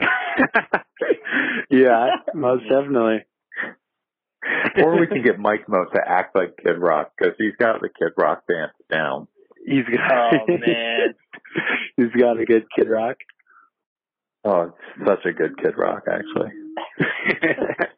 yeah, 1.70 2.08
most 2.34 2.62
definitely. 2.68 3.24
or 4.76 4.98
we 5.00 5.06
can 5.06 5.22
get 5.22 5.38
Mike 5.38 5.68
Mo 5.68 5.84
to 5.92 6.00
act 6.06 6.34
like 6.36 6.56
Kid 6.62 6.78
Rock 6.78 7.12
because 7.18 7.34
he's 7.38 7.56
got 7.58 7.80
the 7.80 7.88
Kid 7.88 8.12
Rock 8.16 8.42
dance 8.48 8.72
down. 8.90 9.26
He's 9.64 9.84
got. 9.84 10.34
Oh 10.34 10.46
man. 10.48 11.14
he's 11.96 12.12
got 12.20 12.38
a 12.40 12.44
good 12.44 12.64
Kid 12.76 12.88
Rock. 12.88 13.16
Oh, 14.44 14.72
it's 14.98 15.06
such 15.08 15.24
a 15.26 15.32
good 15.32 15.56
Kid 15.58 15.74
Rock, 15.78 16.02
actually. 16.10 16.50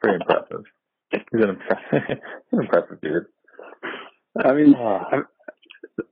Pretty 0.01 0.16
impressive. 0.20 0.64
He's 1.10 1.20
an 1.32 1.48
impressive, 1.51 1.93
an 2.52 2.60
impressive 2.60 3.01
dude. 3.01 3.26
I 4.44 4.52
mean, 4.52 4.74
Oh. 4.76 5.01
I'm, 5.10 5.24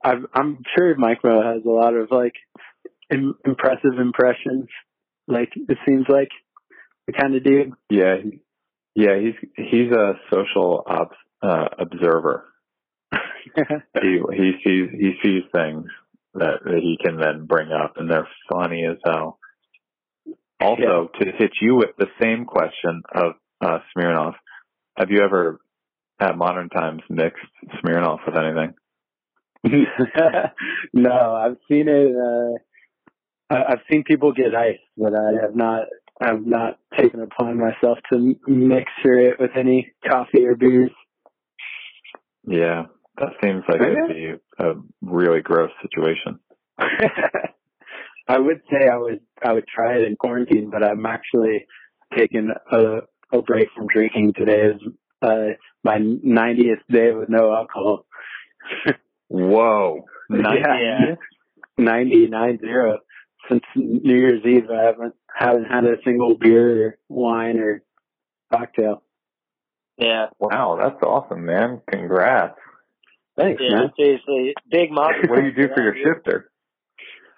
I'm, 0.02 0.26
I'm 0.34 0.58
sure 0.76 0.94
Mike 0.96 1.22
Mo 1.22 1.42
has 1.42 1.62
a 1.64 1.68
lot 1.70 1.94
of 1.94 2.10
like 2.10 2.34
Im- 3.12 3.36
impressive 3.44 3.98
impressions. 4.00 4.66
Like 5.28 5.50
it 5.54 5.78
seems 5.86 6.06
like 6.08 6.30
the 7.06 7.12
kind 7.12 7.36
of 7.36 7.44
dude. 7.44 7.72
Yeah, 7.90 8.16
he, 8.22 8.40
yeah, 8.94 9.18
he's 9.20 9.34
he's 9.56 9.92
a 9.92 10.14
social 10.32 10.82
ops 10.86 11.16
uh, 11.42 11.68
observer. 11.78 12.44
He 14.02 14.20
he 14.32 14.52
sees 14.64 14.88
he 14.90 15.12
sees 15.22 15.42
things 15.52 15.86
that, 16.34 16.64
that 16.64 16.80
he 16.80 16.98
can 17.02 17.16
then 17.18 17.46
bring 17.46 17.70
up, 17.70 17.94
and 17.96 18.10
they're 18.10 18.28
funny 18.50 18.84
as 18.84 18.96
hell. 19.04 19.38
Also, 20.60 21.10
to 21.20 21.32
hit 21.38 21.52
you 21.60 21.76
with 21.76 21.90
the 21.98 22.08
same 22.20 22.44
question 22.44 23.02
of 23.14 23.34
uh, 23.60 23.78
Smirnoff, 23.96 24.34
have 24.96 25.10
you 25.10 25.22
ever 25.22 25.60
at 26.18 26.36
modern 26.36 26.68
times 26.68 27.02
mixed 27.08 27.44
Smirnoff 27.82 28.20
with 28.26 28.36
anything? 28.36 28.74
no, 30.92 31.34
I've 31.34 31.56
seen 31.68 31.88
it. 31.88 32.14
Uh, 32.16 32.58
I- 33.54 33.72
I've 33.72 33.82
seen 33.90 34.04
people 34.04 34.32
get 34.32 34.54
ice, 34.54 34.78
but 34.96 35.14
I 35.14 35.40
have 35.42 35.54
not. 35.54 35.86
I've 36.20 36.46
not 36.46 36.78
taken 36.96 37.20
upon 37.20 37.58
myself 37.58 37.98
to 38.12 38.36
mixture 38.46 39.18
it 39.18 39.40
with 39.40 39.50
any 39.56 39.92
coffee 40.08 40.46
or 40.46 40.54
beers. 40.54 40.90
Yeah, 42.46 42.84
that 43.18 43.30
seems 43.42 43.62
like 43.68 43.80
it'd 43.80 44.08
be 44.08 44.32
a 44.58 44.72
really 45.02 45.40
gross 45.40 45.70
situation. 45.82 46.38
I 48.26 48.38
would 48.38 48.60
say 48.70 48.88
I 48.88 48.96
would 48.96 49.20
I 49.42 49.52
would 49.52 49.66
try 49.66 49.96
it 49.96 50.04
in 50.04 50.16
quarantine, 50.16 50.70
but 50.70 50.82
I'm 50.82 51.04
actually 51.06 51.66
taking 52.16 52.50
a 52.70 53.00
a 53.32 53.42
break 53.42 53.68
from 53.76 53.86
drinking. 53.86 54.34
Today 54.34 54.72
is 54.74 54.80
uh, 55.22 55.54
my 55.82 55.98
90th 55.98 56.80
day 56.90 57.12
with 57.12 57.28
no 57.28 57.54
alcohol. 57.54 58.06
Whoa. 59.28 60.04
Nice. 60.30 60.64
Yeah. 60.64 61.16
90, 61.76 62.28
nine 62.28 62.58
zero. 62.58 63.00
Since 63.46 63.62
New 63.76 64.16
Year's 64.16 64.42
Eve, 64.46 64.70
I 64.70 64.84
haven't 64.84 65.14
haven't 65.36 65.64
had 65.64 65.84
a 65.84 65.96
single 66.02 66.34
beer 66.38 66.86
or 66.86 66.98
wine 67.10 67.58
or 67.58 67.82
cocktail. 68.50 69.02
Yeah. 69.98 70.28
Wow, 70.38 70.78
that's 70.80 71.02
awesome, 71.02 71.44
man. 71.44 71.82
Congrats. 71.90 72.58
Thanks, 73.36 73.60
Yeah, 73.64 73.76
man. 73.76 73.92
seriously. 73.98 74.54
Big 74.70 74.90
mom. 74.90 75.10
What 75.28 75.40
do 75.40 75.46
you 75.46 75.52
do 75.52 75.68
for 75.74 75.82
your 75.82 75.94
shifter? 75.96 76.50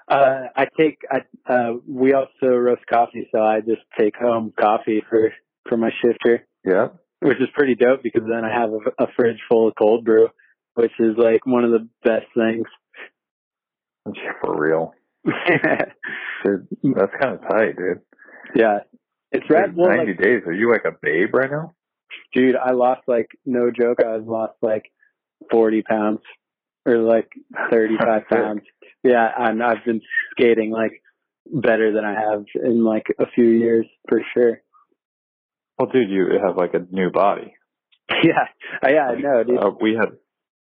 Uh, 0.09 0.43
I 0.55 0.67
take, 0.79 0.99
I, 1.11 1.23
uh, 1.53 1.73
we 1.89 2.13
also 2.13 2.47
roast 2.55 2.87
coffee, 2.87 3.29
so 3.33 3.41
I 3.43 3.61
just 3.61 3.83
take 3.99 4.15
home 4.17 4.53
coffee 4.59 5.03
for, 5.09 5.33
for 5.69 5.77
my 5.77 5.91
shifter, 6.01 6.47
Yeah. 6.65 6.89
which 7.21 7.39
is 7.41 7.49
pretty 7.55 7.75
dope 7.75 8.03
because 8.03 8.23
then 8.29 8.45
I 8.45 8.53
have 8.53 8.71
a, 8.71 9.05
a 9.05 9.07
fridge 9.17 9.41
full 9.49 9.67
of 9.69 9.75
cold 9.77 10.05
brew, 10.05 10.29
which 10.75 10.93
is 11.01 11.17
like 11.17 11.45
one 11.47 11.65
of 11.65 11.71
the 11.73 11.89
best 12.05 12.27
things. 12.37 12.67
For 14.41 14.57
real. 14.57 14.95
Dude, 15.25 16.69
that's 16.95 17.13
kind 17.21 17.35
of 17.35 17.41
tight, 17.49 17.77
dude. 17.77 18.01
yeah. 18.55 18.79
It's 19.33 19.51
rad. 19.51 19.71
Dude, 19.71 19.77
Well, 19.79 19.97
90 19.97 20.13
like, 20.13 20.21
days. 20.23 20.43
Are 20.47 20.53
you 20.53 20.71
like 20.71 20.85
a 20.85 20.93
babe 21.03 21.35
right 21.35 21.51
now? 21.51 21.75
dude, 22.33 22.55
I 22.55 22.71
lost 22.71 23.01
like, 23.09 23.29
no 23.45 23.71
joke, 23.73 23.99
I 24.07 24.17
lost 24.17 24.55
like 24.63 24.85
40 25.51 25.83
pounds 25.83 26.21
or 26.85 26.99
like 26.99 27.29
35 27.71 28.23
pounds. 28.31 28.63
Yeah. 29.03 29.29
And 29.37 29.63
I've 29.63 29.85
been 29.85 30.01
skating 30.33 30.71
like 30.71 31.03
better 31.47 31.93
than 31.93 32.05
I 32.05 32.15
have 32.15 32.45
in 32.55 32.85
like 32.85 33.07
a 33.19 33.27
few 33.35 33.47
years 33.47 33.87
for 34.09 34.21
sure. 34.35 34.61
Well, 35.79 35.91
dude, 35.93 36.11
you 36.11 36.27
have 36.45 36.57
like 36.57 36.75
a 36.75 36.87
new 36.91 37.11
body. 37.11 37.55
Yeah. 38.23 38.47
Uh, 38.83 38.89
Yeah, 38.89 39.09
I 39.09 39.15
know, 39.21 39.45
dude. 39.45 39.59
Uh, 39.59 39.71
we 39.81 39.95
had 39.95 40.11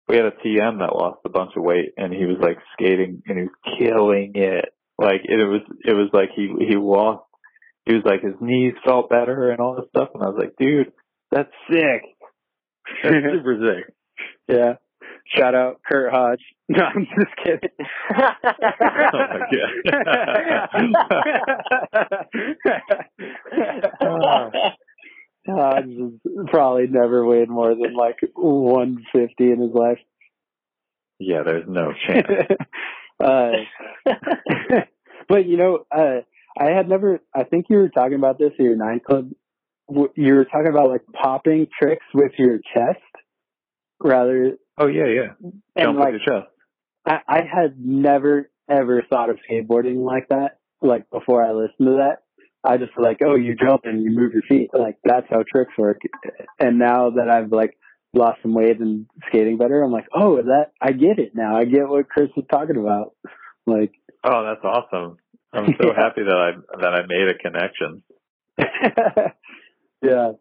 we 0.08 0.16
had 0.16 0.24
a 0.24 0.30
TM 0.30 0.78
that 0.78 0.96
lost 0.96 1.20
a 1.26 1.28
bunch 1.28 1.52
of 1.56 1.62
weight, 1.62 1.92
and 1.96 2.12
he 2.12 2.24
was 2.24 2.38
like 2.40 2.56
skating, 2.72 3.22
and 3.26 3.38
he 3.38 3.44
was 3.44 3.78
killing 3.78 4.32
it. 4.34 4.72
Like 4.98 5.20
it, 5.24 5.36
was, 5.36 5.60
it 5.84 5.92
was 5.92 6.08
like 6.12 6.30
he 6.34 6.50
he 6.66 6.76
lost. 6.76 7.24
He 7.84 7.94
was 7.94 8.02
like 8.04 8.22
his 8.22 8.34
knees 8.40 8.74
felt 8.84 9.10
better 9.10 9.50
and 9.50 9.60
all 9.60 9.76
this 9.76 9.88
stuff, 9.90 10.08
and 10.14 10.22
I 10.22 10.28
was 10.28 10.36
like, 10.38 10.54
dude, 10.58 10.92
that's 11.30 11.52
sick. 11.70 12.02
That's 13.02 13.14
super 13.32 13.58
sick. 13.60 13.94
Yeah. 14.48 14.74
Shout 15.36 15.54
out 15.54 15.80
Kurt 15.86 16.12
Hodge. 16.12 16.40
No, 16.70 16.84
I'm 16.84 17.06
just 17.18 17.34
kidding. 17.42 17.70
Oh 24.02 24.50
Hodge 25.46 25.84
has 25.86 26.12
probably 26.48 26.88
never 26.88 27.24
weighed 27.24 27.48
more 27.48 27.74
than 27.74 27.94
like 27.94 28.18
150 28.34 29.50
in 29.50 29.60
his 29.62 29.72
life. 29.72 29.98
Yeah, 31.18 31.42
there's 31.42 31.64
no 31.66 31.94
chance. 32.06 32.26
uh, 33.24 33.50
but 35.26 35.46
you 35.46 35.56
know, 35.56 35.86
uh, 35.90 36.20
I 36.58 36.70
had 36.70 36.86
never, 36.88 37.20
I 37.34 37.44
think 37.44 37.66
you 37.70 37.78
were 37.78 37.88
talking 37.88 38.16
about 38.16 38.38
this 38.38 38.52
at 38.58 38.62
your 38.62 38.76
nine 38.76 39.00
club. 39.00 39.30
You 39.88 40.34
were 40.34 40.44
talking 40.44 40.68
about 40.70 40.90
like 40.90 41.06
popping 41.14 41.66
tricks 41.80 42.04
with 42.12 42.32
your 42.36 42.58
chest 42.74 43.00
rather, 44.00 44.56
Oh 44.76 44.86
yeah, 44.86 45.06
yeah. 45.06 45.32
and 45.40 45.62
Jump 45.80 45.98
like, 45.98 46.12
with 46.12 46.22
your 46.26 46.40
chest. 46.40 46.52
I, 47.06 47.18
I 47.26 47.40
had 47.42 47.76
never 47.78 48.50
ever 48.68 49.02
thought 49.08 49.30
of 49.30 49.38
skateboarding 49.50 50.04
like 50.04 50.28
that. 50.28 50.58
Like 50.82 51.08
before 51.10 51.44
I 51.44 51.52
listened 51.52 51.86
to 51.88 51.96
that, 51.98 52.22
I 52.62 52.76
just 52.76 52.92
like, 52.96 53.18
oh, 53.24 53.34
you 53.34 53.54
jump 53.56 53.82
and 53.84 54.02
you 54.02 54.10
move 54.10 54.32
your 54.32 54.42
feet. 54.42 54.70
Like 54.72 54.98
that's 55.04 55.26
how 55.30 55.42
tricks 55.50 55.72
work. 55.78 56.00
And 56.58 56.78
now 56.78 57.10
that 57.10 57.28
I've 57.28 57.50
like 57.50 57.76
lost 58.12 58.42
some 58.42 58.54
weight 58.54 58.78
and 58.80 59.06
skating 59.28 59.58
better, 59.58 59.82
I'm 59.82 59.92
like, 59.92 60.06
oh, 60.14 60.36
that 60.42 60.72
I 60.80 60.92
get 60.92 61.18
it 61.18 61.34
now. 61.34 61.56
I 61.56 61.64
get 61.64 61.88
what 61.88 62.08
Chris 62.08 62.30
was 62.36 62.46
talking 62.50 62.76
about. 62.76 63.14
Like, 63.66 63.92
Oh, 64.24 64.44
that's 64.44 64.64
awesome. 64.64 65.16
I'm 65.52 65.74
so 65.80 65.92
happy 65.96 66.22
that 66.22 66.36
I 66.36 66.76
that 66.80 66.94
I 66.94 67.06
made 67.06 67.28
a 67.28 67.38
connection. 67.38 68.02
yeah, 70.02 70.32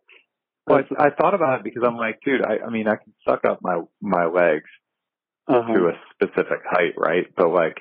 Well, 0.67 0.83
I, 0.99 1.07
I 1.07 1.09
thought 1.11 1.33
about 1.33 1.59
it 1.59 1.63
because 1.63 1.83
I'm 1.85 1.95
like, 1.95 2.19
dude, 2.25 2.43
I, 2.43 2.65
I 2.65 2.69
mean, 2.69 2.87
I 2.87 2.97
can 2.97 3.13
suck 3.27 3.45
up 3.45 3.59
my 3.61 3.81
my 4.01 4.25
legs 4.25 4.69
uh-huh. 5.47 5.73
to 5.73 5.87
a 5.87 5.93
specific 6.13 6.59
height, 6.69 6.93
right? 6.97 7.25
But 7.35 7.49
like, 7.51 7.77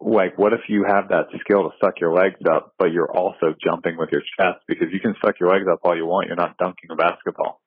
like, 0.00 0.38
what 0.38 0.52
if 0.52 0.60
you 0.68 0.84
have 0.86 1.08
that 1.08 1.26
skill 1.40 1.64
to 1.64 1.70
suck 1.82 2.00
your 2.00 2.14
legs 2.14 2.40
up, 2.50 2.74
but 2.78 2.92
you're 2.92 3.10
also 3.10 3.54
jumping 3.62 3.96
with 3.98 4.10
your 4.12 4.22
chest 4.38 4.60
because 4.66 4.88
you 4.92 5.00
can 5.00 5.14
suck 5.24 5.38
your 5.40 5.50
legs 5.50 5.66
up 5.70 5.80
all 5.84 5.96
you 5.96 6.06
want, 6.06 6.26
you're 6.28 6.36
not 6.36 6.56
dunking 6.56 6.90
a 6.90 6.96
basketball, 6.96 7.60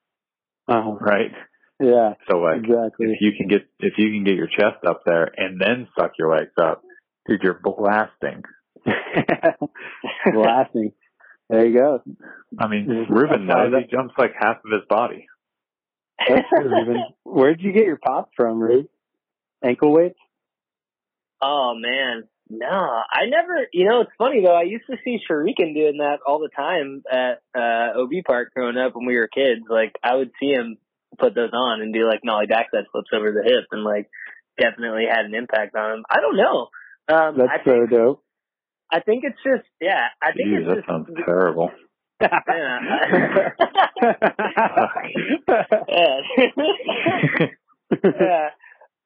uh-huh. 0.66 0.96
right? 1.00 1.32
yeah, 1.80 2.14
So 2.28 2.38
like, 2.38 2.64
exactly. 2.64 3.06
if 3.12 3.20
you 3.20 3.32
can 3.36 3.46
get 3.48 3.68
if 3.78 3.94
you 3.98 4.10
can 4.10 4.24
get 4.24 4.34
your 4.34 4.48
chest 4.48 4.84
up 4.86 5.02
there 5.06 5.30
and 5.36 5.60
then 5.60 5.86
suck 5.96 6.12
your 6.18 6.36
legs 6.36 6.52
up, 6.60 6.82
dude, 7.28 7.42
you're 7.42 7.60
blasting. 7.62 8.42
Blasting. 10.32 10.92
There 11.48 11.66
you 11.66 11.78
go. 11.78 12.02
I 12.58 12.68
mean. 12.68 13.06
Ruben 13.08 13.46
knows 13.46 13.72
he 13.72 13.90
jumps 13.90 14.14
like 14.18 14.32
half 14.38 14.56
of 14.64 14.70
his 14.70 14.82
body. 14.88 15.26
Ruben. 16.28 17.04
Where'd 17.24 17.60
you 17.60 17.72
get 17.72 17.86
your 17.86 17.98
pop 17.98 18.30
from, 18.36 18.60
Ruben? 18.60 18.88
Ankle 19.62 19.92
weights? 19.92 20.18
Oh 21.40 21.74
man, 21.76 22.24
no, 22.50 22.66
I 22.66 23.26
never. 23.28 23.66
You 23.72 23.88
know, 23.88 24.00
it's 24.00 24.10
funny 24.18 24.42
though. 24.44 24.54
I 24.54 24.62
used 24.62 24.86
to 24.90 24.96
see 25.04 25.18
Shuriken 25.28 25.74
doing 25.74 25.98
that 25.98 26.18
all 26.26 26.40
the 26.40 26.48
time 26.54 27.02
at 27.10 27.42
uh 27.56 28.00
OB 28.00 28.24
Park 28.26 28.52
growing 28.54 28.76
up 28.76 28.94
when 28.94 29.06
we 29.06 29.16
were 29.16 29.28
kids. 29.28 29.62
Like 29.68 29.92
I 30.02 30.16
would 30.16 30.30
see 30.40 30.48
him 30.48 30.78
put 31.18 31.34
those 31.34 31.50
on 31.52 31.80
and 31.80 31.94
do 31.94 32.06
like 32.08 32.20
nollie 32.24 32.46
backside 32.46 32.86
flips 32.92 33.10
over 33.12 33.32
the 33.32 33.42
hip, 33.44 33.66
and 33.70 33.84
like 33.84 34.08
definitely 34.58 35.06
had 35.08 35.26
an 35.26 35.34
impact 35.34 35.76
on 35.76 35.98
him. 35.98 36.04
I 36.10 36.20
don't 36.20 36.36
know. 36.36 36.68
Um, 37.08 37.38
That's 37.38 37.50
I 37.60 37.64
so 37.64 37.70
think 37.70 37.90
dope. 37.90 38.24
I 38.90 39.00
think 39.00 39.24
it's 39.24 39.38
just 39.44 39.68
yeah. 39.80 40.08
I 40.22 40.32
think 40.32 40.48
Jeez, 40.48 40.58
it's 40.58 40.68
that 40.68 40.76
just 40.76 40.88
sounds 40.88 41.08
terrible. 41.24 41.70
yeah. 42.20 42.28
yeah. 48.20 48.50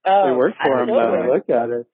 Um, 0.04 0.30
it 0.30 0.36
worked 0.36 0.58
for 0.64 0.82
him 0.82 0.88
though. 0.88 1.32
I 1.32 1.36
at 1.36 1.70
it. 1.70 1.86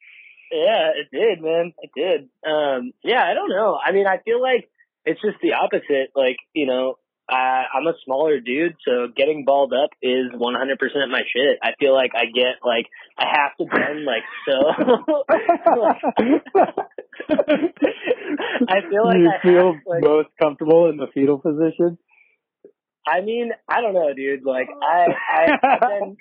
Yeah, 0.50 0.92
it 0.96 1.10
did, 1.12 1.42
man. 1.42 1.74
It 1.78 1.90
did. 1.94 2.30
Um, 2.50 2.92
yeah, 3.02 3.22
I 3.24 3.34
don't 3.34 3.50
know. 3.50 3.78
I 3.84 3.92
mean, 3.92 4.06
I 4.06 4.16
feel 4.18 4.40
like 4.40 4.70
it's 5.04 5.20
just 5.20 5.36
the 5.42 5.52
opposite. 5.54 6.12
Like, 6.14 6.38
you 6.54 6.64
know, 6.66 6.96
I, 7.28 7.64
I'm 7.74 7.86
a 7.86 7.92
smaller 8.04 8.40
dude, 8.40 8.76
so 8.86 9.08
getting 9.14 9.44
balled 9.44 9.74
up 9.74 9.90
is 10.00 10.32
100% 10.32 11.10
my 11.10 11.22
shit. 11.30 11.58
I 11.62 11.74
feel 11.78 11.92
like 11.94 12.14
I 12.14 12.24
get 12.26 12.64
like 12.64 12.86
I 13.18 13.26
have 13.26 13.54
to 13.58 13.66
bend 13.66 14.06
like 14.06 14.24
so. 14.46 14.72
I 18.68 18.80
feel 18.90 19.04
like 19.04 19.16
you 19.16 19.30
I 19.30 19.42
feel 19.42 19.78
like, 19.86 20.02
most 20.02 20.28
comfortable 20.40 20.88
in 20.90 20.96
the 20.96 21.06
fetal 21.14 21.38
position. 21.38 21.98
I 23.06 23.22
mean, 23.22 23.52
I 23.68 23.80
don't 23.80 23.94
know, 23.94 24.12
dude. 24.14 24.44
Like, 24.44 24.68
I, 24.82 25.06
I, 25.32 25.78
been, 25.80 26.16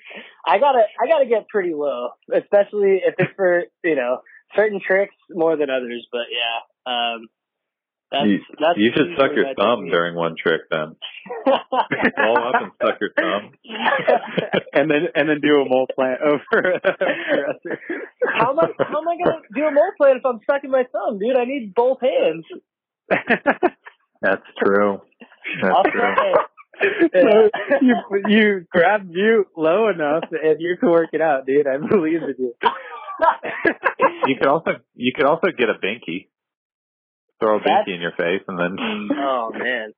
I 0.46 0.58
gotta, 0.58 0.82
I 1.02 1.06
gotta 1.06 1.26
get 1.26 1.48
pretty 1.48 1.74
low, 1.74 2.10
especially 2.32 3.02
if 3.04 3.14
it's 3.18 3.32
for, 3.36 3.64
you 3.84 3.94
know, 3.94 4.18
certain 4.56 4.80
tricks 4.84 5.14
more 5.30 5.56
than 5.56 5.68
others. 5.68 6.06
But 6.10 6.26
yeah, 6.32 6.90
um, 6.90 7.28
that's, 8.10 8.26
you, 8.26 8.38
that's 8.58 8.78
you 8.78 8.90
should 8.96 9.16
suck 9.18 9.32
your 9.36 9.54
thumb 9.54 9.80
technique. 9.80 9.92
during 9.92 10.14
one 10.14 10.34
trick 10.40 10.62
then. 10.70 10.96
Roll 11.46 12.38
up 12.38 12.54
and 12.54 12.72
suck 12.80 12.98
your 13.00 13.10
thumb. 13.14 13.52
and 14.72 14.90
then 14.90 15.08
and 15.14 15.28
then 15.28 15.40
do 15.42 15.60
a 15.60 15.68
mole 15.68 15.86
plant 15.94 16.20
over 16.22 16.72
a 16.72 16.80
how 18.34 18.52
am 18.52 18.60
I, 18.60 18.68
how 18.78 19.00
am 19.00 19.08
I 19.08 19.16
gonna 19.22 19.42
do 19.54 19.62
a 19.64 19.70
mole 19.70 19.92
plant 19.98 20.18
if 20.18 20.26
I'm 20.26 20.40
sucking 20.50 20.70
my 20.70 20.84
thumb, 20.90 21.18
dude? 21.18 21.36
I 21.36 21.44
need 21.44 21.74
both 21.74 21.98
hands. 22.00 22.44
That's 24.22 24.42
true. 24.64 25.02
I'll 25.62 25.82
That's 25.82 25.94
true. 25.94 26.34
so 27.12 27.50
you 27.82 27.94
you 28.28 28.66
grab 28.70 29.06
mute 29.06 29.48
low 29.54 29.88
enough 29.88 30.24
and 30.30 30.60
you 30.60 30.76
can 30.80 30.90
work 30.90 31.10
it 31.12 31.20
out, 31.20 31.46
dude. 31.46 31.66
I 31.66 31.76
believe 31.76 32.22
in 32.22 32.34
you. 32.38 32.54
You 34.26 34.36
could 34.36 34.46
also 34.46 34.70
you 34.94 35.12
could 35.14 35.26
also 35.26 35.48
get 35.56 35.68
a 35.68 35.74
binky. 35.74 36.28
Throw 37.40 37.56
a 37.56 37.60
That's- 37.60 37.84
binky 37.86 37.94
in 37.94 38.00
your 38.00 38.12
face 38.12 38.42
and 38.48 38.58
then 38.58 38.76
oh 39.18 39.50
man. 39.52 39.92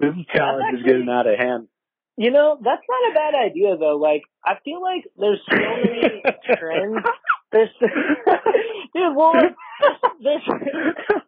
This 0.00 0.14
challenge 0.34 0.78
is 0.78 0.84
getting 0.84 1.08
out 1.10 1.26
of 1.26 1.38
hand. 1.38 1.68
You 2.16 2.30
know, 2.30 2.58
that's 2.62 2.82
not 2.88 3.10
a 3.10 3.14
bad 3.14 3.34
idea 3.34 3.76
though. 3.78 3.96
Like, 3.96 4.22
I 4.44 4.54
feel 4.64 4.82
like 4.82 5.04
there's 5.16 5.40
so 5.48 5.56
many 5.56 6.22
trends. 6.58 7.04
There's, 7.52 7.68
dude, 7.80 9.16
well, 9.16 9.32
there's, 10.22 10.42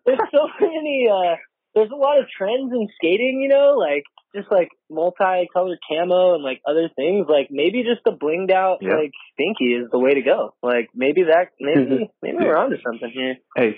there's 0.07 0.19
so 0.33 0.49
many, 0.61 1.09
uh, 1.11 1.37
there's 1.75 1.91
a 1.91 1.97
lot 1.97 2.19
of 2.19 2.27
trends 2.37 2.73
in 2.73 2.89
skating, 2.97 3.41
you 3.43 3.49
know, 3.49 3.75
like, 3.79 4.05
just 4.35 4.51
like 4.51 4.69
multicolored 4.91 5.79
camo 5.89 6.35
and 6.35 6.45
like 6.45 6.61
other 6.69 6.89
things. 6.95 7.27
Like, 7.29 7.49
maybe 7.51 7.83
just 7.83 8.03
the 8.05 8.13
blinged 8.13 8.53
out, 8.53 8.79
Yeah. 8.83 8.95
like, 8.97 9.13
stinky 9.35 9.75
is 9.75 9.89
the 9.91 9.99
way 9.99 10.15
to 10.15 10.23
go. 10.23 10.55
Like, 10.63 10.89
maybe 10.95 11.25
that, 11.25 11.49
maybe, 11.61 12.11
maybe 12.23 12.37
we're 12.39 12.57
onto 12.57 12.77
something 12.85 13.11
here. 13.13 13.37
hey 13.57 13.77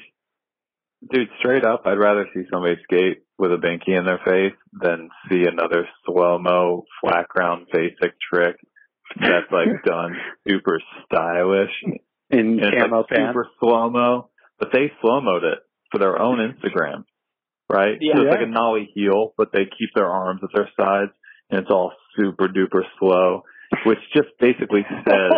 dude, 1.10 1.28
straight 1.38 1.64
up, 1.64 1.82
I'd 1.86 1.98
rather 1.98 2.26
see 2.34 2.42
somebody 2.50 2.76
skate 2.84 3.22
with 3.38 3.52
a 3.52 3.56
binky 3.56 3.96
in 3.98 4.04
their 4.04 4.20
face 4.24 4.56
than 4.72 5.08
see 5.30 5.44
another 5.46 5.88
slow 6.06 6.38
mo 6.38 6.84
flat 7.00 7.28
ground 7.28 7.66
basic 7.72 8.14
trick 8.32 8.56
that's 9.20 9.50
like 9.52 9.68
done 9.84 10.16
super 10.48 10.80
stylish 11.04 11.70
In 12.30 12.60
and 12.62 12.74
camo 12.78 12.98
like 12.98 13.08
pants. 13.08 13.30
super 13.32 13.48
slow 13.60 13.90
mo. 13.90 14.30
But 14.58 14.70
they 14.72 14.92
slow 15.00 15.20
moed 15.20 15.42
it 15.42 15.58
for 15.90 15.98
their 15.98 16.20
own 16.20 16.38
Instagram, 16.38 17.04
right? 17.68 17.98
Yeah. 18.00 18.14
So 18.14 18.20
it's 18.22 18.24
Yeah. 18.26 18.30
like 18.38 18.46
a 18.46 18.50
nollie 18.50 18.90
heel, 18.94 19.34
but 19.36 19.50
they 19.52 19.64
keep 19.64 19.90
their 19.94 20.06
arms 20.08 20.40
at 20.44 20.50
their 20.54 20.68
sides, 20.78 21.10
and 21.50 21.60
it's 21.60 21.70
all 21.70 21.92
super 22.16 22.46
duper 22.46 22.82
slow, 23.00 23.42
which 23.84 23.98
just 24.14 24.28
basically 24.40 24.86
says, 25.08 25.32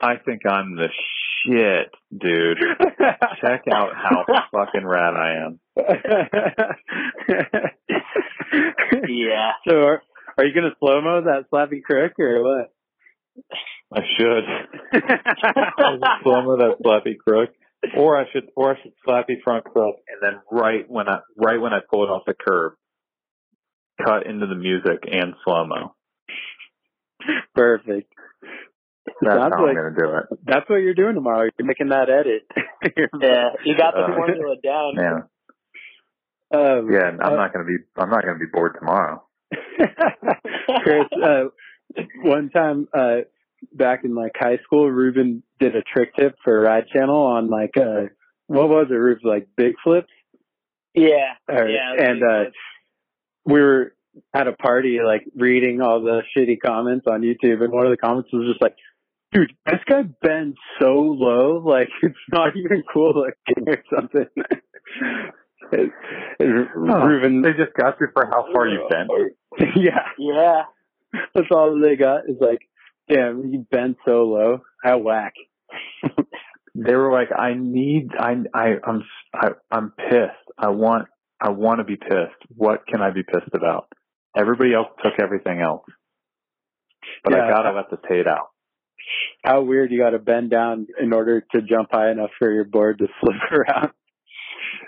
"I 0.00 0.16
think 0.16 0.42
I'm 0.46 0.76
the 0.76 0.88
shit, 1.44 1.90
dude. 2.16 2.58
Check 3.40 3.64
out 3.72 3.90
how 3.94 4.24
fucking 4.52 4.86
rad 4.86 5.14
I 5.14 5.46
am." 5.46 5.60
Yeah. 9.08 9.52
So 9.66 9.74
are, 9.74 10.02
are 10.36 10.44
you 10.44 10.54
gonna 10.54 10.74
slow 10.80 11.00
mo 11.00 11.22
that 11.22 11.50
slappy 11.52 11.82
crook 11.82 12.12
or 12.18 12.42
what? 12.42 12.72
I 13.92 14.00
should. 14.18 14.44
I 14.92 15.92
should 15.92 16.22
slow 16.22 16.42
mo 16.42 16.56
that 16.56 16.76
slappy 16.84 17.16
crook, 17.18 17.50
or 17.96 18.18
I 18.18 18.24
should, 18.32 18.48
or 18.56 18.74
I 18.74 18.82
should 18.82 18.92
slappy 19.06 19.40
front 19.42 19.64
crook, 19.64 19.96
and 20.08 20.20
then 20.22 20.40
right 20.50 20.84
when 20.88 21.08
I, 21.08 21.20
right 21.36 21.60
when 21.60 21.72
I 21.72 21.80
pull 21.90 22.04
it 22.04 22.08
off 22.08 22.22
the 22.26 22.34
curb, 22.34 22.74
cut 24.04 24.26
into 24.26 24.46
the 24.46 24.54
music 24.54 25.04
and 25.10 25.34
slow 25.44 25.66
mo. 25.66 25.94
Perfect. 27.54 28.12
That's 29.20 29.34
Sounds 29.34 29.54
how 29.54 29.62
like- 29.66 29.76
I'm 29.76 29.94
gonna 29.94 29.96
do 29.96 30.16
it. 30.16 30.38
That's 30.44 30.68
what 30.68 30.76
you're 30.76 30.94
doing 30.94 31.14
tomorrow. 31.14 31.48
You're 31.58 31.66
making 31.66 31.88
that 31.88 32.08
edit. 32.10 32.42
Yeah. 33.20 33.48
You 33.64 33.76
got 33.76 33.94
the 33.94 34.02
Uh, 34.04 34.14
formula 34.14 34.54
down. 34.62 34.94
Man, 34.94 35.22
Um, 36.54 36.92
yeah, 36.92 37.10
I'm 37.20 37.32
uh, 37.32 37.36
not 37.36 37.52
gonna 37.52 37.64
be, 37.64 37.76
I'm 37.96 38.08
not 38.10 38.24
gonna 38.24 38.38
be 38.38 38.46
bored 38.52 38.76
tomorrow. 38.78 39.24
Chris, 40.82 41.06
uh, 41.22 41.44
one 42.22 42.50
time, 42.50 42.88
uh, 42.96 43.18
back 43.72 44.04
in 44.04 44.14
like 44.14 44.32
high 44.36 44.58
school, 44.64 44.88
Ruben 44.90 45.42
did 45.58 45.74
a 45.74 45.82
trick 45.82 46.14
tip 46.14 46.36
for 46.44 46.60
Ride 46.60 46.86
Channel 46.88 47.16
on 47.20 47.48
like, 47.48 47.76
uh, 47.76 48.02
what 48.46 48.68
was 48.68 48.86
it, 48.90 48.94
Ruben? 48.94 49.22
Like 49.28 49.48
big 49.56 49.74
flips? 49.82 50.08
Yeah. 50.94 51.34
Or- 51.48 51.68
yeah. 51.68 51.94
and, 51.98 52.22
uh, 52.22 52.44
we 53.44 53.60
were 53.60 53.94
at 54.34 54.46
a 54.46 54.52
party, 54.52 54.98
like 55.04 55.24
reading 55.34 55.80
all 55.80 56.00
the 56.02 56.22
shitty 56.36 56.58
comments 56.64 57.06
on 57.10 57.22
YouTube, 57.22 57.62
and 57.62 57.72
one 57.72 57.86
of 57.86 57.90
the 57.90 57.96
comments 57.96 58.28
was 58.32 58.48
just 58.48 58.62
like, 58.62 58.76
dude, 59.32 59.52
this 59.66 59.80
guy 59.88 60.02
bends 60.22 60.56
so 60.80 60.94
low, 60.94 61.62
like 61.64 61.88
it's 62.02 62.16
not 62.30 62.56
even 62.56 62.82
cool 62.92 63.12
looking 63.14 63.68
or 63.68 63.82
something. 63.94 64.26
and, 65.72 65.92
and 66.38 66.68
oh, 66.90 67.06
Ruben, 67.06 67.42
They 67.42 67.52
just 67.52 67.74
got 67.76 67.96
you 68.00 68.08
for 68.12 68.26
how 68.26 68.46
far 68.52 68.66
you 68.68 68.86
bent. 68.90 69.10
yeah, 69.76 70.08
yeah. 70.18 70.62
that's 71.34 71.48
all 71.50 71.80
they 71.80 71.96
got 71.96 72.28
is 72.28 72.36
like, 72.40 72.60
damn, 73.08 73.52
you 73.52 73.66
bend 73.70 73.96
so 74.04 74.24
low. 74.24 74.60
How 74.82 74.98
whack. 74.98 75.34
They 76.74 76.94
were 76.94 77.12
like, 77.12 77.28
I 77.36 77.54
need, 77.54 78.10
I, 78.16 78.36
I, 78.54 78.74
I'm, 78.86 79.02
I, 79.34 79.48
I'm 79.70 79.90
pissed. 79.90 80.46
I 80.56 80.68
want, 80.68 81.08
I 81.40 81.50
want 81.50 81.78
to 81.78 81.84
be 81.84 81.96
pissed. 81.96 82.38
What 82.54 82.86
can 82.86 83.02
I 83.02 83.10
be 83.10 83.24
pissed 83.24 83.52
about? 83.52 83.88
Everybody 84.36 84.74
else 84.74 84.88
took 85.02 85.14
everything 85.18 85.60
else, 85.60 85.84
but 87.24 87.34
I 87.34 87.50
gotta 87.50 87.72
let 87.72 87.90
the 87.90 87.96
tape 88.08 88.28
out. 88.28 88.48
How 89.44 89.62
weird 89.62 89.90
you 89.90 89.98
got 89.98 90.10
to 90.10 90.18
bend 90.18 90.50
down 90.50 90.86
in 91.00 91.12
order 91.12 91.40
to 91.52 91.62
jump 91.62 91.90
high 91.92 92.10
enough 92.10 92.30
for 92.38 92.50
your 92.52 92.64
board 92.64 92.98
to 92.98 93.06
flip 93.20 93.36
around. 93.52 93.90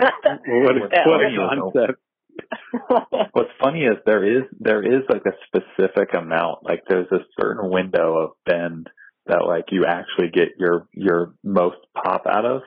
What 0.00 0.76
a, 0.76 0.88
Yeah, 0.92 1.06
what 1.06 1.20
a 1.20 1.36
concept. 1.36 2.00
What's 3.32 3.50
funny 3.60 3.80
is 3.84 3.96
there 4.06 4.24
is 4.24 4.44
there 4.58 4.82
is 4.82 5.02
like 5.08 5.22
a 5.26 5.32
specific 5.46 6.14
amount, 6.14 6.64
like 6.64 6.82
there's 6.88 7.10
a 7.12 7.24
certain 7.40 7.70
window 7.70 8.16
of 8.18 8.30
bend 8.46 8.88
that 9.26 9.44
like 9.46 9.66
you 9.70 9.84
actually 9.86 10.28
get 10.32 10.48
your 10.58 10.88
your 10.94 11.34
most 11.44 11.76
pop 11.94 12.22
out 12.26 12.44
of, 12.46 12.62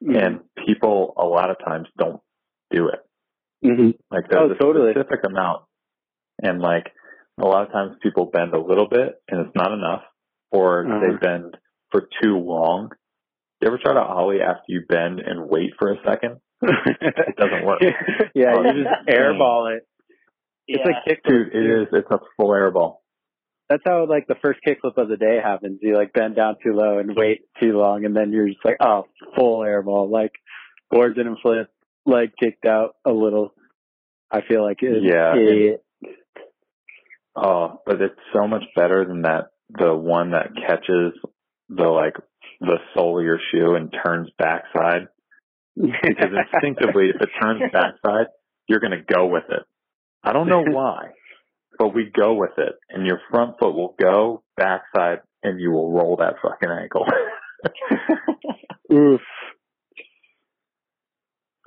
and 0.00 0.40
people 0.66 1.14
a 1.16 1.24
lot 1.24 1.50
of 1.50 1.56
times 1.64 1.88
don't 1.98 2.20
do 2.70 2.88
it. 2.88 3.00
hmm 3.62 3.90
Like 4.10 4.28
there's 4.28 4.50
Oh, 4.50 4.54
a 4.54 4.58
totally. 4.58 4.90
specific 4.92 5.20
amount, 5.26 5.62
and 6.42 6.60
like 6.60 6.92
a 7.40 7.46
lot 7.46 7.66
of 7.66 7.72
times 7.72 7.96
people 8.02 8.26
bend 8.26 8.52
a 8.54 8.60
little 8.60 8.88
bit 8.88 9.14
and 9.28 9.46
it's 9.46 9.54
not 9.56 9.72
enough, 9.72 10.02
or 10.50 10.86
Uh-huh. 10.86 11.00
they 11.00 11.16
bend 11.26 11.56
for 11.90 12.08
too 12.22 12.38
long. 12.38 12.90
You 13.60 13.68
ever 13.68 13.78
try 13.82 13.94
to 13.94 14.00
ollie 14.02 14.40
after 14.42 14.64
you 14.68 14.82
bend 14.88 15.20
and 15.20 15.48
wait 15.48 15.70
for 15.78 15.92
a 15.92 15.96
second? 16.06 16.36
it 16.62 17.36
doesn't 17.36 17.64
work. 17.64 17.80
yeah, 18.34 18.54
Oh, 18.54 18.62
you 18.64 18.84
just 18.84 19.08
airball 19.08 19.76
it. 19.76 19.86
It's 20.68 20.80
yeah. 20.84 20.84
like 20.86 21.04
kickflip. 21.06 21.28
Dude, 21.28 21.54
it 21.54 21.82
is. 21.82 21.88
It's 21.92 22.10
a 22.10 22.18
full 22.36 22.52
air 22.54 22.70
ball. 22.70 23.02
That's 23.68 23.82
how 23.86 24.06
like 24.08 24.26
the 24.26 24.36
first 24.44 24.60
kickflip 24.66 24.96
of 24.96 25.08
the 25.08 25.16
day 25.16 25.38
happens. 25.42 25.78
You 25.82 25.96
like 25.96 26.12
bend 26.12 26.36
down 26.36 26.56
too 26.62 26.72
low 26.72 26.98
and 26.98 27.16
wait 27.16 27.42
too 27.60 27.78
long, 27.78 28.04
and 28.04 28.14
then 28.16 28.32
you're 28.32 28.46
just 28.48 28.64
like, 28.64 28.76
oh, 28.80 29.06
full 29.36 29.60
airball. 29.60 30.10
Like 30.10 30.32
board 30.90 31.14
didn't 31.16 31.38
flip, 31.42 31.68
leg 32.04 32.30
kicked 32.40 32.64
out 32.66 32.94
a 33.04 33.10
little. 33.10 33.54
I 34.30 34.40
feel 34.46 34.62
like 34.64 34.82
it. 34.82 35.02
Yeah. 35.02 35.34
It, 35.36 35.80
it- 36.02 36.16
Oh, 37.38 37.82
but 37.84 38.00
it's 38.00 38.18
so 38.32 38.48
much 38.48 38.64
better 38.74 39.04
than 39.04 39.22
that. 39.22 39.48
The 39.70 39.94
one 39.94 40.30
that 40.32 40.50
catches 40.54 41.12
the 41.68 41.84
like 41.88 42.14
the 42.60 42.78
sole 42.94 43.18
of 43.18 43.24
your 43.24 43.40
shoe 43.52 43.74
and 43.74 43.92
turns 44.04 44.30
backside. 44.38 45.08
Because 45.76 46.30
instinctively, 46.52 47.10
if 47.14 47.20
it 47.20 47.28
turns 47.42 47.60
backside, 47.72 48.26
you're 48.68 48.80
going 48.80 48.92
to 48.98 49.02
go 49.14 49.26
with 49.26 49.44
it. 49.50 49.62
I 50.24 50.32
don't 50.32 50.48
know 50.48 50.62
why, 50.66 51.10
but 51.78 51.94
we 51.94 52.10
go 52.10 52.34
with 52.34 52.58
it, 52.58 52.74
and 52.88 53.06
your 53.06 53.20
front 53.30 53.58
foot 53.58 53.74
will 53.74 53.94
go 54.00 54.42
backside, 54.56 55.18
and 55.42 55.60
you 55.60 55.70
will 55.72 55.92
roll 55.92 56.16
that 56.16 56.34
fucking 56.42 56.70
ankle. 56.70 57.04
Oof. 58.92 59.20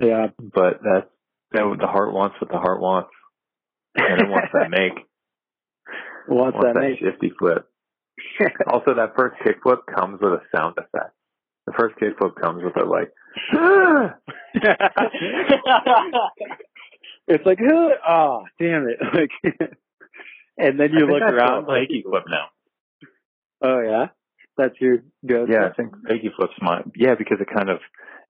Yeah. 0.00 0.28
but 0.38 0.80
that's 0.82 1.06
that 1.52 1.66
what 1.66 1.78
the 1.78 1.86
heart 1.86 2.12
wants 2.14 2.36
what 2.40 2.50
the 2.50 2.58
heart 2.58 2.80
wants, 2.80 3.10
and 3.94 4.20
it 4.22 4.28
wants 4.28 4.48
that 4.54 4.70
make, 4.70 5.04
What's 6.26 6.54
wants 6.54 6.58
that 6.62 6.74
that 6.74 6.80
make? 6.80 6.98
shifty 6.98 7.32
flip. 7.38 7.68
Also, 8.66 8.94
that 8.94 9.14
first 9.16 9.36
kickflip 9.44 9.86
comes 9.94 10.20
with 10.20 10.32
a 10.32 10.40
sound 10.54 10.76
effect. 10.78 11.14
The 11.66 11.72
first 11.78 11.96
kickflip 11.96 12.36
comes 12.40 12.62
with 12.62 12.76
a 12.76 12.84
like, 12.84 13.12
it's 17.28 17.46
like, 17.46 17.58
oh, 18.08 18.44
damn 18.58 18.88
it! 18.88 18.98
Like, 19.14 19.30
and 20.58 20.78
then 20.78 20.92
you 20.92 21.06
look 21.06 21.22
around. 21.22 21.64
a 21.70 21.86
flip 22.02 22.24
now. 22.28 22.46
Oh 23.62 23.80
yeah, 23.80 24.06
that's 24.56 24.74
your 24.80 24.98
go. 25.26 25.46
Yeah, 25.48 25.66
I 25.66 25.72
think 25.72 25.94
fakie 26.08 26.34
flip's 26.36 26.54
mine. 26.60 26.92
Yeah, 26.96 27.14
because 27.14 27.38
it 27.40 27.48
kind 27.54 27.68
of 27.70 27.78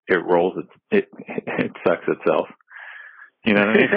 it 0.07 0.23
rolls 0.25 0.55
it 0.59 0.69
it 0.91 1.09
it 1.47 1.73
sucks 1.87 2.05
itself. 2.09 2.49
You 3.45 3.55
know 3.55 3.67
what 3.67 3.71
I 3.71 3.75
mean? 3.75 3.89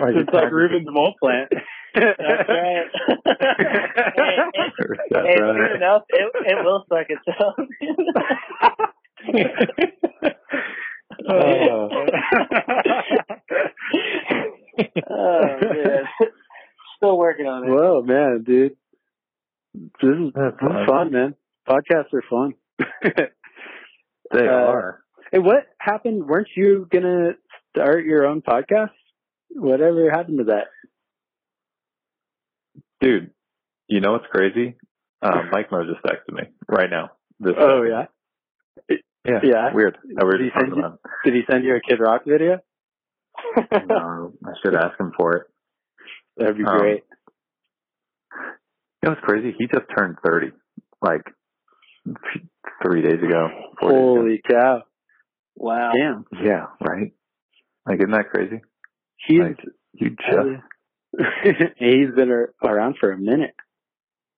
Like 0.00 0.14
it's 0.16 0.32
like 0.32 0.50
Ruben's 0.52 0.86
mole 0.88 1.14
plant. 1.20 1.52
That's 1.94 2.48
right. 2.48 2.90
That's 3.24 3.42
hey, 5.26 5.40
right. 5.40 5.56
soon 5.56 5.76
enough, 5.76 6.02
it, 6.08 6.32
it 6.46 6.64
will 6.64 6.84
suck 6.88 7.06
itself. 7.08 7.54
Oh. 11.28 11.88
oh 15.10 15.46
man, 15.60 16.04
still 16.96 17.18
working 17.18 17.46
on 17.46 17.64
it. 17.64 17.70
Whoa, 17.70 18.02
man, 18.02 18.42
dude, 18.44 18.76
this 19.74 20.10
is 20.10 20.32
That's 20.34 20.56
this 20.60 20.70
is 20.70 20.76
fun. 20.76 20.86
fun, 20.86 21.12
man. 21.12 21.34
Podcasts 21.68 22.12
are 22.12 22.22
fun. 22.28 22.54
They 24.32 24.48
Uh, 24.48 24.50
are. 24.50 25.04
hey, 25.30 25.38
what 25.40 25.66
happened? 25.78 26.26
Weren't 26.26 26.48
you 26.56 26.88
gonna 26.90 27.32
start 27.70 28.04
your 28.06 28.24
own 28.26 28.40
podcast? 28.40 28.90
Whatever 29.50 30.10
happened 30.10 30.38
to 30.38 30.44
that? 30.44 30.68
Dude, 33.02 33.30
you 33.88 34.00
know 34.00 34.12
what's 34.12 34.26
crazy? 34.32 34.76
Um, 35.20 35.50
Mike 35.52 35.70
Mo 35.70 35.82
just 35.84 36.02
texted 36.04 36.34
me 36.34 36.44
right 36.68 36.88
now. 36.88 37.10
This 37.40 37.54
Oh 37.58 37.82
yeah. 37.82 38.06
yeah, 39.24 39.40
yeah. 39.42 39.74
weird. 39.74 39.98
That 40.14 40.24
we 40.24 40.38
Did 40.38 40.44
he 40.46 40.50
send 40.58 40.76
you- 40.76 40.98
Did 41.24 41.34
he 41.34 41.42
send 41.50 41.64
you 41.64 41.74
a 41.76 41.80
Kid 41.80 42.00
Rock 42.00 42.22
video? 42.26 42.60
No, 43.86 44.32
I 44.46 44.50
should 44.62 44.74
ask 44.76 44.98
him 45.00 45.12
for 45.16 45.36
it. 45.36 45.46
That'd 46.36 46.56
be 46.56 46.64
Um, 46.64 46.78
great. 46.78 47.04
You 49.02 49.08
know 49.08 49.10
what's 49.10 49.20
crazy? 49.22 49.54
He 49.58 49.66
just 49.66 49.86
turned 49.96 50.16
30, 50.24 50.52
like 51.00 51.22
three 52.82 53.02
days 53.02 53.22
ago. 53.22 53.48
four 53.80 53.90
days 53.90 53.98
ago. 53.98 54.14
Holy 54.14 54.42
cow! 54.48 54.82
wow. 55.56 55.92
Damn, 55.92 56.24
Yeah, 56.40 56.66
right. 56.80 57.12
Like, 57.86 57.98
isn't 57.98 58.12
that 58.12 58.30
crazy? 58.30 58.60
he's 59.26 59.40
Like, 59.40 59.58
you 59.94 60.10
just, 60.10 60.62
he's 61.78 62.10
been 62.14 62.30
ar- 62.30 62.54
around 62.64 62.96
for 62.98 63.12
a 63.12 63.18
minute. 63.18 63.54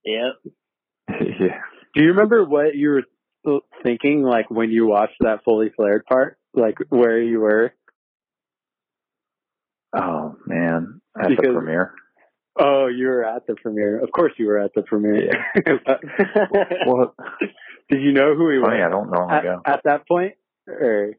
Yep. 0.04 0.54
yeah. 1.40 1.60
Do 1.94 2.02
you 2.02 2.08
remember 2.10 2.44
what 2.44 2.74
you 2.74 2.88
were 3.44 3.60
thinking 3.82 4.22
like 4.22 4.50
when 4.50 4.70
you 4.70 4.86
watched 4.86 5.16
that 5.20 5.44
fully 5.44 5.70
flared 5.76 6.04
part, 6.06 6.38
like 6.54 6.76
where 6.88 7.20
you 7.20 7.40
were? 7.40 7.72
Oh 9.96 10.36
man, 10.46 11.00
at 11.20 11.28
Because- 11.28 11.46
the 11.46 11.52
premiere. 11.52 11.92
Oh, 12.56 12.86
you 12.86 13.08
were 13.08 13.24
at 13.24 13.48
the 13.48 13.56
premiere. 13.56 13.98
Of 13.98 14.12
course, 14.12 14.32
you 14.38 14.46
were 14.46 14.60
at 14.60 14.70
the 14.76 14.82
premiere. 14.82 15.44
Well, 16.86 17.12
Did 17.90 18.00
you 18.00 18.12
know 18.12 18.36
who 18.36 18.48
he 18.50 18.60
funny, 18.62 18.80
I 18.80 18.86
was 18.86 18.92
don't 18.92 19.10
know 19.10 19.24
him 19.24 19.30
at, 19.30 19.44
ago. 19.44 19.62
at 19.66 19.80
that 19.84 20.06
point? 20.06 20.34
Or 20.68 21.14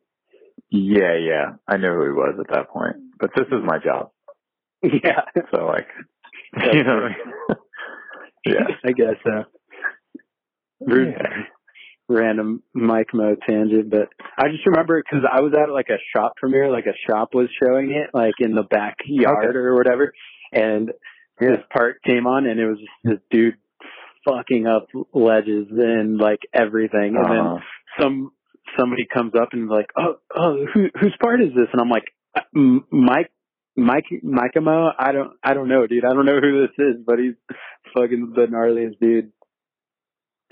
Yeah, 0.70 1.18
yeah, 1.18 1.46
I 1.68 1.76
knew 1.76 1.92
who 1.94 2.04
he 2.06 2.12
was 2.12 2.36
at 2.40 2.48
that 2.54 2.70
point. 2.70 2.96
But 3.20 3.32
this 3.36 3.48
is 3.48 3.60
my 3.66 3.80
job, 3.80 4.12
yeah, 4.84 5.22
so 5.54 5.66
like, 5.66 5.88
you 6.74 6.84
know. 6.84 7.08
yeah. 8.46 8.68
I 8.86 8.92
guess 8.92 9.16
so. 9.24 9.44
Rude, 10.82 11.16
Yeah. 11.18 11.44
Random 12.08 12.62
Mike 12.76 13.16
Mo 13.16 13.36
tangent, 13.50 13.90
but 13.90 14.10
I 14.38 14.50
just 14.50 14.64
remember 14.68 15.02
because 15.02 15.26
I 15.32 15.42
was 15.42 15.54
at 15.60 15.72
like 15.72 15.88
a 15.90 15.98
shop 16.16 16.34
premiere, 16.38 16.70
like 16.70 16.86
a 16.86 16.94
shop 17.10 17.30
was 17.34 17.48
showing 17.64 17.92
it, 17.92 18.12
like 18.14 18.36
in 18.40 18.54
the 18.54 18.62
backyard 18.62 19.48
Okay. 19.50 19.58
or 19.58 19.74
whatever, 19.76 20.14
and 20.54 20.92
this 21.40 21.58
part 21.74 22.04
came 22.04 22.28
on, 22.28 22.46
and 22.46 22.60
it 22.60 22.68
was 22.68 22.78
just 22.78 22.92
this 23.04 23.20
dude 23.32 23.56
fucking 24.24 24.68
up 24.68 24.86
ledges 25.16 25.66
and 25.72 26.20
like 26.20 26.42
everything, 26.54 27.16
and 27.16 27.26
then 27.26 27.40
Uh-huh. 27.40 27.60
some 28.00 28.32
somebody 28.78 29.08
comes 29.12 29.34
up 29.34 29.50
and 29.54 29.64
is 29.64 29.70
like, 29.72 29.90
"Oh, 29.98 30.18
oh, 30.36 30.64
who, 30.76 30.90
whose 31.02 31.16
part 31.20 31.42
is 31.42 31.56
this?" 31.56 31.70
And 31.72 31.82
I'm 31.82 31.90
like, 31.90 32.06
"Uh, 32.36 32.42
M- 32.56 32.86
"Mike, 32.92 33.32
Mike, 33.76 34.06
Mikemo. 34.24 34.92
I 34.98 35.12
don't, 35.12 35.32
I 35.44 35.54
don't 35.54 35.68
know, 35.68 35.86
dude. 35.88 36.06
I 36.06 36.14
don't 36.14 36.26
know 36.26 36.40
who 36.40 36.62
this 36.62 36.76
is, 36.78 37.04
but 37.06 37.20
he's 37.20 37.36
fucking 37.94 38.34
the 38.36 38.46
gnarliest 38.48 39.00
dude." 39.00 39.32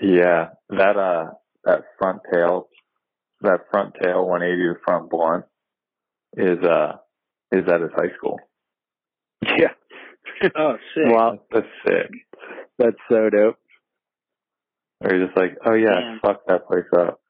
Yeah, 0.00 0.50
that 0.70 0.96
uh, 0.96 1.30
that 1.64 1.82
front 1.98 2.20
tail, 2.32 2.68
that 3.42 3.60
front 3.70 3.94
tail 4.02 4.26
180 4.26 4.74
to 4.74 4.80
front 4.84 5.08
blunt 5.10 5.44
is 6.36 6.58
uh, 6.64 6.94
is 7.52 7.64
at 7.68 7.80
his 7.80 7.90
high 7.94 8.14
school. 8.16 8.38
Yeah. 9.42 9.72
oh 10.56 10.76
shit. 10.94 11.06
Wow, 11.06 11.38
That's 11.52 11.66
sick. 11.86 12.10
that's 12.78 12.96
so 13.08 13.30
dope. 13.30 13.56
Or 15.00 15.14
you're 15.14 15.26
just 15.26 15.36
like, 15.38 15.56
oh 15.64 15.74
yeah, 15.74 15.94
Damn. 16.00 16.20
fuck 16.20 16.40
that 16.48 16.66
place 16.66 16.84
up. 16.98 17.20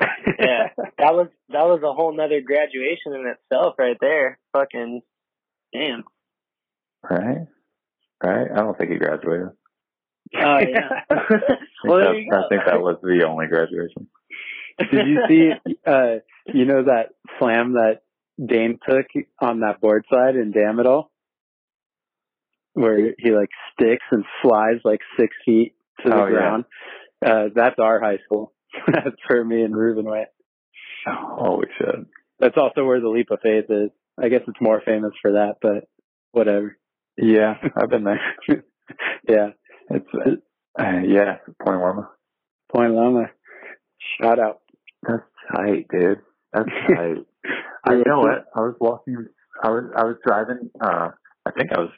yeah, 0.00 0.68
that 0.98 1.14
was 1.14 1.28
that 1.50 1.64
was 1.64 1.80
a 1.84 1.92
whole 1.92 2.14
nother 2.14 2.40
graduation 2.40 3.14
in 3.14 3.26
itself, 3.26 3.74
right 3.78 3.96
there. 4.00 4.38
Fucking 4.52 5.00
damn. 5.72 6.04
Right? 7.08 7.46
Right? 8.22 8.46
I 8.52 8.56
don't 8.56 8.76
think 8.78 8.90
he 8.92 8.98
graduated. 8.98 9.48
Oh 10.34 10.58
yeah. 10.58 10.88
I 11.10 11.16
think, 11.28 11.42
well, 11.84 11.98
there 11.98 12.12
that, 12.12 12.16
you 12.18 12.30
go. 12.30 12.38
I 12.38 12.48
think 12.48 12.62
that 12.66 12.80
was 12.80 12.96
the 13.02 13.24
only 13.28 13.46
graduation. 13.48 14.08
Did 14.78 15.06
you 15.06 15.18
see? 15.28 15.50
uh 15.86 16.16
You 16.46 16.64
know 16.64 16.84
that 16.84 17.10
slam 17.38 17.74
that 17.74 18.00
Dane 18.44 18.78
took 18.88 19.06
on 19.40 19.60
that 19.60 19.80
board 19.80 20.04
slide 20.08 20.36
in 20.36 20.52
Damn 20.52 20.80
It 20.80 20.86
All, 20.86 21.10
where 22.74 23.14
he 23.18 23.30
like 23.32 23.50
sticks 23.72 24.04
and 24.10 24.24
flies 24.40 24.78
like 24.84 25.00
six 25.18 25.34
feet 25.44 25.74
to 26.02 26.08
the 26.10 26.14
Oh, 26.16 26.26
yeah. 26.26 26.30
ground. 26.32 26.64
Uh 27.24 27.44
That's 27.54 27.78
our 27.78 28.00
high 28.00 28.18
school. 28.24 28.52
that's 28.86 29.16
where 29.28 29.44
me 29.44 29.62
and 29.62 29.76
Ruben 29.76 30.06
went. 30.06 30.28
Oh, 31.06 31.36
Holy 31.38 31.66
shit. 31.76 31.94
That's 32.40 32.56
also 32.56 32.84
where 32.84 33.00
the 33.00 33.08
leap 33.10 33.30
of 33.30 33.40
faith 33.42 33.66
is. 33.68 33.90
I 34.20 34.28
guess 34.28 34.42
it's 34.46 34.60
more 34.60 34.82
famous 34.84 35.12
for 35.20 35.32
that, 35.32 35.54
but 35.60 35.84
whatever. 36.32 36.76
Yeah, 37.16 37.54
I've 37.76 37.90
been 37.90 38.04
there. 38.04 38.20
yeah. 39.28 39.48
It's 39.90 40.06
uh, 40.14 41.00
yeah, 41.06 41.36
Point 41.64 41.80
Loma. 41.80 42.10
Point 42.74 42.94
Loma. 42.94 43.26
Shout 44.20 44.38
out. 44.38 44.60
That's 45.06 45.22
tight, 45.54 45.86
dude. 45.90 46.18
That's 46.52 46.68
tight. 46.88 47.16
I 47.84 47.94
you 47.94 48.04
know 48.06 48.20
what? 48.20 48.46
I 48.54 48.60
was 48.60 48.74
walking. 48.80 49.26
I 49.62 49.70
was 49.70 49.84
I 49.96 50.04
was 50.04 50.16
driving. 50.26 50.70
uh 50.80 51.10
I 51.44 51.50
think 51.50 51.72
I 51.72 51.80
was 51.80 51.90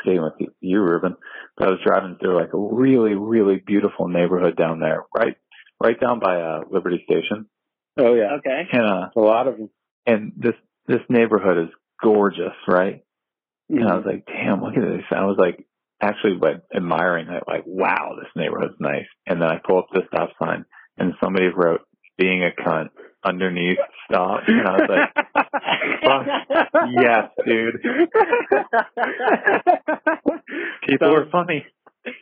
skating 0.00 0.22
with 0.22 0.32
you, 0.38 0.48
you, 0.60 0.80
Ruben. 0.80 1.16
But 1.56 1.68
I 1.68 1.70
was 1.72 1.80
driving 1.84 2.16
through 2.20 2.40
like 2.40 2.52
a 2.52 2.58
really 2.58 3.14
really 3.14 3.62
beautiful 3.64 4.08
neighborhood 4.08 4.56
down 4.56 4.80
there, 4.80 5.04
right 5.16 5.36
right 5.82 6.00
down 6.00 6.18
by 6.20 6.40
uh 6.40 6.60
Liberty 6.70 7.02
Station, 7.04 7.46
Oh 7.98 8.14
yeah. 8.14 8.36
Okay. 8.38 8.62
and 8.72 8.82
uh 8.86 9.08
A 9.16 9.20
lot 9.20 9.46
of 9.46 9.58
them. 9.58 9.70
and 10.06 10.32
this 10.36 10.54
this 10.86 11.00
neighborhood 11.08 11.58
is 11.58 11.70
gorgeous, 12.02 12.54
right? 12.68 13.02
And 13.70 13.78
Mm-hmm. 13.80 13.88
I 13.88 13.94
was 13.96 14.04
like, 14.04 14.26
damn, 14.26 14.60
look 14.62 14.76
at 14.76 14.82
this. 14.82 15.04
I 15.10 15.24
was 15.24 15.36
like, 15.38 15.64
actually, 16.02 16.34
like 16.40 16.60
admiring 16.74 17.28
it, 17.28 17.44
like, 17.48 17.62
wow, 17.66 18.14
this 18.18 18.28
neighborhood's 18.36 18.78
nice. 18.78 19.06
And 19.26 19.40
then 19.40 19.48
I 19.48 19.58
pull 19.66 19.78
up 19.78 19.86
the 19.92 20.02
stop 20.08 20.30
sign, 20.38 20.66
and 20.98 21.14
somebody 21.22 21.46
wrote, 21.46 21.80
"Being 22.18 22.42
a 22.44 22.50
cunt" 22.60 22.90
underneath 23.24 23.78
stop, 24.06 24.42
and 24.46 24.68
I 24.68 24.72
was 24.76 24.88
like, 24.90 25.14
fuck, 26.04 26.26
yes, 27.00 27.30
dude. 27.46 27.80
People 30.86 31.08
That 31.08 31.16
are 31.16 31.30
funny. 31.30 31.64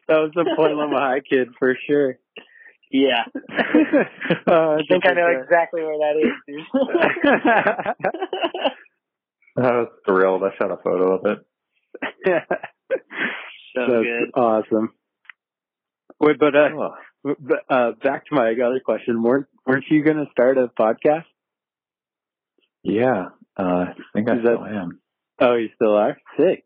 That 0.06 0.18
was 0.18 0.30
the 0.34 0.44
Point 0.56 0.76
Loma 0.76 0.98
High 1.00 1.20
kid 1.20 1.48
for 1.58 1.76
sure. 1.88 2.18
Yeah. 2.92 3.24
Uh, 4.46 4.76
I 4.76 4.82
think 4.88 5.04
I 5.06 5.12
know 5.14 5.28
exactly 5.42 5.82
where 5.82 5.98
that 5.98 6.16
is, 6.18 6.32
dude. 6.46 6.66
I 9.56 9.70
was 9.78 9.88
thrilled. 10.06 10.42
I 10.42 10.50
shot 10.58 10.70
a 10.72 10.76
photo 10.82 11.14
of 11.16 11.26
it. 11.26 11.38
so 12.26 12.40
That's 13.76 13.88
good. 13.88 14.30
awesome. 14.34 14.92
Wait, 16.20 16.38
but 16.38 16.54
uh, 16.54 16.68
Oh, 17.24 17.34
but, 17.40 17.60
uh, 17.70 17.92
back 18.02 18.26
to 18.26 18.34
my 18.34 18.50
other 18.52 18.80
question. 18.84 19.22
weren't 19.22 19.46
weren't 19.66 19.84
you 19.90 20.02
going 20.02 20.16
to 20.16 20.26
start 20.32 20.58
a 20.58 20.68
podcast? 20.68 21.24
yeah, 22.82 23.26
uh, 23.56 23.62
I 23.62 23.94
think 24.12 24.28
I 24.28 24.36
Is 24.36 24.42
that- 24.44 24.56
still 24.56 24.64
am. 24.64 25.00
Oh, 25.40 25.54
you 25.54 25.68
still 25.76 25.94
are. 25.96 26.16
Sick. 26.36 26.64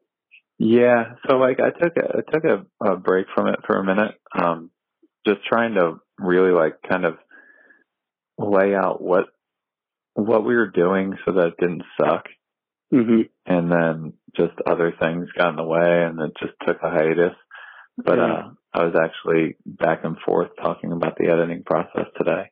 Yeah, 0.58 1.14
so 1.28 1.36
like 1.36 1.58
I 1.60 1.70
took 1.70 1.96
a 1.96 2.18
I 2.18 2.20
took 2.32 2.44
a, 2.44 2.64
a 2.92 2.96
break 2.96 3.26
from 3.34 3.48
it 3.48 3.60
for 3.66 3.76
a 3.78 3.84
minute, 3.84 4.14
um, 4.34 4.70
just 5.26 5.44
trying 5.44 5.74
to 5.74 6.00
really 6.18 6.52
like 6.52 6.76
kind 6.88 7.04
of 7.04 7.16
lay 8.38 8.74
out 8.74 9.02
what 9.02 9.26
what 10.14 10.44
we 10.46 10.54
were 10.54 10.70
doing 10.70 11.14
so 11.24 11.32
that 11.32 11.48
it 11.48 11.54
didn't 11.60 11.82
suck, 12.00 12.24
hmm 12.90 13.22
and 13.46 13.70
then 13.70 14.12
just 14.36 14.54
other 14.66 14.92
things 15.00 15.28
got 15.36 15.50
in 15.50 15.56
the 15.56 15.64
way, 15.64 16.04
and 16.04 16.20
it 16.20 16.32
just 16.40 16.54
took 16.66 16.78
a 16.82 16.90
hiatus. 16.90 17.34
But 17.98 18.18
Yeah. 18.18 18.24
uh, 18.24 18.50
I 18.72 18.84
was 18.84 18.94
actually 18.94 19.56
back 19.64 20.04
and 20.04 20.18
forth 20.20 20.50
talking 20.62 20.92
about 20.92 21.16
the 21.16 21.28
editing 21.30 21.62
process 21.64 22.06
today 22.18 22.50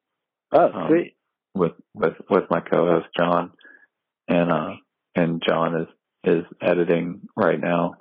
Oh, 0.52 0.72
Um, 0.72 0.86
sweet. 0.88 1.16
with 1.54 1.72
with 1.94 2.14
with 2.30 2.44
my 2.50 2.60
co-host 2.60 3.06
John, 3.18 3.52
and 4.28 4.50
uh, 4.52 4.74
and 5.14 5.42
John 5.46 5.74
is 5.82 5.88
is 6.24 6.44
editing 6.62 7.28
right 7.36 7.60
now, 7.60 7.94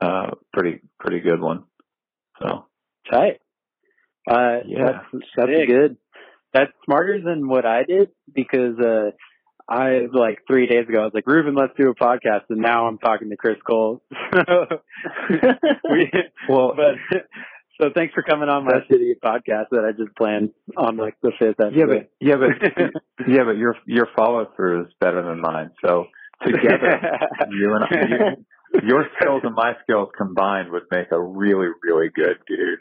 uh, 0.00 0.30
pretty 0.52 0.80
pretty 0.98 1.20
good 1.20 1.40
one. 1.40 1.64
So 2.40 2.66
Tight. 3.10 3.40
Uh, 4.30 4.60
Yeah. 4.66 4.84
that's, 5.12 5.24
that's 5.36 5.50
Sick. 5.50 5.68
good. 5.68 5.96
That's 6.52 6.72
smarter 6.84 7.20
than 7.22 7.48
what 7.48 7.64
I 7.66 7.84
did 7.84 8.08
because, 8.34 8.78
uh, 8.78 9.10
I, 9.68 10.06
like 10.12 10.40
three 10.48 10.66
days 10.66 10.88
ago, 10.88 11.00
I 11.02 11.04
was 11.04 11.12
like, 11.14 11.26
Ruben, 11.28 11.54
let's 11.54 11.72
do 11.78 11.90
a 11.90 11.94
podcast. 11.94 12.42
And 12.50 12.60
now 12.60 12.86
I'm 12.86 12.98
talking 12.98 13.30
to 13.30 13.36
Chris 13.36 13.56
Cole. 13.64 14.02
we, 15.90 16.10
well, 16.48 16.74
but, 16.76 16.94
so 17.80 17.88
thanks 17.94 18.12
for 18.14 18.22
coming 18.22 18.48
on 18.48 18.64
my 18.64 18.80
shitty 18.90 19.14
podcast 19.24 19.66
that 19.70 19.84
I 19.84 19.92
just 19.92 20.14
planned 20.16 20.50
on 20.76 20.96
like 20.96 21.14
the 21.22 21.32
fifth 21.38 21.60
episode. 21.60 21.76
yeah, 21.76 21.86
but 21.86 22.10
yeah, 22.20 22.34
but 22.36 23.26
yeah, 23.28 23.44
but 23.44 23.56
your 23.56 23.74
your 23.86 24.06
follow 24.16 24.46
through 24.54 24.82
is 24.86 24.92
better 25.00 25.22
than 25.22 25.40
mine. 25.40 25.70
So 25.84 26.06
together, 26.44 27.00
you 27.50 27.74
and 27.74 27.84
I, 27.84 27.88
you, 28.74 28.86
your 28.88 29.06
skills 29.18 29.42
and 29.44 29.54
my 29.54 29.72
skills 29.82 30.10
combined 30.18 30.70
would 30.72 30.82
make 30.90 31.10
a 31.10 31.20
really 31.20 31.68
really 31.82 32.08
good 32.14 32.36
dude. 32.46 32.80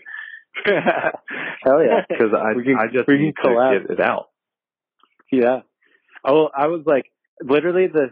Hell 0.65 1.83
yeah. 1.83 2.01
Because 2.09 2.33
I 2.33 2.53
can- 2.53 2.77
I 2.77 2.87
just 2.87 3.07
need 3.07 3.35
to 3.43 3.79
get 3.87 3.91
it 3.91 4.01
out. 4.01 4.29
Yeah. 5.31 5.61
Oh, 6.25 6.49
I 6.55 6.67
was 6.67 6.81
like, 6.85 7.05
literally 7.41 7.87
the, 7.87 8.09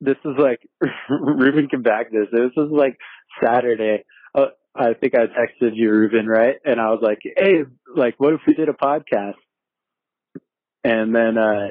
this 0.00 0.16
is 0.24 0.34
like, 0.38 0.60
Ruben 1.10 1.68
can 1.68 1.82
back 1.82 2.10
this. 2.10 2.26
This 2.32 2.50
was 2.56 2.70
like 2.72 2.98
Saturday. 3.42 4.04
Uh, 4.34 4.46
I 4.74 4.94
think 4.94 5.14
I 5.14 5.26
texted 5.26 5.72
you, 5.74 5.90
Ruben, 5.90 6.26
right? 6.26 6.56
And 6.64 6.80
I 6.80 6.90
was 6.90 7.00
like, 7.00 7.18
hey, 7.22 7.62
like, 7.94 8.14
what 8.18 8.32
if 8.34 8.40
we 8.46 8.54
did 8.54 8.68
a 8.68 8.72
podcast? 8.72 9.34
And 10.82 11.14
then, 11.14 11.38
uh, 11.38 11.68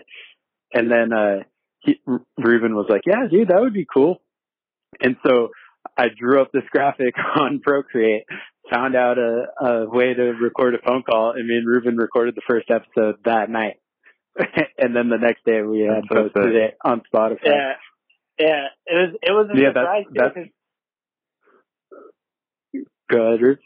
and 0.73 0.89
then, 0.89 1.11
uh, 1.13 1.35
he, 1.81 1.99
Ruben 2.37 2.75
was 2.75 2.85
like, 2.89 3.01
yeah, 3.05 3.27
dude, 3.29 3.49
that 3.49 3.59
would 3.59 3.73
be 3.73 3.85
cool. 3.91 4.21
And 5.01 5.17
so 5.25 5.49
I 5.97 6.07
drew 6.17 6.41
up 6.41 6.51
this 6.53 6.63
graphic 6.71 7.13
on 7.35 7.59
Procreate, 7.59 8.23
found 8.73 8.95
out 8.95 9.17
a, 9.17 9.45
a 9.65 9.89
way 9.89 10.13
to 10.13 10.23
record 10.41 10.73
a 10.75 10.79
phone 10.85 11.03
call, 11.03 11.31
and 11.31 11.47
me 11.47 11.57
and 11.57 11.67
Ruben 11.67 11.97
recorded 11.97 12.35
the 12.35 12.41
first 12.47 12.69
episode 12.71 13.17
that 13.25 13.49
night. 13.49 13.75
and 14.77 14.95
then 14.95 15.09
the 15.09 15.17
next 15.21 15.45
day 15.45 15.61
we 15.61 15.81
had 15.81 16.03
That's 16.09 16.33
posted 16.33 16.55
it 16.55 16.77
on 16.83 17.01
Spotify. 17.13 17.37
Yeah. 17.45 17.73
Yeah. 18.39 18.65
It 18.87 18.93
was 18.95 19.15
it 19.21 19.31
was 19.31 19.49
a 19.53 19.59
Yeah, 19.61 19.69
surprise 19.69 20.03
too, 20.07 20.13
that's- 20.15 20.33
'cause- 20.33 20.49
Go 23.11 23.27
ahead, 23.27 23.41
Ruben. 23.41 23.63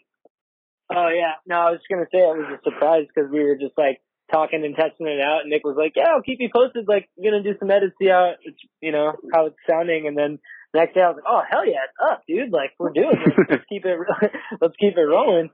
Oh 0.93 1.09
yeah, 1.09 1.33
no, 1.45 1.55
I 1.55 1.71
was 1.71 1.79
just 1.79 1.89
gonna 1.89 2.07
say 2.11 2.19
it 2.19 2.37
was 2.37 2.59
a 2.59 2.63
surprise 2.69 3.05
because 3.13 3.29
we 3.31 3.43
were 3.43 3.55
just 3.55 3.77
like 3.77 4.01
talking 4.31 4.63
and 4.65 4.75
testing 4.75 5.07
it 5.07 5.21
out. 5.21 5.41
And 5.41 5.49
Nick 5.49 5.63
was 5.65 5.75
like, 5.77 5.93
"Yeah, 5.95 6.09
I'll 6.09 6.21
keep 6.21 6.39
you 6.41 6.49
posted. 6.53 6.87
Like, 6.87 7.07
I'm 7.17 7.23
gonna 7.23 7.43
do 7.43 7.57
some 7.59 7.71
edits, 7.71 7.95
see 8.01 8.07
how 8.09 8.33
it's, 8.41 8.57
you 8.81 8.91
know, 8.91 9.13
how 9.33 9.45
it's 9.47 9.55
sounding." 9.69 10.07
And 10.07 10.17
then 10.17 10.31
the 10.33 10.39
next 10.77 10.93
day, 10.93 11.01
I 11.01 11.09
was 11.09 11.17
like, 11.17 11.25
"Oh 11.27 11.41
hell 11.49 11.65
yeah, 11.65 11.83
it's 11.83 11.97
up, 11.99 12.23
dude! 12.27 12.51
Like, 12.51 12.71
we're 12.79 12.93
doing 12.93 13.17
it. 13.25 13.33
Let's 13.49 13.65
keep 13.67 13.85
it, 13.85 13.97
let's 14.61 14.75
keep 14.79 14.95
it 14.95 15.01
rolling." 15.01 15.49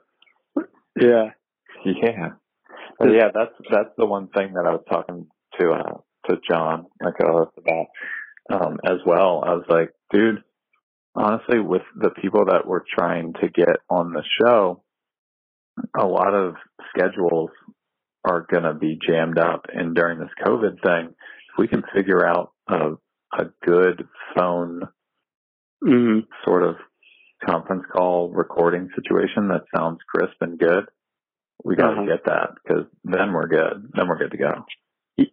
Yeah. 1.00 1.32
Yeah. 1.86 2.30
But 3.00 3.10
yeah, 3.10 3.30
that's 3.34 3.54
that's 3.72 3.90
the 3.98 4.06
one 4.06 4.28
thing 4.28 4.54
that 4.54 4.66
I 4.66 4.72
was 4.72 4.84
talking 4.90 5.28
to 5.60 5.72
uh 5.72 5.98
to 6.30 6.40
John, 6.50 6.86
my 7.02 7.12
co-host, 7.12 7.52
about 7.58 7.88
um 8.52 8.78
as 8.86 9.00
well. 9.06 9.44
I 9.46 9.54
was 9.54 9.66
like, 9.70 9.92
dude, 10.12 10.44
honestly, 11.16 11.60
with 11.60 11.82
the 11.96 12.12
people 12.22 12.46
that 12.46 12.68
we're 12.68 12.84
trying 12.98 13.34
to 13.42 13.50
get 13.50 13.78
on 13.90 14.14
the 14.14 14.24
show, 14.42 14.84
a 15.98 16.06
lot 16.06 16.34
of 16.34 16.56
schedules 16.96 17.50
are 18.24 18.46
gonna 18.52 18.74
be 18.74 19.00
jammed 19.06 19.40
up 19.40 19.66
and 19.74 19.96
during 19.96 20.20
this 20.20 20.30
COVID 20.46 20.82
thing, 20.84 21.08
if 21.10 21.58
we 21.58 21.68
can 21.68 21.84
figure 21.96 22.26
out 22.26 22.52
a 22.70 22.92
a 23.38 23.46
good 23.66 24.08
phone 24.38 24.82
hmm 25.84 26.20
sort 26.46 26.64
of 26.64 26.76
conference 27.46 27.84
call 27.92 28.30
recording 28.30 28.90
situation 28.96 29.50
that 29.50 29.64
sounds 29.76 30.00
crisp 30.08 30.36
and 30.42 30.58
good, 30.58 30.86
we 31.64 31.76
got 31.76 31.92
to 31.92 32.02
Uh-huh. 32.02 32.06
get 32.06 32.26
that 32.26 32.50
because 32.64 32.86
then 33.04 33.34
we're 33.34 33.48
good. 33.48 33.92
Then 33.94 34.08
we're 34.08 34.18
good 34.18 34.32
to 34.32 34.38
go. 34.38 34.66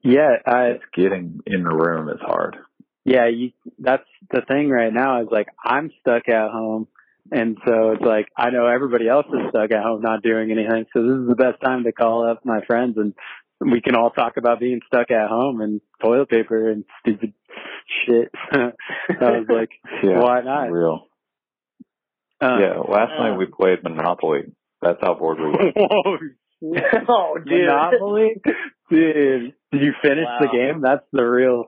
Yeah, 0.03 0.37
I 0.47 0.65
It's 0.73 0.85
getting 0.95 1.41
in 1.47 1.63
the 1.63 1.75
room 1.75 2.09
is 2.09 2.21
hard. 2.21 2.57
yeah, 3.05 3.29
you, 3.29 3.53
that's 3.79 4.05
the 4.31 4.43
thing 4.43 4.69
right 4.69 4.93
now 4.93 5.23
is 5.23 5.29
like 5.31 5.49
I'm 5.65 5.91
stuck 6.01 6.29
at 6.29 6.51
home, 6.51 6.87
and 7.33 7.57
so 7.67 7.93
it's 7.93 8.03
like 8.03 8.29
I 8.37 8.51
know 8.51 8.67
everybody 8.67 9.09
else 9.09 9.27
is 9.29 9.49
stuck 9.51 9.71
at 9.71 9.83
home 9.83 10.03
not 10.03 10.23
doing 10.23 10.51
anything. 10.51 10.85
So 10.93 11.03
this 11.03 11.17
is 11.23 11.29
the 11.29 11.35
best 11.37 11.61
time 11.63 11.85
to 11.85 11.93
call 11.93 12.29
up 12.29 12.45
my 12.45 12.61
friends 12.67 12.97
and 12.99 13.15
we 13.61 13.81
can 13.83 13.95
all 13.95 14.11
talk 14.11 14.37
about 14.39 14.59
being 14.61 14.81
stuck 14.87 15.11
at 15.11 15.29
home 15.29 15.61
and 15.61 15.81
toilet 16.03 16.29
paper 16.31 16.71
and 16.71 16.85
stupid 17.01 17.35
shit. 18.07 18.31
I 18.53 18.71
was 19.21 19.47
like, 19.49 19.71
Yeah, 20.03 20.21
why 20.21 20.41
not? 20.43 20.71
Real. 20.71 21.07
Uh, 22.41 22.57
yeah. 22.61 22.79
Last 22.79 23.13
uh. 23.19 23.23
night 23.29 23.39
we 23.39 23.47
played 23.47 23.83
Monopoly. 23.83 24.41
That's 24.83 24.99
how 25.03 25.15
bored 25.15 25.39
we 25.39 25.45
were. 25.47 25.73
oh, 27.09 27.37
dude. 27.39 27.67
Monopoly, 27.67 28.35
dude. 28.91 29.55
Did 29.73 29.83
you 29.83 29.93
finish 30.03 30.27
the 30.41 30.49
game? 30.53 30.81
That's 30.83 31.05
the 31.13 31.23
real. 31.25 31.65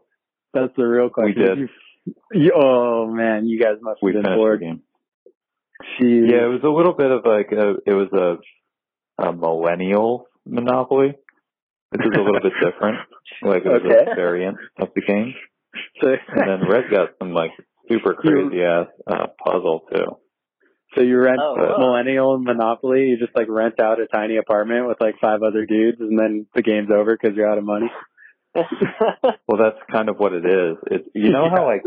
That's 0.55 0.73
the 0.77 0.85
real 0.85 1.09
question. 1.11 1.35
We 1.37 1.47
did. 1.47 1.59
You, 1.59 2.15
you, 2.33 2.53
oh 2.55 3.07
man, 3.07 3.47
you 3.47 3.61
guys 3.61 3.77
must 3.81 4.01
We 4.03 4.13
have 4.13 4.23
been 4.23 4.25
finished 4.25 4.39
bored. 4.39 4.61
the 4.61 4.65
game. 4.65 4.83
Jeez. 6.01 6.31
Yeah, 6.31 6.45
it 6.47 6.49
was 6.49 6.61
a 6.65 6.69
little 6.69 6.95
bit 6.95 7.11
of 7.11 7.25
like 7.25 7.51
a, 7.53 7.75
it 7.87 7.95
was 7.95 8.09
a, 8.13 9.23
a 9.23 9.33
millennial 9.33 10.27
Monopoly, 10.47 11.15
which 11.91 12.01
is 12.01 12.13
a 12.15 12.21
little 12.21 12.41
bit 12.41 12.53
different. 12.63 12.99
Like 13.43 13.65
it 13.65 13.69
was 13.69 13.83
Okay. 13.85 14.11
a 14.11 14.15
variant 14.15 14.59
of 14.81 14.89
the 14.95 15.01
game. 15.03 15.35
So, 16.01 16.09
And 16.29 16.49
then 16.63 16.69
Red 16.69 16.91
got 16.91 17.11
some 17.19 17.33
like 17.33 17.53
super 17.91 18.15
crazy 18.15 18.63
ass 18.63 18.87
uh, 19.07 19.27
puzzle 19.45 19.83
too. 19.93 20.17
so 20.95 21.03
you 21.03 21.19
rent 21.19 21.41
Oh, 21.43 21.55
wow. 21.57 21.77
Millennial 21.79 22.35
and 22.35 22.45
Monopoly. 22.45 23.09
You 23.09 23.19
just 23.19 23.35
like 23.37 23.49
rent 23.49 23.81
out 23.81 24.01
a 24.01 24.07
tiny 24.07 24.37
apartment 24.37 24.87
with 24.89 25.01
like 25.01 25.17
five 25.21 25.43
other 25.43 25.67
dudes, 25.67 25.99
and 26.01 26.19
then 26.19 26.47
the 26.55 26.63
game's 26.63 26.91
over 26.91 27.17
because 27.21 27.37
you're 27.37 27.51
out 27.51 27.59
of 27.59 27.65
money. 27.65 27.91
Well, 29.49 29.59
that's 29.59 29.83
kind 29.91 30.09
of 30.09 30.19
what 30.19 30.33
it 30.35 30.45
is. 30.45 30.77
It 30.91 31.05
you 31.15 31.31
know 31.31 31.49
how 31.51 31.65
like 31.67 31.83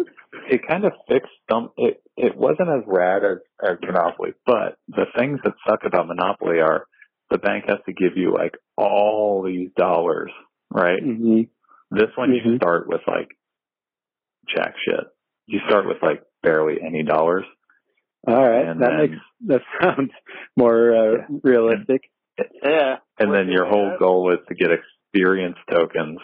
it 0.49 0.67
kind 0.67 0.83
of 0.85 0.93
fixed 1.07 1.31
some. 1.49 1.69
It 1.77 2.01
it 2.17 2.35
wasn't 2.35 2.69
as 2.69 2.83
rad 2.87 3.23
as 3.23 3.37
as 3.63 3.77
Monopoly, 3.81 4.33
but 4.45 4.77
the 4.87 5.05
things 5.17 5.39
that 5.43 5.53
suck 5.67 5.81
about 5.85 6.07
Monopoly 6.07 6.59
are 6.59 6.85
the 7.29 7.37
bank 7.37 7.65
has 7.67 7.79
to 7.85 7.93
give 7.93 8.17
you 8.17 8.33
like 8.33 8.55
all 8.77 9.43
these 9.43 9.69
dollars, 9.77 10.31
right? 10.71 11.01
hmm 11.01 11.41
This 11.91 12.09
one 12.15 12.33
you 12.33 12.41
Mhm. 12.41 12.57
start 12.57 12.87
with 12.87 13.01
like 13.07 13.29
jack 14.53 14.73
shit. 14.85 15.05
You 15.47 15.59
start 15.67 15.87
with 15.87 15.97
like 16.01 16.23
barely 16.43 16.75
any 16.85 17.03
dollars. 17.03 17.45
All 18.27 18.35
right, 18.35 18.65
And 18.67 18.81
that 18.81 18.89
then- 18.89 18.97
makes 19.11 19.21
that 19.47 19.61
sounds 19.81 20.11
more 20.57 20.95
uh, 20.95 21.11
Yeah. 21.29 21.37
realistic. 21.43 22.01
yeah. 22.63 22.97
And 23.19 23.33
then 23.33 23.49
your 23.49 23.65
whole 23.65 23.95
goal 23.99 24.31
is 24.33 24.39
to 24.47 24.55
get 24.55 24.71
experience 24.71 25.57
tokens. 25.71 26.19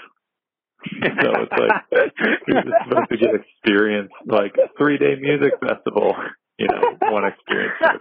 So 0.84 0.90
it's 1.04 1.52
like 1.52 1.84
you're 2.48 2.64
just 2.64 2.76
supposed 2.90 3.10
to 3.12 3.18
get 3.18 3.36
experience 3.36 4.12
like 4.26 4.56
a 4.58 4.68
three 4.80 4.98
day 4.98 5.16
music 5.20 5.54
festival, 5.62 6.16
you 6.58 6.68
know, 6.68 6.98
one 7.12 7.26
experience 7.26 7.76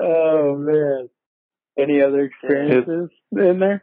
oh 0.00 0.56
man. 0.56 1.08
Any 1.78 2.02
other 2.02 2.24
experiences 2.24 3.10
in 3.32 3.58
there? 3.60 3.82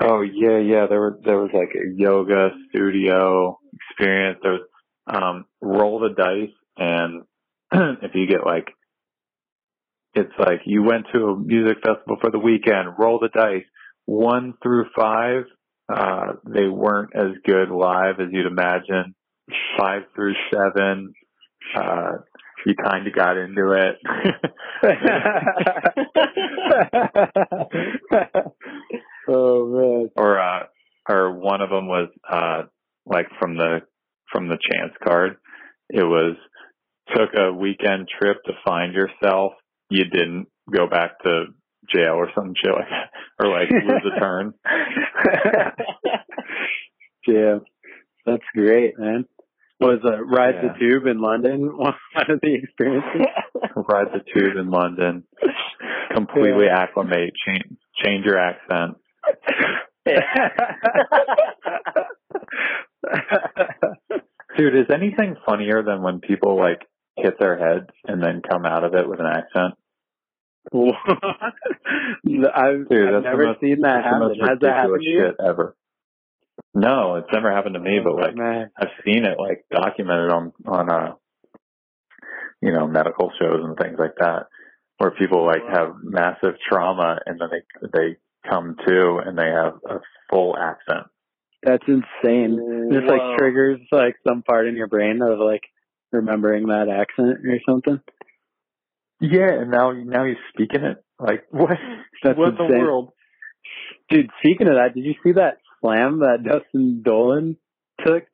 Oh 0.00 0.22
yeah, 0.22 0.58
yeah. 0.58 0.86
There 0.88 1.00
was 1.00 1.20
there 1.24 1.38
was 1.38 1.50
like 1.52 1.74
a 1.74 1.88
yoga 1.94 2.50
studio 2.68 3.58
experience. 3.90 4.38
There 4.42 4.52
was 4.52 4.68
um 5.06 5.44
roll 5.60 6.00
the 6.00 6.14
dice 6.16 6.54
and 6.78 7.22
if 8.02 8.14
you 8.14 8.26
get 8.26 8.46
like 8.46 8.68
it's 10.14 10.32
like 10.38 10.60
you 10.64 10.82
went 10.82 11.06
to 11.12 11.26
a 11.26 11.36
music 11.36 11.78
festival 11.84 12.16
for 12.20 12.30
the 12.30 12.38
weekend, 12.38 12.94
roll 12.98 13.18
the 13.18 13.28
dice. 13.28 13.64
One 14.06 14.54
through 14.62 14.86
five, 14.96 15.44
uh, 15.92 16.34
they 16.46 16.66
weren't 16.68 17.16
as 17.16 17.32
good 17.44 17.70
live 17.70 18.20
as 18.20 18.28
you'd 18.30 18.46
imagine. 18.46 19.14
Five 19.78 20.02
through 20.14 20.34
seven, 20.52 21.12
uh, 21.76 22.12
you 22.64 22.74
kind 22.76 23.06
of 23.06 23.14
got 23.14 23.36
into 23.36 23.72
it. 23.72 23.96
oh 29.28 29.66
man. 29.66 30.08
or 30.16 30.38
uh 30.40 30.64
or 31.08 31.32
one 31.32 31.60
of 31.60 31.70
them 31.70 31.86
was 31.88 32.08
uh 32.30 32.62
like 33.06 33.26
from 33.38 33.56
the 33.56 33.80
from 34.32 34.48
the 34.48 34.58
chance 34.72 34.92
card 35.02 35.36
it 35.90 36.02
was 36.04 36.36
took 37.14 37.30
a 37.36 37.52
weekend 37.52 38.08
trip 38.08 38.38
to 38.46 38.52
find 38.64 38.94
yourself 38.94 39.52
you 39.90 40.04
didn't 40.04 40.46
go 40.74 40.86
back 40.88 41.18
to 41.22 41.44
jail 41.94 42.14
or 42.14 42.30
some 42.34 42.54
shit 42.56 42.72
like 42.72 42.88
that 42.88 43.10
or 43.38 43.50
like 43.50 43.68
lose 43.70 44.12
a 44.16 44.20
turn 44.20 44.54
yeah. 47.26 47.58
That's 48.26 48.42
great, 48.54 48.98
man. 48.98 49.26
Was 49.80 50.00
uh, 50.04 50.22
Ride 50.24 50.54
Yeah. 50.62 50.72
the 50.72 50.78
Tube 50.78 51.06
in 51.06 51.20
London 51.20 51.66
one 51.76 51.94
of 52.28 52.40
the 52.40 52.54
experiences? 52.54 53.26
ride 53.76 54.06
the 54.12 54.20
tube 54.32 54.56
in 54.56 54.70
london 54.70 55.24
completely 56.14 56.66
acclimate 56.70 57.32
change 57.46 57.64
change 58.02 58.24
your 58.24 58.38
accent 58.38 58.96
dude 64.56 64.76
is 64.76 64.86
anything 64.92 65.36
funnier 65.46 65.82
than 65.82 66.02
when 66.02 66.20
people 66.20 66.56
like 66.58 66.80
hit 67.16 67.38
their 67.38 67.56
heads 67.58 67.88
and 68.06 68.22
then 68.22 68.42
come 68.48 68.64
out 68.64 68.84
of 68.84 68.94
it 68.94 69.08
with 69.08 69.20
an 69.20 69.26
accent 69.26 69.74
I've, 70.72 72.88
Dude, 72.88 73.14
I've 73.14 73.22
never 73.22 73.46
most- 73.48 73.60
seen 73.60 73.80
that 73.82 74.02
happen. 74.02 74.34
Has 74.40 74.58
that 74.60 74.74
happened 74.76 75.02
to 75.02 75.06
you? 75.08 75.26
shit 75.26 75.36
ever. 75.46 75.76
No, 76.72 77.16
it's 77.16 77.28
never 77.32 77.52
happened 77.52 77.74
to 77.74 77.80
me, 77.80 77.98
but 78.02 78.16
like 78.16 78.34
man. 78.34 78.70
I've 78.76 78.88
seen 79.04 79.26
it 79.26 79.38
like 79.38 79.66
documented 79.70 80.30
on 80.30 80.52
on 80.66 80.90
uh 80.90 81.12
you 82.62 82.72
know 82.72 82.86
medical 82.88 83.30
shows 83.38 83.60
and 83.62 83.76
things 83.76 83.98
like 83.98 84.14
that, 84.18 84.46
where 84.96 85.10
people 85.10 85.44
like 85.44 85.62
have 85.70 85.96
massive 86.02 86.54
trauma 86.66 87.18
and 87.26 87.38
then 87.38 87.48
they 87.50 87.88
they 87.92 88.16
come 88.48 88.76
to 88.86 89.18
and 89.24 89.36
they 89.38 89.46
have 89.48 89.74
a 89.88 90.00
full 90.30 90.56
accent. 90.56 91.06
That's 91.62 91.84
insane. 91.88 92.90
Just 92.92 93.06
Whoa. 93.06 93.14
like 93.16 93.38
triggers 93.38 93.80
like 93.90 94.16
some 94.26 94.42
part 94.42 94.66
in 94.68 94.76
your 94.76 94.86
brain 94.86 95.20
of 95.22 95.38
like 95.38 95.62
remembering 96.12 96.66
that 96.68 96.88
accent 96.88 97.38
or 97.46 97.58
something. 97.68 98.00
Yeah, 99.20 99.50
and 99.60 99.70
now 99.70 99.92
now 99.92 100.24
you're 100.24 100.36
speaking 100.52 100.82
it 100.84 100.98
like 101.18 101.44
what? 101.50 101.70
That's 102.22 102.38
what 102.38 102.56
the 102.58 102.64
world? 102.64 103.10
Dude, 104.10 104.30
speaking 104.40 104.68
of 104.68 104.74
that, 104.74 104.94
did 104.94 105.04
you 105.04 105.14
see 105.22 105.32
that 105.32 105.58
slam 105.80 106.18
that 106.20 106.42
Dustin 106.44 107.02
Dollin 107.02 107.56
took 108.04 108.24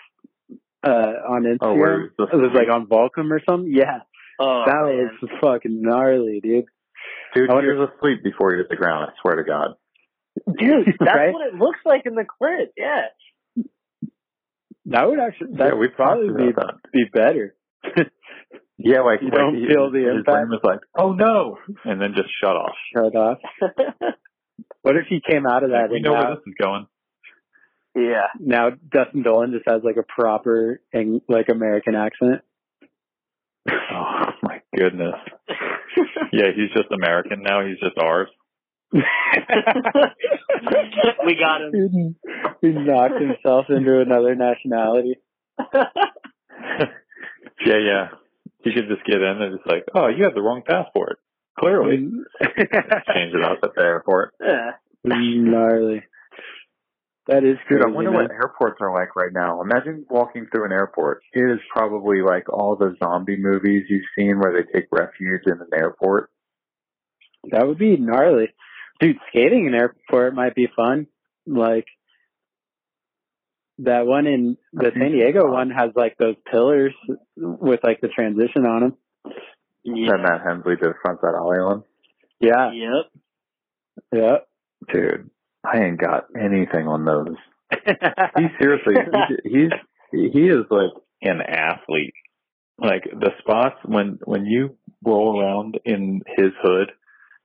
uh 0.82 0.88
on 1.28 1.44
Instagram? 1.44 1.58
Oh, 1.60 1.74
where 1.74 2.00
it 2.06 2.12
the- 2.18 2.26
was 2.36 2.50
like 2.54 2.68
on 2.68 2.86
Volcom 2.86 3.30
or 3.30 3.40
something? 3.48 3.72
Yeah. 3.72 4.00
Oh, 4.40 4.64
that 4.66 4.84
man. 4.86 5.18
was 5.22 5.30
fucking 5.40 5.82
gnarly, 5.82 6.40
dude. 6.42 6.64
Dude, 7.34 7.50
I 7.50 7.54
wonder- 7.54 7.74
he 7.74 7.78
was 7.78 7.90
asleep 7.96 8.24
before 8.24 8.52
he 8.52 8.56
hit 8.58 8.68
the 8.70 8.76
ground. 8.76 9.08
I 9.08 9.12
swear 9.20 9.36
to 9.36 9.44
God. 9.44 9.74
Dude, 10.58 10.86
that's 11.00 11.14
Right? 11.16 11.32
what 11.32 11.46
it 11.46 11.54
looks 11.54 11.80
like 11.84 12.02
in 12.06 12.14
the 12.14 12.24
clip. 12.24 12.72
Yeah. 12.76 13.06
That 14.86 15.08
would 15.08 15.20
actually 15.20 15.52
that 15.58 15.66
yeah, 15.68 15.72
we 15.74 15.80
would 15.86 15.94
probably 15.96 16.28
be 16.46 16.52
that. 16.52 16.74
be 16.92 17.04
better. 17.12 17.54
Yeah, 18.82 19.02
like 19.02 19.20
You 19.20 19.30
don't 19.30 19.56
he- 19.56 19.68
feel 19.68 19.90
the 19.90 19.98
his 19.98 20.08
impact? 20.20 20.24
brain 20.24 20.48
was 20.48 20.60
like, 20.64 20.80
oh 20.98 21.12
no, 21.12 21.58
and 21.84 22.00
then 22.00 22.14
just 22.16 22.30
shut 22.42 22.56
off. 22.56 22.74
Shut 22.96 23.14
off. 23.14 23.38
What 24.82 24.96
if 24.96 25.04
he 25.10 25.20
came 25.20 25.46
out 25.46 25.62
of 25.62 25.70
that 25.72 25.82
Like, 25.82 25.90
we 25.90 26.00
know 26.00 26.14
now, 26.14 26.24
where 26.24 26.34
this 26.36 26.44
is 26.46 26.54
going. 26.58 26.86
yeah. 27.94 28.28
now 28.40 28.70
Dustin 28.70 29.22
Dollin 29.22 29.52
just 29.52 29.64
has 29.68 29.82
like 29.84 29.96
a 29.98 30.02
proper 30.08 30.80
Eng- 30.94 31.20
like 31.28 31.50
American 31.50 31.94
accent? 31.94 32.40
Oh 33.70 34.24
my 34.42 34.62
goodness. 34.74 35.14
Yeah, 36.32 36.46
he's 36.56 36.70
just 36.74 36.90
American 36.90 37.42
now. 37.42 37.66
He's 37.66 37.78
just 37.80 37.98
ours. 37.98 38.28
we 41.24 41.36
got 41.36 41.62
him. 41.62 42.16
he 42.60 42.68
knocked 42.68 43.20
himself 43.20 43.66
into 43.68 44.00
another 44.00 44.34
nationality. 44.34 45.16
Yeah, 47.64 47.76
yeah. 47.78 48.08
You 48.64 48.72
could 48.72 48.88
just 48.88 49.04
get 49.04 49.20
in 49.20 49.42
and 49.42 49.54
it's 49.54 49.66
like, 49.66 49.84
oh, 49.94 50.08
you 50.08 50.24
have 50.24 50.34
the 50.34 50.42
wrong 50.42 50.62
passport. 50.66 51.18
Clearly. 51.58 51.96
Change 52.40 53.34
it 53.34 53.42
up 53.42 53.58
at 53.62 53.74
the 53.74 53.82
airport. 53.82 54.34
yeah. 54.40 54.72
Gnarly. 55.04 56.02
That 57.26 57.44
is 57.44 57.56
Dude. 57.68 57.82
I 57.82 57.86
wonder 57.86 58.10
man. 58.10 58.22
what 58.22 58.30
airports 58.30 58.78
are 58.80 58.92
like 58.92 59.14
right 59.14 59.32
now. 59.32 59.62
Imagine 59.62 60.04
walking 60.10 60.46
through 60.50 60.66
an 60.66 60.72
airport. 60.72 61.22
It 61.32 61.42
is 61.42 61.60
probably 61.72 62.22
like 62.22 62.48
all 62.52 62.76
the 62.76 62.96
zombie 63.02 63.36
movies 63.38 63.84
you've 63.88 64.04
seen 64.18 64.40
where 64.40 64.52
they 64.52 64.70
take 64.72 64.88
refuge 64.90 65.42
in 65.46 65.52
an 65.52 65.68
airport. 65.74 66.30
That 67.50 67.66
would 67.66 67.78
be 67.78 67.96
gnarly. 67.96 68.48
Dude, 69.00 69.16
skating 69.28 69.66
in 69.66 69.74
airport 69.74 70.34
might 70.34 70.54
be 70.54 70.68
fun. 70.74 71.06
Like 71.46 71.86
that 73.78 74.06
one 74.06 74.26
in 74.26 74.56
the 74.72 74.88
I've 74.88 74.92
San 74.92 75.12
Diego 75.12 75.50
one 75.50 75.70
has 75.70 75.90
like 75.96 76.16
those 76.18 76.36
pillars 76.50 76.94
with 77.36 77.80
like 77.82 78.00
the 78.00 78.08
transition 78.08 78.66
on 78.66 78.80
them. 78.80 78.96
Yeah. 79.82 80.10
That 80.12 80.18
Matt 80.22 80.42
Hensley 80.46 80.76
did 80.76 80.92
frontside 81.04 81.40
ollie 81.40 81.58
on. 81.58 81.82
Yeah, 82.40 82.70
Yep. 82.72 83.06
yeah. 84.12 84.36
Dude, 84.92 85.30
I 85.64 85.78
ain't 85.84 86.00
got 86.00 86.26
anything 86.38 86.86
on 86.88 87.04
those. 87.04 87.36
He 88.36 88.46
seriously, 88.58 88.94
he, 89.42 89.50
he's 89.50 89.70
he 90.32 90.48
is 90.48 90.64
like 90.70 90.90
an 91.22 91.40
athlete. 91.40 92.14
Like 92.78 93.04
the 93.04 93.30
spots 93.40 93.76
when 93.84 94.18
when 94.24 94.44
you 94.46 94.76
roll 95.04 95.40
around 95.40 95.78
in 95.84 96.22
his 96.36 96.50
hood 96.62 96.92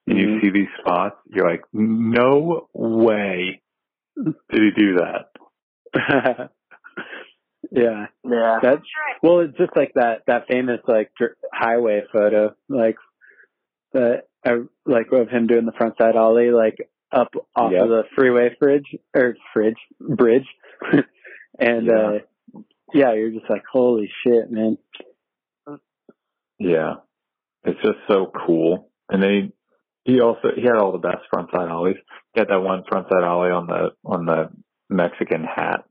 and 0.07 0.17
you 0.17 0.27
Mhm. 0.27 0.41
see 0.41 0.49
these 0.51 0.67
spots, 0.79 1.17
you're 1.27 1.49
like, 1.49 1.63
no 1.73 2.69
way 2.73 3.61
did 4.15 4.35
he 4.49 4.71
do 4.71 4.97
that. 4.97 5.31
yeah, 7.71 8.07
Yeah. 8.23 8.59
that's 8.61 8.85
well. 9.23 9.39
It's 9.39 9.57
just 9.57 9.75
like 9.75 9.93
that 9.95 10.23
that 10.27 10.47
famous 10.47 10.81
like 10.87 11.11
dr- 11.17 11.35
highway 11.53 12.03
photo, 12.11 12.55
like 12.69 12.97
the 13.93 14.23
uh, 14.45 14.57
like 14.85 15.11
of 15.11 15.29
him 15.29 15.47
doing 15.47 15.65
the 15.65 15.71
frontside 15.71 16.15
ollie, 16.15 16.51
like 16.51 16.89
up 17.11 17.33
off 17.55 17.71
Yep. 17.71 17.81
of 17.83 17.89
the 17.89 18.03
freeway 18.15 18.55
fridge 18.59 18.95
or 19.15 19.35
fridge 19.53 19.77
bridge, 19.99 20.47
and 21.59 21.87
Yeah. 21.87 21.93
uh 21.93 22.19
yeah, 22.93 23.13
you're 23.13 23.31
just 23.31 23.49
like, 23.49 23.63
holy 23.69 24.09
shit, 24.23 24.49
man. 24.51 24.77
Yeah, 26.59 26.95
it's 27.63 27.81
just 27.81 27.97
so 28.07 28.31
cool. 28.45 28.89
And 29.09 29.21
then 29.21 29.53
he, 30.05 30.13
he 30.13 30.21
also 30.21 30.49
he 30.55 30.61
had 30.61 30.77
all 30.77 30.91
the 30.93 30.97
best 30.99 31.23
frontside 31.33 31.69
ollies. 31.71 31.97
He 32.33 32.39
had 32.39 32.47
that 32.49 32.61
one 32.61 32.83
frontside 32.83 33.23
ollie 33.27 33.51
on 33.51 33.67
the 33.67 33.89
on 34.05 34.25
the 34.25 34.49
Mexican 34.89 35.43
hat. 35.43 35.83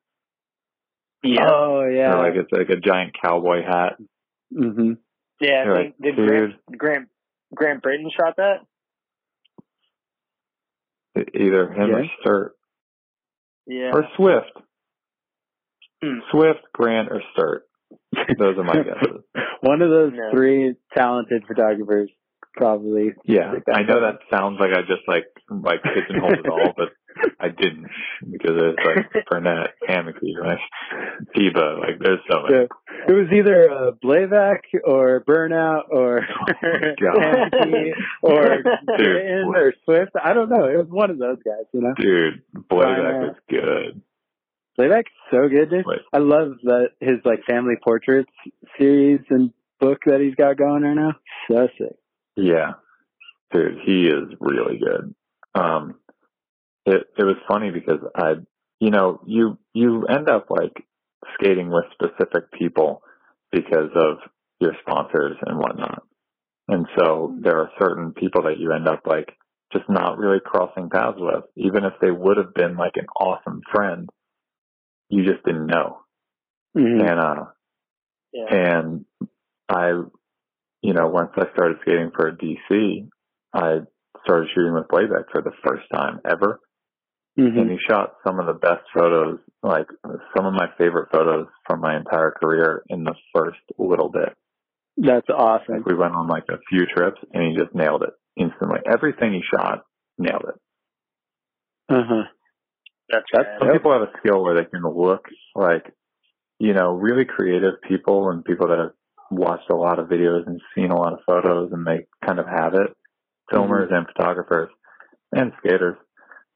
Yeah. 1.23 1.49
Oh 1.51 1.85
yeah. 1.87 2.15
Or 2.15 2.23
like 2.29 2.37
it's 2.37 2.53
like 2.53 2.71
a 2.71 2.81
giant 2.81 3.15
cowboy 3.23 3.63
hat. 3.67 3.95
Mm 4.53 4.75
hmm 4.75 4.93
yeah. 5.41 5.65
You're 5.65 5.75
like, 5.77 5.95
did 6.01 6.15
Grant, 6.17 6.55
Grant 6.79 7.09
Grant 7.55 7.83
Brittain 7.83 8.09
shot 8.17 8.37
that? 8.37 8.61
Either 11.17 11.71
him 11.73 11.91
or 11.95 12.05
Sturt 12.21 12.53
Yeah. 13.67 13.91
or 13.93 14.05
Swift. 14.17 14.53
Hmm. 16.03 16.19
Swift, 16.31 16.61
Grant, 16.73 17.09
or 17.11 17.23
Sturt. 17.33 17.65
Those 18.39 18.59
are 18.59 18.65
my 18.65 18.75
guesses. 18.83 19.23
One 19.61 19.81
of 19.83 19.91
those 19.91 20.13
No. 20.15 20.31
three 20.33 20.75
talented 20.97 21.45
photographers 21.47 22.11
probably. 22.57 23.13
Yeah, 23.25 23.53
I 23.73 23.83
know 23.83 24.01
that 24.01 24.21
sounds 24.31 24.59
like 24.61 24.71
I 24.71 24.83
just 24.83 25.07
like 25.07 25.25
like 25.51 25.83
pigeonholed 25.83 26.39
it 26.39 26.49
all, 26.49 26.73
but 26.77 26.89
I 27.41 27.49
didn't 27.49 27.87
because 28.31 28.57
it's 28.57 28.79
like 28.85 29.27
Burnett, 29.31 29.75
Hammocky, 29.89 30.35
like 30.41 30.59
Tebow, 31.37 31.81
like 31.81 31.99
there's 32.01 32.21
so 32.31 32.43
many. 32.43 32.67
So 32.67 32.69
it 33.09 33.13
was 33.13 33.29
either 33.33 33.71
uh, 33.71 33.91
Blabac 34.03 34.61
or 34.85 35.23
Burnout 35.25 35.91
or 35.91 36.27
God. 36.61 37.21
Hampton 37.21 37.93
or 38.23 38.63
Dude. 38.97 39.47
Or 39.47 39.73
Swift. 39.85 40.13
I 40.23 40.33
don't 40.33 40.49
know. 40.49 40.65
It 40.65 40.77
was 40.77 40.89
one 40.89 41.11
of 41.11 41.19
those 41.19 41.39
guys, 41.45 41.67
you 41.73 41.81
know. 41.81 41.95
Dude, 41.97 42.43
Blabac 42.71 43.21
was 43.21 43.37
good. 43.49 44.03
Blabac's 44.79 45.13
so 45.31 45.49
good, 45.49 45.71
dude. 45.71 45.87
Wait. 45.87 46.01
I 46.13 46.19
love 46.19 46.55
that 46.65 46.89
his 47.01 47.19
like 47.25 47.45
family 47.49 47.75
portraits 47.83 48.31
series 48.79 49.21
and 49.31 49.53
book 49.81 49.99
that 50.07 50.21
he's 50.21 50.35
got 50.35 50.57
going 50.57 50.83
right 50.83 50.95
now. 50.95 51.13
So 51.49 51.69
sick. 51.79 51.97
Yeah, 52.37 52.73
dude, 53.53 53.79
he 53.85 54.07
is 54.07 54.35
really 54.41 54.79
good. 54.79 55.15
Um, 55.55 55.97
it 56.87 57.05
it 57.19 57.25
was 57.25 57.37
funny 57.49 57.71
because 57.71 58.01
I, 58.17 58.35
you 58.81 58.91
know, 58.91 59.21
you 59.27 59.59
you 59.73 60.07
end 60.07 60.29
up 60.29 60.51
like 60.51 60.87
skating 61.35 61.71
with 61.71 61.85
specific 61.93 62.51
people 62.53 63.03
because 63.53 63.91
of 63.95 64.19
your 64.61 64.75
sponsors 64.81 65.37
and 65.47 65.59
whatnot, 65.59 66.03
and 66.69 66.87
so 66.99 67.35
there 67.41 67.59
are 67.59 67.71
certain 67.79 68.13
people 68.13 68.43
that 68.45 68.59
you 68.59 68.73
end 68.73 68.89
up 68.89 69.03
like 69.07 69.33
just 69.73 69.89
not 69.89 70.19
really 70.19 70.41
crossing 70.45 70.89
paths 70.91 71.19
with, 71.19 71.45
even 71.57 71.85
if 71.85 71.95
they 72.01 72.11
would 72.11 72.37
have 72.37 72.55
been 72.55 72.77
like 72.77 72.97
an 72.97 73.07
awesome 73.21 73.61
friend, 73.75 74.09
you 75.09 75.25
just 75.25 75.45
didn't 75.45 75.67
know. 75.67 76.01
Mhm. 76.77 77.01
And 77.09 77.21
uh, 77.21 77.45
Yeah. 78.33 78.47
and 78.55 79.05
I, 79.69 80.03
you 80.85 80.93
know, 80.93 81.07
once 81.09 81.31
I 81.35 81.47
started 81.55 81.79
skating 81.81 82.11
for 82.15 82.31
DC, 82.31 83.09
I 83.55 83.79
started 84.23 84.51
shooting 84.55 84.75
with 84.75 84.87
Blabac 84.89 85.25
for 85.33 85.41
the 85.41 85.53
first 85.67 85.85
time 85.91 86.21
ever. 86.29 86.61
Mhm. 87.39 87.59
And 87.59 87.71
he 87.71 87.79
shot 87.79 88.17
some 88.25 88.39
of 88.39 88.47
the 88.47 88.53
best 88.53 88.85
photos, 88.93 89.41
like 89.63 89.89
some 90.37 90.45
of 90.45 90.53
my 90.53 90.69
favorite 90.77 91.11
photos 91.11 91.49
from 91.67 91.81
my 91.81 91.97
entire 91.97 92.33
career 92.33 92.85
in 92.89 93.03
the 93.03 93.15
first 93.35 93.61
little 93.79 94.11
bit. 94.11 94.37
That's 94.99 95.29
awesome. 95.31 95.77
Like 95.77 95.87
we 95.87 95.95
went 95.95 96.15
on 96.15 96.29
like 96.29 96.45
a 96.51 96.59
few 96.69 96.85
trips 96.85 97.21
and 97.33 97.43
he 97.43 97.57
just 97.57 97.75
nailed 97.75 98.03
it 98.03 98.13
instantly. 98.37 98.81
Everything 98.85 99.33
he 99.33 99.43
shot, 99.43 99.85
nailed 100.19 100.45
it. 100.49 100.61
Uh 101.89 102.05
huh. 102.07 102.23
That's 103.09 103.25
That's. 103.33 103.59
Some 103.59 103.73
people 103.73 103.93
have 103.93 104.03
a 104.03 104.13
skill 104.19 104.43
where 104.43 104.55
they 104.55 104.67
can 104.67 104.83
look 104.83 105.29
like, 105.55 105.93
you 106.59 106.75
know, 106.75 106.93
really 106.93 107.25
creative 107.25 107.81
people 107.89 108.29
and 108.29 108.45
people 108.45 108.69
that 108.69 108.79
have 108.79 108.93
watched 109.37 109.71
a 109.71 109.77
lot 109.77 109.99
of 109.99 110.09
videos 110.09 110.47
and 110.47 110.61
seen 110.75 110.91
a 110.91 110.97
lot 110.97 111.13
of 111.13 111.21
photos 111.27 111.73
and 111.73 111.87
they 111.87 112.07
kind 112.25 112.39
of 112.39 112.47
have 112.47 112.75
it. 112.75 112.97
Filmers 113.53 113.93
and 113.93 114.07
photographers 114.07 114.71
and 115.33 115.53
skaters, 115.59 115.97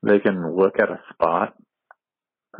they 0.03 0.19
can 0.21 0.57
look 0.57 0.79
at 0.81 0.91
a 0.91 1.01
spot 1.13 1.55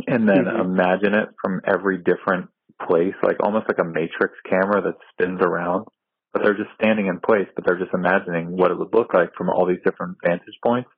and 0.07 0.29
then 0.29 0.47
Mhm. 0.47 0.61
imagine 0.61 1.15
it 1.15 1.31
from 1.41 1.61
every 1.65 1.99
different 1.99 2.51
place, 2.87 3.15
like 3.23 3.39
almost 3.41 3.69
like 3.69 3.79
a 3.79 3.85
matrix 3.85 4.35
camera 4.49 4.83
that 4.83 4.99
spins 5.13 5.41
around. 5.41 5.87
But 6.33 6.43
they're 6.43 6.55
just 6.55 6.75
standing 6.81 7.07
in 7.07 7.21
place, 7.21 7.49
but 7.55 7.65
they're 7.65 7.79
just 7.79 7.95
imagining 7.95 8.57
what 8.57 8.71
it 8.71 8.79
would 8.79 8.95
look 8.95 9.15
like 9.15 9.35
from 9.35 9.49
all 9.49 9.67
these 9.67 9.83
different 9.85 10.19
vantage 10.23 10.59
points. 10.63 10.91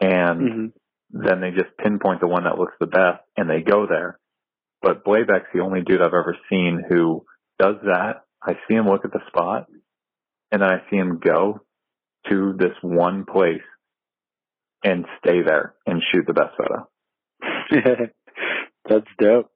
And 0.00 0.50
hmm 0.50 0.66
then 1.10 1.40
they 1.40 1.50
just 1.50 1.76
pinpoint 1.78 2.20
the 2.20 2.26
one 2.26 2.44
that 2.44 2.58
looks 2.58 2.74
the 2.80 2.86
best 2.86 3.22
and 3.36 3.48
they 3.48 3.60
go 3.62 3.86
there. 3.86 4.18
But 4.80 5.04
Blabac's 5.04 5.48
the 5.52 5.60
only 5.60 5.82
dude 5.82 6.00
I've 6.00 6.14
ever 6.14 6.36
seen 6.48 6.84
who 6.88 7.24
does 7.58 7.76
that. 7.84 8.24
I 8.44 8.54
see 8.68 8.74
him 8.74 8.86
look 8.88 9.04
at 9.04 9.12
the 9.12 9.20
spot 9.28 9.68
and 10.50 10.62
then 10.62 10.68
I 10.70 10.82
see 10.90 10.96
him 10.96 11.20
go 11.22 11.60
to 12.28 12.54
this 12.58 12.76
one 12.82 13.24
place 13.24 13.62
and 14.84 15.04
stay 15.24 15.42
there 15.42 15.74
and 15.86 16.02
shoot 16.12 16.26
the 16.26 16.32
best 16.32 16.54
photo. 16.56 16.88
That's 18.88 19.06
dope. 19.18 19.50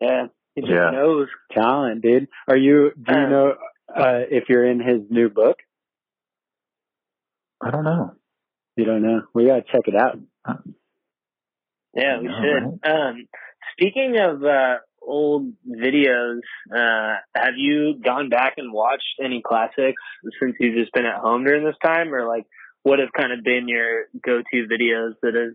Yeah. 0.00 0.26
He 0.54 0.60
just 0.62 0.72
Yeah. 0.72 0.90
knows. 0.90 1.28
Talent, 1.52 2.02
dude. 2.02 2.28
Are 2.48 2.56
you? 2.56 2.90
Do 2.94 3.12
you 3.14 3.18
Um, 3.24 3.30
know 3.30 3.54
uh, 3.94 4.20
if 4.30 4.44
you're 4.48 4.66
in 4.66 4.80
his 4.80 5.00
new 5.10 5.30
book? 5.30 5.56
I 7.60 7.70
don't 7.70 7.84
know. 7.84 8.14
You 8.76 8.84
don't 8.84 9.02
know. 9.02 9.22
We 9.34 9.46
gotta 9.46 9.62
check 9.62 9.82
it 9.86 9.94
out. 9.94 10.18
Yeah, 11.94 12.18
we 12.20 12.26
know, 12.26 12.40
should. 12.42 12.90
Um, 12.90 13.28
speaking 13.72 14.16
of 14.18 14.42
uh, 14.44 14.76
old 15.06 15.52
videos, 15.68 16.40
uh, 16.74 17.16
have 17.34 17.54
you 17.56 17.94
gone 18.04 18.28
back 18.28 18.54
and 18.56 18.72
watched 18.72 19.20
any 19.22 19.42
classics 19.46 20.02
since 20.40 20.54
you've 20.60 20.76
just 20.76 20.92
been 20.92 21.06
at 21.06 21.20
home 21.20 21.44
during 21.44 21.64
this 21.64 21.76
time, 21.84 22.14
or 22.14 22.26
like 22.26 22.44
what 22.82 22.98
have 22.98 23.12
kind 23.16 23.32
of 23.32 23.44
been 23.44 23.68
your 23.68 24.06
go-to 24.24 24.66
videos 24.66 25.14
that 25.22 25.36
is 25.36 25.54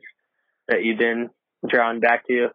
that 0.67 0.83
you've 0.83 0.99
been 0.99 1.29
drawn 1.67 1.99
back 1.99 2.25
to? 2.27 2.49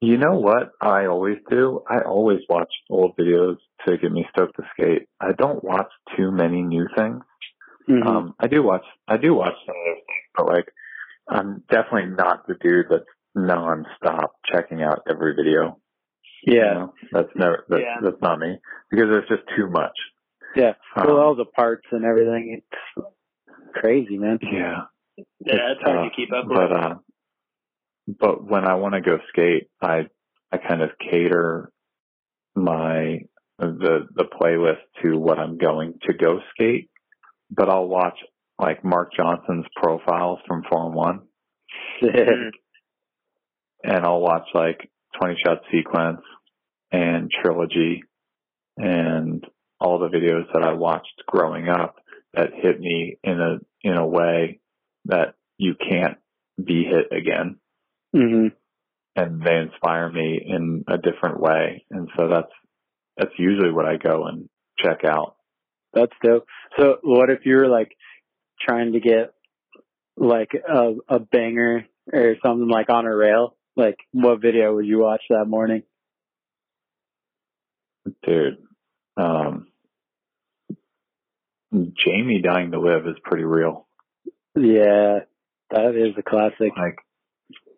You 0.00 0.16
know 0.16 0.34
what 0.34 0.72
I 0.80 1.06
always 1.06 1.38
do? 1.48 1.82
I 1.88 2.00
always 2.00 2.40
watch 2.48 2.72
old 2.90 3.16
videos 3.16 3.56
to 3.86 3.96
get 3.96 4.10
me 4.10 4.26
stoked 4.30 4.56
to 4.56 4.64
skate. 4.72 5.06
I 5.20 5.32
don't 5.32 5.62
watch 5.62 5.90
too 6.16 6.32
many 6.32 6.62
new 6.62 6.88
things. 6.96 7.22
Mhm. 7.88 8.06
Um, 8.06 8.34
I 8.40 8.48
do 8.48 8.62
watch, 8.62 8.84
I 9.06 9.16
do 9.16 9.34
watch 9.34 9.54
some 9.66 9.76
of 9.76 9.84
those 9.84 10.04
things, 10.06 10.26
but 10.36 10.46
like, 10.46 10.72
I'm 11.28 11.62
definitely 11.70 12.10
not 12.16 12.46
the 12.46 12.54
dude 12.54 12.86
that's 12.90 13.04
non-stop 13.34 14.32
checking 14.52 14.82
out 14.82 15.02
every 15.08 15.34
video. 15.34 15.78
you 16.44 16.56
yeah. 16.56 16.72
know? 16.74 16.94
That's 17.12 17.28
never, 17.36 17.64
that's, 17.68 17.82
Yeah. 17.82 17.96
that's 18.02 18.20
not 18.20 18.38
me 18.38 18.58
because 18.90 19.06
there's 19.10 19.28
just 19.28 19.42
too 19.56 19.68
much. 19.68 19.96
Yeah. 20.56 20.72
Um, 20.96 21.06
Well, 21.06 21.18
all 21.18 21.34
the 21.34 21.44
parts 21.44 21.86
and 21.92 22.04
everything. 22.04 22.60
It's 22.96 23.06
crazy, 23.74 24.18
man. 24.18 24.38
yeah. 24.42 24.82
Yeah, 25.16 25.72
it's 25.72 25.82
hard 25.82 25.96
tough, 25.96 26.10
to 26.10 26.16
keep 26.16 26.32
up 26.32 26.46
with. 26.46 26.56
But 26.56 26.72
uh, 26.72 26.94
but 28.18 28.44
when 28.44 28.66
I 28.66 28.74
want 28.76 28.94
to 28.94 29.00
go 29.02 29.18
skate, 29.28 29.68
I 29.80 30.06
I 30.50 30.56
kind 30.56 30.82
of 30.82 30.90
cater 30.98 31.70
my 32.54 33.20
the 33.58 34.08
the 34.14 34.24
playlist 34.24 34.80
to 35.02 35.18
what 35.18 35.38
I'm 35.38 35.58
going 35.58 35.98
to 36.06 36.14
go 36.14 36.40
skate. 36.54 36.90
But 37.50 37.68
I'll 37.68 37.86
watch 37.88 38.18
like 38.58 38.82
Mark 38.84 39.12
Johnson's 39.14 39.66
profiles 39.76 40.38
from 40.46 40.62
Form 40.70 40.94
One. 40.94 41.20
and 43.82 44.04
I'll 44.04 44.20
watch 44.20 44.46
like 44.54 44.90
20 45.20 45.36
Shot 45.44 45.62
Sequence 45.72 46.22
and 46.90 47.30
Trilogy, 47.30 48.02
and 48.76 49.44
all 49.80 49.98
the 49.98 50.08
videos 50.08 50.52
that 50.52 50.62
I 50.62 50.72
watched 50.74 51.22
growing 51.26 51.68
up 51.68 51.96
that 52.34 52.50
hit 52.54 52.78
me 52.80 53.18
in 53.22 53.40
a 53.40 53.58
in 53.82 53.96
a 53.96 54.06
way 54.06 54.60
that 55.06 55.34
you 55.58 55.74
can't 55.74 56.18
be 56.62 56.84
hit 56.84 57.16
again. 57.16 57.56
hmm 58.14 58.48
and 59.14 59.42
they 59.42 59.56
inspire 59.56 60.10
me 60.10 60.40
in 60.44 60.84
a 60.88 60.96
different 60.96 61.40
way. 61.40 61.84
And 61.90 62.08
so 62.16 62.28
that's 62.28 62.52
that's 63.16 63.38
usually 63.38 63.70
what 63.70 63.86
I 63.86 63.96
go 63.96 64.24
and 64.26 64.48
check 64.78 65.04
out. 65.04 65.36
That's 65.92 66.12
dope. 66.24 66.46
So, 66.78 66.96
what 67.02 67.30
if 67.30 67.40
you're 67.44 67.68
like 67.68 67.92
trying 68.60 68.92
to 68.92 69.00
get 69.00 69.34
like 70.16 70.50
a 70.54 70.94
a 71.08 71.18
banger 71.18 71.86
or 72.12 72.36
something 72.44 72.68
like 72.68 72.88
on 72.88 73.06
a 73.06 73.14
rail? 73.14 73.56
Like, 73.76 73.98
what 74.12 74.40
video 74.40 74.74
would 74.74 74.86
you 74.86 74.98
watch 74.98 75.22
that 75.30 75.46
morning? 75.46 75.82
Dude, 78.24 78.58
um 79.16 79.68
Jamie 81.72 82.42
dying 82.42 82.72
to 82.72 82.80
live 82.80 83.06
is 83.06 83.16
pretty 83.24 83.44
real. 83.44 83.86
Yeah, 84.54 85.20
that 85.70 85.94
is 85.96 86.14
a 86.18 86.22
classic. 86.22 86.76
Like 86.76 86.98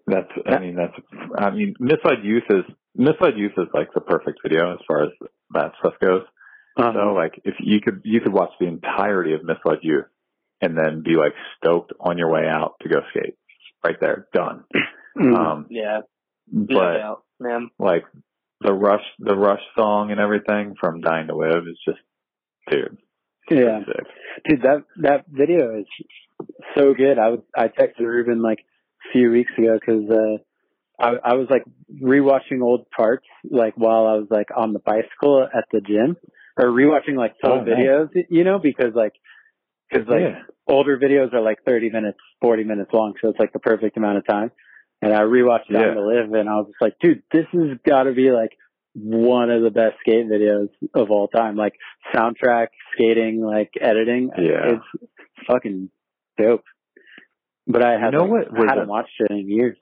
that's 0.07 0.31
I 0.47 0.59
mean 0.59 0.77
that's 0.77 0.95
I 1.39 1.51
mean 1.51 1.75
Misled 1.79 2.25
Youth 2.25 2.45
is 2.51 2.65
Misled 2.97 3.37
Youth 3.37 3.53
is 3.57 3.69
like 3.73 3.93
the 3.95 4.01
perfect 4.01 4.41
video 4.43 4.73
as 4.73 4.81
far 4.87 5.05
as 5.05 5.11
that 5.53 5.73
stuff 5.79 5.95
goes. 6.01 6.23
Uh-huh. 6.77 6.93
So 6.93 7.13
like 7.13 7.41
if 7.45 7.55
you 7.61 7.81
could 7.81 8.01
you 8.05 8.21
could 8.21 8.33
watch 8.33 8.51
the 8.59 8.67
entirety 8.67 9.35
of 9.35 9.45
Misled 9.45 9.79
Youth 9.83 10.07
and 10.61 10.77
then 10.77 11.03
be 11.03 11.17
like 11.17 11.35
stoked 11.57 11.93
on 12.01 12.19
your 12.19 12.31
way 12.31 12.49
out 12.49 12.75
to 12.83 12.89
go 12.89 13.01
skate. 13.11 13.35
Right 13.85 14.01
there, 14.01 14.27
done. 14.33 14.65
Mhm. 15.17 15.37
Um 15.37 15.67
Yeah, 15.71 16.01
no 16.51 16.77
but 16.77 16.99
doubt, 16.99 17.23
man. 17.41 17.71
like 17.79 18.05
the 18.61 18.73
rush 18.73 19.05
the 19.19 19.37
rush 19.37 19.63
song 19.77 20.11
and 20.11 20.21
everything 20.21 20.75
from 20.79 21.01
dying 21.01 21.27
to 21.29 21.37
live 21.37 21.67
is 21.69 21.79
just 21.85 22.01
dude 22.71 22.97
yeah, 23.51 23.81
sick 23.85 24.07
dude, 24.49 24.63
that 24.63 24.85
that 25.03 25.25
video 25.29 25.79
is 25.81 25.87
so 26.77 26.95
good. 26.95 27.19
I 27.19 27.29
was 27.31 27.41
I 27.57 27.69
texted 27.69 28.01
Ruben 28.01 28.41
like 28.43 28.59
a 28.61 29.13
few 29.13 29.31
weeks 29.31 29.53
ago 29.59 29.79
because 29.79 30.09
uh, 30.11 30.39
I 30.99 31.33
I 31.33 31.35
was 31.35 31.49
like 31.51 31.65
rewatching 32.03 32.63
old 32.63 32.87
parts 32.91 33.27
like 33.49 33.75
while 33.77 34.07
I 34.07 34.15
was 34.15 34.29
like 34.31 34.49
on 34.57 34.73
the 34.73 34.79
bicycle 34.79 35.43
at 35.45 35.65
the 35.73 35.81
gym 35.81 36.17
or 36.57 36.67
rewatching 36.71 37.17
like 37.17 37.35
Oh, 37.45 37.51
old 37.53 37.67
nice. 37.67 37.77
videos, 37.77 38.09
you 38.31 38.45
know, 38.45 38.59
because 38.59 38.95
like 38.95 39.13
because 39.91 40.09
like 40.09 40.21
yeah 40.21 40.43
older 40.67 40.99
videos 40.99 41.33
are 41.35 41.43
like 41.43 41.59
30 41.67 41.91
minutes, 41.91 42.19
40 42.41 42.65
minutes 42.65 42.91
long, 42.93 43.13
so 43.21 43.29
it's 43.29 43.39
like 43.39 43.53
the 43.53 43.59
perfect 43.59 43.97
amount 43.99 44.17
of 44.19 44.27
time. 44.27 44.51
And 45.03 45.13
I 45.13 45.21
rewatched 45.23 45.69
Down 45.73 45.83
Yeah. 45.83 45.95
to 45.95 46.01
Live, 46.07 46.33
and 46.33 46.49
I 46.49 46.55
was 46.57 46.67
just 46.69 46.81
like, 46.81 46.95
dude, 47.01 47.23
this 47.33 47.47
has 47.53 47.79
got 47.87 48.05
to 48.05 48.13
be 48.13 48.31
like 48.31 48.53
one 48.95 49.51
of 49.51 49.63
the 49.63 49.71
best 49.71 49.97
skate 50.01 50.27
videos 50.27 50.69
of 50.95 51.11
all 51.11 51.29
time. 51.29 51.57
Like 51.57 51.75
soundtrack, 52.15 52.69
skating, 52.95 53.41
like 53.45 53.73
editing. 53.81 54.31
Yeah. 54.39 54.77
It's 54.77 55.11
fucking 55.47 55.91
dope. 56.39 56.65
But 57.67 57.83
I 57.85 57.93
haven't, 57.99 58.15
know 58.19 58.25
what 58.25 58.51
was 58.53 58.67
I 58.67 58.73
hadn't 58.73 58.85
a- 58.85 58.89
watched 58.91 59.21
it 59.21 59.31
in 59.31 59.49
years. 59.51 59.77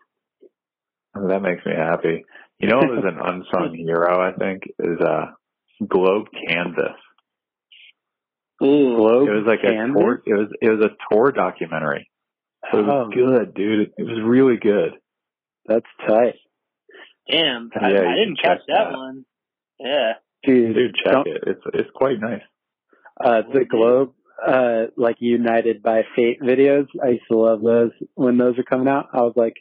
Oh, 1.14 1.28
that 1.28 1.42
makes 1.42 1.64
me 1.66 1.72
happy 1.76 2.24
you 2.58 2.68
know 2.68 2.78
what 2.78 2.88
was 2.90 3.04
an 3.04 3.18
unsung 3.18 3.74
hero 3.76 4.20
i 4.26 4.32
think 4.38 4.62
is 4.78 4.98
uh 5.00 5.26
globe 5.86 6.26
canvas 6.48 6.96
Ooh, 8.62 8.96
Globe 8.96 9.28
it 9.28 9.32
was 9.32 9.44
like 9.46 9.60
a 9.64 9.72
tour 9.92 10.22
it 10.24 10.32
was 10.34 10.48
it 10.60 10.70
was 10.70 10.80
a 10.86 10.96
tour 11.14 11.32
documentary 11.32 12.08
so 12.70 12.78
it 12.78 12.82
was 12.86 13.08
Oh. 13.08 13.10
good 13.14 13.54
dude 13.54 13.90
it 13.98 14.02
was 14.04 14.20
really 14.24 14.56
good 14.56 14.92
That's 15.66 15.86
tight. 16.06 16.34
damn, 17.30 17.70
Yeah, 17.74 17.86
I, 17.86 17.88
I 17.88 18.14
didn't 18.16 18.38
catch 18.42 18.58
that, 18.68 18.90
that. 18.90 18.96
one. 18.96 19.24
Yeah, 19.78 20.12
Dude, 20.44 20.74
dude 20.74 20.94
check 21.04 21.26
it. 21.26 21.42
It's 21.46 21.62
it's 21.74 21.90
quite 21.94 22.20
nice. 22.20 22.42
Uh 23.22 23.42
the 23.52 23.64
globe 23.64 24.12
uh 24.44 24.86
like 24.96 25.16
united 25.20 25.82
by 25.82 26.02
fate 26.16 26.40
videos 26.40 26.86
i 27.04 27.10
used 27.10 27.22
to 27.30 27.36
love 27.38 27.62
those 27.62 27.90
when 28.14 28.38
those 28.38 28.56
were 28.56 28.64
coming 28.64 28.88
out. 28.88 29.08
I 29.12 29.18
was 29.22 29.34
like 29.36 29.54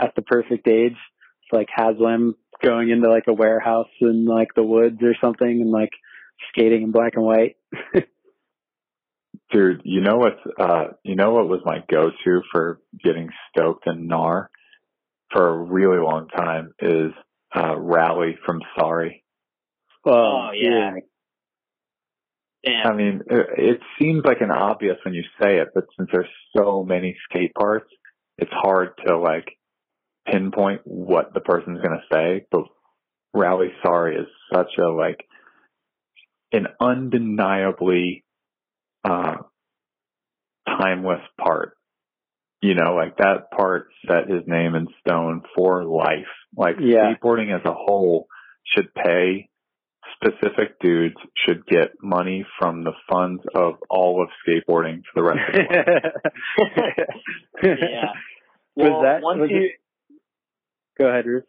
at 0.00 0.14
the 0.14 0.22
perfect 0.22 0.68
age 0.68 0.92
it's 0.92 1.52
like 1.52 1.68
haslam 1.74 2.36
going 2.62 2.90
into 2.90 3.10
like 3.10 3.24
a 3.26 3.32
warehouse 3.32 3.88
in 4.00 4.24
like 4.26 4.48
the 4.54 4.62
woods 4.62 4.98
or 5.02 5.14
something 5.20 5.48
and 5.62 5.70
like 5.70 5.90
skating 6.52 6.82
in 6.82 6.90
black 6.92 7.14
and 7.16 7.24
white. 7.24 7.56
Dude, 9.52 9.80
you 9.84 10.00
know 10.00 10.16
what's 10.16 10.40
uh 10.60 10.84
you 11.02 11.16
know 11.16 11.32
what 11.32 11.48
was 11.48 11.60
my 11.64 11.78
go 11.90 12.10
to 12.24 12.42
for 12.52 12.80
getting 13.02 13.30
stoked 13.50 13.86
and 13.86 14.06
NAR 14.06 14.48
for 15.30 15.48
a 15.48 15.58
really 15.58 15.98
long 15.98 16.28
time 16.28 16.72
is 16.80 17.12
uh 17.54 17.76
Rally 17.78 18.36
from 18.44 18.60
Sorry. 18.78 19.24
Oh, 20.04 20.50
yeah. 20.54 20.92
damn. 22.64 22.86
I 22.86 22.94
mean, 22.94 23.22
it, 23.26 23.46
it 23.58 23.80
seems 23.98 24.22
like 24.24 24.40
an 24.40 24.50
obvious 24.50 24.96
when 25.04 25.14
you 25.14 25.22
say 25.40 25.58
it, 25.58 25.68
but 25.74 25.84
since 25.96 26.08
there's 26.12 26.28
so 26.56 26.82
many 26.84 27.16
skate 27.28 27.52
parts, 27.54 27.90
it's 28.38 28.52
hard 28.52 28.90
to 29.06 29.18
like 29.18 29.46
pinpoint 30.26 30.82
what 30.84 31.34
the 31.34 31.40
person's 31.40 31.80
gonna 31.82 32.02
say. 32.12 32.46
But 32.50 32.64
Rally 33.34 33.72
Sorry 33.82 34.16
is 34.16 34.26
such 34.52 34.78
a 34.78 34.88
like 34.88 35.24
an 36.52 36.66
undeniably 36.80 38.24
uh 39.04 39.36
timeless 40.66 41.20
part. 41.40 41.74
You 42.62 42.74
know, 42.74 42.94
like 42.94 43.16
that 43.18 43.50
part 43.56 43.88
set 44.06 44.28
his 44.28 44.42
name 44.46 44.74
in 44.74 44.86
stone 45.00 45.42
for 45.56 45.84
life. 45.84 46.26
Like 46.56 46.76
Yeah. 46.78 47.14
skateboarding 47.14 47.54
as 47.54 47.64
a 47.64 47.72
whole 47.72 48.26
should 48.74 48.92
pay 48.94 49.48
specific 50.16 50.78
dudes 50.80 51.16
should 51.46 51.64
get 51.66 51.92
money 52.02 52.44
from 52.58 52.84
the 52.84 52.92
funds 53.10 53.42
of 53.54 53.74
all 53.88 54.22
of 54.22 54.28
skateboarding 54.46 55.00
for 55.04 55.14
the 55.14 55.22
rest 55.22 55.38
of 55.48 55.54
their 55.54 56.02
life. 56.66 57.06
yeah. 57.62 58.12
Was 58.76 59.02
that- 59.04 59.22
once 59.22 59.40
was 59.40 59.50
you? 59.50 59.62
it- 59.62 59.72
Go 60.98 61.06
ahead, 61.08 61.24
Ruth. 61.24 61.44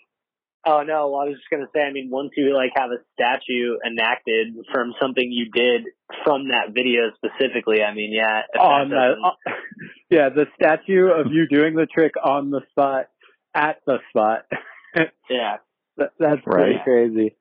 Oh 0.65 0.83
no, 0.83 1.09
well, 1.09 1.21
I 1.21 1.25
was 1.25 1.37
just 1.37 1.49
gonna 1.49 1.69
say. 1.73 1.81
I 1.81 1.91
mean, 1.91 2.09
once 2.11 2.31
you 2.37 2.53
like 2.55 2.71
have 2.75 2.91
a 2.91 3.01
statue 3.13 3.77
enacted 3.85 4.53
from 4.71 4.93
something 5.01 5.23
you 5.31 5.49
did 5.51 5.85
from 6.23 6.49
that 6.49 6.73
video 6.73 7.09
specifically, 7.15 7.81
I 7.81 7.93
mean, 7.95 8.13
yeah. 8.13 8.41
On 8.59 8.89
the, 8.89 9.15
uh, 9.25 9.51
yeah, 10.11 10.29
the 10.29 10.45
statue 10.55 11.07
of 11.07 11.27
you 11.31 11.47
doing 11.47 11.75
the 11.75 11.87
trick 11.87 12.13
on 12.23 12.51
the 12.51 12.61
spot 12.69 13.07
at 13.55 13.77
the 13.87 13.97
spot. 14.09 14.45
yeah, 15.29 15.57
That, 15.97 16.11
that's 16.19 16.41
pretty 16.45 16.75
Right. 16.75 16.83
crazy. 16.83 17.35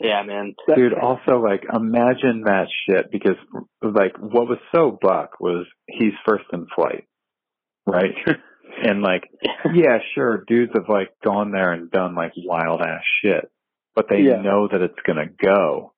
yeah, 0.00 0.22
man. 0.22 0.54
Dude, 0.74 0.94
also 0.94 1.40
like 1.40 1.64
imagine 1.70 2.44
that 2.46 2.68
shit 2.88 3.10
because 3.12 3.36
like 3.82 4.16
what 4.18 4.48
was 4.48 4.58
so 4.74 4.96
buck 5.00 5.38
was 5.38 5.66
he's 5.86 6.14
first 6.26 6.44
in 6.52 6.66
flight. 6.74 7.04
Right? 7.86 8.14
and 8.82 9.02
like 9.02 9.24
yeah, 9.74 9.98
sure, 10.14 10.44
dudes 10.46 10.72
have 10.74 10.88
like 10.88 11.10
gone 11.24 11.50
there 11.52 11.72
and 11.72 11.90
done 11.90 12.14
like 12.14 12.32
wild 12.36 12.80
ass 12.82 13.02
shit. 13.22 13.50
But 13.94 14.08
they 14.08 14.20
Yeah. 14.20 14.40
know 14.42 14.68
that 14.68 14.80
it's 14.80 15.00
gonna 15.06 15.26
go. 15.26 15.92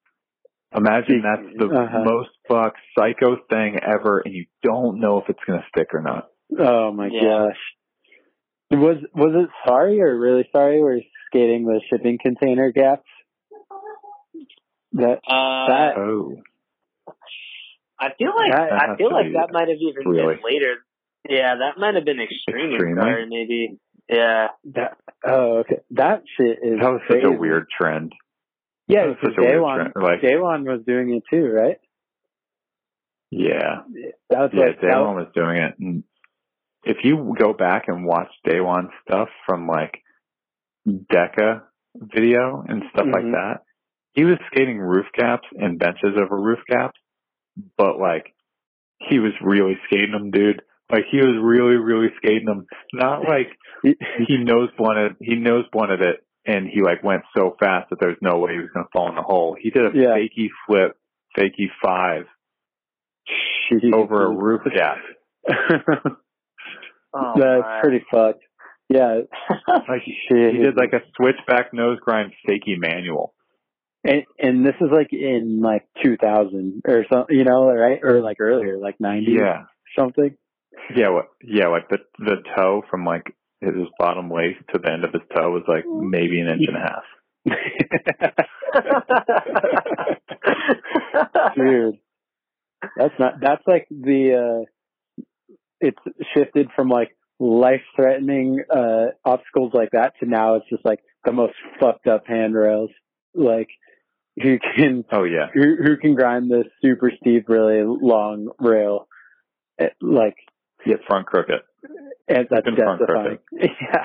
Imagine 0.75 1.23
that's 1.23 1.57
the 1.59 1.67
Uh-huh. 1.67 2.05
most 2.05 2.31
fuck 2.49 2.75
psycho 2.97 3.37
thing 3.51 3.79
ever 3.83 4.21
and 4.25 4.33
you 4.35 4.47
don't 4.63 5.01
know 5.01 5.19
if 5.19 5.29
it's 5.29 5.41
gonna 5.47 5.65
stick 5.69 5.89
or 5.93 6.01
not. 6.01 6.29
Oh 6.59 6.93
my 6.93 7.09
Yeah. 7.13 7.49
gosh. 7.49 7.59
Was 8.79 8.99
was 9.15 9.35
it 9.45 9.51
sorry 9.69 10.01
or 10.01 10.17
really 10.19 10.49
sorry? 10.53 10.81
We're 10.81 11.01
skating 11.27 11.65
the 11.67 11.81
shipping 11.91 12.19
container 12.23 12.71
gaps. 12.73 13.07
That 14.93 15.21
Uh, 15.27 15.67
That- 15.69 15.97
Oh. 15.99 16.37
I 17.99 18.13
feel 18.19 18.33
like 18.35 18.53
That 18.53 18.73
I 18.73 18.97
feel 18.97 19.11
like 19.13 19.33
that 19.35 19.53
might 19.53 19.69
have 19.69 19.77
even 19.79 20.09
really- 20.09 20.37
been 20.37 20.45
later. 20.45 20.77
Yeah, 21.29 21.55
that 21.57 21.79
might 21.79 21.95
have 21.95 22.05
been 22.05 22.21
extreme 22.21 22.73
Extremely? 22.73 22.93
inspired, 23.03 23.29
maybe. 23.29 23.79
Yeah, 24.09 24.49
that 24.75 24.97
oh 25.25 25.59
okay. 25.59 25.79
That 25.93 26.23
shit 26.37 26.59
is 26.63 26.81
That 26.81 26.91
was 26.93 27.03
such 27.09 27.23
a 27.23 27.31
weird 27.31 27.67
trend. 27.71 28.13
Yeah, 28.89 29.03
that 29.03 29.09
was 29.09 29.17
because 29.21 29.37
such 29.37 29.45
a 29.45 29.61
weird 29.61 29.93
trend, 29.93 29.93
like- 29.97 30.21
Daewon 30.23 30.65
was 30.65 30.81
doing 30.87 31.15
it 31.15 31.23
too, 31.31 31.47
right? 31.51 31.77
Yeah. 33.31 33.83
That 34.31 34.39
was 34.41 34.51
Yeah, 34.53 34.61
like 34.67 34.81
that 34.81 34.87
Daewon 34.91 35.15
was, 35.15 35.27
was 35.27 35.35
doing 35.35 35.57
it. 35.59 35.75
And 35.79 36.05
if 36.85 36.97
you 37.05 37.35
go 37.39 37.53
back 37.53 37.85
and 37.87 38.05
watch 38.05 38.29
Daewon 38.45 38.89
stuff 39.07 39.29
from 39.47 39.69
like 39.69 40.03
Deca 40.89 41.63
video 41.95 42.65
and 42.67 42.83
stuff 42.93 43.07
like 43.13 43.25
Mhm. 43.25 43.33
that, 43.33 43.63
he 44.15 44.25
was 44.25 44.39
skating 44.51 44.79
roof 44.81 45.07
caps 45.17 45.47
and 45.57 45.79
benches 45.79 46.17
over 46.21 46.37
roof 46.41 46.61
caps 46.69 46.99
but 47.77 47.99
like 47.99 48.35
he 48.99 49.19
was 49.19 49.33
really 49.43 49.79
skating 49.87 50.13
them, 50.13 50.31
dude. 50.31 50.63
Like 50.91 51.05
he 51.11 51.19
was 51.19 51.37
really, 51.43 51.77
really 51.77 52.09
skating 52.17 52.47
them. 52.47 52.67
Not 52.93 53.21
like 53.29 53.49
he 53.83 54.39
nose 54.39 54.69
blunted. 54.77 55.17
He 55.21 55.37
nose 55.37 55.65
blunted 55.73 56.01
it, 56.03 56.17
and 56.47 56.67
he 56.69 56.83
like 56.83 57.03
went 57.05 57.23
so 57.37 57.57
fast 57.61 57.91
that 57.91 57.99
there's 58.01 58.19
no 58.21 58.39
way 58.39 58.53
he 58.55 58.59
was 58.59 58.71
gonna 58.75 58.87
fall 58.93 59.09
in 59.09 59.15
the 59.15 59.23
hole. 59.23 59.57
He 59.61 59.71
did 59.71 59.85
a 59.87 59.91
Yeah. 59.95 60.15
fakey 60.17 60.49
flip, 60.67 60.97
fakey 61.39 61.69
five 61.83 62.25
Jeez. 63.73 63.93
over 63.95 64.25
a 64.27 64.31
roof 64.31 64.63
gap. 64.75 64.99
Oh, 67.13 67.33
That's 67.37 67.63
my. 67.63 67.81
pretty 67.83 68.05
fucked. 68.11 68.45
Yeah. 68.89 69.23
Like 69.69 70.03
Shit. 70.29 70.53
he 70.55 70.63
did 70.63 70.77
like 70.77 70.93
a 70.93 71.01
switchback 71.17 71.73
nose 71.75 71.99
grind 72.01 72.33
fakey 72.49 72.77
manual. 72.79 73.35
and, 74.05 74.23
and 74.39 74.65
this 74.65 74.77
is 74.81 74.89
like 74.93 75.13
in 75.13 75.61
like 75.61 75.87
2000 76.05 76.83
or 76.87 77.05
something, 77.13 77.37
you 77.37 77.45
know, 77.45 77.67
right? 77.73 77.99
Or 78.03 78.21
like 78.21 78.37
earlier, 78.41 78.79
like 78.79 78.97
90 79.01 79.33
Yeah, 79.33 79.65
something. 79.99 80.37
Yeah, 80.95 81.11
what? 81.11 81.27
Yeah, 81.43 81.69
like 81.69 81.89
the 81.89 81.99
the 82.19 82.37
toe 82.57 82.83
from 82.91 83.05
like 83.05 83.35
his 83.61 83.75
bottom 83.99 84.31
lace 84.31 84.57
to 84.73 84.79
the 84.79 84.91
end 84.91 85.05
of 85.05 85.13
his 85.13 85.23
toe 85.35 85.51
was 85.51 85.63
like 85.69 85.85
maybe 85.87 86.41
an 86.41 86.49
inch 86.49 86.63
and 86.67 86.77
a 86.77 86.81
half. 86.81 87.05
Dude. 91.57 91.99
That's 92.97 93.15
not, 93.19 93.35
that's 93.41 93.63
like 93.67 93.87
the, 93.91 94.65
uh, 94.65 95.23
it's 95.81 95.99
shifted 96.35 96.69
from 96.75 96.89
like 96.89 97.15
life 97.39 97.83
threatening, 97.95 98.63
uh, 98.75 99.07
obstacles 99.25 99.73
like 99.75 99.91
that 99.93 100.15
to 100.21 100.27
now 100.27 100.55
it's 100.55 100.69
just 100.71 100.85
like 100.85 101.01
the 101.25 101.33
most 101.33 101.55
fucked 101.79 102.07
up 102.07 102.25
handrails. 102.27 102.91
Like, 103.35 103.69
who 104.43 104.59
can, 104.77 105.05
Oh 105.13 105.25
yeah, 105.25 105.49
who, 105.53 105.77
who 105.77 105.97
can 105.99 106.15
grind 106.15 106.51
this 106.51 106.67
super 106.83 107.13
steep, 107.21 107.49
really 107.49 107.83
long 107.85 108.51
rail? 108.59 109.07
Eh, 109.79 109.89
Like, 110.01 110.37
yeah, 110.87 110.97
front 111.07 111.27
crooked. 111.27 111.61
and 112.29 112.47
that's 112.51 112.65
Been 112.65 112.77
front 112.77 113.01
death-defying. 113.01 113.39
Yeah. 113.53 114.05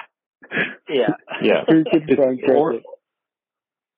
yeah. 0.89 1.09
Yeah. 1.41 1.63
Who 1.67 1.83
can 1.83 2.01
It's- 2.03 2.15
front 2.15 2.39
or- 2.49 2.69
crooked? 2.71 2.83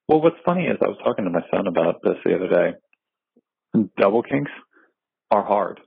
Well, 0.08 0.22
what's 0.22 0.38
funny 0.46 0.66
is 0.68 0.78
I 0.82 0.88
was 0.88 0.98
talking 1.04 1.26
to 1.26 1.32
my 1.32 1.42
son 1.52 1.68
about 1.68 2.02
this 2.02 2.16
the 2.24 2.36
other 2.36 2.48
day. 2.48 2.74
Double 3.98 4.24
kinks 4.24 4.52
are 5.32 5.44
hard. 5.44 5.82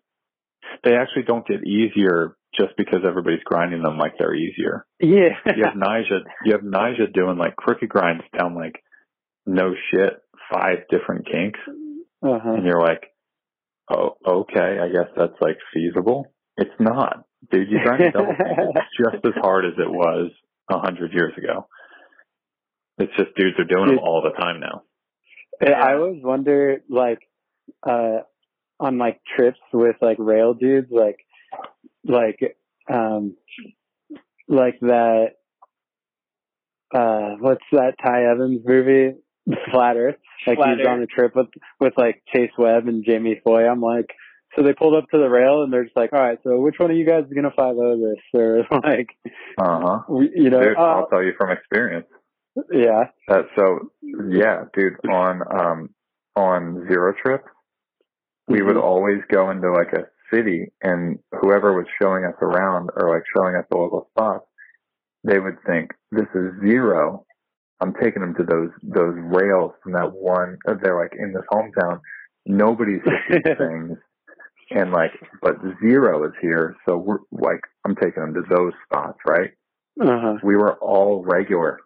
They 0.84 0.94
actually 0.94 1.22
don't 1.22 1.46
get 1.46 1.66
easier 1.66 2.36
just 2.54 2.76
because 2.76 3.00
everybody's 3.06 3.42
grinding 3.44 3.82
them 3.82 3.96
like 3.96 4.12
they're 4.18 4.34
easier. 4.34 4.84
Yeah. 5.00 5.30
You 5.56 5.64
have 5.64 5.74
Nyjah, 5.74 6.20
you 6.44 6.52
have 6.52 6.60
Nyjah 6.60 7.12
doing 7.14 7.38
like 7.38 7.56
crooked 7.56 7.88
grinds 7.88 8.22
down 8.36 8.54
like 8.54 8.82
no 9.46 9.74
shit, 9.90 10.12
five 10.52 10.80
different 10.90 11.26
kinks, 11.26 11.58
Uh-huh. 12.22 12.52
and 12.52 12.66
you're 12.66 12.80
like, 12.82 13.04
oh, 13.90 14.16
okay, 14.26 14.78
I 14.82 14.88
guess 14.88 15.08
that's 15.16 15.40
like 15.40 15.56
feasible. 15.72 16.26
It's 16.60 16.78
not, 16.78 17.24
dude. 17.50 17.70
You 17.70 17.78
grind 17.82 18.02
a 18.02 18.10
double 18.12 18.26
kink 18.36 18.76
it's 18.76 19.12
just 19.12 19.24
as 19.24 19.32
hard 19.40 19.64
as 19.64 19.72
it 19.78 19.90
was 19.90 20.30
a 20.70 20.78
hundred 20.78 21.14
years 21.14 21.32
ago. 21.38 21.66
It's 22.98 23.16
just 23.16 23.34
dudes 23.34 23.58
are 23.58 23.64
doing 23.64 23.88
them 23.88 23.98
all 23.98 24.22
the 24.22 24.38
time 24.38 24.60
now. 24.60 24.82
Yeah, 25.62 25.82
I 25.82 25.94
always 25.94 26.22
wonder, 26.22 26.82
like, 26.90 27.20
uh, 27.82 28.18
on 28.78 28.98
like 28.98 29.20
trips 29.36 29.58
with 29.72 29.96
like 30.02 30.18
rail 30.18 30.52
dudes, 30.52 30.88
like, 30.90 31.18
like, 32.04 32.56
um, 32.92 33.36
like 34.46 34.78
that, 34.80 35.28
uh, 36.94 37.36
what's 37.40 37.64
that 37.72 37.94
Ty 38.04 38.24
Evans 38.24 38.60
movie, 38.64 39.16
Flat 39.72 39.96
Earth? 39.96 40.16
Like 40.46 40.58
Flat 40.58 40.76
he's 40.76 40.86
on 40.86 41.02
a 41.02 41.06
trip 41.06 41.34
with, 41.34 41.48
with 41.78 41.94
like 41.96 42.22
Chase 42.34 42.52
Webb 42.58 42.86
and 42.86 43.04
Jamie 43.04 43.40
Foy. 43.42 43.66
I'm 43.66 43.80
like, 43.80 44.10
so 44.56 44.62
they 44.62 44.72
pulled 44.72 44.94
up 44.94 45.08
to 45.10 45.18
the 45.18 45.28
rail 45.28 45.62
and 45.62 45.72
they're 45.72 45.84
just 45.84 45.96
like, 45.96 46.12
all 46.12 46.20
right, 46.20 46.38
so 46.44 46.58
which 46.60 46.76
one 46.78 46.90
of 46.90 46.96
you 46.96 47.06
guys 47.06 47.24
is 47.26 47.32
gonna 47.34 47.52
five 47.56 47.76
o 47.76 47.96
this? 47.96 48.22
Or 48.34 48.66
like, 48.82 49.08
Uh 49.58 49.80
huh. 49.80 49.98
you 50.34 50.50
know, 50.50 50.60
Dude, 50.60 50.76
uh, 50.76 50.80
I'll 50.80 51.06
tell 51.08 51.22
you 51.22 51.32
from 51.38 51.50
experience. 51.50 52.06
yeah, 52.72 53.04
Uh, 53.28 53.42
so 53.56 53.90
yeah, 54.02 54.64
dude, 54.74 54.94
on 55.10 55.40
um 55.58 55.88
on 56.36 56.86
zero 56.88 57.12
trip, 57.22 57.44
we 58.48 58.62
would 58.62 58.76
Mhm. 58.76 58.82
always 58.82 59.20
go 59.30 59.50
into 59.50 59.70
like 59.70 59.92
a 59.92 60.06
city, 60.32 60.72
and 60.82 61.18
whoever 61.40 61.72
was 61.74 61.86
showing 62.00 62.24
us 62.24 62.34
around 62.40 62.90
or 62.96 63.10
like 63.14 63.22
showing 63.36 63.54
us 63.56 63.64
the 63.70 63.76
local 63.76 64.08
spots, 64.10 64.46
they 65.24 65.38
would 65.38 65.56
think 65.66 65.90
this 66.10 66.28
is 66.34 66.52
zero. 66.60 67.24
I'm 67.80 67.94
taking 67.94 68.20
them 68.22 68.34
to 68.34 68.44
those 68.44 68.70
those 68.82 69.14
rails 69.16 69.72
from 69.82 69.92
that 69.92 70.12
one. 70.12 70.58
They're 70.66 70.98
like 71.00 71.14
in 71.18 71.32
this 71.32 71.44
hometown. 71.52 72.00
Nobody's 72.46 73.00
hit 73.28 73.42
these 73.44 73.56
things, 73.58 73.98
and 74.70 74.92
like, 74.92 75.12
but 75.42 75.56
zero 75.82 76.24
is 76.26 76.32
here, 76.40 76.76
so 76.86 76.96
we're 76.96 77.18
like, 77.32 77.60
I'm 77.84 77.96
taking 77.96 78.22
them 78.22 78.34
to 78.34 78.42
those 78.48 78.72
spots, 78.86 79.18
right? 79.26 79.50
uh-huh. 80.00 80.36
we 80.42 80.56
were 80.56 80.74
all 80.78 81.22
regular. 81.24 81.78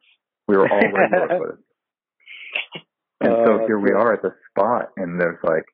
We 0.46 0.56
were 0.56 0.70
all 0.70 0.92
regular 0.92 1.28
footed. 1.38 1.58
And 3.20 3.32
Oh, 3.32 3.44
so 3.46 3.66
here 3.66 3.78
we 3.78 3.90
are 3.92 4.12
at 4.12 4.22
the 4.22 4.34
spot 4.50 4.90
and 4.96 5.20
there's 5.20 5.38
like 5.42 5.64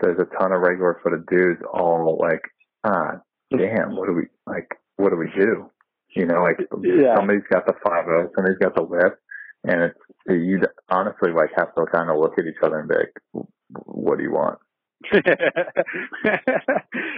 there's 0.00 0.18
a 0.18 0.36
ton 0.38 0.52
of 0.52 0.60
regular 0.62 0.98
footed 1.02 1.26
dudes 1.26 1.60
all 1.72 2.18
like, 2.20 2.40
ah, 2.84 3.20
damn, 3.56 3.94
what 3.96 4.06
do 4.06 4.14
we 4.14 4.22
like 4.46 4.68
what 4.96 5.10
do 5.10 5.16
we 5.16 5.30
do? 5.38 5.70
You 6.16 6.26
know, 6.26 6.42
like 6.42 6.58
Yeah. 6.82 7.14
somebody's 7.16 7.42
got 7.50 7.66
the 7.66 7.74
five 7.84 8.06
oh, 8.08 8.30
somebody's 8.34 8.58
got 8.58 8.74
the 8.74 8.82
whip 8.82 9.18
and 9.64 9.82
it's 9.82 9.98
you 10.28 10.60
honestly 10.90 11.32
like 11.32 11.50
have 11.56 11.74
to 11.74 11.84
kind 11.92 12.10
of 12.10 12.16
look 12.18 12.38
at 12.38 12.46
each 12.46 12.62
other 12.62 12.80
and 12.80 12.88
be 12.88 12.94
like, 12.94 13.44
what 13.84 14.16
do 14.18 14.24
you 14.24 14.32
want? 14.32 14.58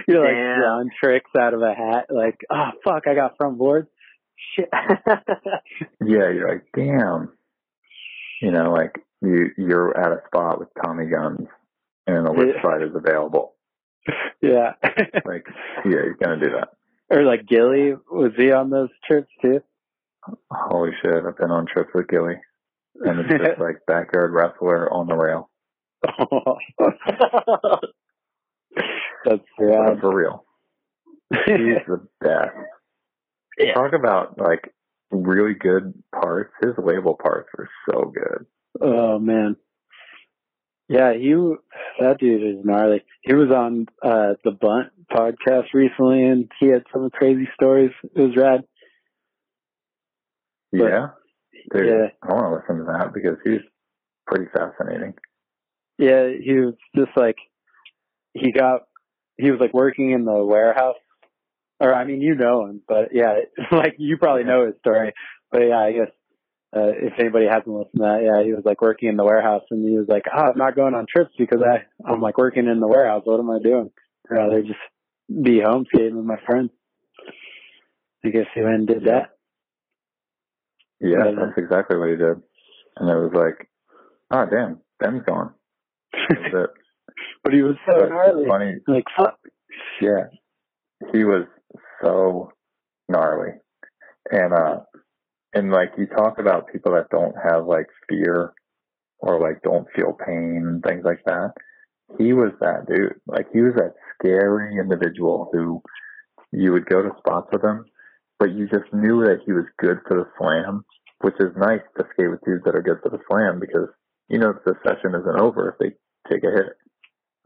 You're 0.07 0.23
like 0.23 0.33
Damn. 0.35 0.59
drawing 0.59 0.89
tricks 1.01 1.31
out 1.39 1.53
of 1.53 1.61
a 1.61 1.73
hat, 1.73 2.07
like, 2.09 2.39
oh 2.49 2.71
fuck, 2.83 3.07
I 3.07 3.15
got 3.15 3.37
front 3.37 3.57
board. 3.57 3.87
Shit. 4.55 4.69
Yeah, 6.05 6.29
you're 6.29 6.49
like, 6.49 6.65
damn. 6.75 7.29
You 8.41 8.51
know, 8.51 8.71
like 8.71 8.95
you 9.21 9.49
you're 9.57 9.97
at 9.97 10.11
a 10.11 10.21
spot 10.27 10.59
with 10.59 10.69
Tommy 10.83 11.05
guns 11.07 11.47
and 12.07 12.27
a 12.27 12.31
Yeah. 12.37 12.61
slide 12.61 12.81
is 12.83 12.95
available. 12.95 13.55
yeah. 14.41 14.73
Like, 15.25 15.45
yeah, 15.85 15.91
you're 15.91 16.17
gonna 16.21 16.39
do 16.39 16.51
that. 16.51 16.69
or 17.09 17.23
like 17.23 17.47
Gilly, 17.47 17.93
was 18.11 18.33
he 18.37 18.51
on 18.51 18.69
those 18.69 18.89
trips 19.07 19.31
too? 19.41 19.61
Holy 20.51 20.91
shit, 21.01 21.23
I've 21.25 21.37
been 21.37 21.51
on 21.51 21.65
trips 21.65 21.91
with 21.93 22.07
Gilly. 22.07 22.35
And 23.01 23.19
it's 23.19 23.29
just 23.29 23.59
like 23.59 23.77
backyard 23.87 24.31
wrestler 24.31 24.91
on 24.93 25.07
the 25.07 25.15
rail. 25.15 25.49
That's 29.25 29.41
rad. 29.59 29.99
for 30.01 30.13
real. 30.15 30.45
He's 31.31 31.81
the 31.87 32.07
best. 32.21 32.55
Yeah. 33.57 33.73
Talk 33.73 33.93
about 33.93 34.37
like 34.39 34.73
really 35.11 35.53
good 35.53 35.93
parts. 36.13 36.51
His 36.61 36.73
label 36.77 37.15
parts 37.21 37.49
were 37.57 37.69
so 37.89 38.13
good. 38.13 38.45
Oh 38.81 39.17
man. 39.19 39.55
Yeah, 40.87 41.13
he 41.13 41.31
that 41.99 42.19
dude 42.19 42.57
is 42.59 42.63
gnarly. 42.65 43.03
He 43.21 43.33
was 43.33 43.49
on 43.49 43.87
uh 44.03 44.33
the 44.43 44.51
Bunt 44.51 44.89
podcast 45.11 45.73
recently 45.73 46.23
and 46.25 46.51
he 46.59 46.67
had 46.67 46.83
some 46.93 47.09
crazy 47.09 47.47
stories. 47.55 47.91
It 48.15 48.21
was 48.21 48.35
rad. 48.35 48.61
But- 50.71 50.79
yeah. 50.89 51.07
Dude, 51.73 51.87
Yeah. 51.87 52.07
I 52.21 52.33
want 52.33 52.45
to 52.45 52.55
listen 52.73 52.85
to 52.85 52.91
that 52.91 53.11
because 53.13 53.37
he's 53.43 53.61
pretty 54.27 54.45
fascinating. 54.53 55.15
Yeah, 55.97 56.29
he 56.41 56.53
was 56.53 56.75
just 56.95 57.11
like 57.15 57.37
he 58.33 58.51
got 58.51 58.81
he 59.37 59.51
was 59.51 59.59
like 59.59 59.73
working 59.73 60.11
in 60.11 60.25
the 60.25 60.43
warehouse. 60.43 60.97
Or 61.79 61.93
I 61.93 62.05
mean, 62.05 62.21
you 62.21 62.35
know 62.35 62.65
him, 62.65 62.81
but 62.87 63.09
yeah, 63.13 63.35
like 63.71 63.95
you 63.97 64.17
probably 64.17 64.43
know 64.43 64.65
his 64.65 64.75
story. 64.79 65.13
But 65.51 65.61
yeah, 65.61 65.79
I 65.79 65.91
guess 65.91 66.11
uh, 66.75 66.91
if 66.91 67.13
anybody 67.19 67.45
hasn't 67.45 67.67
listened 67.67 67.95
to 67.95 68.01
that, 68.01 68.21
yeah, 68.23 68.43
he 68.43 68.53
was 68.53 68.63
like 68.65 68.81
working 68.81 69.09
in 69.09 69.17
the 69.17 69.23
warehouse, 69.25 69.63
and 69.71 69.87
he 69.87 69.97
was 69.97 70.07
like, 70.07 70.23
"Oh, 70.33 70.51
I'm 70.51 70.57
not 70.57 70.75
going 70.75 70.93
on 70.93 71.05
trips 71.05 71.31
because 71.37 71.61
I 71.61 71.85
I'm 72.09 72.21
like 72.21 72.37
working 72.37 72.67
in 72.67 72.79
the 72.79 72.87
warehouse. 72.87 73.23
What 73.25 73.39
am 73.39 73.49
I 73.49 73.59
doing? 73.59 73.91
I'd 74.29 74.35
rather 74.35 74.61
just 74.61 74.79
be 75.43 75.61
home 75.61 75.85
skating 75.93 76.17
with 76.17 76.25
my 76.25 76.39
friends." 76.45 76.71
I 78.25 78.29
guess 78.29 78.47
he 78.55 78.61
went 78.61 78.75
and 78.75 78.87
did 78.87 79.05
that. 79.05 79.37
Yeah, 80.99 81.17
Yeah. 81.17 81.29
Uh, 81.29 81.45
that's 81.45 81.57
exactly 81.57 81.97
what 81.97 82.09
he 82.09 82.15
did. 82.15 82.41
And 82.97 83.09
it 83.09 83.15
was 83.15 83.33
like, 83.33 83.69
oh 84.31 84.45
damn, 84.49 84.79
Ben's 84.99 85.23
gone. 85.25 85.54
That 86.29 86.69
but 87.43 87.53
he 87.53 87.61
was 87.61 87.75
so 87.89 87.97
gnarly. 88.07 88.45
funny, 88.47 88.73
Like, 88.87 89.03
fuck. 89.17 89.37
Yeah. 90.01 90.25
He 91.13 91.23
was 91.23 91.45
so 92.01 92.51
gnarly. 93.09 93.51
And 94.31 94.53
uh 94.53 94.79
and 95.53 95.71
like 95.71 95.91
you 95.97 96.07
talk 96.07 96.39
about 96.39 96.67
people 96.71 96.93
that 96.93 97.09
don't 97.09 97.35
have 97.43 97.65
like 97.65 97.87
fear 98.09 98.53
or 99.19 99.39
like 99.39 99.61
don't 99.63 99.87
feel 99.95 100.13
pain 100.25 100.63
and 100.65 100.83
things 100.83 101.03
like 101.05 101.21
that. 101.25 101.53
He 102.17 102.33
was 102.33 102.51
that 102.59 102.85
dude. 102.87 103.15
Like 103.27 103.47
he 103.53 103.61
was 103.61 103.73
that 103.75 103.93
scary 104.19 104.77
individual 104.79 105.49
who 105.51 105.81
you 106.51 106.71
would 106.71 106.85
go 106.85 107.01
to 107.01 107.09
spots 107.17 107.47
with 107.51 107.63
him, 107.63 107.85
but 108.39 108.51
you 108.51 108.67
just 108.67 108.91
knew 108.93 109.21
that 109.25 109.39
he 109.45 109.51
was 109.51 109.65
good 109.79 109.99
for 110.07 110.17
the 110.17 110.27
slam, 110.37 110.83
which 111.21 111.35
is 111.39 111.51
nice 111.57 111.81
to 111.97 112.05
skate 112.13 112.29
with 112.29 112.41
dudes 112.45 112.63
that 112.65 112.75
are 112.75 112.81
good 112.81 112.99
for 113.01 113.09
the 113.09 113.19
slam 113.29 113.59
because 113.59 113.89
you 114.29 114.39
know 114.39 114.49
if 114.51 114.63
the 114.65 114.75
session 114.85 115.15
isn't 115.15 115.39
over 115.39 115.69
if 115.69 115.77
they 115.79 115.95
take 116.29 116.43
a 116.43 116.51
hit. 116.51 116.77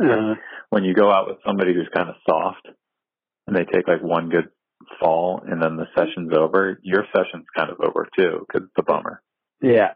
Uh, 0.02 0.36
When 0.70 0.84
you 0.84 0.94
go 0.94 1.12
out 1.12 1.28
with 1.28 1.38
somebody 1.46 1.74
who's 1.74 1.90
kind 1.94 2.10
of 2.10 2.16
soft 2.30 2.68
and 3.48 3.56
they 3.56 3.66
take 3.66 3.88
like 3.88 4.02
one 4.02 4.30
good 4.30 4.50
fall 5.00 5.44
and 5.46 5.62
then 5.62 5.76
the 5.76 5.88
session's 5.98 6.32
over, 6.34 6.80
your 6.84 7.06
session's 7.16 7.46
kind 7.58 7.70
of 7.70 7.78
over 7.82 8.08
too 8.18 8.46
because 8.48 8.68
it's 8.68 8.78
a 8.78 8.84
bummer. 8.84 9.22
yeah. 9.62 9.94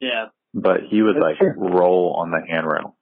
Yeah. 0.00 0.26
But 0.54 0.80
he 0.90 1.00
would 1.00 1.14
That's 1.16 1.22
like 1.24 1.38
true. 1.38 1.54
roll 1.56 2.16
on 2.18 2.30
the 2.32 2.40
handrail. 2.46 2.96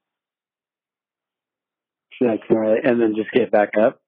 That's 2.21 2.43
gnarly. 2.51 2.81
And 2.85 3.01
then 3.01 3.15
just 3.17 3.31
get 3.33 3.51
back 3.51 3.71
up. 3.81 4.01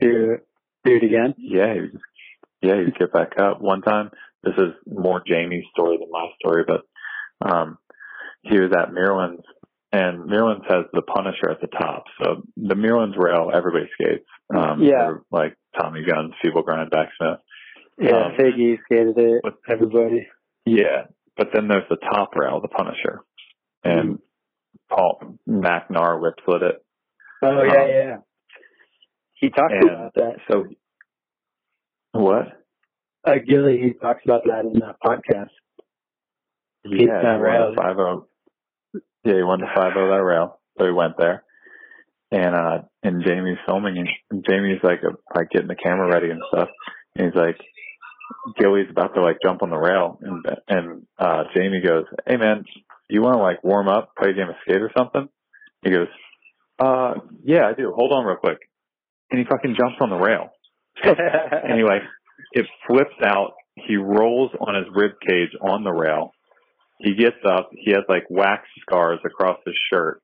Do 0.00 0.38
do 0.84 0.96
it 0.96 1.04
again. 1.04 1.34
Yeah, 1.38 1.72
he 1.74 1.80
would 1.80 1.92
just, 1.92 2.04
yeah, 2.60 2.74
he'd 2.84 2.98
get 2.98 3.12
back 3.12 3.38
up. 3.40 3.60
One 3.60 3.82
time, 3.82 4.10
this 4.42 4.54
is 4.58 4.72
more 4.86 5.22
Jamie's 5.24 5.64
story 5.72 5.96
than 5.98 6.10
my 6.10 6.26
story, 6.40 6.64
but 6.66 6.82
um, 7.48 7.78
he 8.42 8.58
was 8.58 8.72
at 8.76 8.92
Merlin's, 8.92 9.44
and 9.92 10.26
Merlin's 10.26 10.64
has 10.68 10.84
the 10.92 11.02
Punisher 11.02 11.50
at 11.50 11.60
the 11.60 11.66
top. 11.68 12.04
So 12.22 12.42
the 12.56 12.74
Merlin's 12.74 13.16
rail, 13.16 13.50
everybody 13.54 13.88
skates. 13.94 14.26
Um, 14.54 14.82
Yeah. 14.82 15.14
Like 15.30 15.56
Tommy 15.78 16.04
Guns, 16.04 16.32
Feeble 16.42 16.62
Grind, 16.62 16.90
Backsmith. 16.90 17.38
Yeah, 17.98 18.26
Um, 18.26 18.32
Figgy 18.38 18.78
skated 18.84 19.18
it. 19.18 19.40
but- 19.42 19.58
Everybody. 19.68 20.26
Yeah, 20.64 21.06
but 21.36 21.48
then 21.52 21.68
there's 21.68 21.88
the 21.90 21.96
top 21.96 22.34
rail, 22.36 22.60
the 22.60 22.68
Punisher, 22.68 23.20
and 23.84 24.18
Paul 24.88 25.38
McNar 25.48 26.20
whip 26.20 26.34
slid 26.44 26.62
it. 26.62 26.84
Oh 27.42 27.62
yeah, 27.62 27.82
Um, 27.82 27.88
yeah. 27.88 28.16
He 29.34 29.50
talked 29.50 29.72
about 29.82 30.14
that. 30.14 30.36
so, 30.50 30.66
what? 32.12 32.46
Uh, 33.24 33.36
Gilly, 33.46 33.78
he 33.80 33.92
talks 33.94 34.22
about 34.24 34.42
that 34.44 34.64
in 34.64 34.72
the 34.74 34.94
podcast. 35.04 35.50
Yeah, 36.84 37.22
that 37.22 37.36
he 37.36 37.42
rail. 37.42 37.66
won 37.66 37.76
five 37.76 37.96
zero. 37.96 38.26
Yeah, 39.24 39.34
he 39.34 39.40
the 39.40 39.66
five 39.74 39.92
zero 39.94 40.10
that 40.10 40.22
rail, 40.22 40.60
so 40.78 40.84
he 40.84 40.92
went 40.92 41.16
there. 41.16 41.44
And 42.30 42.54
uh, 42.54 42.78
and 43.02 43.22
Jamie's 43.24 43.58
filming, 43.66 43.98
and, 43.98 44.08
and 44.30 44.44
Jamie's 44.48 44.80
like 44.82 45.00
uh, 45.04 45.14
like 45.34 45.50
getting 45.50 45.68
the 45.68 45.76
camera 45.76 46.08
ready 46.08 46.30
and 46.30 46.42
stuff. 46.52 46.68
And 47.14 47.26
he's 47.26 47.40
like, 47.40 47.58
Gilly's 48.58 48.90
about 48.90 49.14
to 49.14 49.22
like 49.22 49.38
jump 49.42 49.62
on 49.62 49.70
the 49.70 49.76
rail, 49.76 50.18
and 50.20 50.44
and 50.68 51.06
uh 51.18 51.44
Jamie 51.54 51.82
goes, 51.86 52.04
"Hey 52.26 52.36
man, 52.36 52.64
you 53.08 53.22
want 53.22 53.36
to 53.36 53.42
like 53.42 53.62
warm 53.62 53.88
up, 53.88 54.14
play 54.18 54.30
a 54.30 54.34
game 54.34 54.48
of 54.48 54.56
skate 54.62 54.82
or 54.82 54.90
something?" 54.96 55.28
He 55.84 55.90
goes, 55.90 56.08
"Uh, 56.78 57.14
yeah, 57.44 57.68
I 57.68 57.74
do. 57.74 57.92
Hold 57.94 58.12
on 58.12 58.24
real 58.24 58.36
quick." 58.36 58.58
And 59.30 59.38
he 59.38 59.44
fucking 59.44 59.76
jumps 59.78 59.98
on 60.00 60.10
the 60.10 60.16
rail, 60.16 60.50
and 61.04 61.78
he 61.78 61.84
like 61.84 62.02
it 62.52 62.66
flips 62.86 63.14
out. 63.24 63.52
He 63.74 63.96
rolls 63.96 64.50
on 64.60 64.74
his 64.74 64.86
rib 64.94 65.12
cage 65.26 65.50
on 65.60 65.84
the 65.84 65.92
rail. 65.92 66.32
He 67.02 67.14
gets 67.14 67.36
up. 67.48 67.70
He 67.76 67.90
has 67.92 68.04
like 68.08 68.24
wax 68.30 68.64
scars 68.82 69.18
across 69.24 69.58
his 69.66 69.74
shirt, 69.92 70.20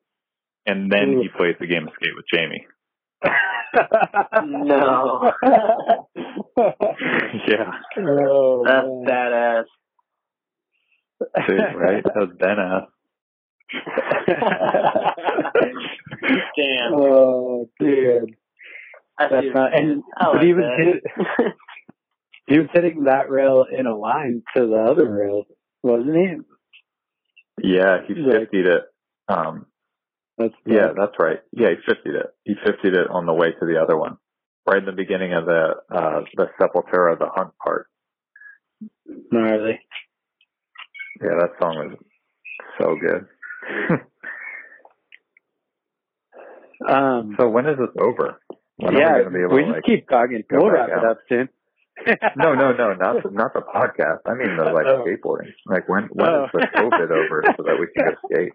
and 0.66 0.90
then 0.92 1.18
he 1.20 1.28
plays 1.28 1.56
the 1.60 1.66
game 1.66 1.86
of 1.88 1.92
skate 1.94 2.14
with 2.16 2.26
Jamie. 2.32 2.66
No. 4.44 5.32
yeah, 7.48 7.70
oh, 7.98 8.62
That's 8.64 8.86
man. 8.86 9.04
badass. 9.06 9.64
dude, 11.46 11.58
right? 11.74 12.02
That 12.04 12.16
was 12.16 12.30
Ben 12.38 12.58
ass. 12.58 12.84
Damn. 16.56 16.94
oh, 16.94 17.68
dude. 17.80 18.34
I 19.18 19.28
That's 19.28 19.46
not, 19.54 19.72
what 19.72 19.76
you 19.76 19.78
and 19.78 19.88
mean. 19.88 20.02
I 20.16 20.32
but 20.32 20.34
like 20.34 20.42
he 20.42 20.54
was 20.54 20.64
hit, 20.76 21.02
he 22.46 22.58
was 22.58 22.68
hitting 22.72 23.04
that 23.04 23.30
rail 23.30 23.64
in 23.70 23.86
a 23.86 23.96
line 23.96 24.42
to 24.56 24.66
the 24.66 24.86
other 24.90 25.08
rail, 25.10 25.44
wasn't 25.82 26.16
he? 26.16 26.34
Yeah, 27.62 28.02
he 28.06 28.14
He's 28.14 28.24
like- 28.26 28.50
50'd 28.50 28.66
it. 28.66 28.82
Um, 29.28 29.66
That's 30.38 30.54
yeah, 30.66 30.92
that's 30.96 31.14
right. 31.18 31.40
Yeah, 31.52 31.70
he 31.70 31.76
50'd 31.92 32.14
it. 32.14 32.26
He 32.44 32.54
50'd 32.54 32.94
it 32.94 33.10
on 33.10 33.26
the 33.26 33.34
way 33.34 33.52
to 33.52 33.66
the 33.66 33.80
other 33.82 33.96
one, 33.98 34.16
right 34.66 34.78
in 34.78 34.84
the 34.86 34.92
beginning 34.92 35.32
of 35.34 35.44
the 35.46 35.74
uh 35.90 36.20
the 36.36 36.48
Sepultura, 36.60 37.18
the 37.18 37.28
hunt 37.34 37.52
part. 37.64 37.88
gnarly. 39.32 39.80
Yeah, 41.20 41.34
that 41.40 41.50
song 41.60 41.76
was 41.90 41.98
so 42.80 42.96
good. 42.96 43.26
Um, 46.88 47.34
so 47.38 47.48
when 47.48 47.66
is 47.66 47.76
this 47.76 47.88
over? 48.00 48.40
When 48.76 48.94
are 48.94 49.00
yeah, 49.00 49.16
we 49.16 49.24
gonna 49.24 49.30
be 49.36 49.42
able 49.42 49.56
we 49.56 49.64
just 49.72 49.84
keep 49.84 50.08
talking. 50.08 50.44
We'll 50.50 50.70
wrap 50.70 50.88
it 50.88 51.04
up 51.04 51.18
soon. 51.28 51.48
No, 52.36 52.54
no, 52.54 52.72
no, 52.72 52.94
not 52.94 53.22
the, 53.22 53.30
not 53.30 53.52
the 53.54 53.60
podcast. 53.60 54.20
I 54.26 54.34
mean 54.34 54.56
the 54.56 54.64
like 54.64 54.86
Oh. 54.86 55.04
skateboarding. 55.04 55.52
Like 55.66 55.88
when 55.88 56.04
when 56.12 56.28
Oh. 56.28 56.44
is 56.44 56.50
the 56.52 56.66
oh. 56.76 56.80
COVID 56.90 57.10
over 57.10 57.42
so 57.56 57.62
that 57.64 57.76
we 57.80 57.86
can 57.96 58.10
go 58.12 58.16
skate? 58.32 58.52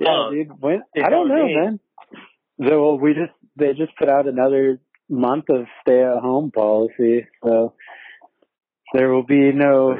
Yeah, 0.00 0.08
Oh, 0.10 0.30
dude. 0.30 0.50
When, 0.60 0.82
I 1.02 1.08
don't 1.10 1.28
know, 1.28 1.46
me. 1.46 1.56
man. 1.56 1.80
So 2.66 2.82
well, 2.82 2.98
we 2.98 3.14
just 3.14 3.32
they 3.56 3.72
just 3.74 3.96
put 3.96 4.08
out 4.08 4.26
another 4.26 4.80
month 5.08 5.44
of 5.50 5.66
stay 5.82 6.02
at 6.02 6.18
home 6.18 6.50
policy, 6.50 7.26
so 7.44 7.74
there 8.94 9.10
will 9.10 9.22
be 9.24 9.52
no 9.52 9.96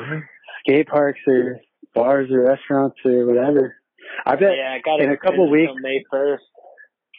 skate 0.61 0.89
parks 0.89 1.21
or 1.27 1.61
bars 1.95 2.31
or 2.31 2.43
restaurants 2.45 2.97
or 3.05 3.27
whatever. 3.27 3.77
I 4.25 4.37
bet 4.37 4.53
yeah, 4.57 4.75
I 4.75 4.81
got 4.85 5.01
in 5.01 5.11
a 5.13 5.17
couple 5.17 5.51
weeks- 5.51 5.73
May 5.81 6.03
first. 6.11 6.45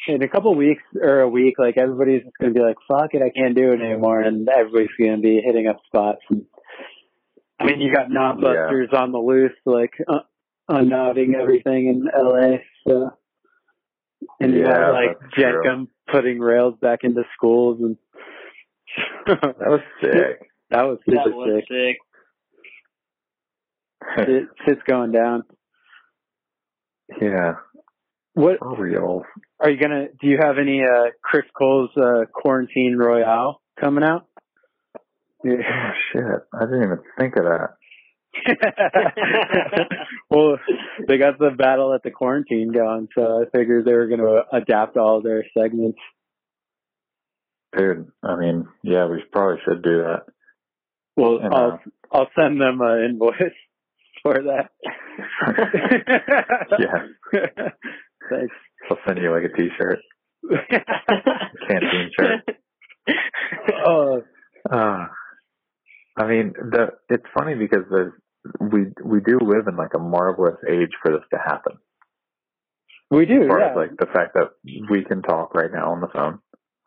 In 0.07 0.23
a 0.23 0.27
couple 0.29 0.55
weeks 0.55 0.83
or 1.01 1.19
a 1.21 1.29
week, 1.29 1.55
like 1.59 1.77
everybody's 1.77 2.23
just 2.23 2.37
gonna 2.39 2.53
be 2.53 2.61
like, 2.61 2.77
"Fuck 2.87 3.13
it, 3.13 3.21
I 3.21 3.29
can't 3.29 3.55
do 3.55 3.73
it 3.73 3.81
anymore," 3.81 4.21
and 4.21 4.47
everybody's 4.47 4.89
gonna 4.97 5.17
be 5.17 5.41
hitting 5.43 5.67
up 5.67 5.77
spots. 5.85 6.21
And, 6.29 6.45
I 7.59 7.65
mean, 7.65 7.81
you 7.81 7.93
got 7.93 8.09
knot 8.09 8.37
Yeah. 8.39 8.53
busters 8.67 8.89
on 8.93 9.11
the 9.11 9.17
loose, 9.19 9.51
like 9.65 9.93
uh, 10.07 10.19
unknotting 10.69 11.35
everything 11.35 11.87
in 11.87 12.05
LA. 12.05 12.59
So, 12.87 13.11
and 14.39 14.53
you 14.53 14.61
Yeah, 14.61 14.71
got 14.71 14.91
like 14.93 15.19
that's 15.19 15.33
true. 15.33 15.63
Jenkem 15.65 15.87
putting 16.07 16.39
rails 16.39 16.75
back 16.81 16.99
into 17.03 17.23
schools, 17.35 17.81
and 17.81 17.97
That 19.27 19.57
was 19.69 19.81
sick. 20.01 20.39
that 20.69 20.83
was 20.83 20.99
That 21.07 21.31
was 21.35 21.61
sick. 21.61 21.65
sick. 21.69 21.97
It, 24.29 24.47
shit's 24.65 24.81
going 24.87 25.11
down. 25.11 25.43
yeah, 27.21 27.55
What 28.37 28.59
for 28.59 28.79
real. 28.79 29.23
are 29.59 29.71
you 29.71 29.79
gonna? 29.79 30.09
Do 30.21 30.27
you 30.27 30.37
have 30.39 30.59
any 30.59 30.83
uh 30.83 31.09
Chris 31.23 31.45
Cole's 31.57 31.89
uh, 31.97 32.25
quarantine 32.31 32.95
royale 32.95 33.63
coming 33.81 34.03
out? 34.03 34.27
Oh 35.43 35.91
shit! 36.13 36.23
I 36.53 36.65
didn't 36.65 36.83
even 36.83 36.99
think 37.17 37.35
of 37.35 37.45
that. 37.45 37.69
well, 40.29 40.59
they 41.07 41.17
got 41.17 41.39
the 41.39 41.49
battle 41.57 41.95
at 41.95 42.03
the 42.03 42.11
quarantine 42.11 42.71
going, 42.71 43.07
so 43.15 43.41
I 43.41 43.45
figured 43.57 43.85
they 43.85 43.93
were 43.93 44.05
going 44.05 44.19
to 44.19 44.43
adapt 44.53 44.97
all 44.97 45.23
their 45.23 45.43
segments. 45.57 45.97
Dude, 47.75 48.11
I 48.21 48.35
mean, 48.35 48.67
yeah, 48.83 49.07
we 49.07 49.23
probably 49.31 49.61
should 49.65 49.81
do 49.81 50.03
that. 50.03 50.25
Well, 51.15 51.39
And, 51.41 51.55
I'll 51.55 51.71
uh, 51.71 51.77
I'll 52.11 52.29
send 52.39 52.61
them 52.61 52.81
an 52.81 53.03
invoice 53.03 53.55
for 54.21 54.35
that. 54.35 54.69
Yeah. 56.79 57.07
Thanks. 58.29 58.53
I'll 58.89 58.97
send 59.07 59.19
you 59.19 59.31
like 59.31 59.43
a 59.43 59.55
t-shirt, 59.55 59.99
canteen 61.67 62.11
shirt. 62.17 62.41
oh, 63.85 64.21
Uh, 64.69 65.05
I 66.17 66.27
mean, 66.27 66.53
the 66.53 66.87
it's 67.09 67.25
funny 67.37 67.55
because 67.55 67.85
there's 67.91 68.13
we 68.59 68.85
we 69.03 69.19
do 69.21 69.39
live 69.41 69.67
in 69.67 69.75
like 69.75 69.93
a 69.95 69.99
marvelous 69.99 70.57
age 70.69 70.89
for 71.01 71.11
this 71.11 71.21
to 71.33 71.39
happen. 71.39 71.73
we 73.11 73.25
do. 73.25 73.41
As 73.43 73.47
far 73.47 73.59
Yeah. 73.59 73.71
as 73.71 73.75
like 73.75 73.97
the 73.97 74.05
fact 74.07 74.33
that 74.35 74.49
we 74.89 75.03
can 75.03 75.21
talk 75.21 75.53
right 75.53 75.71
now 75.71 75.91
on 75.91 76.01
the 76.01 76.07
phone 76.07 76.39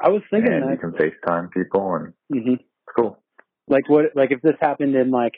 I 0.03 0.09
was 0.11 0.23
thinking 0.31 0.53
and 0.53 0.71
you 0.71 0.77
can 0.79 0.93
FaceTime 0.93 1.51
people 1.53 1.95
and 1.95 2.13
hmm 2.33 2.55
it's 2.55 2.63
cool. 2.97 3.23
Like 3.69 3.89
what? 3.89 4.07
Like 4.17 4.31
if 4.33 4.41
this 4.43 4.57
happened 4.61 4.95
in 4.97 5.11
like 5.11 5.35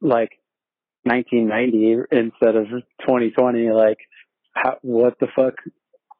like 0.00 0.30
1990 1.04 2.06
instead 2.10 2.56
of 2.56 2.66
2020, 3.00 3.70
like 3.70 3.98
how, 4.52 4.78
what 4.82 5.18
the 5.18 5.28
fuck 5.34 5.54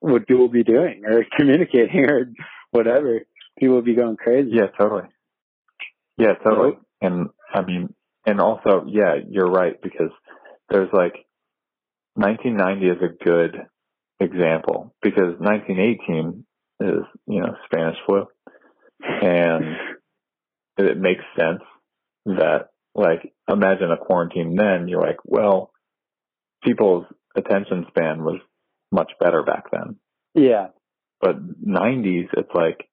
would 0.00 0.26
people 0.26 0.48
be 0.48 0.64
doing 0.64 1.02
or 1.04 1.24
communicating 1.36 2.08
or 2.08 2.32
whatever? 2.70 3.20
People 3.58 3.76
would 3.76 3.84
be 3.84 3.94
going 3.94 4.16
crazy. 4.16 4.50
Yeah, 4.52 4.68
totally. 4.78 5.08
Yeah, 6.16 6.34
totally. 6.42 6.78
And 7.00 7.28
I 7.52 7.62
mean, 7.62 7.94
and 8.26 8.40
also, 8.40 8.84
yeah, 8.86 9.16
you're 9.28 9.50
right 9.50 9.80
because 9.80 10.10
there's 10.70 10.92
like 10.92 11.14
1990 12.14 12.86
is 12.86 13.02
a 13.02 13.24
good 13.24 13.56
example 14.20 14.94
because 15.02 15.34
1918 15.38 16.44
is, 16.80 17.04
you 17.26 17.40
know, 17.40 17.56
Spanish 17.66 17.96
flu 18.06 18.26
and 19.00 19.76
it 20.78 20.98
makes 20.98 21.24
sense 21.38 21.62
that 22.26 22.68
like 22.94 23.32
imagine 23.48 23.90
a 23.90 23.96
quarantine 23.96 24.54
then 24.54 24.88
you're 24.88 25.00
like, 25.00 25.18
well, 25.24 25.72
people's 26.62 27.06
attention 27.36 27.86
span 27.88 28.24
was 28.24 28.40
much 28.90 29.12
better 29.20 29.42
back 29.42 29.64
then. 29.70 29.96
Yeah. 30.34 30.68
But 31.20 31.36
90s, 31.64 32.28
it's 32.36 32.50
like, 32.54 32.88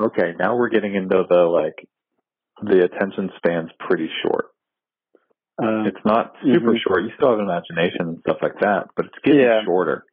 okay, 0.00 0.32
now 0.38 0.56
we're 0.56 0.70
getting 0.70 0.94
into 0.94 1.24
the 1.28 1.40
like, 1.40 1.88
the 2.62 2.84
attention 2.84 3.30
span's 3.36 3.70
pretty 3.78 4.08
short. 4.22 4.46
Um, 5.62 5.86
It's 5.86 6.04
not 6.04 6.34
super 6.42 6.72
Mhm. 6.72 6.78
short. 6.80 7.02
You 7.04 7.10
still 7.16 7.30
have 7.30 7.40
imagination 7.40 8.00
and 8.08 8.18
stuff 8.20 8.38
like 8.42 8.58
that, 8.60 8.88
but 8.96 9.06
it's 9.06 9.18
getting 9.24 9.40
Yeah. 9.42 9.62
shorter. 9.64 10.04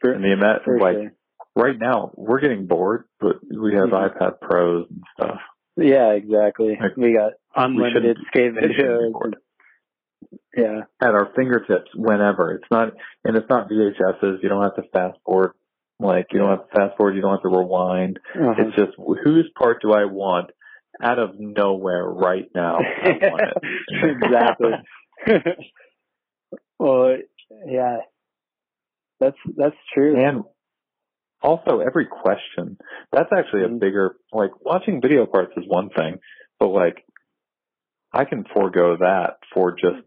For, 0.00 0.12
And 0.12 0.24
the 0.24 0.60
for 0.64 0.78
like, 0.78 0.96
sure. 0.96 1.12
right 1.56 1.78
now, 1.78 2.12
we're 2.16 2.40
getting 2.40 2.66
bored, 2.66 3.04
but 3.20 3.36
we 3.44 3.74
have 3.74 3.90
Mhm. 3.90 4.10
iPad 4.16 4.40
Pros 4.40 4.86
and 4.88 5.02
stuff. 5.14 5.40
Yeah, 5.76 6.12
exactly. 6.12 6.76
Like, 6.80 6.96
we 6.96 7.12
got 7.12 7.34
unlimited 7.54 8.16
skate 8.28 8.54
we 8.54 8.60
shouldn't 8.60 8.76
be 8.76 8.82
videos. 8.82 9.32
Yeah. 10.56 10.80
At 11.00 11.14
our 11.14 11.30
fingertips 11.36 11.90
whenever. 11.94 12.52
It's 12.52 12.70
not, 12.70 12.92
and 13.24 13.36
it's 13.36 13.48
not 13.48 13.68
VHSs. 13.70 14.42
You 14.42 14.48
don't 14.48 14.62
have 14.62 14.76
to 14.76 14.82
fast 14.92 15.18
forward. 15.24 15.52
Like, 15.98 16.28
you 16.32 16.38
don't 16.40 16.50
have 16.50 16.68
to 16.68 16.74
fast 16.76 16.96
forward. 16.96 17.14
You 17.14 17.22
don't 17.22 17.32
have 17.32 17.42
to 17.42 17.48
rewind. 17.56 18.18
Uh-huh. 18.34 18.54
It's 18.58 18.76
just, 18.76 18.92
whose 19.24 19.50
part 19.58 19.82
do 19.82 19.92
I 19.92 20.06
want 20.06 20.50
out 21.02 21.18
of 21.18 21.38
nowhere 21.38 22.04
right 22.04 22.48
now? 22.54 22.78
I 22.78 23.10
want 23.22 23.42
it. 23.42 24.16
exactly. 24.22 24.72
well, 26.78 27.16
yeah, 27.66 27.98
that's 29.18 29.36
that's 29.56 29.76
true. 29.94 30.16
And 30.22 30.44
also 31.42 31.80
every 31.80 32.06
question. 32.06 32.78
That's 33.12 33.30
actually 33.36 33.64
a 33.64 33.68
Mhm. 33.68 33.80
bigger 33.80 34.16
like 34.32 34.50
watching 34.64 35.00
video 35.00 35.26
parts 35.26 35.52
is 35.56 35.64
one 35.66 35.90
thing, 35.90 36.18
but 36.58 36.68
like 36.68 37.04
I 38.12 38.24
can 38.24 38.44
forego 38.54 38.96
that 38.96 39.38
for 39.54 39.72
just 39.72 40.02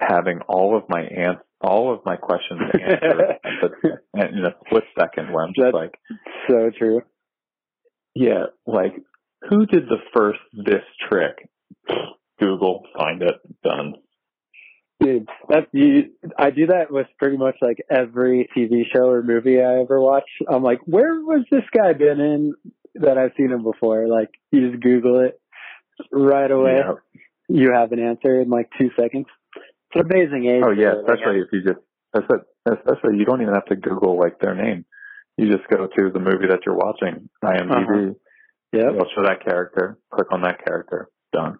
having 0.00 0.40
all 0.48 0.76
of 0.76 0.84
my 0.88 1.02
ans 1.02 1.38
all 1.60 1.92
of 1.94 2.00
my 2.04 2.16
questions 2.16 2.60
answered 2.74 3.38
but 4.12 4.30
in 4.30 4.44
a 4.44 4.54
split 4.66 4.84
second 4.98 5.32
where 5.32 5.44
I'm 5.44 5.54
just 5.54 5.64
That's- 5.72 5.74
like, 5.74 5.94
so 6.48 6.70
true. 6.76 7.02
yeah, 8.14 8.44
like 8.66 8.94
who 9.48 9.66
did 9.66 9.84
the 9.88 9.98
first 10.14 10.40
this 10.52 10.82
trick? 11.08 11.48
Google, 12.40 12.82
find 12.98 13.22
it, 13.22 13.36
done. 13.62 13.94
Dude, 15.00 15.28
that's 15.48 15.66
you. 15.72 16.10
I 16.38 16.50
do 16.50 16.66
that 16.68 16.90
with 16.90 17.06
pretty 17.18 17.36
much 17.36 17.56
like 17.60 17.78
every 17.90 18.48
TV 18.56 18.82
show 18.92 19.08
or 19.08 19.22
movie 19.22 19.60
I 19.60 19.80
ever 19.80 20.00
watch. 20.00 20.28
I'm 20.50 20.62
like, 20.62 20.80
where 20.86 21.14
was 21.20 21.44
this 21.50 21.64
guy 21.76 21.92
been 21.92 22.20
in 22.20 22.54
that 22.96 23.18
I've 23.18 23.32
seen 23.36 23.50
him 23.50 23.62
before? 23.64 24.06
Like, 24.08 24.30
you 24.50 24.70
just 24.70 24.82
Google 24.82 25.20
it 25.20 25.40
right 26.10 26.50
away. 26.50 26.80
You 27.48 27.72
have 27.74 27.92
an 27.92 27.98
answer 27.98 28.40
in 28.40 28.48
like 28.48 28.70
two 28.78 28.90
seconds. 28.98 29.26
It's 29.94 30.04
an 30.04 30.12
amazing 30.12 30.46
age. 30.46 30.62
Oh 30.66 30.70
yeah, 30.70 30.92
for, 30.92 31.02
like, 31.02 31.18
especially 31.18 31.40
if 31.40 31.48
you 31.52 31.62
just 31.62 31.80
that's 32.12 32.26
it. 32.30 32.40
Especially 32.66 33.18
you 33.18 33.24
don't 33.24 33.42
even 33.42 33.54
have 33.54 33.66
to 33.66 33.76
Google 33.76 34.18
like 34.18 34.38
their 34.40 34.54
name. 34.54 34.84
You 35.36 35.50
just 35.50 35.68
go 35.68 35.86
to 35.86 36.10
the 36.10 36.20
movie 36.20 36.46
that 36.48 36.60
you're 36.64 36.76
watching, 36.76 37.28
IMDb. 37.44 38.10
Uh-huh. 38.10 38.14
Yep. 38.72 38.86
It'll 38.94 39.08
show 39.14 39.22
that 39.24 39.44
character. 39.44 39.98
Click 40.12 40.32
on 40.32 40.42
that 40.42 40.64
character. 40.64 41.08
Done. 41.32 41.58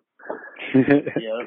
yeah. 0.74 1.46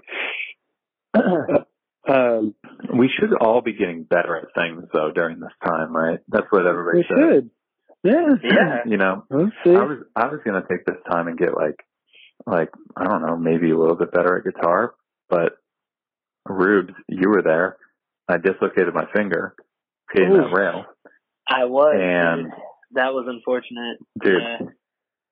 um, 2.08 2.56
We 2.94 3.10
should 3.10 3.34
all 3.34 3.62
be 3.62 3.74
getting 3.74 4.04
better 4.04 4.36
at 4.38 4.48
things 4.56 4.84
though 4.94 5.12
during 5.14 5.40
this 5.40 5.52
time, 5.66 5.96
right? 5.96 6.20
That's 6.28 6.48
what 6.50 6.66
everybody 6.68 7.00
we 7.00 7.04
says. 7.04 7.18
should. 7.18 7.50
Yeah. 8.04 8.36
Yeah. 8.44 8.78
You 8.86 8.98
know, 8.98 9.24
Let's 9.30 9.52
see. 9.64 9.72
I 9.76 9.84
was 9.84 10.00
I 10.16 10.28
was 10.28 10.40
gonna 10.46 10.64
take 10.70 10.86
this 10.86 10.98
time 11.10 11.28
and 11.28 11.38
get 11.38 11.56
like 11.56 11.76
like 12.46 12.70
I 12.96 13.06
don't 13.06 13.26
know, 13.26 13.36
maybe 13.38 13.72
a 13.72 13.78
little 13.78 13.96
bit 13.98 14.12
better 14.14 14.38
at 14.38 14.46
guitar, 14.46 14.94
but 15.30 15.54
Rubes, 16.50 16.94
you 17.08 17.30
were 17.30 17.42
there. 17.42 17.78
I 18.28 18.38
dislocated 18.38 18.94
my 18.94 19.06
finger 19.16 19.56
hitting 20.14 20.34
that 20.34 20.52
rail. 20.54 20.86
I 21.48 21.66
was. 21.66 21.96
And- 22.00 22.44
dude. 22.46 22.54
that 22.94 23.14
was 23.14 23.26
unfortunate. 23.28 23.98
Dude, 24.22 24.42
Yeah. 24.42 24.68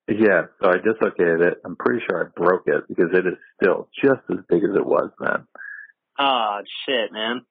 Yeah, 0.08 0.42
so 0.62 0.70
I 0.70 0.78
dislocated 0.78 1.42
it. 1.42 1.58
I'm 1.66 1.76
pretty 1.76 2.06
sure 2.08 2.24
I 2.24 2.40
broke 2.40 2.68
it 2.68 2.84
because 2.88 3.10
it 3.14 3.26
is 3.26 3.34
still 3.60 3.90
just 4.04 4.22
as 4.30 4.38
big 4.48 4.64
as 4.64 4.76
it 4.76 4.86
was 4.86 5.10
then. 5.20 5.48
Oh 6.20 6.60
shit, 6.86 7.12
man. 7.12 7.42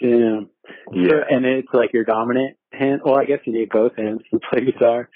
Damn. 0.00 0.50
Yeah. 0.92 1.08
So, 1.10 1.16
and 1.30 1.46
it's 1.46 1.68
like 1.72 1.92
your 1.92 2.04
dominant 2.04 2.56
hand. 2.72 3.02
Well, 3.04 3.16
I 3.16 3.24
guess 3.24 3.38
you 3.44 3.52
need 3.52 3.68
both 3.70 3.94
hands 3.96 4.20
to 4.32 4.40
play 4.50 4.64
guitar. 4.64 5.08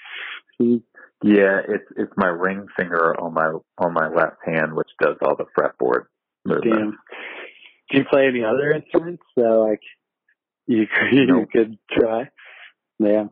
Yeah, 0.59 1.59
it's 1.67 1.91
it's 1.97 2.13
my 2.15 2.27
ring 2.27 2.67
finger 2.77 3.19
on 3.19 3.33
my 3.33 3.51
on 3.77 3.93
my 3.93 4.07
left 4.07 4.37
hand 4.45 4.73
which 4.73 4.89
does 5.01 5.17
all 5.21 5.35
the 5.35 5.45
fretboard 5.59 6.05
movements. 6.45 6.77
Damn. 6.77 6.97
Do 7.89 7.97
you 7.99 8.05
play 8.09 8.27
any 8.27 8.43
other 8.43 8.71
instruments? 8.71 9.23
So 9.37 9.61
like 9.69 9.81
you 10.67 10.85
you 11.11 11.25
Nope. 11.27 11.49
could 11.51 11.77
try. 11.91 12.29
Yeah. 12.99 13.25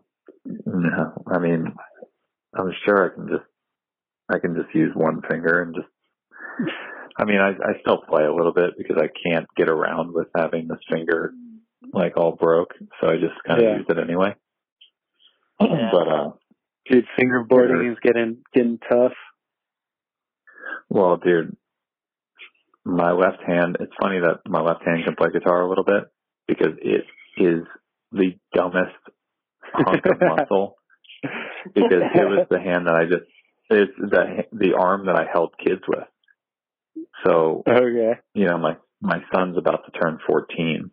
No, 0.45 1.23
I 1.27 1.39
mean, 1.39 1.73
I'm 2.57 2.71
sure 2.85 3.11
I 3.11 3.15
can 3.15 3.27
just 3.27 3.43
I 4.29 4.39
can 4.39 4.55
just 4.55 4.73
use 4.75 4.91
one 4.95 5.21
finger 5.29 5.61
and 5.61 5.75
just. 5.75 5.87
I 7.17 7.25
mean, 7.25 7.39
I 7.39 7.49
I 7.49 7.79
still 7.81 7.97
play 8.07 8.23
a 8.25 8.33
little 8.33 8.53
bit 8.53 8.71
because 8.77 8.97
I 8.97 9.09
can't 9.27 9.47
get 9.55 9.69
around 9.69 10.13
with 10.13 10.27
having 10.35 10.67
this 10.67 10.79
finger 10.89 11.33
like 11.93 12.17
all 12.17 12.33
broke, 12.33 12.73
so 13.01 13.07
I 13.07 13.15
just 13.15 13.35
kind 13.47 13.59
of 13.59 13.65
Yeah. 13.65 13.77
use 13.77 13.85
it 13.89 13.97
anyway. 13.99 14.35
Yeah. 15.61 15.89
But 15.91 16.07
uh, 16.09 16.29
Dude, 16.89 17.05
fingerboarding 17.19 17.91
is 17.91 17.97
getting 18.03 18.43
getting 18.53 18.77
tough. 18.91 19.13
Well, 20.89 21.17
dude, 21.17 21.55
my 22.85 23.11
left 23.11 23.41
hand, 23.45 23.77
it's 23.79 23.91
funny 24.01 24.19
that 24.19 24.41
my 24.47 24.61
left 24.61 24.83
hand 24.85 25.03
can 25.05 25.15
play 25.15 25.29
guitar 25.31 25.61
a 25.61 25.69
little 25.69 25.83
bit 25.83 26.05
because 26.47 26.73
it 26.81 27.05
is 27.37 27.63
the 28.11 28.31
dumbest 28.53 28.95
hunk 29.73 30.05
of 30.05 30.21
muscle 30.21 30.75
because 31.73 32.03
it 32.13 32.29
was 32.29 32.47
the 32.49 32.59
hand 32.59 32.87
that 32.87 32.95
I 32.95 33.05
just, 33.05 33.25
it's 33.69 33.91
the, 33.97 34.43
the 34.51 34.75
arm 34.77 35.07
that 35.07 35.15
I 35.15 35.25
held 35.31 35.53
kids 35.57 35.81
with. 35.87 36.07
So, 37.25 37.63
Okay. 37.67 38.19
you 38.33 38.45
know, 38.45 38.57
my, 38.57 38.77
my 39.01 39.19
son's 39.33 39.57
about 39.57 39.85
to 39.85 39.99
turn 39.99 40.19
14. 40.27 40.91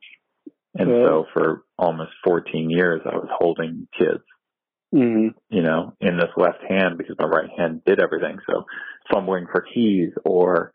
And 0.74 0.88
Yeah. 0.88 1.04
so 1.04 1.26
for 1.34 1.64
almost 1.78 2.12
14 2.24 2.70
years, 2.70 3.02
I 3.04 3.14
was 3.16 3.28
holding 3.38 3.86
kids 3.98 4.22
hmm 4.92 5.28
you 5.50 5.62
know, 5.62 5.94
in 6.00 6.16
this 6.16 6.30
left 6.36 6.62
hand 6.68 6.96
because 6.96 7.16
my 7.18 7.26
right 7.26 7.50
hand 7.56 7.82
did 7.84 8.00
everything. 8.00 8.38
So 8.46 8.64
fumbling 9.12 9.46
for 9.52 9.64
keys 9.74 10.10
or 10.24 10.72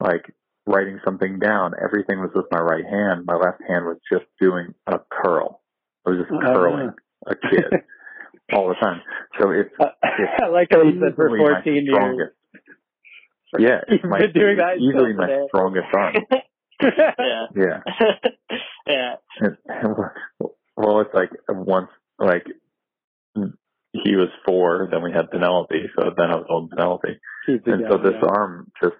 like 0.00 0.24
writing 0.66 1.00
something 1.04 1.38
down, 1.38 1.72
everything 1.82 2.20
was 2.20 2.30
with 2.34 2.46
my 2.50 2.60
right 2.60 2.84
hand. 2.84 3.24
My 3.26 3.34
left 3.34 3.60
hand 3.66 3.84
was 3.86 3.98
just 4.12 4.24
doing 4.40 4.74
a 4.86 4.98
curl. 5.10 5.60
It 6.06 6.10
was 6.10 6.18
just 6.20 6.30
Oh, 6.32 6.40
curling 6.40 6.90
a 7.26 7.34
kid 7.34 7.82
all 8.52 8.68
the 8.68 8.74
time. 8.74 9.00
So 9.38 9.48
uh, 9.48 9.52
it's 9.52 9.74
I 9.80 10.46
like 10.48 10.68
how 10.70 10.82
you 10.82 11.00
said 11.00 11.16
for 11.16 11.28
14 11.36 11.86
years. 11.86 12.30
Yeah, 13.58 13.80
it's 13.88 14.04
my, 14.04 14.20
doing 14.26 14.58
that 14.58 14.78
easily 14.78 15.10
until 15.10 15.16
my 15.16 15.26
today. 15.26 15.44
strongest 15.48 15.86
arm. 15.94 16.14
yeah. 16.82 17.46
Yeah. 17.56 17.80
yeah. 18.86 19.14
And- 19.40 19.56
well, 20.76 21.00
it's 21.00 21.12
like 21.12 21.30
once, 21.48 21.90
like 22.18 22.46
he 23.34 24.16
was 24.16 24.28
four, 24.46 24.88
then 24.90 25.02
we 25.02 25.12
had 25.12 25.30
Penelope, 25.30 25.74
so 25.98 26.10
then 26.16 26.30
I 26.30 26.36
was 26.36 26.46
holding 26.48 26.70
Penelope. 26.70 27.20
And 27.48 27.84
so 27.90 27.98
this 27.98 28.14
arm 28.22 28.70
just, 28.82 28.94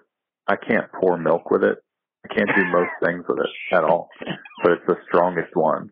I 0.47 0.55
can't 0.55 0.91
pour 0.99 1.17
milk 1.17 1.49
with 1.51 1.63
it. 1.63 1.77
I 2.25 2.33
can't 2.33 2.49
do 2.55 2.65
most 2.65 2.91
things 3.03 3.25
with 3.27 3.39
it 3.39 3.75
at 3.75 3.83
all, 3.83 4.09
but 4.63 4.73
it's 4.73 4.85
the 4.87 4.97
strongest 5.07 5.55
one. 5.55 5.91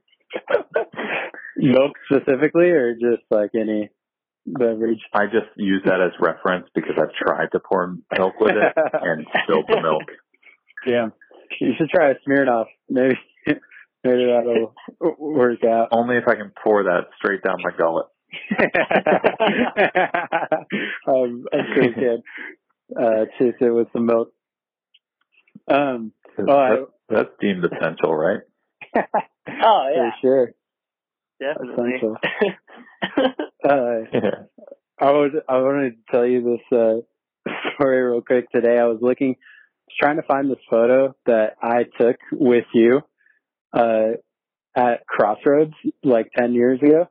Milk 1.57 1.93
specifically, 2.11 2.69
or 2.69 2.93
just 2.93 3.23
like 3.31 3.51
any 3.55 3.89
beverage? 4.45 4.99
I 5.13 5.26
just 5.26 5.49
use 5.57 5.81
that 5.85 6.01
as 6.01 6.11
reference 6.19 6.67
because 6.73 6.93
I've 6.97 7.13
tried 7.13 7.51
to 7.53 7.59
pour 7.59 7.95
milk 8.17 8.39
with 8.39 8.55
it 8.55 8.73
and 8.93 9.26
spilled 9.43 9.65
the 9.67 9.81
milk. 9.81 10.03
Damn. 10.88 11.13
You 11.59 11.73
should 11.77 11.89
try 11.89 12.11
a 12.11 12.15
Smirnoff. 12.27 12.65
Maybe, 12.89 13.17
maybe 13.45 14.26
that'll 14.26 14.73
work 15.17 15.63
out. 15.65 15.89
Only 15.91 16.17
if 16.17 16.27
I 16.27 16.35
can 16.35 16.51
pour 16.63 16.84
that 16.84 17.07
straight 17.17 17.41
down 17.43 17.57
my 17.63 17.71
gullet. 17.77 18.05
um, 21.07 21.45
I'm 21.51 21.65
sure 21.73 21.93
can. 21.93 22.23
Uh, 22.95 23.26
chase 23.38 23.55
it 23.59 23.69
with 23.69 23.88
some 23.93 24.05
milk. 24.05 24.31
Um, 25.70 26.14
'Cause 26.36 26.46
Oh, 26.50 26.58
I- 26.60 26.86
that's 27.14 27.30
deemed 27.40 27.66
essential, 27.66 28.16
right? 28.16 28.41
Oh 29.62 29.90
yeah. 29.94 30.12
for 30.12 30.18
sure. 30.22 30.52
Definitely. 31.40 31.94
Essential. 31.96 32.18
Uh, 33.62 34.00
Yeah. 34.14 34.44
I 35.00 35.12
was 35.12 35.32
I 35.48 35.58
wanted 35.62 35.91
to 35.91 36.12
tell 36.12 36.26
you 36.26 36.41
this 36.72 36.78
uh, 36.78 36.96
story 37.76 38.02
real 38.02 38.22
quick 38.22 38.50
today. 38.52 38.78
I 38.80 38.86
was 38.86 39.00
looking, 39.02 39.36
trying 40.00 40.16
to 40.18 40.24
find 40.24 40.50
this 40.50 40.60
photo 40.70 41.14
that 41.26 41.56
I 41.62 41.86
took 42.00 42.18
with 42.32 42.66
you 42.74 43.02
uh, 43.74 44.12
at 44.76 45.06
Crossroads 45.08 45.74
like 46.04 46.32
ten 46.38 46.54
years 46.54 46.82
ago, 46.82 47.10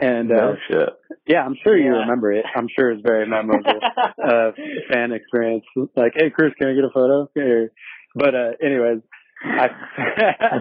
and 0.00 0.30
uh, 0.32 0.34
No 0.34 0.56
shit. 0.68 0.88
yeah, 1.26 1.42
I'm 1.44 1.56
sure 1.62 1.76
you 1.76 1.84
Yeah. 1.92 2.00
remember 2.00 2.32
it. 2.32 2.44
I'm 2.54 2.68
sure 2.68 2.90
it's 2.92 3.02
very 3.06 3.26
memorable 3.26 3.80
uh, 4.24 4.50
fan 4.92 5.12
experience. 5.12 5.64
Like, 5.96 6.12
hey, 6.16 6.30
Chris, 6.30 6.52
can 6.60 6.68
I 6.70 6.74
get 6.74 6.84
a 6.84 6.90
photo? 6.92 7.28
Or, 7.36 7.70
but 8.14 8.34
uh, 8.34 8.50
anyways, 8.62 9.00
I 9.44 9.68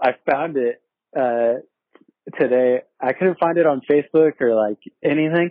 I 0.00 0.14
found 0.30 0.56
it 0.56 0.80
uh, 1.18 1.54
today. 2.38 2.80
I 3.00 3.12
couldn't 3.12 3.38
find 3.38 3.58
it 3.58 3.66
on 3.66 3.80
Facebook 3.90 4.40
or 4.40 4.54
like 4.54 4.78
anything. 5.02 5.50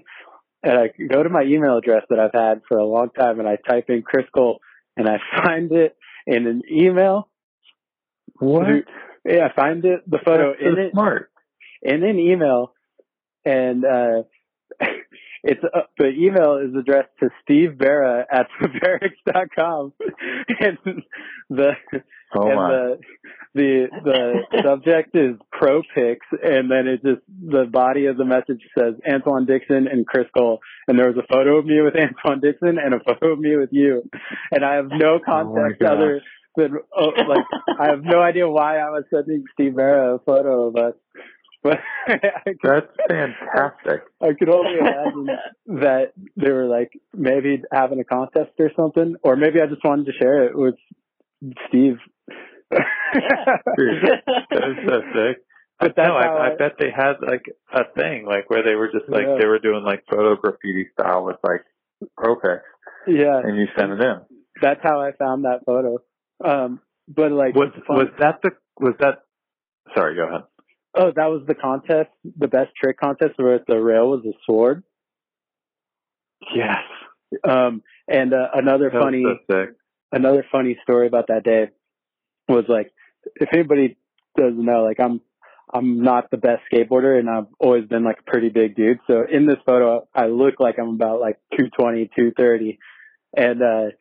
And 0.63 0.73
I 0.80 0.89
go 1.09 1.22
to 1.22 1.30
my 1.30 1.43
email 1.43 1.77
address 1.77 2.03
that 2.09 2.19
I've 2.19 2.34
had 2.34 2.61
for 2.67 2.77
a 2.77 2.85
long 2.85 3.09
time, 3.11 3.39
and 3.39 3.47
I 3.47 3.57
type 3.69 3.85
in 3.89 4.01
Chris 4.01 4.26
Cole, 4.35 4.59
and 4.97 5.07
I 5.07 5.17
find 5.43 5.72
it 5.72 5.95
in 6.26 6.47
an 6.47 6.61
email. 6.72 7.30
What? 8.39 8.67
Yeah, 9.26 9.47
I 9.47 9.53
find 9.55 9.84
it 9.85 10.01
the 10.09 10.19
photo 10.23 10.51
That's 10.51 10.61
so 10.61 10.67
in 10.67 10.80
it. 10.85 10.91
smart. 10.91 11.31
in 11.81 12.03
an 12.03 12.19
email, 12.19 12.73
and 13.45 13.85
uh, 13.85 14.23
it's 15.43 15.63
uh, 15.63 15.81
the 15.97 16.09
email 16.09 16.57
is 16.57 16.76
addressed 16.77 17.11
to 17.22 17.30
Steve 17.43 17.77
Berra 17.77 18.26
at 18.31 18.47
theberrics.com, 18.61 19.93
and 20.59 20.77
the 21.49 21.73
Oh 22.35 22.49
and 22.49 22.99
the 23.53 23.88
the 24.03 24.38
the 24.51 24.61
subject 24.63 25.15
is 25.15 25.35
pro 25.51 25.81
pics, 25.93 26.26
and 26.43 26.69
then 26.69 26.88
it 26.88 27.03
just 27.03 27.22
the 27.27 27.65
body 27.72 28.07
of 28.07 28.17
the 28.17 28.26
message 28.26 28.61
says 28.77 28.95
Antwuan 29.07 29.47
Dixon 29.47 29.88
and 29.88 30.05
Chris 30.05 30.26
Cole, 30.35 30.59
and 30.88 30.97
there 30.99 31.07
was 31.07 31.17
a 31.17 31.34
photo 31.34 31.57
of 31.57 31.65
me 31.65 31.81
with 31.81 31.93
Antwuan 31.93 32.41
Dixon 32.41 32.77
and 32.77 32.93
a 32.93 32.99
photo 32.99 33.34
of 33.34 33.39
me 33.39 33.55
with 33.55 33.69
you, 33.72 34.09
and 34.51 34.65
I 34.65 34.76
have 34.76 34.88
no 34.91 35.19
context 35.23 35.80
gosh. 35.80 35.91
other 35.91 36.22
than 36.57 36.72
oh, 36.97 37.11
like 37.27 37.45
I 37.80 37.89
have 37.91 38.03
no 38.03 38.22
idea 38.22 38.49
why 38.49 38.77
I 38.77 38.89
was 38.89 39.03
sending 39.13 39.43
Steve 39.53 39.73
Berra 39.73 40.15
a 40.15 40.19
photo 40.19 40.67
of 40.67 40.76
us, 40.76 40.95
but 41.65 41.79
could, 42.07 42.19
That's 42.63 42.87
fantastic. 43.09 44.03
I 44.21 44.33
could 44.37 44.49
only 44.49 44.77
imagine 44.79 45.27
that 45.81 46.13
they 46.37 46.51
were 46.51 46.65
like 46.67 46.91
maybe 47.13 47.61
having 47.73 47.99
a 47.99 48.03
contest 48.03 48.51
or 48.59 48.69
something, 48.75 49.15
or 49.23 49.35
maybe 49.35 49.59
I 49.61 49.65
just 49.67 49.83
wanted 49.83 50.05
to 50.05 50.11
share 50.13 50.43
it 50.45 50.55
with 50.57 50.75
Steve. 51.67 51.97
Dude, 52.71 52.81
that 54.51 54.63
is 54.69 54.77
so 54.87 55.01
sick. 55.13 55.41
But 55.79 55.97
no, 55.97 56.13
I, 56.15 56.25
I 56.27 56.53
I- 56.53 56.55
bet 56.55 56.73
they 56.79 56.91
had 56.95 57.13
like 57.21 57.43
a 57.73 57.83
thing 57.99 58.25
like 58.25 58.49
where 58.49 58.63
they 58.63 58.75
were 58.75 58.87
just 58.91 59.09
like 59.09 59.25
Yeah. 59.27 59.37
they 59.39 59.45
were 59.47 59.59
doing 59.59 59.83
like 59.83 60.03
photo 60.09 60.35
graffiti 60.35 60.87
style 60.93 61.25
with 61.25 61.37
like 61.43 61.63
pro 62.17 62.35
pics, 62.35 62.63
yeah, 63.07 63.39
and 63.43 63.57
you 63.57 63.67
send 63.77 63.91
it 63.93 64.01
in. 64.01 64.21
that's 64.61 64.79
how 64.83 65.01
I 65.01 65.11
found 65.13 65.43
that 65.45 65.61
photo. 65.65 65.97
Um, 66.43 66.79
but 67.07 67.31
like, 67.31 67.55
Was 67.55 67.71
was 67.89 68.07
that 68.19 68.39
the 68.41 68.51
was 68.79 68.93
that? 68.99 69.23
Sorry, 69.95 70.15
go 70.15 70.27
ahead. 70.27 70.41
Oh, 70.95 71.11
that 71.15 71.27
was 71.27 71.43
the 71.47 71.55
contest, 71.55 72.09
the 72.38 72.47
best 72.47 72.72
trick 72.81 72.99
contest 72.99 73.34
where 73.38 73.59
the 73.67 73.77
rail 73.77 74.09
was 74.09 74.26
a 74.26 74.34
sword. 74.45 74.84
Yes, 76.53 76.77
Um, 77.43 77.81
and 78.07 78.34
uh, 78.34 78.47
another 78.53 78.89
that 78.91 79.01
funny, 79.01 79.26
so 79.49 79.67
another 80.11 80.45
funny 80.51 80.77
story 80.84 81.07
about 81.07 81.27
that 81.27 81.43
day 81.43 81.69
was 82.47 82.65
like, 82.67 82.93
if 83.35 83.49
anybody 83.51 83.97
doesn't 84.38 84.63
know, 84.63 84.84
like 84.84 84.99
I'm, 84.99 85.22
I'm 85.73 86.03
not 86.03 86.30
the 86.30 86.38
best 86.38 86.61
skateboarder 86.72 87.17
and 87.17 87.30
I've 87.30 87.47
always 87.59 87.85
been 87.85 88.03
like 88.03 88.19
a 88.19 88.30
pretty 88.30 88.49
big 88.49 88.76
dude. 88.76 88.99
So 89.07 89.23
in 89.30 89.47
this 89.47 89.57
photo, 89.65 90.07
I 90.13 90.27
look 90.27 90.59
like 90.59 90.76
I'm 90.80 90.89
about 90.89 91.19
like 91.19 91.39
220, 91.57 92.11
230. 92.15 92.80
And, 93.35 93.61
uh, 93.61 93.95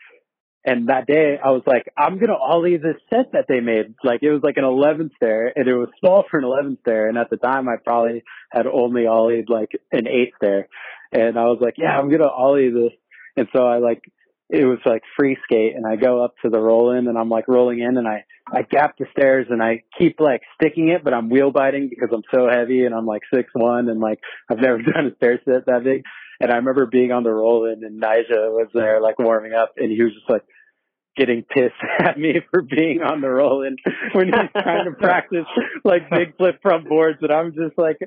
and 0.65 0.89
that 0.89 1.07
day 1.07 1.37
I 1.43 1.51
was 1.51 1.63
like, 1.67 1.93
I'm 1.97 2.15
going 2.15 2.31
to 2.31 2.37
ollie 2.37 2.79
this 2.79 2.97
set 3.11 3.33
that 3.33 3.45
they 3.49 3.61
made. 3.61 3.95
Like 4.03 4.23
it 4.23 4.31
was 4.31 4.41
like 4.43 4.57
an 4.57 4.65
11 4.65 5.11
stair 5.17 5.53
and 5.55 5.69
it 5.69 5.77
was 5.77 5.89
small 6.01 6.25
for 6.31 6.39
an 6.39 6.45
11 6.45 6.79
stair. 6.81 7.09
And 7.09 7.19
at 7.19 7.29
the 7.29 7.37
time 7.37 7.69
I 7.69 7.77
probably 7.85 8.25
had 8.51 8.67
only 8.67 9.03
ollied 9.03 9.51
like 9.51 9.73
an 9.93 10.09
eight 10.09 10.33
stair. 10.37 10.69
And 11.13 11.39
I 11.39 11.45
was 11.45 11.59
like, 11.61 11.75
yeah, 11.77 11.97
I'm 11.97 12.09
going 12.09 12.23
to 12.23 12.31
ollie 12.31 12.71
this. 12.71 12.93
And 13.37 13.47
so 13.55 13.67
I 13.67 13.79
like, 13.79 14.03
it 14.49 14.65
was 14.65 14.79
like 14.87 15.03
free 15.19 15.37
skate 15.45 15.75
and 15.77 15.87
I 15.87 15.97
go 15.97 16.25
up 16.25 16.35
to 16.43 16.51
the 16.51 16.61
roll 16.61 16.93
in 16.93 17.09
and 17.09 17.19
I'm 17.19 17.29
like 17.29 17.47
rolling 17.47 17.81
in 17.81 17.99
and 17.99 18.09
I, 18.09 18.25
I 18.51 18.63
gap 18.63 18.97
the 18.99 19.07
stairs 19.19 19.47
and 19.51 19.63
I 19.63 19.83
keep 19.99 20.19
like 20.19 20.43
sticking 20.55 20.89
it, 20.89 21.05
but 21.05 21.13
I'm 21.13 21.29
wheel 21.29 21.51
biting 21.51 21.89
because 21.91 22.09
I'm 22.13 22.23
so 22.35 22.49
heavy 22.51 22.85
and 22.85 22.95
I'm 22.95 23.07
like 23.07 23.23
six 23.33 23.51
one 23.55 23.89
and 23.89 24.01
like 24.01 24.21
I've 24.51 24.61
never 24.61 24.79
done 24.83 25.07
a 25.13 25.17
stair 25.17 25.41
set 25.45 25.67
that 25.67 25.85
big. 25.85 26.05
And 26.41 26.51
I 26.53 26.57
remember 26.57 26.87
being 26.87 27.13
on 27.13 27.23
the 27.23 27.31
roll 27.33 27.67
in 27.67 27.85
and 27.85 28.01
Nyjah 28.03 28.51
was 28.53 28.69
there 28.75 29.01
like 29.01 29.19
warming 29.19 29.53
up 29.53 29.75
and 29.77 29.91
he 29.91 30.03
was 30.03 30.13
just 30.15 30.29
like 30.29 30.43
getting 31.17 31.43
pissed 31.45 31.75
at 32.01 32.19
me 32.19 32.41
for 32.51 32.61
being 32.63 33.01
on 33.03 33.21
the 33.21 33.29
roll 33.29 33.63
in 33.63 33.77
when 34.13 34.27
he's 34.27 34.51
trying 34.63 34.85
to 34.87 34.91
practice 34.99 35.47
like 35.85 36.11
big 36.11 36.37
flip 36.37 36.61
front 36.63 36.89
boards 36.89 37.19
and 37.23 37.31
I'm 37.33 37.53
just 37.55 37.79
like 37.79 37.99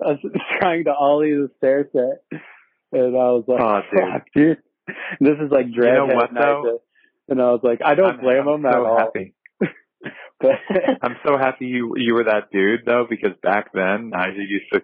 trying 0.60 0.84
to 0.84 0.94
ollie 0.94 1.32
the 1.32 1.50
stair 1.58 1.88
set. 1.92 2.40
And 2.92 3.16
I 3.16 3.30
was 3.32 3.44
like, 3.46 3.60
Oh, 3.60 3.80
dude. 4.34 4.58
dude. 4.86 4.96
This 5.20 5.38
is 5.44 5.50
like 5.50 5.72
dread. 5.72 5.94
know 5.94 6.06
what? 6.06 6.30
And 7.28 7.40
I 7.40 7.50
was 7.52 7.60
like, 7.62 7.80
I 7.84 7.94
don't 7.94 8.14
I'm, 8.16 8.20
blame 8.20 8.46
I'm 8.48 8.60
him 8.60 8.66
at 8.66 8.72
so 8.74 8.84
all. 8.86 8.98
happy. 8.98 9.34
But 10.40 10.50
I'm 11.02 11.16
so 11.26 11.38
happy 11.38 11.66
you 11.66 11.94
you 11.96 12.12
were 12.14 12.24
that 12.24 12.50
dude 12.52 12.80
though, 12.84 13.06
because 13.08 13.30
back 13.42 13.72
then 13.72 14.10
Nyjah 14.12 14.36
used 14.36 14.66
to 14.72 14.80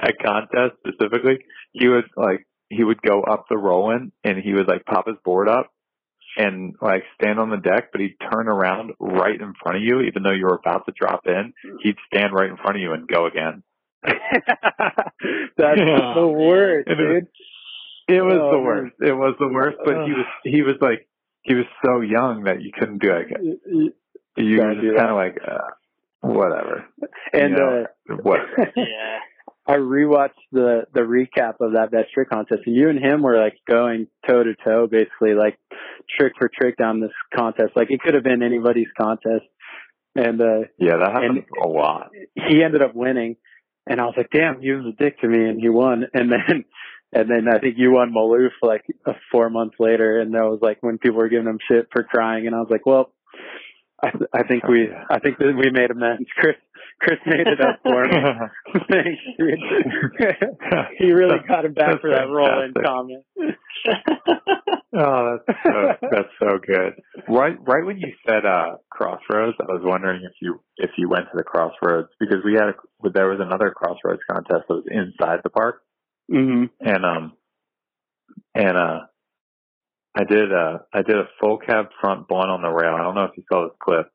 at 0.00 0.14
contests 0.24 0.76
specifically, 0.86 1.38
he 1.72 1.88
would 1.88 2.04
like 2.16 2.46
he 2.70 2.82
would 2.84 3.00
go 3.02 3.22
up 3.22 3.46
the 3.48 3.56
rolling 3.58 4.12
and 4.24 4.38
he 4.38 4.52
would 4.54 4.66
like 4.68 4.84
pop 4.84 5.06
his 5.06 5.16
board 5.24 5.48
up 5.48 5.70
and 6.36 6.74
like 6.82 7.04
stand 7.20 7.38
on 7.38 7.50
the 7.50 7.56
deck, 7.58 7.90
but 7.92 8.00
he'd 8.00 8.16
turn 8.32 8.48
around 8.48 8.92
right 8.98 9.40
in 9.40 9.52
front 9.62 9.76
of 9.76 9.82
you, 9.84 10.00
even 10.00 10.22
though 10.24 10.32
you 10.32 10.44
were 10.46 10.56
about 10.64 10.84
to 10.86 10.92
drop 10.98 11.26
in. 11.26 11.52
He'd 11.82 11.96
stand 12.12 12.32
right 12.32 12.50
in 12.50 12.56
front 12.56 12.76
of 12.76 12.82
you 12.82 12.92
and 12.92 13.06
go 13.06 13.26
again. 13.26 13.62
that's 14.02 15.78
Yeah. 15.78 16.12
the 16.14 16.26
worst, 16.28 16.88
And 16.88 17.00
it 17.00 17.04
dude. 17.20 17.28
It 18.06 18.22
was 18.22 18.34
Oh, 18.38 18.50
the 18.50 18.56
man. 18.58 18.64
worst. 18.64 18.94
It 19.00 19.12
was 19.12 19.34
the 19.38 19.48
worst. 19.48 19.78
But 19.84 20.04
he 20.06 20.12
was 20.12 20.26
he 20.44 20.62
was 20.62 20.74
like 20.80 21.08
he 21.42 21.54
was 21.54 21.64
so 21.84 22.00
young 22.00 22.44
that 22.44 22.60
you 22.62 22.70
couldn't 22.78 22.98
do 23.02 23.12
it. 23.12 23.28
You 24.36 24.56
Gotta 24.58 24.74
were 24.76 24.82
just 24.82 24.96
kind 24.96 25.10
of 25.10 25.16
like 25.16 25.38
uh, 25.46 25.70
whatever. 26.20 26.84
And 27.32 27.50
You 27.52 27.56
know, 27.56 27.86
uh, 28.10 28.14
what? 28.22 28.40
yeah. 28.76 29.18
I 29.66 29.76
rewatched 29.76 30.30
the 30.52 30.84
the 30.92 31.00
recap 31.00 31.54
of 31.60 31.72
that 31.72 31.90
best 31.90 32.12
trick 32.12 32.28
contest, 32.30 32.62
and 32.66 32.76
you 32.76 32.90
and 32.90 32.98
him 32.98 33.22
were 33.22 33.38
like 33.38 33.56
going 33.68 34.08
toe 34.28 34.42
to 34.42 34.54
toe, 34.64 34.86
basically 34.86 35.34
like 35.34 35.58
trick 36.18 36.34
for 36.38 36.50
trick 36.54 36.76
down 36.76 37.00
this 37.00 37.12
contest. 37.34 37.72
Like 37.74 37.90
it 37.90 38.00
could 38.00 38.14
have 38.14 38.24
been 38.24 38.42
anybody's 38.42 38.88
contest, 39.00 39.44
and 40.14 40.40
uh 40.40 40.68
Yeah, 40.78 40.98
that 40.98 41.12
happened 41.12 41.44
a 41.62 41.68
lot. 41.68 42.10
he 42.34 42.62
ended 42.62 42.82
up 42.82 42.94
winning. 42.94 43.36
And 43.86 44.00
I 44.00 44.04
was 44.04 44.14
like, 44.16 44.30
damn, 44.32 44.62
he 44.62 44.70
was 44.72 44.86
a 44.86 45.02
dick 45.02 45.20
to 45.20 45.28
me, 45.28 45.46
and 45.46 45.60
he 45.60 45.68
won. 45.68 46.06
And 46.14 46.32
then, 46.32 46.64
and 47.12 47.30
then 47.30 47.48
I 47.54 47.58
think 47.58 47.74
you 47.76 47.92
won 47.92 48.12
Maloof 48.14 48.50
like 48.62 48.82
uh, 49.06 49.12
four 49.30 49.50
months 49.50 49.76
later, 49.78 50.20
and 50.20 50.32
that 50.34 50.44
was 50.44 50.58
like 50.62 50.78
when 50.80 50.96
people 50.96 51.18
were 51.18 51.28
giving 51.28 51.46
him 51.46 51.58
shit 51.68 51.88
for 51.92 52.02
crying, 52.02 52.46
and 52.46 52.56
I 52.56 52.60
was 52.60 52.70
like, 52.70 52.86
well, 52.86 53.12
I, 54.02 54.10
th- 54.10 54.30
I 54.32 54.42
think 54.42 54.66
we, 54.68 54.88
I 55.10 55.18
think 55.18 55.38
that 55.38 55.54
we 55.56 55.70
made 55.70 55.90
amends. 55.90 56.28
Chris, 56.36 56.56
Chris 57.00 57.18
made 57.26 57.46
it 57.46 57.60
up 57.60 57.80
for 57.82 58.04
me. 58.04 58.18
He 60.98 61.12
really 61.12 61.38
got 61.46 61.64
him 61.64 61.74
back 61.74 61.90
That's 61.90 62.00
for 62.00 62.10
that 62.10 62.28
role 62.28 62.62
in 62.62 62.74
comment. 62.74 63.24
Oh, 64.96 65.38
that's 65.46 65.58
so 65.64 65.92
that's 66.02 66.28
so 66.38 66.58
good. 66.64 66.94
Right, 67.28 67.56
right 67.66 67.84
when 67.84 67.98
you 67.98 68.12
said 68.28 68.46
uh 68.46 68.76
Crossroads, 68.90 69.56
I 69.60 69.64
was 69.72 69.82
wondering 69.84 70.22
if 70.22 70.32
you 70.40 70.60
if 70.76 70.90
you 70.96 71.08
went 71.08 71.24
to 71.32 71.36
the 71.36 71.42
Crossroads 71.42 72.10
because 72.20 72.38
we 72.44 72.54
had 72.54 72.68
a, 72.68 72.74
there 73.10 73.28
was 73.28 73.40
another 73.40 73.70
Crossroads 73.70 74.22
contest 74.30 74.68
that 74.68 74.74
was 74.74 74.84
inside 74.88 75.40
the 75.42 75.50
park, 75.50 75.82
hmm 76.30 76.66
and 76.80 77.04
um 77.04 77.32
and 78.54 78.76
uh 78.76 79.00
I 80.14 80.24
did 80.24 80.52
uh 80.52 80.78
I 80.92 81.02
did 81.02 81.16
a 81.16 81.28
full 81.40 81.58
cab 81.58 81.86
front 82.00 82.28
blunt 82.28 82.50
on 82.50 82.62
the 82.62 82.70
rail. 82.70 82.94
I 82.94 83.02
don't 83.02 83.14
know 83.14 83.24
if 83.24 83.36
you 83.36 83.44
saw 83.50 83.64
this 83.64 83.76
clip. 83.82 84.06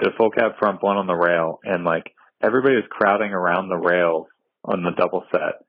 Did 0.00 0.12
a 0.12 0.16
full 0.16 0.30
cab 0.30 0.52
front 0.58 0.80
blunt 0.80 0.98
on 0.98 1.06
the 1.06 1.14
rail, 1.14 1.58
and 1.64 1.84
like 1.84 2.12
everybody 2.42 2.76
was 2.76 2.84
crowding 2.90 3.32
around 3.32 3.68
the 3.68 3.76
rails 3.76 4.26
on 4.64 4.82
the 4.82 4.90
double 4.90 5.24
set. 5.32 5.64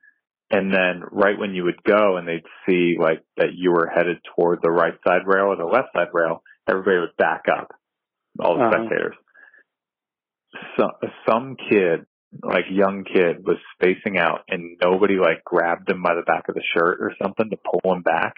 And 0.51 0.71
then 0.71 1.01
right 1.11 1.37
when 1.39 1.55
you 1.55 1.63
would 1.63 1.81
go 1.83 2.17
and 2.17 2.27
they'd 2.27 2.43
see 2.67 2.97
like 2.99 3.23
that 3.37 3.53
you 3.55 3.71
were 3.71 3.89
headed 3.93 4.17
toward 4.35 4.59
the 4.61 4.69
right 4.71 4.93
side 5.07 5.25
rail 5.25 5.45
or 5.45 5.55
the 5.55 5.65
left 5.65 5.89
side 5.95 6.09
rail, 6.13 6.43
everybody 6.69 6.99
would 6.99 7.15
back 7.17 7.45
up. 7.51 7.71
All 8.39 8.57
the 8.57 8.63
Uh-huh. 8.65 8.71
spectators. 8.71 9.15
So, 10.77 10.89
some 11.27 11.55
kid, 11.55 12.05
like 12.43 12.65
young 12.69 13.03
kid, 13.03 13.45
was 13.45 13.57
spacing 13.73 14.17
out 14.17 14.41
and 14.47 14.77
nobody 14.83 15.15
like 15.17 15.43
grabbed 15.43 15.89
him 15.89 16.03
by 16.03 16.13
the 16.15 16.21
back 16.21 16.49
of 16.49 16.55
the 16.55 16.63
shirt 16.75 16.99
or 17.01 17.13
something 17.21 17.49
to 17.49 17.57
pull 17.57 17.93
him 17.93 18.01
back. 18.01 18.35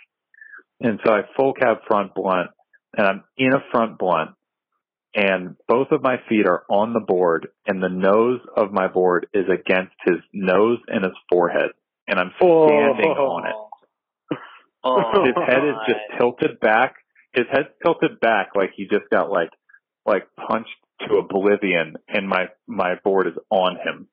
And 0.82 1.00
so 1.06 1.14
I 1.14 1.22
full 1.38 1.54
cab 1.54 1.78
front 1.88 2.14
blunt 2.14 2.50
and 2.98 3.08
I'm 3.08 3.24
in 3.38 3.54
a 3.54 3.64
front 3.72 3.98
blunt 3.98 4.32
and 5.14 5.56
both 5.68 5.88
of 5.92 6.04
my 6.04 6.18
feet 6.28 6.46
are 6.46 6.64
on 6.70 6.94
the 6.94 7.00
board 7.00 7.48
and 7.66 7.82
the 7.82 7.90
nose 7.90 8.42
of 8.56 8.72
my 8.74 8.88
board 8.88 9.28
is 9.34 9.46
against 9.48 9.96
his 10.06 10.18
nose 10.34 10.80
and 10.88 11.04
his 11.04 11.14
forehead 11.32 11.72
and 12.08 12.20
I'm 12.20 12.32
standing 12.38 13.16
oh. 13.18 13.28
on 13.28 13.48
it. 13.48 13.56
Oh, 14.88 15.26
His 15.26 15.34
head 15.48 15.66
is 15.66 15.76
just 15.88 16.20
tilted 16.20 16.60
back. 16.60 16.96
His 17.34 17.46
head's 17.52 17.70
tilted 17.84 18.20
back 18.20 18.50
like 18.56 18.72
he 18.76 18.84
just 18.86 19.10
got 19.12 19.32
like 19.32 19.50
like 20.06 20.28
punched 20.36 20.70
to 21.08 21.16
oblivion 21.16 21.96
and 22.08 22.30
my 22.30 22.50
my 22.68 22.96
board 23.04 23.28
is 23.28 23.34
on 23.50 23.78
him. 23.78 24.08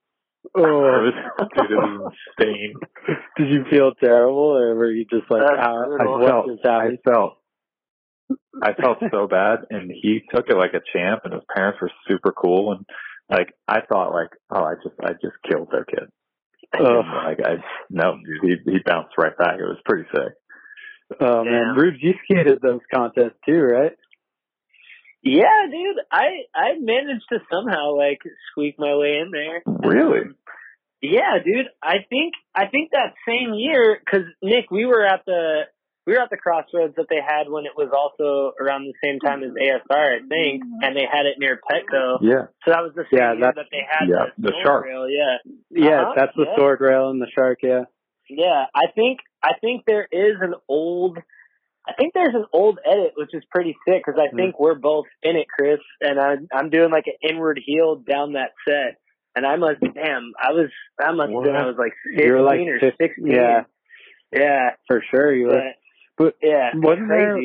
It 0.44 0.51
Oh, 0.56 1.02
was, 1.02 1.14
dude, 1.56 1.70
it 1.70 1.74
was 1.77 2.12
insane. 2.39 2.74
did 3.36 3.48
you 3.51 3.64
feel 3.70 3.93
terrible, 4.02 4.56
or 4.56 4.74
were 4.74 4.90
you 4.90 5.05
just 5.10 5.31
like, 5.31 5.43
That's 5.47 5.60
ah, 5.66 5.85
brutal. 5.86 6.14
I 6.24 6.27
felt, 6.27 6.47
I 6.66 7.10
felt, 7.10 7.39
I 8.62 8.73
felt 8.74 8.98
so 9.10 9.27
bad, 9.28 9.60
and 9.70 9.90
he 9.90 10.20
took 10.35 10.48
it 10.48 10.56
like 10.56 10.74
a 10.74 10.82
champ, 10.93 11.23
and 11.24 11.32
his 11.35 11.43
parents 11.55 11.78
were 11.81 11.90
super 12.09 12.32
cool, 12.32 12.73
and 12.73 12.85
like 13.31 13.52
I 13.69 13.81
thought, 13.89 14.12
like, 14.12 14.31
oh, 14.51 14.62
I 14.64 14.74
just, 14.82 14.94
I 15.02 15.12
just 15.12 15.36
killed 15.48 15.69
their 15.70 15.85
kid. 15.85 16.05
Ugh. 16.74 16.81
And, 16.86 17.09
like 17.27 17.40
I, 17.44 17.56
no, 17.90 18.16
dude, 18.24 18.60
he 18.64 18.73
he 18.73 18.78
bounced 18.85 19.14
right 19.19 19.36
back. 19.39 19.56
It 19.59 19.64
was 19.64 19.78
pretty 19.85 20.09
sick. 20.14 20.32
Oh 21.20 21.44
man, 21.44 21.74
Damn. 21.74 21.78
Rubes, 21.78 21.98
you 22.01 22.14
skated 22.24 22.60
those 22.62 22.81
contests 22.94 23.36
too, 23.47 23.60
right? 23.60 23.93
Yeah, 25.23 25.66
dude, 25.70 25.97
I 26.11 26.27
I 26.55 26.74
managed 26.78 27.27
to 27.32 27.39
somehow 27.53 27.97
like 27.97 28.19
squeak 28.51 28.77
my 28.78 28.94
way 28.97 29.19
in 29.23 29.31
there. 29.31 29.62
Really? 29.66 30.20
Um, 30.20 30.36
Yeah, 31.01 31.39
dude. 31.44 31.66
I 31.82 31.99
think 32.09 32.35
I 32.55 32.66
think 32.66 32.90
that 32.93 33.15
same 33.27 33.55
year, 33.55 33.99
because 34.05 34.27
Nick, 34.43 34.70
we 34.70 34.85
were 34.86 35.05
at 35.05 35.24
the 35.27 35.62
we 36.07 36.15
were 36.15 36.20
at 36.20 36.31
the 36.31 36.36
crossroads 36.36 36.97
that 36.97 37.07
they 37.09 37.20
had 37.24 37.49
when 37.49 37.65
it 37.66 37.73
was 37.77 37.90
also 37.94 38.53
around 38.61 38.82
the 38.86 38.94
same 39.05 39.20
time 39.20 39.44
as 39.44 39.51
ASR, 39.51 40.16
I 40.16 40.27
think, 40.28 40.62
and 40.82 40.97
they 40.97 41.07
had 41.07 41.27
it 41.27 41.39
near 41.39 41.61
Petco. 41.70 42.19
Yeah. 42.20 42.47
So 42.65 42.73
that 42.73 42.82
was 42.82 42.93
the 42.97 43.05
same 43.11 43.19
Yeah, 43.20 43.32
year 43.35 43.53
that 43.55 43.66
they 43.70 43.85
had 43.89 44.09
yeah, 44.09 44.24
the, 44.36 44.43
the 44.43 44.51
sword 44.51 44.65
shark. 44.65 44.85
rail. 44.86 45.07
Yeah, 45.09 45.36
Yeah, 45.70 46.01
Uh-huh, 46.03 46.12
that's 46.16 46.35
the 46.35 46.47
yeah. 46.49 46.57
sword 46.57 46.81
rail 46.81 47.11
and 47.11 47.23
the 47.23 47.28
shark. 47.32 47.61
Yeah. 47.62 47.85
yeah. 48.28 48.66
I 48.74 48.90
think 48.97 49.20
I 49.44 49.53
think 49.61 49.85
there 49.86 50.09
is 50.11 50.36
an 50.40 50.55
old. 50.69 51.19
I 51.87 51.95
think 51.95 52.15
there's 52.15 52.35
an 52.35 52.45
old 52.53 52.79
edit 52.87 53.13
which 53.17 53.31
is 53.33 53.43
pretty 53.51 53.77
sick 53.87 54.03
because 54.07 54.21
I 54.21 54.29
Hmm. 54.31 54.37
think 54.37 54.61
we're 54.61 54.75
both 54.77 55.07
in 55.23 55.37
it, 55.37 55.47
Chris, 55.49 55.81
and 56.01 56.19
I'm 56.21 56.49
I'm 56.53 56.71
doing 56.71 56.91
like 56.91 57.07
an 57.09 57.29
inward 57.29 57.61
heel 57.65 57.97
down 57.97 58.35
that 58.35 58.53
set, 58.69 58.99
and 59.35 59.45
I 59.47 59.57
must 59.57 59.81
damn 59.81 60.33
I 60.41 60.53
was 60.53 60.71
I 61.01 61.13
must 61.13 61.33
have 61.33 61.43
been 61.43 61.57
I 61.57 61.67
was 61.67 61.77
like 61.79 61.93
were 62.17 62.41
like 62.41 62.61
or 62.61 62.79
15 62.81 62.93
16. 63.09 63.27
yeah. 63.27 63.65
yeah, 64.33 64.71
For 64.87 65.03
sure, 65.11 65.35
you 65.35 65.47
were. 65.49 65.63
but, 66.17 66.25
But 66.25 66.35
yeah, 66.43 66.71
wasn't 66.75 67.09
there- 67.09 67.39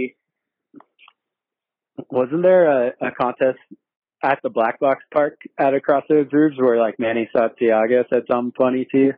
Wasn't 2.10 2.44
there 2.44 2.88
a, 2.90 2.94
a 3.02 3.12
contest 3.12 3.58
at 4.24 4.40
the 4.44 4.50
Black 4.50 4.80
Box 4.80 5.04
Park 5.12 5.40
at 5.58 5.74
a 5.74 5.82
Crossroads 5.82 6.32
Rubes 6.32 6.58
where 6.60 6.78
like 6.80 7.00
Manny 7.00 7.30
Santiago 7.36 8.04
said 8.14 8.24
something 8.30 8.54
funny 8.58 8.86
to 8.92 8.98
you? 8.98 9.14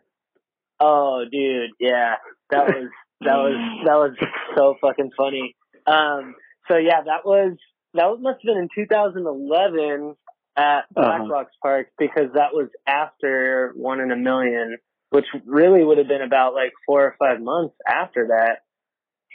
Oh, 0.80 1.26
dude, 1.30 1.72
yeah, 1.80 2.16
that 2.52 2.68
was 2.68 2.90
that 3.22 3.36
was 3.36 3.82
that 3.86 3.96
was 3.96 4.16
so 4.58 4.76
fucking 4.82 5.12
funny. 5.18 5.56
Um, 5.86 6.36
so 6.68 6.78
yeah, 6.78 7.02
that 7.06 7.26
was 7.26 7.58
that 7.94 8.06
was, 8.06 8.20
must 8.22 8.40
have 8.44 8.54
been 8.56 8.64
in 8.64 8.70
2011 8.76 10.16
at 10.56 10.82
Black 10.94 11.22
Uh-huh. 11.22 11.30
Box 11.30 11.52
Park 11.62 11.88
because 11.98 12.30
that 12.36 12.54
was 12.54 12.70
after 12.88 13.74
One 13.76 14.00
in 14.00 14.12
a 14.12 14.16
Million, 14.16 14.78
which 15.10 15.26
really 15.46 15.84
would 15.84 15.98
have 15.98 16.08
been 16.08 16.22
about 16.22 16.54
like 16.54 16.72
four 16.86 17.04
or 17.04 17.16
five 17.18 17.42
months 17.42 17.76
after 17.88 18.28
that. 18.28 18.60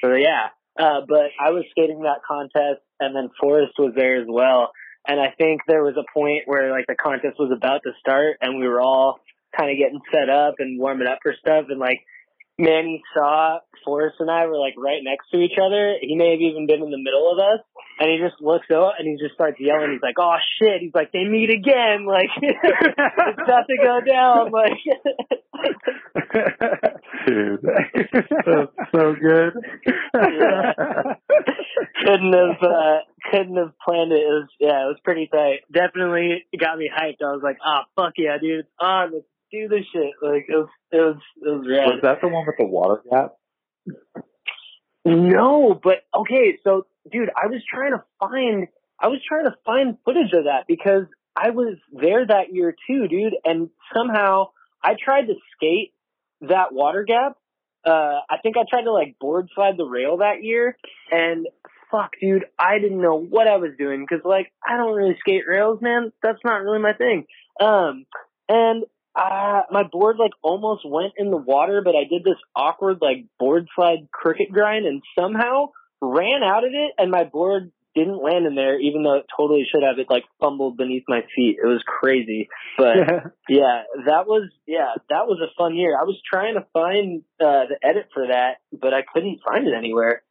So 0.03 0.15
yeah, 0.15 0.49
uh, 0.79 1.01
but 1.09 1.31
I 1.41 1.51
was 1.51 1.65
skating 1.71 2.03
that 2.03 2.21
contest, 2.27 2.83
and 3.01 3.15
then 3.15 3.31
Forrest 3.41 3.75
was 3.79 3.93
there 3.97 4.21
as 4.21 4.27
well. 4.29 4.73
And 5.07 5.21
I 5.21 5.35
think 5.37 5.61
there 5.67 5.83
was 5.83 5.97
a 5.97 6.05
point 6.19 6.43
where 6.47 6.71
like 6.71 6.87
the 6.89 6.95
contest 6.95 7.37
was 7.39 7.53
about 7.55 7.83
to 7.85 7.93
start, 8.01 8.39
and 8.41 8.59
we 8.59 8.67
were 8.67 8.81
all 8.81 9.21
kind 9.57 9.71
of 9.71 9.77
getting 9.79 10.01
set 10.13 10.29
up 10.31 10.55
and 10.59 10.81
warming 10.81 11.07
up 11.07 11.19
for 11.23 11.35
stuff, 11.39 11.67
and 11.69 11.79
like 11.79 12.01
Manny 12.59 13.03
saw 13.15 13.59
Forrest 13.85 14.17
and 14.21 14.31
I 14.31 14.47
were 14.47 14.59
like 14.59 14.75
right 14.79 15.01
next 15.03 15.31
to 15.31 15.39
each 15.39 15.59
other. 15.61 15.97
He 16.01 16.15
may 16.15 16.31
have 16.31 16.41
even 16.41 16.67
been 16.67 16.83
in 16.83 16.91
the 16.91 17.03
middle 17.03 17.31
of 17.31 17.39
us. 17.39 17.61
And 18.01 18.11
he 18.11 18.19
just 18.19 18.43
looks 18.43 18.67
up 18.75 18.95
and 18.99 19.07
he 19.07 19.17
just 19.23 19.35
starts 19.35 19.59
yelling. 19.61 19.93
He's 19.93 20.03
like, 20.03 20.19
"Oh 20.19 20.35
shit!" 20.59 20.81
He's 20.81 20.95
like, 20.95 21.13
"They 21.13 21.25
meet 21.25 21.51
again!" 21.51 22.07
Like 22.15 22.31
it's 22.43 23.39
about 23.39 23.67
to 23.69 23.77
go 23.77 24.01
down. 24.01 24.51
Like 24.51 24.73
Dude, 27.27 27.61
that's 27.63 28.73
so 28.95 29.15
good. 29.15 29.53
couldn't 32.05 32.33
have 32.35 32.63
uh, 32.63 32.99
couldn't 33.31 33.57
have 33.57 33.73
planned 33.85 34.13
it. 34.13 34.17
It 34.17 34.27
was 34.27 34.49
yeah, 34.59 34.83
it 34.85 34.91
was 34.91 34.99
pretty 35.05 35.29
tight. 35.33 35.61
Definitely 35.73 36.45
got 36.59 36.79
me 36.79 36.91
hyped. 36.93 37.23
I 37.23 37.33
was 37.33 37.43
like, 37.43 37.59
"Ah, 37.65 37.85
fuck 37.97 38.15
yeah, 38.17 38.39
dude! 38.41 38.61
It's 38.61 38.69
on. 38.81 39.13
Let's 39.13 39.27
do 39.55 39.69
this 39.69 39.87
shit!" 39.93 40.13
Like 40.23 40.47
it 40.49 40.57
was 40.57 40.69
it 40.91 40.97
was 40.97 41.17
it 41.37 41.49
was 41.49 41.67
rad. 41.69 41.87
Was 41.87 42.01
that 42.03 42.21
the 42.21 42.29
one 42.29 42.47
with 42.47 42.57
the 42.59 42.67
water 42.67 43.03
gap? 43.11 43.35
No, 45.05 45.79
but 45.83 45.99
okay, 46.15 46.59
so 46.65 46.87
dude, 47.11 47.31
I 47.31 47.47
was 47.49 47.63
trying 47.69 47.93
to 47.93 48.03
find 48.19 48.69
I 48.99 49.09
was 49.09 49.21
trying 49.27 49.45
to 49.45 49.55
find 49.65 49.99
footage 50.05 50.33
of 50.33 50.45
that 50.45 50.65
because 50.67 51.05
I 51.37 51.51
was 51.51 51.77
there 51.93 52.27
that 52.27 52.53
year 52.53 52.75
too, 52.87 53.09
dude, 53.09 53.35
and 53.45 53.69
somehow 53.95 54.51
I 54.83 54.95
tried 55.03 55.27
to 55.27 55.35
skate 55.55 55.93
that 56.41 56.73
water 56.73 57.05
gap. 57.05 57.37
Uh 57.85 58.21
I 58.31 58.39
think 58.43 58.57
I 58.57 58.63
tried 58.69 58.85
to 58.85 58.93
like 58.93 59.19
board 59.19 59.49
slide 59.55 59.77
the 59.77 59.85
rail 59.85 60.19
that 60.19 60.43
year 60.43 60.77
and 61.11 61.47
fuck 61.91 62.13
dude, 62.21 62.47
I 62.59 62.79
didn't 62.79 63.01
know 63.01 63.17
what 63.17 63.47
I 63.47 63.57
was 63.57 63.73
doing 63.79 64.07
cuz 64.07 64.21
like 64.25 64.53
I 64.67 64.79
don't 64.79 64.95
really 64.95 65.17
skate 65.21 65.47
rails, 65.47 65.83
man. 65.83 66.13
That's 66.23 66.43
not 66.45 66.63
really 66.63 66.79
my 66.79 66.95
thing. 66.95 67.27
Um 67.61 68.07
and 68.49 68.85
uh, 69.17 69.63
my 69.71 69.85
board 69.85 70.17
like 70.19 70.33
almost 70.43 70.83
went 70.85 71.13
in 71.17 71.31
the 71.31 71.37
water, 71.37 71.83
but 71.85 71.95
I 71.95 72.05
did 72.09 72.25
this 72.25 72.39
awkward 72.55 72.99
like 73.01 73.27
board 73.39 73.69
slide 73.75 74.09
cricket 74.11 74.51
grind 74.51 74.87
and 74.87 75.03
somehow 75.19 75.71
ran 76.01 76.43
out 76.43 76.65
of 76.65 76.71
it 76.73 76.93
and 76.99 77.11
my 77.11 77.25
board 77.25 77.71
didn't 77.95 78.21
land 78.21 78.45
in 78.45 78.57
there 78.57 78.79
even 78.81 79.05
though 79.05 79.15
it 79.19 79.27
totally 79.37 79.65
should 79.71 79.85
have. 79.85 79.99
It 79.99 80.11
like 80.11 80.25
fumbled 80.41 80.77
beneath 80.77 81.05
my 81.07 81.21
feet. 81.35 81.59
It 81.63 81.67
was 81.67 81.83
crazy. 81.87 82.49
But 82.77 82.97
yeah, 83.49 83.83
that 84.07 84.27
was, 84.27 84.51
yeah, 84.67 84.95
that 85.09 85.27
was 85.27 85.39
a 85.41 85.55
fun 85.57 85.77
year. 85.77 85.97
I 85.97 86.03
was 86.03 86.21
trying 86.29 86.55
to 86.55 86.67
find, 86.73 87.23
uh, 87.41 87.71
the 87.71 87.79
edit 87.83 88.09
for 88.13 88.27
that, 88.27 88.57
but 88.73 88.93
I 88.93 89.03
couldn't 89.13 89.41
find 89.47 89.69
it 89.69 89.75
anywhere. 89.77 90.23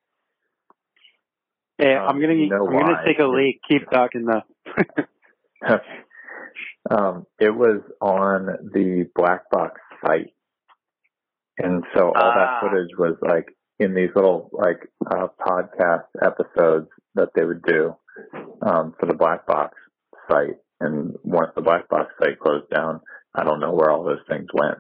Hey, 1.77 1.95
Um, 1.95 2.07
I'm 2.09 2.21
gonna 2.21 2.33
you 2.33 2.49
know 2.49 2.67
I'm 2.67 2.73
gonna 2.73 3.03
take 3.05 3.19
a 3.19 3.25
leak. 3.25 3.61
Keep 3.67 3.89
talking 3.89 4.25
though. 4.25 4.43
um, 6.89 7.25
it 7.39 7.49
was 7.49 7.81
on 8.01 8.45
the 8.73 9.09
Black 9.15 9.49
Box 9.49 9.79
site, 10.05 10.33
and 11.57 11.83
so 11.95 12.07
all 12.07 12.13
Ah. 12.15 12.35
that 12.35 12.61
footage 12.61 12.91
was 12.97 13.15
like 13.21 13.47
in 13.79 13.93
these 13.93 14.09
little 14.15 14.49
like 14.51 14.87
uh, 15.09 15.27
podcast 15.39 16.05
episodes 16.21 16.87
that 17.15 17.29
they 17.35 17.43
would 17.45 17.63
do 17.63 17.95
um, 18.61 18.93
for 18.99 19.05
the 19.05 19.13
Black 19.15 19.45
Box 19.45 19.77
site. 20.29 20.57
And 20.79 21.15
once 21.23 21.51
the 21.55 21.61
Black 21.61 21.87
Box 21.89 22.11
site 22.21 22.39
closed 22.39 22.69
down, 22.69 22.99
I 23.33 23.43
don't 23.43 23.59
know 23.59 23.71
where 23.73 23.89
all 23.89 24.03
those 24.03 24.19
things 24.27 24.47
went. 24.53 24.79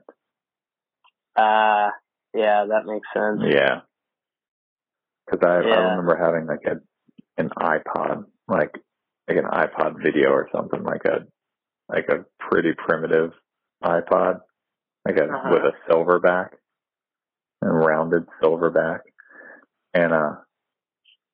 Uh, 1.35 1.89
yeah, 2.35 2.65
that 2.69 2.85
makes 2.85 3.07
sense. 3.15 3.41
Yeah, 3.49 3.81
because 5.25 5.39
I, 5.47 5.53
I 5.67 5.77
remember 5.91 6.15
having 6.17 6.45
like 6.47 6.65
a 6.65 6.81
an 7.41 7.49
iPod, 7.57 8.25
like 8.47 8.75
like 9.27 9.37
an 9.37 9.45
iPod 9.45 10.03
video 10.03 10.29
or 10.29 10.49
something, 10.53 10.83
like 10.83 11.05
a 11.05 11.25
like 11.93 12.09
a 12.09 12.25
pretty 12.39 12.73
primitive 12.73 13.31
iPod, 13.83 14.41
like 15.05 15.17
a 15.17 15.25
Uh-huh. 15.25 15.49
with 15.51 15.63
a 15.63 15.73
silver 15.87 16.19
back, 16.19 16.53
a 17.61 17.67
rounded 17.71 18.25
silver 18.41 18.69
back, 18.69 19.01
and 19.93 20.11
uh, 20.11 20.35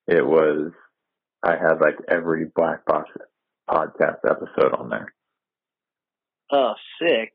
it 0.08 0.26
was 0.26 0.72
I 1.44 1.52
had 1.52 1.80
like 1.80 1.98
every 2.10 2.46
Black 2.54 2.86
Box 2.86 3.10
podcast 3.70 4.20
episode 4.30 4.74
on 4.78 4.90
there. 4.90 5.14
Oh, 6.52 6.74
sick. 7.00 7.34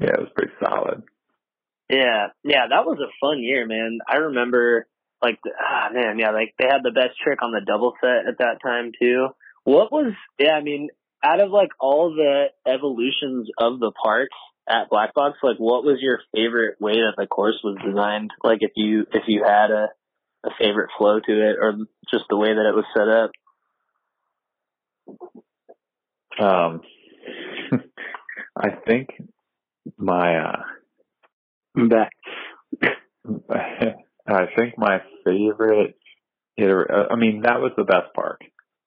Yeah, 0.00 0.14
it 0.14 0.20
was 0.20 0.30
pretty 0.34 0.52
solid. 0.62 1.02
Yeah, 1.90 2.28
yeah, 2.44 2.68
that 2.70 2.86
was 2.86 2.98
a 3.00 3.10
fun 3.20 3.42
year, 3.42 3.66
man. 3.66 3.98
I 4.08 4.16
remember, 4.18 4.86
like, 5.20 5.40
ah, 5.60 5.88
man, 5.92 6.18
yeah, 6.18 6.30
like 6.30 6.54
they 6.58 6.66
had 6.66 6.82
the 6.84 6.92
best 6.92 7.18
trick 7.22 7.42
on 7.42 7.50
the 7.50 7.60
double 7.66 7.94
set 8.00 8.28
at 8.28 8.38
that 8.38 8.62
time 8.62 8.92
too. 8.98 9.28
What 9.64 9.92
was, 9.92 10.12
yeah, 10.38 10.52
I 10.52 10.62
mean, 10.62 10.88
out 11.22 11.40
of 11.40 11.50
like 11.50 11.70
all 11.80 12.14
the 12.14 12.46
evolutions 12.66 13.48
of 13.58 13.78
the 13.80 13.92
parks 14.02 14.36
at 14.68 14.88
Black 14.88 15.14
Box, 15.14 15.38
like, 15.42 15.58
what 15.58 15.84
was 15.84 15.98
your 16.00 16.20
favorite 16.34 16.80
way 16.80 16.94
that 16.94 17.14
the 17.16 17.26
course 17.26 17.58
was 17.64 17.78
designed? 17.84 18.30
Like, 18.42 18.58
if 18.60 18.72
you 18.76 19.06
if 19.12 19.24
you 19.26 19.42
had 19.44 19.70
a 19.70 19.88
a 20.44 20.50
favorite 20.58 20.90
flow 20.96 21.20
to 21.20 21.32
it, 21.32 21.56
or 21.60 21.74
just 22.10 22.24
the 22.30 22.36
way 22.36 22.48
that 22.48 22.66
it 22.66 22.74
was 22.74 22.84
set 22.96 23.08
up. 23.08 23.30
Um, 26.40 26.80
I 28.56 28.70
think 28.86 29.10
my 29.98 30.36
uh, 30.38 30.62
I'm 31.76 31.88
back. 31.88 32.12
I 33.50 34.46
think 34.56 34.78
my 34.78 35.00
favorite 35.24 35.96
iter- 36.58 36.90
uh, 36.90 37.12
I 37.12 37.16
mean, 37.16 37.42
that 37.42 37.60
was 37.60 37.72
the 37.76 37.84
best 37.84 38.14
park, 38.14 38.40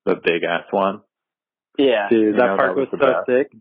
the 0.06 0.16
big 0.16 0.44
ass 0.44 0.66
one. 0.72 1.02
Yeah, 1.78 2.08
Dude, 2.10 2.36
that 2.36 2.46
know, 2.46 2.58
park 2.58 2.76
that 2.76 2.80
was 2.80 2.88
was, 2.92 3.00
so 3.00 3.06
best. 3.08 3.26
sick. 3.52 3.60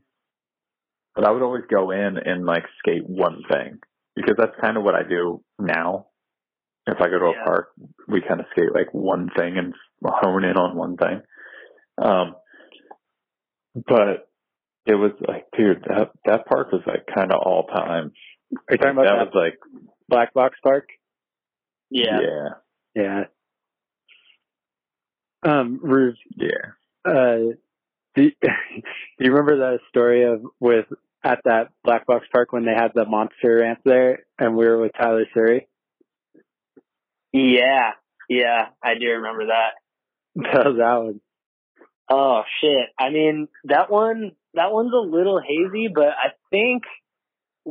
But 1.14 1.24
I 1.26 1.30
would 1.30 1.42
always 1.42 1.64
go 1.70 1.90
in 1.90 2.16
and 2.18 2.44
like 2.46 2.64
skate 2.78 3.06
one 3.08 3.42
thing 3.50 3.78
because 4.14 4.34
that's 4.38 4.56
kind 4.60 4.76
of 4.76 4.82
what 4.82 4.94
I 4.94 5.02
do 5.02 5.42
now. 5.58 6.06
If 6.86 7.00
I 7.00 7.08
go 7.08 7.18
to 7.18 7.24
a 7.26 7.32
Yeah. 7.32 7.44
park, 7.44 7.68
we 8.08 8.22
kind 8.26 8.40
of 8.40 8.46
skate 8.52 8.74
like 8.74 8.92
one 8.92 9.30
thing 9.36 9.56
and 9.56 9.74
hone 10.04 10.44
in 10.44 10.56
on 10.56 10.76
one 10.76 10.96
thing. 10.96 11.22
Um, 11.98 12.36
but 13.74 14.28
it 14.86 14.94
was 14.94 15.12
like, 15.26 15.46
dude, 15.56 15.84
that 15.88 16.10
that 16.26 16.46
park 16.46 16.72
was 16.72 16.82
like 16.86 17.06
kind 17.14 17.30
of 17.32 17.38
all 17.44 17.66
time. 17.66 18.12
Are 18.52 18.62
you 18.72 18.78
talking 18.78 18.90
about 18.92 19.04
that 19.04 19.16
that, 19.16 19.34
was 19.34 19.34
like, 19.34 19.58
Black 20.08 20.34
Box 20.34 20.58
Park? 20.62 20.88
yeah, 21.90 22.20
yeah, 22.20 22.48
Yeah. 22.94 23.24
Um, 25.44 25.80
Rube, 25.82 26.16
yeah. 26.36 26.48
uh, 27.04 27.54
do, 28.14 28.30
do 28.42 28.48
you 29.18 29.30
remember 29.30 29.56
the 29.56 29.78
story 29.88 30.24
of 30.24 30.42
with 30.60 30.86
at 31.24 31.40
that 31.44 31.70
Black 31.84 32.06
Box 32.06 32.26
Park 32.32 32.52
when 32.52 32.64
they 32.64 32.74
had 32.74 32.92
the 32.94 33.06
monster 33.06 33.58
ramp 33.60 33.80
there 33.84 34.24
and 34.38 34.56
we 34.56 34.66
were 34.66 34.78
with 34.78 34.92
Tyler 34.98 35.26
Surrey? 35.34 35.68
yeah, 37.32 37.92
yeah. 38.28 38.66
I 38.82 38.94
do 38.98 39.06
remember 39.06 39.46
that. 39.46 39.72
That 40.34 40.64
was 40.64 40.76
that 40.78 40.96
one. 40.96 41.20
Oh 42.08 42.42
shit. 42.60 42.88
I 42.98 43.10
mean, 43.10 43.48
that 43.64 43.90
one 43.90 44.32
that 44.54 44.72
one's 44.72 44.92
a 44.92 44.96
little 44.96 45.40
hazy, 45.40 45.88
but 45.94 46.08
I 46.08 46.30
think 46.50 46.84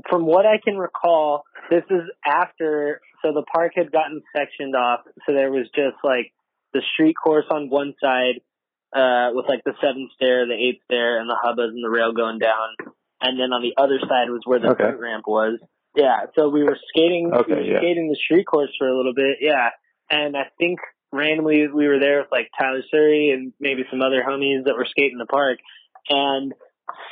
from 0.09 0.25
what 0.25 0.45
I 0.45 0.59
can 0.63 0.77
recall, 0.77 1.43
this 1.69 1.83
is 1.89 2.03
after 2.25 3.01
so 3.21 3.33
the 3.33 3.43
park 3.43 3.73
had 3.75 3.91
gotten 3.91 4.21
sectioned 4.35 4.75
off, 4.75 5.01
so 5.25 5.33
there 5.33 5.51
was 5.51 5.67
just 5.75 5.97
like 6.03 6.33
the 6.73 6.81
street 6.93 7.15
course 7.21 7.45
on 7.51 7.69
one 7.69 7.93
side, 8.01 8.41
uh, 8.93 9.29
with 9.33 9.45
like 9.47 9.63
the 9.63 9.73
seventh 9.81 10.11
stair, 10.15 10.45
the 10.47 10.53
eighth 10.53 10.83
stair, 10.85 11.19
and 11.19 11.29
the 11.29 11.37
hubbas 11.37 11.69
and 11.69 11.83
the 11.83 11.89
rail 11.89 12.11
going 12.13 12.39
down, 12.39 12.75
and 13.21 13.39
then 13.39 13.53
on 13.53 13.61
the 13.61 13.73
other 13.81 13.99
side 13.99 14.29
was 14.29 14.41
where 14.45 14.59
the 14.59 14.69
Okay. 14.71 14.83
boat 14.83 14.99
ramp 14.99 15.25
was. 15.27 15.59
Yeah, 15.95 16.27
so 16.37 16.49
we 16.49 16.63
were 16.63 16.77
skating, 16.89 17.31
Okay, 17.33 17.51
we 17.53 17.55
were 17.59 17.61
yeah. 17.63 17.79
skating 17.79 18.09
the 18.09 18.15
street 18.15 18.45
course 18.45 18.71
for 18.77 18.87
a 18.87 18.95
little 18.95 19.13
bit. 19.13 19.37
Yeah, 19.41 19.69
and 20.09 20.37
I 20.37 20.45
think 20.57 20.79
randomly 21.11 21.67
we 21.67 21.87
were 21.87 21.99
there 21.99 22.19
with 22.19 22.31
like 22.31 22.49
Tyler 22.57 22.81
Surrey 22.89 23.31
and 23.31 23.51
maybe 23.59 23.83
some 23.91 24.01
other 24.01 24.23
homies 24.23 24.65
that 24.65 24.75
were 24.75 24.87
skating 24.89 25.17
the 25.17 25.25
park, 25.25 25.59
and 26.09 26.53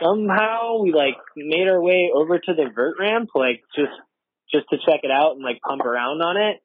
somehow 0.01 0.80
we 0.81 0.93
like 0.93 1.18
made 1.35 1.68
our 1.68 1.81
way 1.81 2.10
over 2.14 2.39
to 2.39 2.53
the 2.53 2.69
vert 2.73 2.95
ramp, 2.99 3.30
like 3.35 3.61
just 3.76 3.91
just 4.51 4.65
to 4.69 4.77
check 4.77 5.01
it 5.03 5.11
out 5.11 5.34
and 5.35 5.43
like 5.43 5.61
pump 5.61 5.81
around 5.81 6.22
on 6.22 6.38
it. 6.38 6.57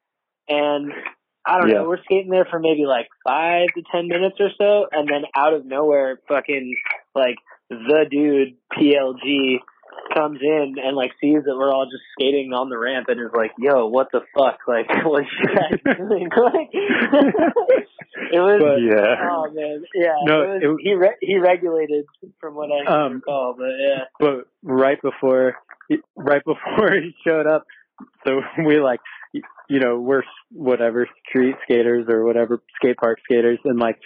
And 0.48 0.92
I 1.46 1.60
don't 1.60 1.68
Yeah. 1.68 1.74
know, 1.82 1.88
we're 1.88 2.02
skating 2.02 2.30
there 2.30 2.46
for 2.50 2.58
maybe 2.58 2.86
like 2.86 3.08
five 3.26 3.66
to 3.76 3.82
ten 3.92 4.08
minutes 4.08 4.36
or 4.40 4.48
so, 4.58 4.86
and 4.90 5.08
then 5.08 5.24
out 5.36 5.52
of 5.54 5.66
nowhere, 5.66 6.18
fucking 6.28 6.74
like 7.14 7.36
the 7.70 8.06
dude 8.10 8.54
PLG 8.72 9.58
comes 10.14 10.38
in 10.42 10.74
and 10.82 10.96
like 10.96 11.12
sees 11.20 11.42
that 11.44 11.56
we're 11.56 11.72
all 11.72 11.86
just 11.86 12.02
skating 12.12 12.52
on 12.52 12.68
the 12.68 12.78
ramp 12.78 13.06
and 13.08 13.20
is 13.20 13.32
like, 13.34 13.52
"Yo, 13.58 13.86
what 13.86 14.08
the 14.12 14.20
fuck? 14.36 14.58
Like, 14.68 14.86
what 15.04 15.24
you 15.24 15.46
guys 15.54 15.96
doing?" 15.98 16.28
like, 16.36 16.70
it 16.72 18.40
was. 18.40 18.60
But- 18.60 18.80
Yeah. 18.82 19.28
Oh 19.30 19.50
man, 19.52 19.84
yeah. 19.94 20.14
No, 20.24 20.42
it 20.42 20.66
was, 20.66 20.78
it- 20.80 20.82
he 20.88 20.94
re- 20.94 21.16
he 21.20 21.38
regulated 21.38 22.04
from 22.40 22.54
what 22.54 22.70
I 22.70 22.84
Um, 23.06 23.14
recall, 23.14 23.54
but 23.56 23.70
yeah. 23.78 24.04
but 24.18 24.46
right 24.62 25.00
before 25.02 25.56
right 26.16 26.42
before 26.44 26.92
he 26.92 27.14
showed 27.26 27.46
up 27.46 27.66
so 28.26 28.40
we 28.66 28.80
like 28.80 29.00
you 29.68 29.80
know 29.80 29.98
we're 29.98 30.22
whatever 30.50 31.08
street 31.28 31.56
skaters 31.64 32.06
or 32.08 32.24
whatever 32.24 32.62
skate 32.76 32.96
park 32.96 33.18
skaters 33.24 33.58
and 33.64 33.78
like 33.78 33.98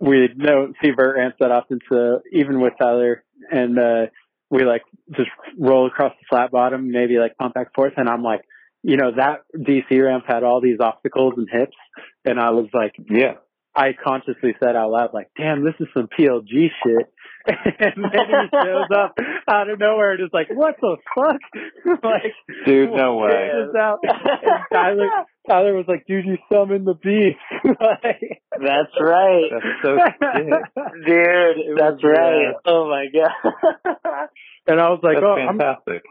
we 0.00 0.28
don't 0.28 0.76
see 0.82 0.90
vert 0.90 1.16
ramps 1.16 1.36
that 1.40 1.50
often 1.50 1.78
so 1.90 2.20
even 2.32 2.60
with 2.60 2.72
tyler 2.80 3.24
and 3.50 3.78
uh 3.78 4.06
we 4.50 4.64
like 4.64 4.82
just 5.16 5.30
roll 5.58 5.86
across 5.86 6.12
the 6.20 6.26
flat 6.28 6.50
bottom 6.50 6.90
maybe 6.90 7.18
like 7.18 7.36
pump 7.36 7.54
back 7.54 7.66
and 7.66 7.74
forth 7.74 7.92
and 7.96 8.08
i'm 8.08 8.22
like 8.22 8.42
you 8.82 8.96
know 8.96 9.10
that 9.16 9.42
dc 9.56 9.90
ramp 10.02 10.24
had 10.26 10.42
all 10.42 10.60
these 10.60 10.78
obstacles 10.80 11.34
and 11.36 11.48
hips 11.50 11.76
and 12.24 12.38
i 12.38 12.50
was 12.50 12.68
like 12.72 12.94
Yeah. 13.08 13.34
I 13.74 13.94
consciously 13.94 14.54
said 14.62 14.76
out 14.76 14.90
loud, 14.90 15.14
like, 15.14 15.30
damn, 15.36 15.64
this 15.64 15.74
is 15.80 15.88
some 15.94 16.06
PLG 16.06 16.68
shit. 16.84 17.12
and 17.46 18.04
then 18.04 18.26
he 18.28 18.48
shows 18.64 18.88
up 18.94 19.14
out 19.48 19.68
of 19.70 19.78
nowhere, 19.78 20.12
and 20.12 20.20
just 20.20 20.34
like, 20.34 20.48
what 20.52 20.76
the 20.80 20.96
fuck? 21.14 21.40
like, 22.04 22.32
Dude, 22.66 22.90
no 22.92 23.16
way. 23.22 23.30
check 23.50 23.74
out. 23.80 23.98
And 24.02 24.60
Tyler, 24.72 25.08
Tyler 25.48 25.74
was 25.74 25.86
like, 25.88 26.06
dude, 26.06 26.24
you 26.26 26.38
summoned 26.52 26.86
the 26.86 26.94
beast. 26.94 27.38
like, 27.64 28.42
That's 28.52 28.92
right. 29.00 29.50
That's 29.50 29.82
so 29.82 29.96
sick. 29.96 30.62
Dude, 31.06 31.78
that's 31.78 32.02
was, 32.02 32.04
right. 32.04 32.50
uh, 32.54 32.60
Oh 32.66 32.88
my 32.88 33.06
god. 33.12 34.28
and 34.68 34.80
I 34.80 34.88
was 34.90 35.00
like, 35.02 35.16
That's 35.16 35.26
oh, 35.26 35.34
I'm. 35.34 35.60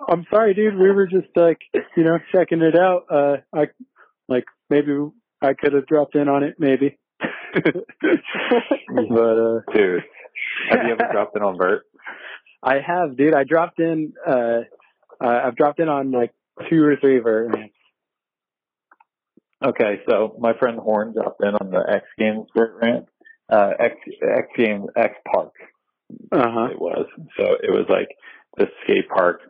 I'm 0.09 0.25
sorry, 0.33 0.53
dude. 0.53 0.75
We 0.77 0.91
were 0.91 1.07
just 1.07 1.29
like, 1.35 1.59
you 1.95 2.03
know, 2.03 2.19
checking 2.33 2.61
it 2.61 2.75
out. 2.77 3.03
Uh, 3.09 3.37
I, 3.53 3.67
like, 4.27 4.45
maybe 4.69 4.91
I 5.41 5.53
could 5.53 5.73
have 5.73 5.87
dropped 5.87 6.15
in 6.15 6.27
on 6.29 6.43
it, 6.43 6.55
maybe. 6.59 6.97
but, 7.53 9.37
uh, 9.37 9.59
Dude, 9.73 10.03
have 10.69 10.85
you 10.85 10.91
ever 10.93 11.09
dropped 11.11 11.35
in 11.35 11.43
on 11.43 11.57
Vert? 11.57 11.83
I 12.63 12.75
have, 12.79 13.17
dude. 13.17 13.33
I 13.33 13.43
dropped 13.43 13.79
in. 13.79 14.13
uh 14.25 14.59
uh, 15.23 15.41
I've 15.45 15.55
dropped 15.55 15.79
in 15.79 15.87
on 15.87 16.11
like 16.11 16.31
two 16.69 16.83
or 16.83 16.95
three 16.95 17.19
vert. 17.19 17.55
Okay, 19.63 20.01
so 20.09 20.35
my 20.39 20.53
friend 20.57 20.79
Horn 20.79 21.13
dropped 21.13 21.43
in 21.43 21.53
on 21.53 21.69
the 21.69 21.83
X 21.87 22.05
Games 22.17 22.47
Vert 22.57 22.79
ramp. 22.81 23.07
Uh, 23.47 23.71
X, 23.79 23.95
X 24.07 24.47
Games, 24.57 24.85
X 24.95 25.13
Park, 25.31 25.51
Uh 26.31 26.49
huh. 26.51 26.67
it 26.71 26.79
was. 26.79 27.05
So 27.37 27.43
it 27.61 27.69
was 27.69 27.85
like 27.89 28.07
the 28.57 28.67
skate 28.83 29.09
park 29.09 29.41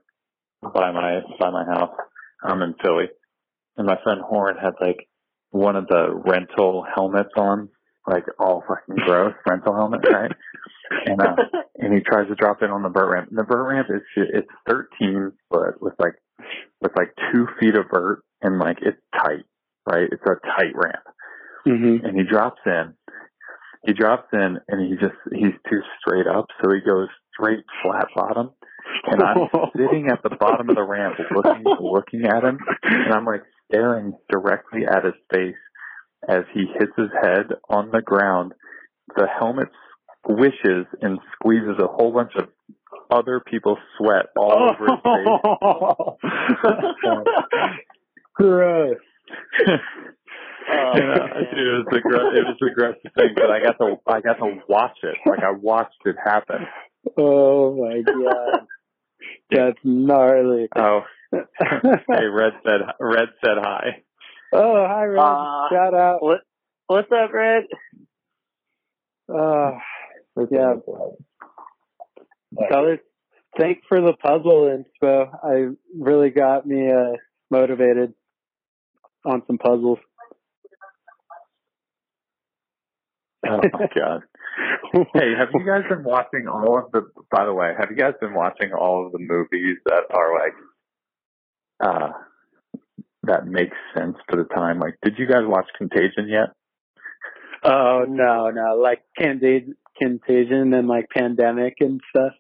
by 0.62 0.92
my, 0.92 1.22
by 1.40 1.52
my 1.52 1.64
house. 1.66 1.96
I'm 2.44 2.62
in 2.64 2.74
Philly. 2.84 3.06
And 3.78 3.88
my 3.88 3.98
friend 4.04 4.20
Horn 4.22 4.58
had 4.62 4.74
like 4.82 5.08
one 5.52 5.76
of 5.76 5.88
the 5.88 6.12
rental 6.26 6.84
helmets 6.94 7.30
on, 7.38 7.70
like 8.08 8.26
all 8.40 8.64
fucking 8.68 9.04
gross 9.06 9.34
rental 9.48 9.76
helmet, 9.76 10.02
right? 10.12 10.32
And, 11.06 11.22
uh, 11.22 11.36
and 11.78 11.94
he 11.94 12.02
tries 12.02 12.28
to 12.28 12.36
drop 12.36 12.62
in 12.62 12.70
on 12.70 12.84
the 12.84 12.90
vert 12.90 13.12
ramp. 13.14 13.30
And 13.30 13.38
the 13.38 13.44
vert 13.44 13.68
ramp 13.68 13.88
is 13.90 14.02
it's 14.16 14.48
13 14.70 15.32
foot 15.50 15.82
with 15.82 15.94
like 16.00 16.16
with 16.82 16.92
like 16.96 17.14
two 17.32 17.48
feet 17.60 17.76
of 17.76 17.86
vert 17.92 18.24
and 18.42 18.60
like 18.60 18.78
it's 18.82 18.98
tight, 19.16 19.46
right? 19.88 20.08
It's 20.12 20.24
a 20.26 20.36
tight 20.58 20.74
ramp. 20.76 21.04
Mhm. 21.68 22.04
And 22.04 22.18
he 22.18 22.24
drops 22.24 22.62
in. 22.66 22.94
He 23.86 23.94
drops 23.94 24.28
in 24.34 24.58
and 24.68 24.88
he 24.88 24.96
just 24.96 25.18
he's 25.32 25.54
too 25.70 25.82
straight 26.00 26.28
up, 26.28 26.46
so 26.62 26.72
he 26.72 26.82
goes 26.82 27.08
straight 27.34 27.64
flat 27.84 28.08
bottom. 28.16 28.52
And 29.06 29.22
I'm 29.24 29.48
sitting 29.76 30.10
at 30.12 30.22
the 30.24 30.36
bottom 30.36 30.70
of 30.70 30.76
the 30.76 30.84
ramp 30.84 31.16
looking 31.36 31.64
looking 31.80 32.26
at 32.26 32.44
him 32.44 32.58
and 32.84 33.14
I'm 33.14 33.26
like 33.26 33.44
staring 33.72 34.14
directly 34.30 34.86
at 34.86 35.06
his 35.06 35.14
face 35.34 35.56
as 36.28 36.44
he 36.54 36.66
hits 36.80 36.94
his 36.98 37.10
head 37.22 37.54
on 37.70 37.92
the 37.92 38.02
ground. 38.02 38.54
The 39.16 39.28
helmet 39.28 39.70
squishes 40.26 40.86
and 41.02 41.20
squeezes 41.34 41.78
a 41.80 41.88
whole 41.88 42.12
bunch 42.14 42.32
of 42.38 42.48
other 43.10 43.42
people's 43.46 43.80
sweat 43.98 44.28
all 44.38 44.54
oh. 44.54 44.70
over 44.74 44.86
his 44.86 45.00
face. 45.04 45.28
Gross. 48.36 48.98
Oh, 49.68 49.74
Yeah, 50.70 50.94
dude, 51.52 51.58
it 51.58 51.74
was 51.74 51.86
the 51.90 52.02
gro- 52.02 52.30
it 52.32 52.46
was 52.46 52.56
the 52.60 52.70
grossest 52.76 53.16
thing, 53.16 53.34
but 53.36 53.50
I 53.50 53.64
got 53.64 53.78
to 53.80 53.96
I 54.08 54.22
got 54.22 54.36
to 54.36 54.60
watch 54.70 54.98
it. 55.04 55.18
Like 55.26 55.40
I 55.40 55.50
watched 55.52 56.06
it 56.06 56.16
happen. 56.24 56.68
Oh 57.18 57.74
my 57.76 58.02
god. 58.02 58.68
That's 59.52 59.78
gnarly. 59.84 60.68
Oh, 60.76 61.02
hey, 61.32 62.26
Red 62.32 62.54
said 62.64 62.82
Red 63.00 63.30
said 63.44 63.58
hi. 63.60 64.04
Oh, 64.54 64.86
hi, 64.88 65.06
Red. 65.06 65.20
Uh, 65.20 65.70
Shout 65.72 65.94
out. 65.94 66.24
what 66.24 66.40
what's 66.88 67.12
up, 67.12 67.32
Red? 67.34 67.64
Uh, 69.34 69.72
yeah. 70.52 70.74
Tyler, 72.70 72.98
thanks 73.58 73.82
for 73.88 74.02
the 74.02 74.14
puzzle 74.14 74.70
inspo. 75.04 75.30
I 75.44 75.76
really 75.98 76.30
got 76.32 76.66
me 76.66 76.90
uh, 76.92 77.14
motivated 77.50 78.14
on 79.26 79.44
some 79.48 79.58
puzzles. 79.58 80.00
Oh 83.48 83.60
my 83.74 83.88
god. 83.96 84.22
Hey, 85.14 85.34
have 85.38 85.50
you 85.54 85.66
guys 85.66 85.84
been 85.90 86.04
watching 86.04 86.48
all 86.48 86.78
of 86.78 86.92
the? 86.92 87.10
By 87.32 87.46
the 87.46 87.54
way, 87.54 87.74
have 87.78 87.90
you 87.90 87.98
guys 87.98 88.14
been 88.20 88.34
watching 88.34 88.74
all 88.74 89.06
of 89.06 89.14
the 89.14 89.20
movies 89.20 89.78
that 89.86 90.04
are 90.12 90.34
like, 90.34 90.54
uh, 91.84 92.10
that 93.24 93.46
makes 93.48 93.76
sense 93.96 94.16
for 94.30 94.36
the 94.38 94.46
time? 94.56 94.80
Like, 94.80 94.98
did 95.04 95.16
you 95.18 95.28
guys 95.28 95.44
watch 95.46 95.68
Contagion 95.78 96.28
yet? 96.28 96.50
Oh 97.64 98.06
no, 98.08 98.50
no, 98.50 98.76
like 98.82 99.04
Contagion, 99.18 99.76
Contagion 100.02 100.74
and 100.74 100.88
like 100.88 101.06
Pandemic 101.16 101.76
and 101.80 102.02
stuff. 102.10 102.34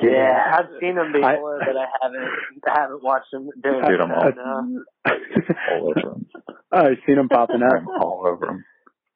Yeah, 0.00 0.54
I've 0.58 0.66
seen 0.80 0.94
them 0.96 1.12
I- 1.22 1.32
before, 1.34 1.58
but 1.60 1.76
I 1.76 1.86
haven't 2.02 2.28
I 2.68 2.80
haven't 2.80 3.02
watched 3.02 3.30
them. 3.32 3.48
Dude, 3.62 3.84
Dude, 3.86 4.00
I'm 4.00 4.12
all- 4.12 4.32
no. 4.34 4.84
All 5.72 5.88
over 5.90 6.00
them. 6.10 6.26
Oh, 6.72 6.86
I've 6.86 6.98
seen 7.06 7.16
them 7.16 7.28
popping 7.28 7.62
up. 7.62 7.72
I'm 7.72 7.88
up. 7.88 8.02
all 8.02 8.24
over 8.26 8.46
them. 8.46 8.64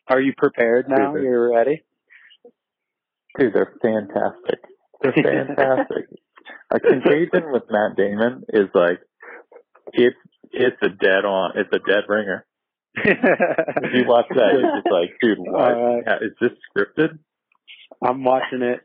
Are 0.09 0.21
you 0.21 0.33
prepared 0.37 0.87
now? 0.89 1.13
Dude, 1.13 1.23
You're 1.25 1.53
ready? 1.55 1.83
Dude, 3.39 3.53
they're 3.55 3.73
fantastic. 3.83 4.61
They're 5.03 5.13
fantastic. 5.57 6.07
a 6.73 6.81
Contagion 6.81 7.53
with 7.53 7.65
Matt 7.71 7.97
Damon 7.97 8.45
is 8.51 8.69
like, 8.75 9.01
it's 9.93 10.17
it's 10.51 10.77
a 10.83 10.89
dead 10.89 11.25
on, 11.25 11.53
it's 11.57 11.71
a 11.73 11.79
dead 11.79 12.05
ringer. 12.09 12.45
If 12.97 13.95
you 13.95 14.05
watch 14.07 14.27
that, 14.31 14.55
it's 14.55 14.83
just 14.83 14.93
like, 14.93 15.11
dude, 15.23 15.39
what? 15.41 15.55
Alright. 15.61 16.05
Yeah, 16.07 16.17
Is 16.23 16.33
this 16.41 16.51
scripted? 16.77 17.19
I'm 18.03 18.25
watching 18.25 18.63
it 18.63 18.81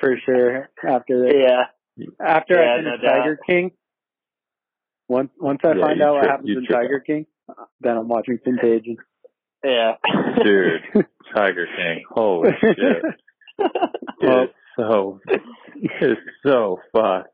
for 0.00 0.16
sure 0.24 0.68
after 0.86 1.22
this. 1.24 1.34
Yeah. 1.36 2.06
After 2.24 2.54
Yeah, 2.54 2.60
I 2.72 2.76
no 2.80 2.90
finish 2.90 3.02
doubt. 3.02 3.18
Tiger 3.18 3.38
King, 3.46 3.70
once 5.08 5.30
once 5.38 5.60
I 5.64 5.74
Yeah, 5.74 5.80
find 5.80 5.98
you 5.98 6.04
out 6.06 6.14
what 6.14 6.24
happens 6.26 6.48
in 6.50 6.64
trip 6.66 6.78
Tiger 6.80 7.00
King, 7.00 7.26
then 7.80 7.96
I'm 7.96 8.08
watching 8.08 8.38
Contagion. 8.42 8.96
Yeah. 9.64 9.92
Dude, 10.42 10.82
Tiger 11.34 11.66
King. 11.76 12.04
Holy 12.10 12.50
shit. 12.60 13.02
Well- 14.22 14.42
It's 14.44 14.54
so, 14.76 15.20
it's 16.00 16.20
so 16.44 16.78
fucked. 16.92 17.28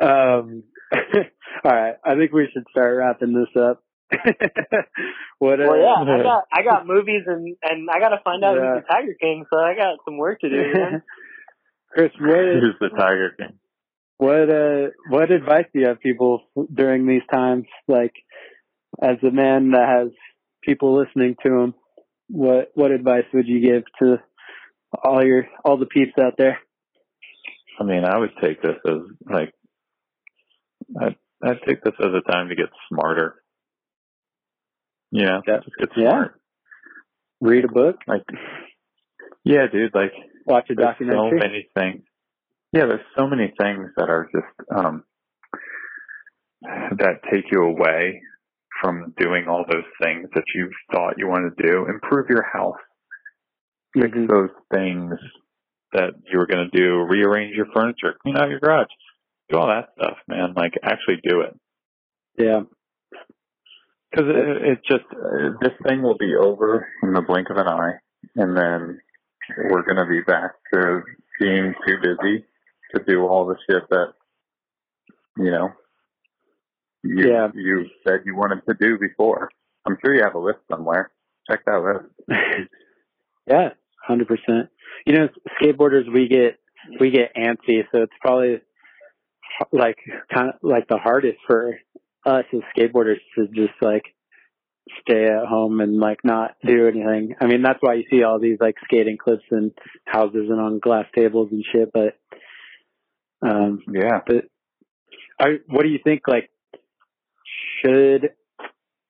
Um, 0.00 0.62
all 1.64 1.70
right, 1.72 1.94
I 2.04 2.14
think 2.16 2.32
we 2.32 2.48
should 2.52 2.64
start 2.70 2.96
wrapping 2.98 3.32
this 3.34 3.62
up. 3.62 3.82
what? 5.38 5.60
Uh, 5.60 5.64
Well, 5.68 5.78
yeah, 5.78 6.12
I 6.14 6.22
got 6.22 6.44
I 6.52 6.62
got 6.62 6.86
movies 6.86 7.22
and 7.26 7.56
and 7.62 7.88
I 7.90 7.98
got 7.98 8.10
to 8.10 8.20
find 8.22 8.44
out 8.44 8.56
Yeah. 8.56 8.74
who's 8.74 8.82
the 8.82 8.92
Tiger 8.94 9.14
King, 9.20 9.44
so 9.52 9.58
I 9.58 9.74
got 9.74 9.98
some 10.04 10.18
work 10.18 10.40
to 10.40 10.48
do. 10.50 10.56
Man. 10.74 11.02
Chris, 11.92 12.10
what 12.20 12.38
is 12.40 12.62
Who's 12.62 12.76
the 12.80 12.96
Tiger 12.96 13.34
King? 13.38 13.58
what 14.18 14.50
uh 14.50 14.90
what 15.08 15.30
advice 15.30 15.64
do 15.72 15.80
you 15.80 15.88
have 15.88 16.00
people 16.00 16.42
during 16.72 17.06
these 17.06 17.22
times? 17.32 17.64
Like, 17.88 18.12
as 19.02 19.16
a 19.26 19.30
man 19.30 19.70
that 19.72 19.88
has 19.88 20.08
people 20.62 20.98
listening 20.98 21.36
to 21.44 21.52
him, 21.52 21.74
what 22.28 22.70
what 22.74 22.90
advice 22.92 23.24
would 23.34 23.48
you 23.48 23.60
give 23.60 23.84
to 24.00 24.22
all 25.04 25.24
your 25.24 25.46
all 25.64 25.76
the 25.78 25.86
peeps 25.86 26.12
out 26.20 26.34
there? 26.38 26.58
I 27.80 27.84
mean, 27.84 28.04
I 28.04 28.18
would 28.18 28.32
take 28.40 28.60
this 28.62 28.76
as 28.86 28.98
like, 29.28 29.52
I 31.00 31.16
I 31.44 31.54
take 31.66 31.82
this 31.82 31.94
as 32.00 32.10
a 32.14 32.32
time 32.32 32.48
to 32.48 32.54
get 32.54 32.66
smarter. 32.88 33.42
You 35.10 35.26
know, 35.26 35.42
Yeah. 35.46 35.58
just 35.64 35.76
get 35.76 35.88
Yeah. 35.96 36.10
smart. 36.10 36.40
Read 37.40 37.64
a 37.64 37.68
book, 37.68 37.96
Like, 38.06 38.22
yeah, 39.44 39.66
dude. 39.66 39.94
Like, 39.94 40.12
watch 40.46 40.70
a 40.70 40.74
documentary. 40.76 41.30
so 41.30 41.36
many 41.36 41.68
things. 41.74 42.04
Yeah, 42.72 42.86
there's 42.86 43.04
so 43.16 43.26
many 43.26 43.52
things 43.58 43.90
that 43.96 44.08
are 44.08 44.28
just 44.32 44.70
um 44.70 45.04
that 46.62 47.20
take 47.30 47.50
you 47.50 47.62
away 47.64 48.22
from 48.80 49.12
doing 49.18 49.48
all 49.48 49.64
those 49.68 49.84
things 50.00 50.28
that 50.34 50.44
you 50.54 50.70
thought 50.92 51.18
you 51.18 51.26
wanted 51.28 51.56
to 51.56 51.62
do. 51.70 51.86
Improve 51.86 52.28
your 52.30 52.42
health. 52.42 52.76
Fix 53.94 54.16
Mhm. 54.16 54.28
those 54.28 54.50
things 54.72 55.18
that 55.92 56.14
you 56.30 56.38
were 56.38 56.46
going 56.46 56.70
to 56.70 56.76
do. 56.76 57.02
Rearrange 57.02 57.54
your 57.54 57.66
furniture. 57.74 58.14
Clean 58.22 58.36
out 58.36 58.48
your 58.48 58.60
garage. 58.60 58.88
Do 59.50 59.58
all 59.58 59.68
that 59.68 59.88
stuff, 59.98 60.16
man. 60.28 60.54
Like 60.56 60.74
actually 60.82 61.18
do 61.22 61.40
it. 61.42 61.58
Yeah. 62.38 62.60
Because 64.10 64.26
it, 64.28 64.62
it 64.72 64.78
just 64.86 65.04
uh, 65.12 65.50
this 65.60 65.72
thing 65.86 66.02
will 66.02 66.16
be 66.18 66.34
over 66.34 66.86
in 67.02 67.12
the 67.12 67.22
blink 67.22 67.48
of 67.50 67.56
an 67.56 67.66
eye, 67.68 67.92
and 68.36 68.56
then 68.56 69.00
we're 69.70 69.82
gonna 69.84 70.06
be 70.06 70.20
back 70.20 70.52
to 70.72 71.00
being 71.40 71.74
too 71.86 71.96
busy 72.02 72.44
to 72.94 73.02
do 73.06 73.22
all 73.26 73.46
the 73.46 73.56
shit 73.68 73.88
that 73.90 74.12
you 75.38 75.50
know 75.50 75.70
you 77.02 77.28
Yeah. 77.30 77.48
you 77.54 77.86
said 78.06 78.20
you 78.26 78.36
wanted 78.36 78.62
to 78.68 78.74
do 78.78 78.98
before. 78.98 79.48
I'm 79.86 79.96
sure 80.04 80.14
you 80.14 80.22
have 80.22 80.34
a 80.34 80.38
list 80.38 80.58
somewhere. 80.70 81.10
Check 81.50 81.64
that 81.64 81.82
list. 81.82 82.28
yeah, 83.46 83.70
hundred 84.06 84.28
percent. 84.28 84.68
You 85.06 85.14
know, 85.14 85.28
skateboarders 85.60 86.12
we 86.12 86.28
get 86.28 86.58
we 87.00 87.10
get 87.10 87.34
antsy, 87.34 87.82
so 87.90 88.02
it's 88.02 88.12
probably 88.20 88.60
like 89.72 89.96
kind 90.32 90.48
of 90.48 90.54
like 90.62 90.88
the 90.88 90.98
hardest 90.98 91.38
for 91.46 91.78
us 92.24 92.44
as 92.52 92.60
skateboarders 92.76 93.18
to 93.36 93.46
just 93.48 93.74
like 93.80 94.04
stay 95.00 95.24
at 95.24 95.46
home 95.46 95.80
and 95.80 95.98
like 95.98 96.18
not 96.24 96.52
do 96.66 96.86
anything. 96.88 97.34
I 97.40 97.46
mean, 97.46 97.62
that's 97.62 97.78
why 97.80 97.94
you 97.94 98.04
see 98.10 98.22
all 98.22 98.38
these 98.40 98.58
like 98.60 98.76
skating 98.84 99.18
clips 99.22 99.44
and 99.50 99.72
houses 100.06 100.48
and 100.50 100.60
on 100.60 100.78
glass 100.80 101.06
tables 101.16 101.48
and 101.52 101.64
shit. 101.72 101.90
But 101.92 102.18
um, 103.46 103.80
Yeah. 103.92 104.20
but 104.26 104.44
I, 105.38 105.58
what 105.68 105.82
do 105.82 105.88
you 105.88 105.98
think? 106.02 106.22
Like, 106.28 106.50
should 107.84 108.30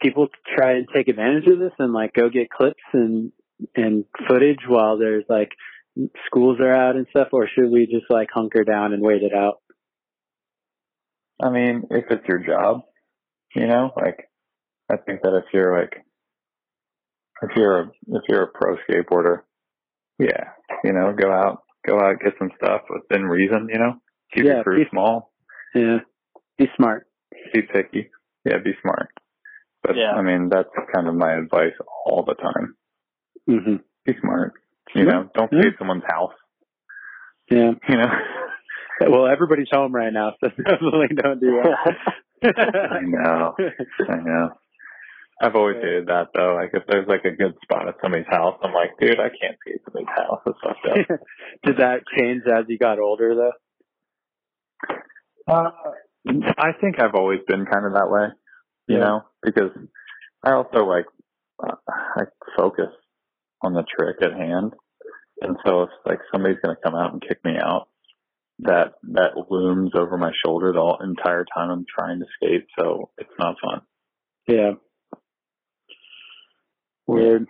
people 0.00 0.28
try 0.56 0.72
and 0.72 0.86
take 0.94 1.08
advantage 1.08 1.46
of 1.46 1.58
this 1.58 1.72
and 1.78 1.92
like 1.92 2.12
go 2.14 2.28
get 2.28 2.50
clips 2.50 2.82
and 2.92 3.32
and 3.76 4.04
footage 4.28 4.58
while 4.66 4.98
there's 4.98 5.24
like 5.28 5.50
schools 6.26 6.58
are 6.60 6.72
out 6.74 6.96
and 6.96 7.06
stuff, 7.10 7.28
or 7.32 7.46
should 7.48 7.70
we 7.70 7.86
just 7.86 8.10
like 8.10 8.28
hunker 8.32 8.64
down 8.64 8.92
and 8.92 9.02
wait 9.02 9.22
it 9.22 9.34
out? 9.34 9.61
I 11.42 11.50
mean, 11.50 11.84
if 11.90 12.04
it's 12.10 12.26
your 12.28 12.38
job, 12.38 12.82
you 13.54 13.66
know, 13.66 13.90
like 13.96 14.28
I 14.90 14.96
think 14.96 15.22
that 15.22 15.34
if 15.36 15.44
you're 15.52 15.78
like 15.78 15.94
if 17.42 17.50
you're 17.56 17.80
a 17.80 17.86
if 18.08 18.22
you're 18.28 18.44
a 18.44 18.48
pro 18.52 18.76
skateboarder, 18.88 19.40
yeah, 20.18 20.44
you 20.84 20.92
know, 20.92 21.12
go 21.20 21.32
out, 21.32 21.62
go 21.86 21.98
out, 21.98 22.20
get 22.20 22.34
some 22.38 22.50
stuff 22.56 22.82
within 22.90 23.24
reason, 23.26 23.68
you 23.72 23.78
know. 23.78 23.94
Keep 24.34 24.44
Yeah, 24.44 24.54
your 24.54 24.62
crew 24.64 24.78
be- 24.84 24.90
small, 24.90 25.32
Yeah, 25.74 25.98
be 26.58 26.68
smart. 26.76 27.06
be 27.52 27.62
picky. 27.62 28.10
Yeah, 28.44 28.58
be 28.64 28.72
smart. 28.82 29.08
But 29.82 29.96
Yeah. 29.96 30.12
I 30.12 30.22
mean, 30.22 30.48
that's 30.48 30.68
kind 30.94 31.08
of 31.08 31.14
my 31.14 31.32
advice 31.34 31.74
all 32.06 32.24
the 32.24 32.34
time. 32.34 32.76
hmm 33.46 33.76
Be 34.04 34.14
smart. 34.20 34.52
You 34.94 35.04
Yeah. 35.04 35.10
know, 35.10 35.30
don't 35.34 35.52
Yeah. 35.52 35.62
pay 35.62 35.76
someone's 35.78 36.04
house. 36.04 36.34
Yeah. 37.50 37.72
You 37.88 37.96
know. 37.96 38.10
Well, 39.08 39.26
everybody's 39.26 39.68
home 39.70 39.94
right 39.94 40.12
now, 40.12 40.34
so 40.40 40.48
definitely 40.64 41.08
don't 41.16 41.40
do 41.40 41.62
that. 41.62 41.96
I 42.92 43.00
know. 43.02 43.54
I 44.08 44.16
know. 44.16 44.50
I've 45.40 45.56
always 45.56 45.76
hated 45.76 46.06
that 46.06 46.28
though. 46.34 46.54
Like 46.54 46.70
if 46.72 46.84
there's 46.88 47.08
like 47.08 47.24
a 47.24 47.30
good 47.36 47.54
spot 47.62 47.88
at 47.88 47.96
somebody's 48.02 48.26
house, 48.28 48.58
I'm 48.62 48.72
like, 48.72 48.90
dude, 49.00 49.18
I 49.18 49.28
can't 49.28 49.56
skate 49.60 49.80
somebody's 49.84 50.14
house. 50.14 50.40
It's 50.46 50.58
fucked 50.62 50.86
up. 50.86 51.18
Did 51.64 51.76
that 51.78 52.02
change 52.16 52.42
as 52.46 52.64
you 52.68 52.78
got 52.78 52.98
older, 53.00 53.34
though? 53.34 53.52
Uh, 55.52 55.70
I 56.58 56.72
think 56.80 57.00
I've 57.00 57.14
always 57.16 57.40
been 57.48 57.66
kind 57.66 57.86
of 57.86 57.94
that 57.94 58.08
way, 58.10 58.26
you 58.86 58.98
Yeah. 58.98 59.04
know, 59.04 59.22
because 59.42 59.70
I 60.44 60.52
also 60.52 60.84
like 60.84 61.06
uh, 61.62 61.74
I 61.88 62.22
focus 62.56 62.90
on 63.62 63.72
the 63.74 63.82
trick 63.84 64.16
at 64.22 64.32
hand, 64.32 64.74
and 65.40 65.56
so 65.66 65.82
if 65.84 65.90
like 66.06 66.20
somebody's 66.32 66.58
gonna 66.62 66.76
come 66.82 66.94
out 66.94 67.12
and 67.12 67.22
kick 67.22 67.44
me 67.44 67.56
out, 67.60 67.88
that 68.62 68.94
that 69.12 69.32
looms 69.50 69.92
over 69.94 70.16
my 70.16 70.32
shoulder 70.44 70.72
the 70.72 70.80
whole 70.80 70.98
entire 71.02 71.44
time 71.54 71.70
I'm 71.70 71.84
trying 71.88 72.20
to 72.20 72.26
skate, 72.36 72.66
so 72.78 73.10
it's 73.18 73.30
not 73.38 73.56
fun. 73.62 73.82
Yeah. 74.46 74.72
Weird. 77.06 77.46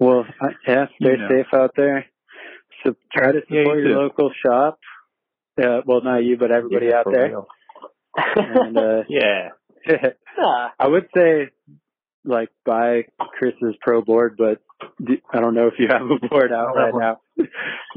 Well, 0.00 0.24
uh, 0.40 0.48
yeah, 0.66 0.86
stay 1.00 1.10
You 1.12 1.16
know. 1.18 1.28
safe 1.28 1.46
out 1.54 1.72
there. 1.76 2.06
So 2.82 2.94
try 3.14 3.32
to 3.32 3.40
Yeah, 3.48 3.58
you 3.60 3.64
support 3.64 3.78
your 3.80 3.88
too. 3.88 3.94
local 3.98 4.30
shop. 4.44 4.78
Uh, 5.62 5.80
well, 5.86 6.00
not 6.02 6.18
you, 6.24 6.36
but 6.36 6.50
everybody 6.50 6.86
Yeah, 6.86 6.98
out 6.98 7.06
there. 7.10 7.32
And 8.36 8.76
uh, 8.76 9.02
Yeah. 9.08 9.50
Ah, 10.38 10.72
I 10.78 10.88
would 10.88 11.08
say, 11.16 11.50
like, 12.24 12.48
buy 12.64 13.04
Chris's 13.18 13.76
pro 13.80 14.02
board, 14.02 14.36
but 14.38 14.62
I 15.32 15.40
don't 15.40 15.54
know 15.54 15.68
if 15.68 15.74
you 15.78 15.88
have 15.90 16.02
a 16.02 16.28
board 16.28 16.52
out 16.52 16.74
right 16.74 16.94
now. 16.94 17.20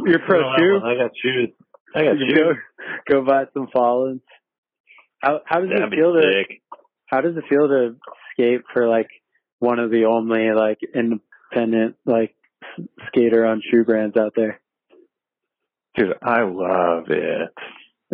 You're 0.05 0.19
pro 0.19 0.55
two. 0.57 0.79
I 0.83 0.95
got 0.95 1.11
shoes. 1.21 1.49
I 1.95 2.03
got 2.03 2.17
You 2.19 2.35
go, 2.35 2.53
go 3.09 3.25
buy 3.25 3.45
some 3.53 3.67
Fallens. 3.75 4.21
How 5.21 5.41
how 5.45 5.59
does 5.61 5.69
That'd 5.69 5.93
it 5.93 5.95
feel 5.95 6.13
to 6.13 6.21
sick. 6.21 6.61
how 7.07 7.21
does 7.21 7.35
it 7.35 7.43
feel 7.49 7.67
to 7.67 7.95
skate 8.33 8.61
for 8.73 8.87
like 8.87 9.09
one 9.59 9.79
of 9.79 9.89
the 9.91 10.05
only 10.05 10.51
like 10.51 10.79
independent 10.93 11.95
like 12.05 12.35
skater 13.07 13.45
on 13.45 13.61
shoe 13.71 13.83
brands 13.83 14.15
out 14.17 14.33
there? 14.35 14.59
Dude, 15.95 16.13
I 16.21 16.43
love 16.43 17.05
it. 17.09 17.49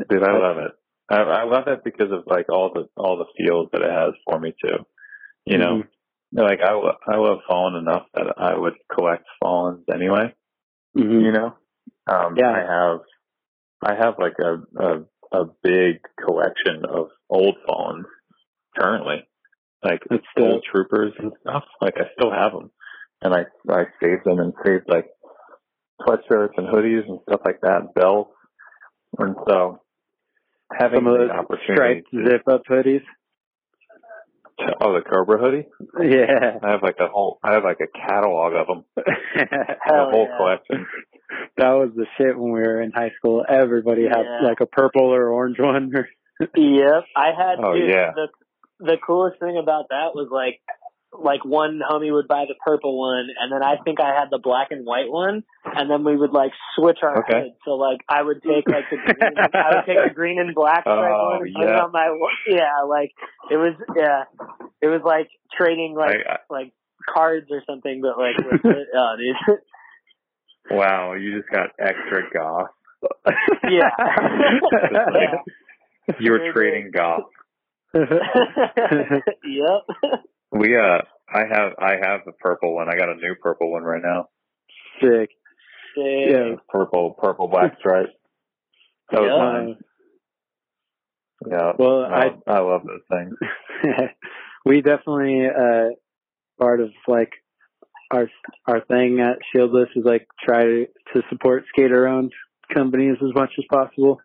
Dude, 0.10 0.24
I 0.24 0.32
love 0.38 0.58
it. 0.58 0.72
I, 1.10 1.16
I 1.18 1.44
love 1.44 1.68
it 1.68 1.84
because 1.84 2.12
of 2.12 2.24
like 2.26 2.48
all 2.50 2.72
the 2.74 2.88
all 2.96 3.18
the 3.18 3.26
feels 3.38 3.68
that 3.74 3.82
it 3.82 3.92
has 3.92 4.14
for 4.26 4.40
me 4.40 4.54
too. 4.64 4.78
You 5.46 5.58
know, 5.58 5.84
like 6.32 6.60
I 6.64 6.72
I 6.72 7.18
love 7.18 7.40
Fallen 7.48 7.76
enough 7.76 8.06
that 8.14 8.34
I 8.38 8.58
would 8.58 8.76
collect 8.94 9.26
Fallens 9.44 9.84
anyway. 9.94 10.34
hmm 10.96 11.20
You 11.20 11.32
know, 11.34 11.56
um, 12.08 12.36
Yeah. 12.38 12.52
I 12.52 12.60
have 12.60 13.00
I 13.84 13.96
have 13.96 14.16
like 14.20 14.38
a 14.40 14.62
a 14.82 15.04
a 15.32 15.46
big 15.64 16.00
collection 16.26 16.86
of 16.88 17.08
old 17.30 17.56
phones 17.68 18.06
currently, 18.78 19.28
like 19.84 20.02
That's 20.10 20.24
old 20.38 20.62
dope. 20.62 20.64
troopers 20.72 21.14
and 21.20 21.32
stuff. 21.42 21.64
Like 21.82 21.96
I 21.98 22.06
still 22.18 22.32
have 22.32 22.52
them, 22.54 22.72
and 23.22 23.34
I 23.34 23.46
I 23.70 23.86
saved 24.02 24.26
them 24.26 24.40
and 24.40 24.54
saved 24.66 24.86
like 24.88 25.08
sweatshirts 26.02 26.58
and 26.58 26.68
hoodies 26.68 27.08
and 27.08 27.20
stuff 27.28 27.42
like 27.46 27.62
that, 27.62 27.94
belts, 27.96 28.32
and 29.20 29.36
so 29.48 29.82
having 30.72 31.00
Some 31.00 31.08
of 31.08 31.20
the 31.20 31.28
those 31.28 31.32
opportunity 31.32 31.74
striped 31.76 32.12
to, 32.12 32.26
zip 32.30 32.44
up 32.48 32.64
hoodies. 32.70 33.04
Oh 34.82 34.94
the 34.94 35.02
Cobra 35.02 35.38
hoodie, 35.40 35.66
Yeah. 36.02 36.58
I 36.64 36.72
have 36.72 36.84
like 36.84 36.98
a 37.00 37.08
whole 37.08 37.40
I 37.44 37.54
have 37.54 37.64
like 37.64 37.80
a 37.82 37.88
catalog 37.98 38.54
of 38.54 38.68
them, 38.68 38.84
Hell 39.84 40.08
a 40.08 40.12
whole 40.12 40.28
yeah. 40.30 40.38
collection. 40.38 40.88
that 41.58 41.72
was 41.72 41.90
the 41.96 42.06
shit 42.18 42.38
when 42.38 42.52
we 42.52 42.60
were 42.62 42.82
in 42.82 42.92
high 42.92 43.12
school. 43.18 43.44
Everybody 43.48 44.04
had 44.04 44.24
Yeah. 44.24 44.48
like 44.48 44.60
a 44.62 44.66
purple 44.66 45.14
or 45.14 45.30
orange 45.30 45.60
one. 45.60 45.92
Yep, 46.56 47.04
I 47.16 47.28
had. 47.38 47.60
Oh, 47.64 47.74
dude, 47.74 47.90
yeah. 47.90 48.12
The 48.16 48.28
the 48.80 48.98
coolest 49.06 49.40
thing 49.40 49.58
about 49.62 49.86
that 49.92 50.14
was 50.16 50.28
like, 50.32 50.60
like 51.22 51.46
one 51.46 51.80
homie 51.84 52.12
would 52.12 52.28
buy 52.28 52.46
the 52.48 52.56
purple 52.66 53.00
one, 53.00 53.28
and 53.40 53.52
then 53.52 53.62
I 53.64 53.76
think 53.84 54.00
I 54.00 54.14
had 54.20 54.30
the 54.32 54.40
black 54.42 54.70
and 54.72 54.86
white 54.86 55.10
one, 55.12 55.44
and 55.66 55.90
then 55.90 56.04
we 56.04 56.16
would 56.18 56.32
like 56.34 56.52
switch 56.76 57.00
our 57.04 57.20
Okay. 57.20 57.34
heads. 57.34 57.56
So 57.66 57.72
like 57.72 58.00
I 58.10 58.22
would 58.22 58.42
take 58.42 58.68
like 58.68 58.86
the 58.90 58.98
green, 58.98 59.34
I 59.54 59.76
would 59.76 59.86
take 59.86 60.10
the 60.10 60.14
green 60.16 60.40
and 60.40 60.56
black 60.56 60.84
Oh, 60.86 60.96
one 60.96 61.42
and 61.46 61.54
put 61.56 61.64
it 61.64 61.70
yeah. 61.70 61.84
on 61.84 61.92
my. 61.92 62.08
Yeah, 62.48 62.82
like 62.88 63.12
it 63.52 63.58
was. 63.58 63.74
Yeah, 63.96 64.24
it 64.82 64.88
was 64.88 65.02
like 65.06 65.30
trading 65.58 65.96
like 65.98 66.18
I, 66.28 66.38
like 66.50 66.74
cards 67.14 67.48
or 67.52 67.62
something, 67.68 68.02
but 68.02 68.18
like 68.18 68.38
with 68.64 68.66
it. 68.76 68.88
Oh, 68.96 69.16
dude. 69.18 69.58
Wow, 70.78 71.14
you 71.14 71.38
just 71.40 71.52
got 71.52 71.70
extra 71.80 72.24
goth. 72.34 72.70
yeah. 73.70 73.90
like 75.12 76.20
You 76.20 76.32
were 76.32 76.52
trading 76.54 76.92
goth. 76.94 77.24
yep. 77.94 79.84
We 80.54 80.78
uh, 80.78 81.00
I 81.34 81.40
have 81.52 81.74
I 81.80 81.92
have 82.04 82.22
the 82.26 82.32
purple 82.40 82.76
one. 82.76 82.88
I 82.90 82.96
got 82.98 83.10
a 83.10 83.16
new 83.16 83.36
purple 83.42 83.72
one 83.72 83.84
right 83.84 84.02
now. 84.04 84.30
Sick. 85.02 85.30
Sick. 85.96 86.32
Yeah. 86.32 86.56
Purple 86.70 87.16
purple 87.22 87.48
black 87.48 87.76
stripe. 87.80 88.10
That 89.12 89.22
was 89.22 89.32
Yeah. 89.32 89.44
mine. 89.44 89.78
Yeah. 91.50 91.72
Well, 91.78 92.04
I 92.06 92.36
I 92.48 92.56
I 92.56 92.60
love 92.60 92.82
those 92.86 93.02
things. 93.10 93.36
we 94.66 94.82
definitely 94.82 95.48
uh 95.48 95.90
part 96.60 96.82
of 96.82 96.90
like 97.08 97.32
our 98.12 98.30
our 98.68 98.82
thing 98.86 99.20
at 99.20 99.40
Shieldless 99.54 99.88
is 99.96 100.06
like 100.06 100.28
try 100.44 100.64
to, 100.64 100.86
to 101.14 101.22
support 101.30 101.66
skater 101.70 102.08
owned 102.08 102.32
companies 102.74 103.18
as 103.22 103.34
much 103.36 103.52
as 103.58 103.66
possible. 103.72 104.20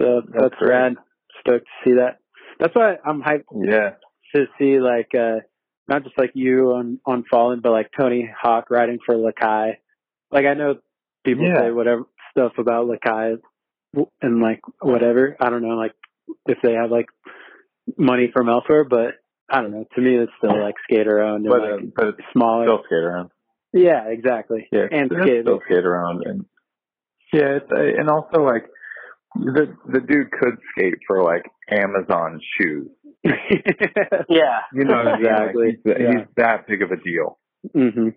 So 0.00 0.22
that's, 0.28 0.42
That's 0.42 0.54
great. 0.58 0.70
rad. 0.70 0.94
Stoked 1.40 1.64
to 1.66 1.90
see 1.90 1.94
that. 1.96 2.18
That's 2.60 2.74
why 2.74 2.96
I'm 3.04 3.22
hyped 3.22 3.44
Yeah. 3.54 3.90
To 4.34 4.46
see 4.58 4.78
like 4.80 5.14
uh 5.14 5.40
not 5.88 6.04
just 6.04 6.18
like 6.18 6.32
you 6.34 6.72
on 6.72 7.00
on 7.06 7.24
Fallen, 7.30 7.60
but 7.62 7.72
like 7.72 7.90
Tony 7.98 8.30
Hawk 8.40 8.70
riding 8.70 8.98
for 9.04 9.14
Lakai. 9.14 9.74
Like 10.30 10.44
I 10.46 10.54
know 10.54 10.76
people 11.24 11.46
Yeah. 11.46 11.60
say 11.62 11.70
whatever 11.70 12.02
stuff 12.30 12.52
about 12.58 12.86
Lakai 12.88 13.38
and 14.22 14.40
like 14.42 14.60
whatever. 14.80 15.36
I 15.40 15.50
don't 15.50 15.62
know 15.62 15.76
like 15.76 15.94
if 16.46 16.58
they 16.62 16.74
have 16.74 16.90
like 16.90 17.06
money 17.96 18.30
from 18.32 18.48
elsewhere, 18.48 18.84
but 18.84 19.14
I 19.48 19.62
don't 19.62 19.70
know. 19.72 19.86
To 19.94 20.00
me, 20.02 20.16
it's 20.16 20.32
still 20.38 20.60
like 20.60 20.74
skater 20.84 21.22
owned 21.22 21.46
and 21.46 21.50
But 21.50 21.60
like 21.62 21.80
uh, 21.80 21.84
but 21.96 22.06
it's 22.08 22.18
smaller. 22.32 22.64
still 22.66 22.82
skate 22.84 23.02
around. 23.04 23.30
yeah, 23.72 24.08
exactly. 24.08 24.68
Yeah, 24.70 24.86
and 24.92 25.10
it's 25.10 25.22
skate. 25.22 25.42
still 25.44 25.60
skate 25.64 25.86
around 25.86 26.22
and 26.26 26.44
yeah, 27.32 27.56
it's, 27.56 27.70
uh, 27.72 27.76
and 27.80 28.08
also 28.10 28.42
like 28.42 28.66
the 29.34 29.74
the 29.86 30.00
dude 30.00 30.30
could 30.32 30.56
skate 30.72 30.98
for 31.06 31.22
like 31.22 31.44
Amazon 31.70 32.40
shoes. 32.58 32.88
Yeah. 34.28 34.60
You 34.72 34.84
know, 34.84 34.96
what 34.96 35.08
I 35.08 35.16
mean? 35.16 35.26
Exactly. 35.26 35.70
he's, 35.70 35.82
that- 35.84 36.00
Yeah. 36.00 36.10
he's 36.18 36.26
that 36.36 36.66
big 36.66 36.82
of 36.82 36.90
a 36.90 36.96
deal. 36.96 37.38
hmm 37.72 38.08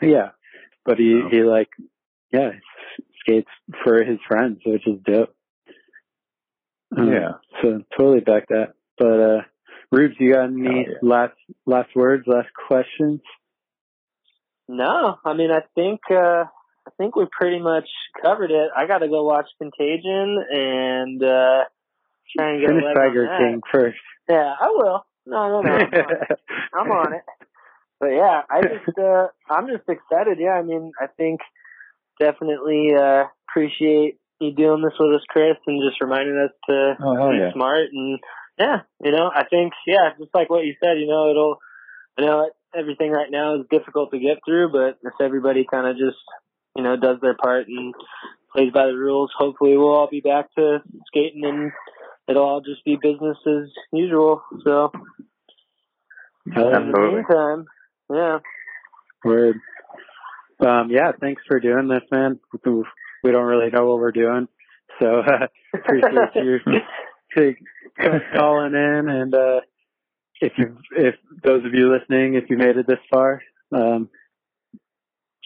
Yeah, 0.00 0.30
but 0.84 0.98
he 0.98 1.20
So. 1.22 1.28
he 1.30 1.42
like 1.42 1.68
yeah 2.32 2.50
skates 3.20 3.50
for 3.84 4.02
his 4.04 4.18
friends, 4.28 4.60
which 4.64 4.86
is 4.86 4.98
dope. 5.04 5.34
Um, 6.96 7.12
Yeah. 7.12 7.32
So 7.60 7.82
totally 7.98 8.20
back 8.20 8.48
that. 8.48 8.74
But 8.98 9.20
uh 9.20 9.40
Rubes, 9.90 10.14
you 10.18 10.32
got 10.32 10.44
any 10.44 10.68
Oh, 10.68 10.74
yeah. 10.90 10.98
last 11.02 11.34
last 11.66 11.90
words, 11.94 12.24
last 12.26 12.48
questions? 12.68 13.20
No, 14.68 15.18
I 15.24 15.34
mean, 15.34 15.50
I 15.50 15.60
think, 15.74 16.00
uh, 16.10 16.44
I 16.86 16.90
think 16.96 17.14
we 17.14 17.26
pretty 17.30 17.58
much 17.60 17.88
covered 18.22 18.50
it. 18.50 18.70
I 18.74 18.86
got 18.86 18.98
to 19.00 19.08
go 19.08 19.24
watch 19.24 19.46
Contagion 19.58 20.38
and, 20.50 21.22
uh, 21.22 21.64
try 22.36 22.50
and 22.50 22.60
get 22.60 22.68
Finish 22.68 22.82
a 22.82 22.86
leg 22.86 22.96
on 22.96 23.02
Tiger. 23.08 23.36
King 23.38 23.60
first. 23.72 23.98
Yeah, 24.28 24.54
I 24.60 24.68
will. 24.68 25.06
No, 25.26 25.48
no, 25.48 25.62
no. 25.62 25.70
I'm 25.70 25.80
on 25.92 26.12
it. 26.12 26.38
I'm 26.74 26.90
on 26.90 27.12
it. 27.14 27.22
But 28.00 28.08
yeah, 28.08 28.42
I 28.50 28.62
just, 28.62 28.98
uh, 28.98 29.28
I'm 29.48 29.68
just 29.68 29.88
excited. 29.88 30.38
Yeah, 30.40 30.58
I 30.58 30.62
mean, 30.62 30.92
I 31.00 31.06
think 31.06 31.40
definitely, 32.18 32.94
uh, 32.98 33.24
appreciate 33.48 34.18
you 34.40 34.52
doing 34.52 34.82
this 34.82 34.98
with 34.98 35.14
us, 35.14 35.24
Chris, 35.28 35.56
and 35.66 35.80
just 35.88 36.00
reminding 36.00 36.36
us 36.36 36.50
to 36.68 36.94
Oh 37.00 37.30
be 37.30 37.38
yeah. 37.38 37.52
smart 37.52 37.88
and 37.92 38.18
yeah, 38.58 38.78
you 39.02 39.12
know, 39.12 39.30
I 39.32 39.44
think 39.48 39.72
yeah, 39.86 40.10
just 40.18 40.34
like 40.34 40.50
what 40.50 40.64
you 40.64 40.74
said, 40.82 40.98
you 40.98 41.06
know, 41.06 41.30
it'll 41.30 41.58
you 42.18 42.26
know 42.26 42.50
everything 42.74 43.10
right 43.10 43.30
now 43.30 43.56
is 43.56 43.66
difficult 43.70 44.10
to 44.10 44.18
get 44.18 44.38
through, 44.44 44.72
but 44.72 44.98
if 45.02 45.14
everybody 45.20 45.64
kind 45.70 45.86
of 45.86 45.96
just 45.96 46.18
you 46.76 46.82
know 46.82 46.96
does 46.96 47.18
their 47.22 47.34
part 47.34 47.66
and 47.68 47.94
plays 48.54 48.72
by 48.72 48.86
the 48.86 48.96
rules, 48.96 49.30
hopefully 49.36 49.76
we'll 49.76 49.94
all 49.94 50.08
be 50.10 50.20
back 50.20 50.52
to 50.56 50.78
skating 51.06 51.44
and 51.44 51.72
it'll 52.28 52.42
all 52.42 52.60
just 52.60 52.84
be 52.84 52.96
business 53.00 53.38
as 53.46 53.68
usual. 53.92 54.42
So 54.64 54.90
yeah. 56.46 56.80
in 56.80 56.92
the 56.92 56.98
meantime, 56.98 57.66
yeah, 58.12 58.38
Word. 59.24 59.56
Um, 60.64 60.90
yeah, 60.90 61.12
thanks 61.20 61.42
for 61.48 61.60
doing 61.60 61.88
this, 61.88 62.02
man. 62.10 62.38
We 62.64 63.30
don't 63.30 63.46
really 63.46 63.70
know 63.70 63.86
what 63.86 63.98
we're 63.98 64.12
doing, 64.12 64.48
so 65.00 65.20
uh, 65.20 65.46
appreciate 65.74 66.62
you 67.36 68.20
calling 68.34 68.74
in. 68.74 69.08
And 69.08 69.34
uh, 69.34 69.60
if 70.40 70.52
you, 70.58 70.76
if 70.96 71.14
those 71.42 71.64
of 71.64 71.74
you 71.74 71.92
listening, 71.92 72.34
if 72.34 72.50
you 72.50 72.56
made 72.56 72.76
it 72.76 72.86
this 72.86 72.98
far, 73.12 73.40
um, 73.72 74.08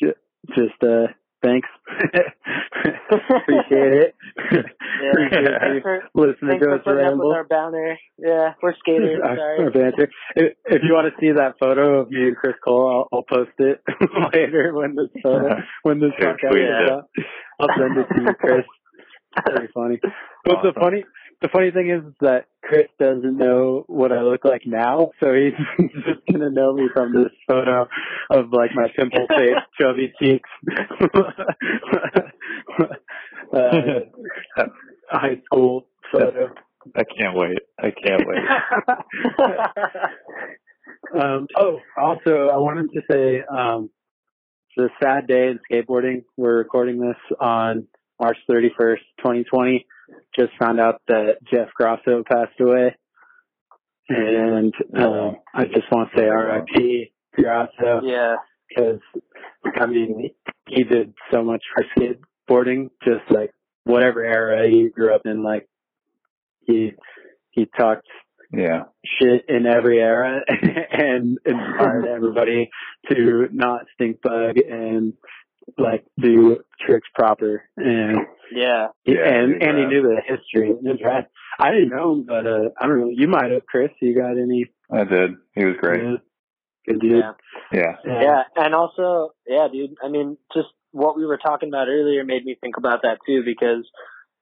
just 0.01 0.83
uh, 0.83 1.07
thanks. 1.47 1.69
appreciate 3.11 3.93
it. 3.95 4.15
yeah. 4.53 4.61
appreciate 5.11 5.47
Thanks 5.47 5.75
you 5.75 5.81
for, 5.83 6.03
listening 6.15 6.61
to 6.61 6.75
us 6.75 6.81
putting 6.85 7.05
up 7.05 7.11
ramble. 7.11 7.29
with 7.29 7.37
our 7.37 7.45
banner. 7.45 7.99
Yeah, 8.19 8.55
we're 8.63 8.75
skaters. 8.79 9.21
Sorry. 9.23 9.65
our 9.65 9.71
banter. 9.71 10.11
If, 10.35 10.53
if 10.67 10.83
you 10.83 10.93
want 10.93 11.13
to 11.13 11.21
see 11.21 11.33
that 11.33 11.55
photo 11.61 12.01
of 12.01 12.11
me 12.11 12.29
and 12.29 12.37
Chris 12.37 12.55
Cole, 12.65 13.09
I'll, 13.13 13.19
I'll 13.19 13.25
post 13.25 13.55
it 13.59 13.83
later 14.35 14.75
when 14.75 14.97
this 14.97 15.11
photo 15.23 15.57
when 15.83 16.01
this 16.01 16.13
podcast 16.21 16.55
it. 16.55 16.91
out. 16.91 17.09
I'll 17.61 17.69
send 17.79 17.97
it 17.99 18.07
to 18.15 18.23
you, 18.23 18.35
Chris. 18.35 18.65
Very 19.47 19.69
funny. 19.75 20.01
But 20.45 20.63
the 20.63 20.73
funny 20.79 21.05
the 21.43 21.49
funny 21.49 21.71
thing 21.71 21.91
is 21.91 22.03
that 22.21 22.47
Chris 22.63 22.89
doesn't 22.99 23.37
know 23.37 23.85
what 23.87 24.13
I 24.13 24.23
look 24.23 24.45
like 24.45 24.63
now, 24.67 25.11
so 25.21 25.33
he's 25.35 25.53
just 26.05 26.21
gonna 26.31 26.51
know 26.51 26.73
me 26.73 26.89
from 26.93 27.13
this 27.15 27.33
photo 27.47 27.87
of 28.31 28.53
like 28.53 28.71
my 28.75 28.89
pimple 28.97 29.27
face, 29.37 29.55
chubby 29.81 30.13
cheeks. 30.21 30.49
uh, 33.53 34.01
high 35.11 35.41
school 35.45 35.87
photo. 36.13 36.51
I 36.95 37.03
can't 37.05 37.37
wait. 37.37 37.59
I 37.79 37.91
can't 37.91 38.23
wait. 38.27 38.39
um, 41.21 41.47
oh, 41.57 41.81
also, 41.97 42.49
I 42.49 42.57
wanted 42.59 42.91
to 42.93 43.03
say 43.11 43.43
um, 43.43 43.91
it's 44.77 44.93
a 44.93 45.05
sad 45.05 45.27
day 45.27 45.49
in 45.49 45.59
skateboarding. 45.71 46.25
We're 46.37 46.59
recording 46.59 47.01
this 47.01 47.17
on 47.41 47.89
March 48.21 48.39
31st, 48.49 49.01
2020. 49.19 49.87
Just 50.39 50.53
found 50.59 50.81
out 50.81 51.01
that 51.09 51.39
Jeff 51.53 51.69
Grosso 51.75 52.23
passed 52.31 52.59
away. 52.61 52.95
And 54.09 54.73
um, 54.97 55.37
I 55.55 55.65
just 55.65 55.91
want 55.91 56.11
to 56.13 56.19
say 56.19 56.27
RIP 56.27 57.11
Grosso 57.35 58.07
yeah. 58.07 58.37
because, 58.69 59.01
I 59.75 59.87
mean, 59.87 60.31
he 60.69 60.85
did 60.85 61.13
so 61.33 61.43
much 61.43 61.63
for 61.75 61.85
skateboarding, 61.97 62.91
just 63.05 63.29
like 63.31 63.53
whatever 63.85 64.25
era 64.25 64.69
he 64.69 64.89
grew 64.91 65.13
up 65.15 65.23
in. 65.25 65.43
Like, 65.43 65.69
he 66.67 66.93
he 67.51 67.67
talked 67.79 68.07
Yeah. 68.53 68.85
shit 69.05 69.47
in 69.49 69.67
every 69.67 69.99
era 70.01 70.41
and 70.49 71.39
inspired 71.45 72.07
everybody 72.07 72.71
to 73.11 73.49
not 73.53 73.87
stink 73.95 74.21
bug 74.23 74.57
and 74.59 75.15
like 75.79 76.05
do 76.21 76.59
tricks 76.85 77.09
proper 77.15 77.63
and 77.77 78.19
Yeah. 78.53 78.89
Yeah, 79.05 79.27
and 79.27 79.55
he's 79.55 79.69
and 79.69 79.79
he 79.79 79.85
knew 79.87 80.03
the 80.03 80.21
history. 80.25 80.71
It 80.71 80.83
was 80.83 81.01
rad. 81.05 81.27
I 81.59 81.71
didn't 81.73 81.91
know 81.91 82.13
him, 82.13 82.25
but 82.27 82.47
uh 82.47 82.71
I 82.81 82.87
don't 82.87 83.01
know. 83.01 83.11
You 83.11 83.29
might 83.29 83.51
have, 83.51 83.67
Chris. 83.67 83.91
You 84.01 84.15
got 84.15 84.33
any? 84.33 84.67
I 84.93 85.05
did. 85.05 85.33
He 85.55 85.65
was 85.65 85.77
great. 85.81 86.03
Yeah. 86.03 86.17
Good 86.87 87.01
dude. 87.01 87.13
Yeah. 87.19 87.33
Yeah. 87.73 88.23
Yeah, 88.23 88.43
and 88.55 88.75
also, 88.75 89.35
yeah, 89.47 89.67
dude. 89.73 89.97
I 90.03 90.09
mean, 90.09 90.39
just 90.55 90.69
what 90.93 91.17
we 91.17 91.27
were 91.27 91.39
talking 91.39 91.69
about 91.69 91.89
earlier 91.89 92.25
made 92.25 92.45
me 92.45 92.57
think 92.61 92.77
about 92.77 93.03
that 93.03 93.19
too, 93.27 93.43
because 93.45 93.85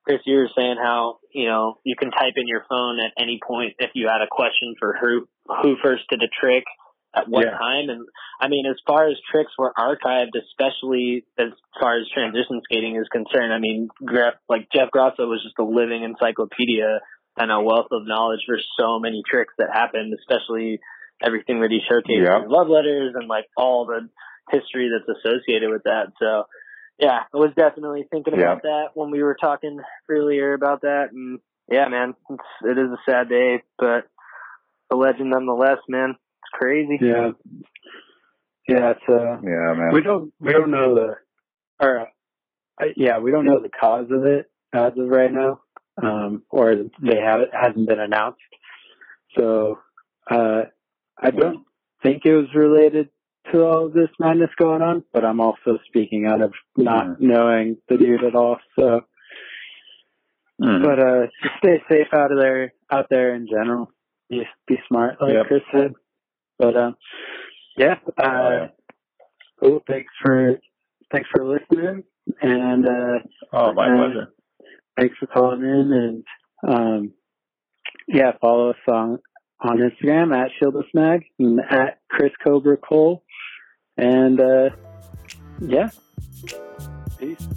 Chris, 0.04 0.20
you 0.26 0.36
were 0.36 0.50
saying 0.56 0.76
how 0.76 1.18
you 1.32 1.46
know 1.46 1.78
you 1.84 1.96
can 1.98 2.10
type 2.10 2.34
in 2.36 2.46
your 2.46 2.64
phone 2.68 2.98
at 3.00 3.12
any 3.20 3.40
point 3.46 3.74
if 3.78 3.90
you 3.94 4.08
had 4.08 4.22
a 4.22 4.28
question 4.30 4.74
for 4.78 4.94
who 5.00 5.26
who 5.62 5.76
first 5.82 6.04
did 6.10 6.22
a 6.22 6.28
trick 6.40 6.64
at 7.15 7.28
what 7.28 7.44
Yeah. 7.44 7.57
time, 7.57 7.89
and 7.91 8.07
I 8.41 8.49
mean, 8.49 8.67
as 8.67 8.76
far 8.86 9.07
as 9.07 9.17
tricks 9.31 9.52
were 9.59 9.73
archived, 9.78 10.34
especially 10.36 11.25
as 11.39 11.51
far 11.81 11.97
as 11.99 12.09
transition 12.09 12.60
skating 12.65 12.97
is 12.97 13.09
concerned, 13.09 13.52
I 13.52 13.59
mean, 13.59 13.89
Graf, 14.05 14.34
like 14.49 14.68
Jeff 14.70 14.91
Grosso 14.91 15.28
was 15.28 15.43
just 15.43 15.59
a 15.59 15.65
living 15.65 16.02
encyclopedia 16.02 17.01
and 17.36 17.51
a 17.51 17.60
wealth 17.60 17.89
of 17.93 18.07
knowledge 18.07 18.41
for 18.47 18.59
so 18.78 18.99
many 18.99 19.23
tricks 19.28 19.55
that 19.59 19.68
happened, 19.73 20.15
especially 20.15 20.81
everything 21.23 21.60
that 21.60 21.70
he 21.70 21.81
showcased 21.91 22.25
Yeah. 22.25 22.43
in 22.43 22.49
love 22.49 22.68
letters 22.68 23.15
and 23.15 23.28
like 23.28 23.47
all 23.57 23.86
the 23.86 24.09
history 24.51 24.91
that's 24.91 25.18
associated 25.18 25.70
with 25.70 25.84
that. 25.84 26.12
So 26.20 26.44
yeah, 26.99 27.23
I 27.33 27.36
was 27.36 27.51
definitely 27.57 28.07
thinking 28.10 28.34
about 28.34 28.62
that 28.62 28.91
when 28.94 29.10
we 29.10 29.23
were 29.23 29.36
talking 29.41 29.81
earlier 30.09 30.52
about 30.55 30.83
that. 30.83 31.09
And 31.12 31.41
yeah, 31.70 31.89
man, 31.89 32.15
it's, 32.31 32.43
it 32.62 32.78
is 32.78 32.91
a 32.91 32.99
sad 33.10 33.28
day, 33.28 33.62
but 33.78 34.07
a 34.91 34.97
legend 34.97 35.31
nonetheless, 35.31 35.78
man. 35.89 36.17
It's 36.55 36.58
crazy. 36.60 36.99
Yeah. 37.00 37.31
Yeah. 38.68 38.91
It's 38.92 39.00
uh. 39.08 39.41
Yeah, 39.42 39.74
man. 39.76 39.91
We 39.92 40.02
don't 40.02 40.33
we 40.41 40.52
don't 40.52 40.70
know 40.70 40.94
the 40.94 41.15
or 41.81 42.00
uh, 42.81 42.86
yeah 42.97 43.18
we 43.18 43.31
don't 43.31 43.44
know 43.44 43.60
the 43.60 43.68
cause 43.68 44.07
of 44.10 44.24
it 44.24 44.50
as 44.73 44.92
of 44.99 45.08
right 45.08 45.33
now, 45.33 45.60
um, 46.02 46.42
or 46.50 46.74
they 46.74 47.16
have 47.20 47.41
it 47.41 47.50
hasn't 47.52 47.89
been 47.89 48.00
announced. 48.00 48.41
So 49.39 49.78
uh, 50.31 50.62
I 51.20 51.31
don't 51.31 51.65
think 52.02 52.23
it 52.24 52.34
was 52.34 52.47
related 52.55 53.08
to 53.52 53.65
all 53.65 53.89
this 53.89 54.08
madness 54.18 54.50
going 54.57 54.81
on, 54.83 55.05
but 55.12 55.24
I'm 55.24 55.41
also 55.41 55.78
speaking 55.89 56.26
out 56.26 56.41
of 56.41 56.52
not 56.76 57.20
knowing 57.20 57.76
the 57.89 57.97
dude 57.99 58.24
at 58.24 58.34
all. 58.34 58.57
So, 58.78 59.02
Mhm. 60.60 60.83
but 60.84 60.99
uh, 61.00 61.26
just 61.42 61.57
stay 61.58 61.83
safe 61.91 62.08
out 62.15 62.31
of 62.33 62.39
there 62.39 62.73
out 62.91 63.07
there 63.10 63.34
in 63.34 63.47
general. 63.49 63.91
Be 64.31 64.47
be 64.66 64.78
smart, 64.89 65.20
like 65.20 65.34
Yep. 65.34 65.47
Chris 65.47 65.62
said. 65.73 65.94
But 66.58 66.76
um, 66.76 66.97
yeah. 67.76 67.97
Uh, 68.18 68.23
Oh. 68.26 68.66
Cool. 69.60 69.81
Thanks 69.89 70.12
for 70.23 70.58
thanks 71.12 71.28
for 71.34 71.44
listening, 71.47 72.02
and 72.42 72.86
uh, 72.86 73.18
Oh, 73.52 73.73
my 73.73 73.86
uh, 73.89 73.97
pleasure. 73.97 74.34
thanks 74.99 75.16
for 75.18 75.26
calling 75.26 75.62
in. 75.62 75.92
And 76.65 76.74
um, 76.74 77.12
yeah, 78.08 78.33
follow 78.41 78.70
us 78.70 78.76
on 78.89 79.20
on 79.60 79.78
Instagram 79.78 80.36
at 80.36 80.50
Shieldless 80.60 80.89
Mag 80.92 81.23
and 81.39 81.60
at 81.60 82.00
Chris 82.10 82.33
Cobra 82.42 82.76
Cole. 82.76 83.23
And 83.97 84.41
uh, 84.41 84.70
yeah, 85.60 85.91
peace. 87.18 87.49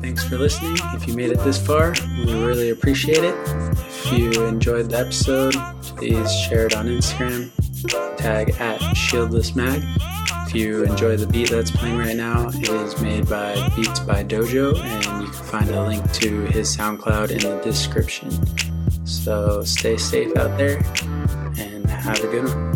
Thanks 0.00 0.24
for 0.24 0.38
listening. 0.38 0.76
If 0.94 1.06
you 1.06 1.14
made 1.14 1.30
it 1.30 1.38
this 1.38 1.64
far, 1.64 1.94
we 2.26 2.32
really 2.44 2.70
appreciate 2.70 3.24
it. 3.24 3.34
If 3.78 4.12
you 4.12 4.44
enjoyed 4.44 4.90
the 4.90 4.98
episode, 4.98 5.54
please 5.82 6.30
share 6.32 6.66
it 6.66 6.76
on 6.76 6.86
Instagram. 6.86 7.50
Tag 8.16 8.50
at 8.60 8.80
Shieldless 8.94 9.54
Mag. 9.54 9.82
If 10.46 10.54
you 10.54 10.84
enjoy 10.84 11.16
the 11.16 11.26
beat 11.26 11.50
that's 11.50 11.70
playing 11.70 11.98
right 11.98 12.16
now, 12.16 12.48
it 12.48 12.68
is 12.68 13.00
made 13.00 13.28
by 13.28 13.54
Beats 13.74 14.00
by 14.00 14.22
Dojo, 14.22 14.78
and 14.78 15.22
you 15.22 15.30
can 15.30 15.44
find 15.44 15.70
a 15.70 15.82
link 15.82 16.12
to 16.12 16.42
his 16.46 16.76
SoundCloud 16.76 17.30
in 17.30 17.38
the 17.38 17.60
description. 17.62 18.30
So 19.06 19.62
stay 19.64 19.96
safe 19.96 20.36
out 20.36 20.56
there 20.58 20.78
and 21.58 21.86
have 21.86 22.22
a 22.22 22.28
good 22.28 22.44
one. 22.44 22.74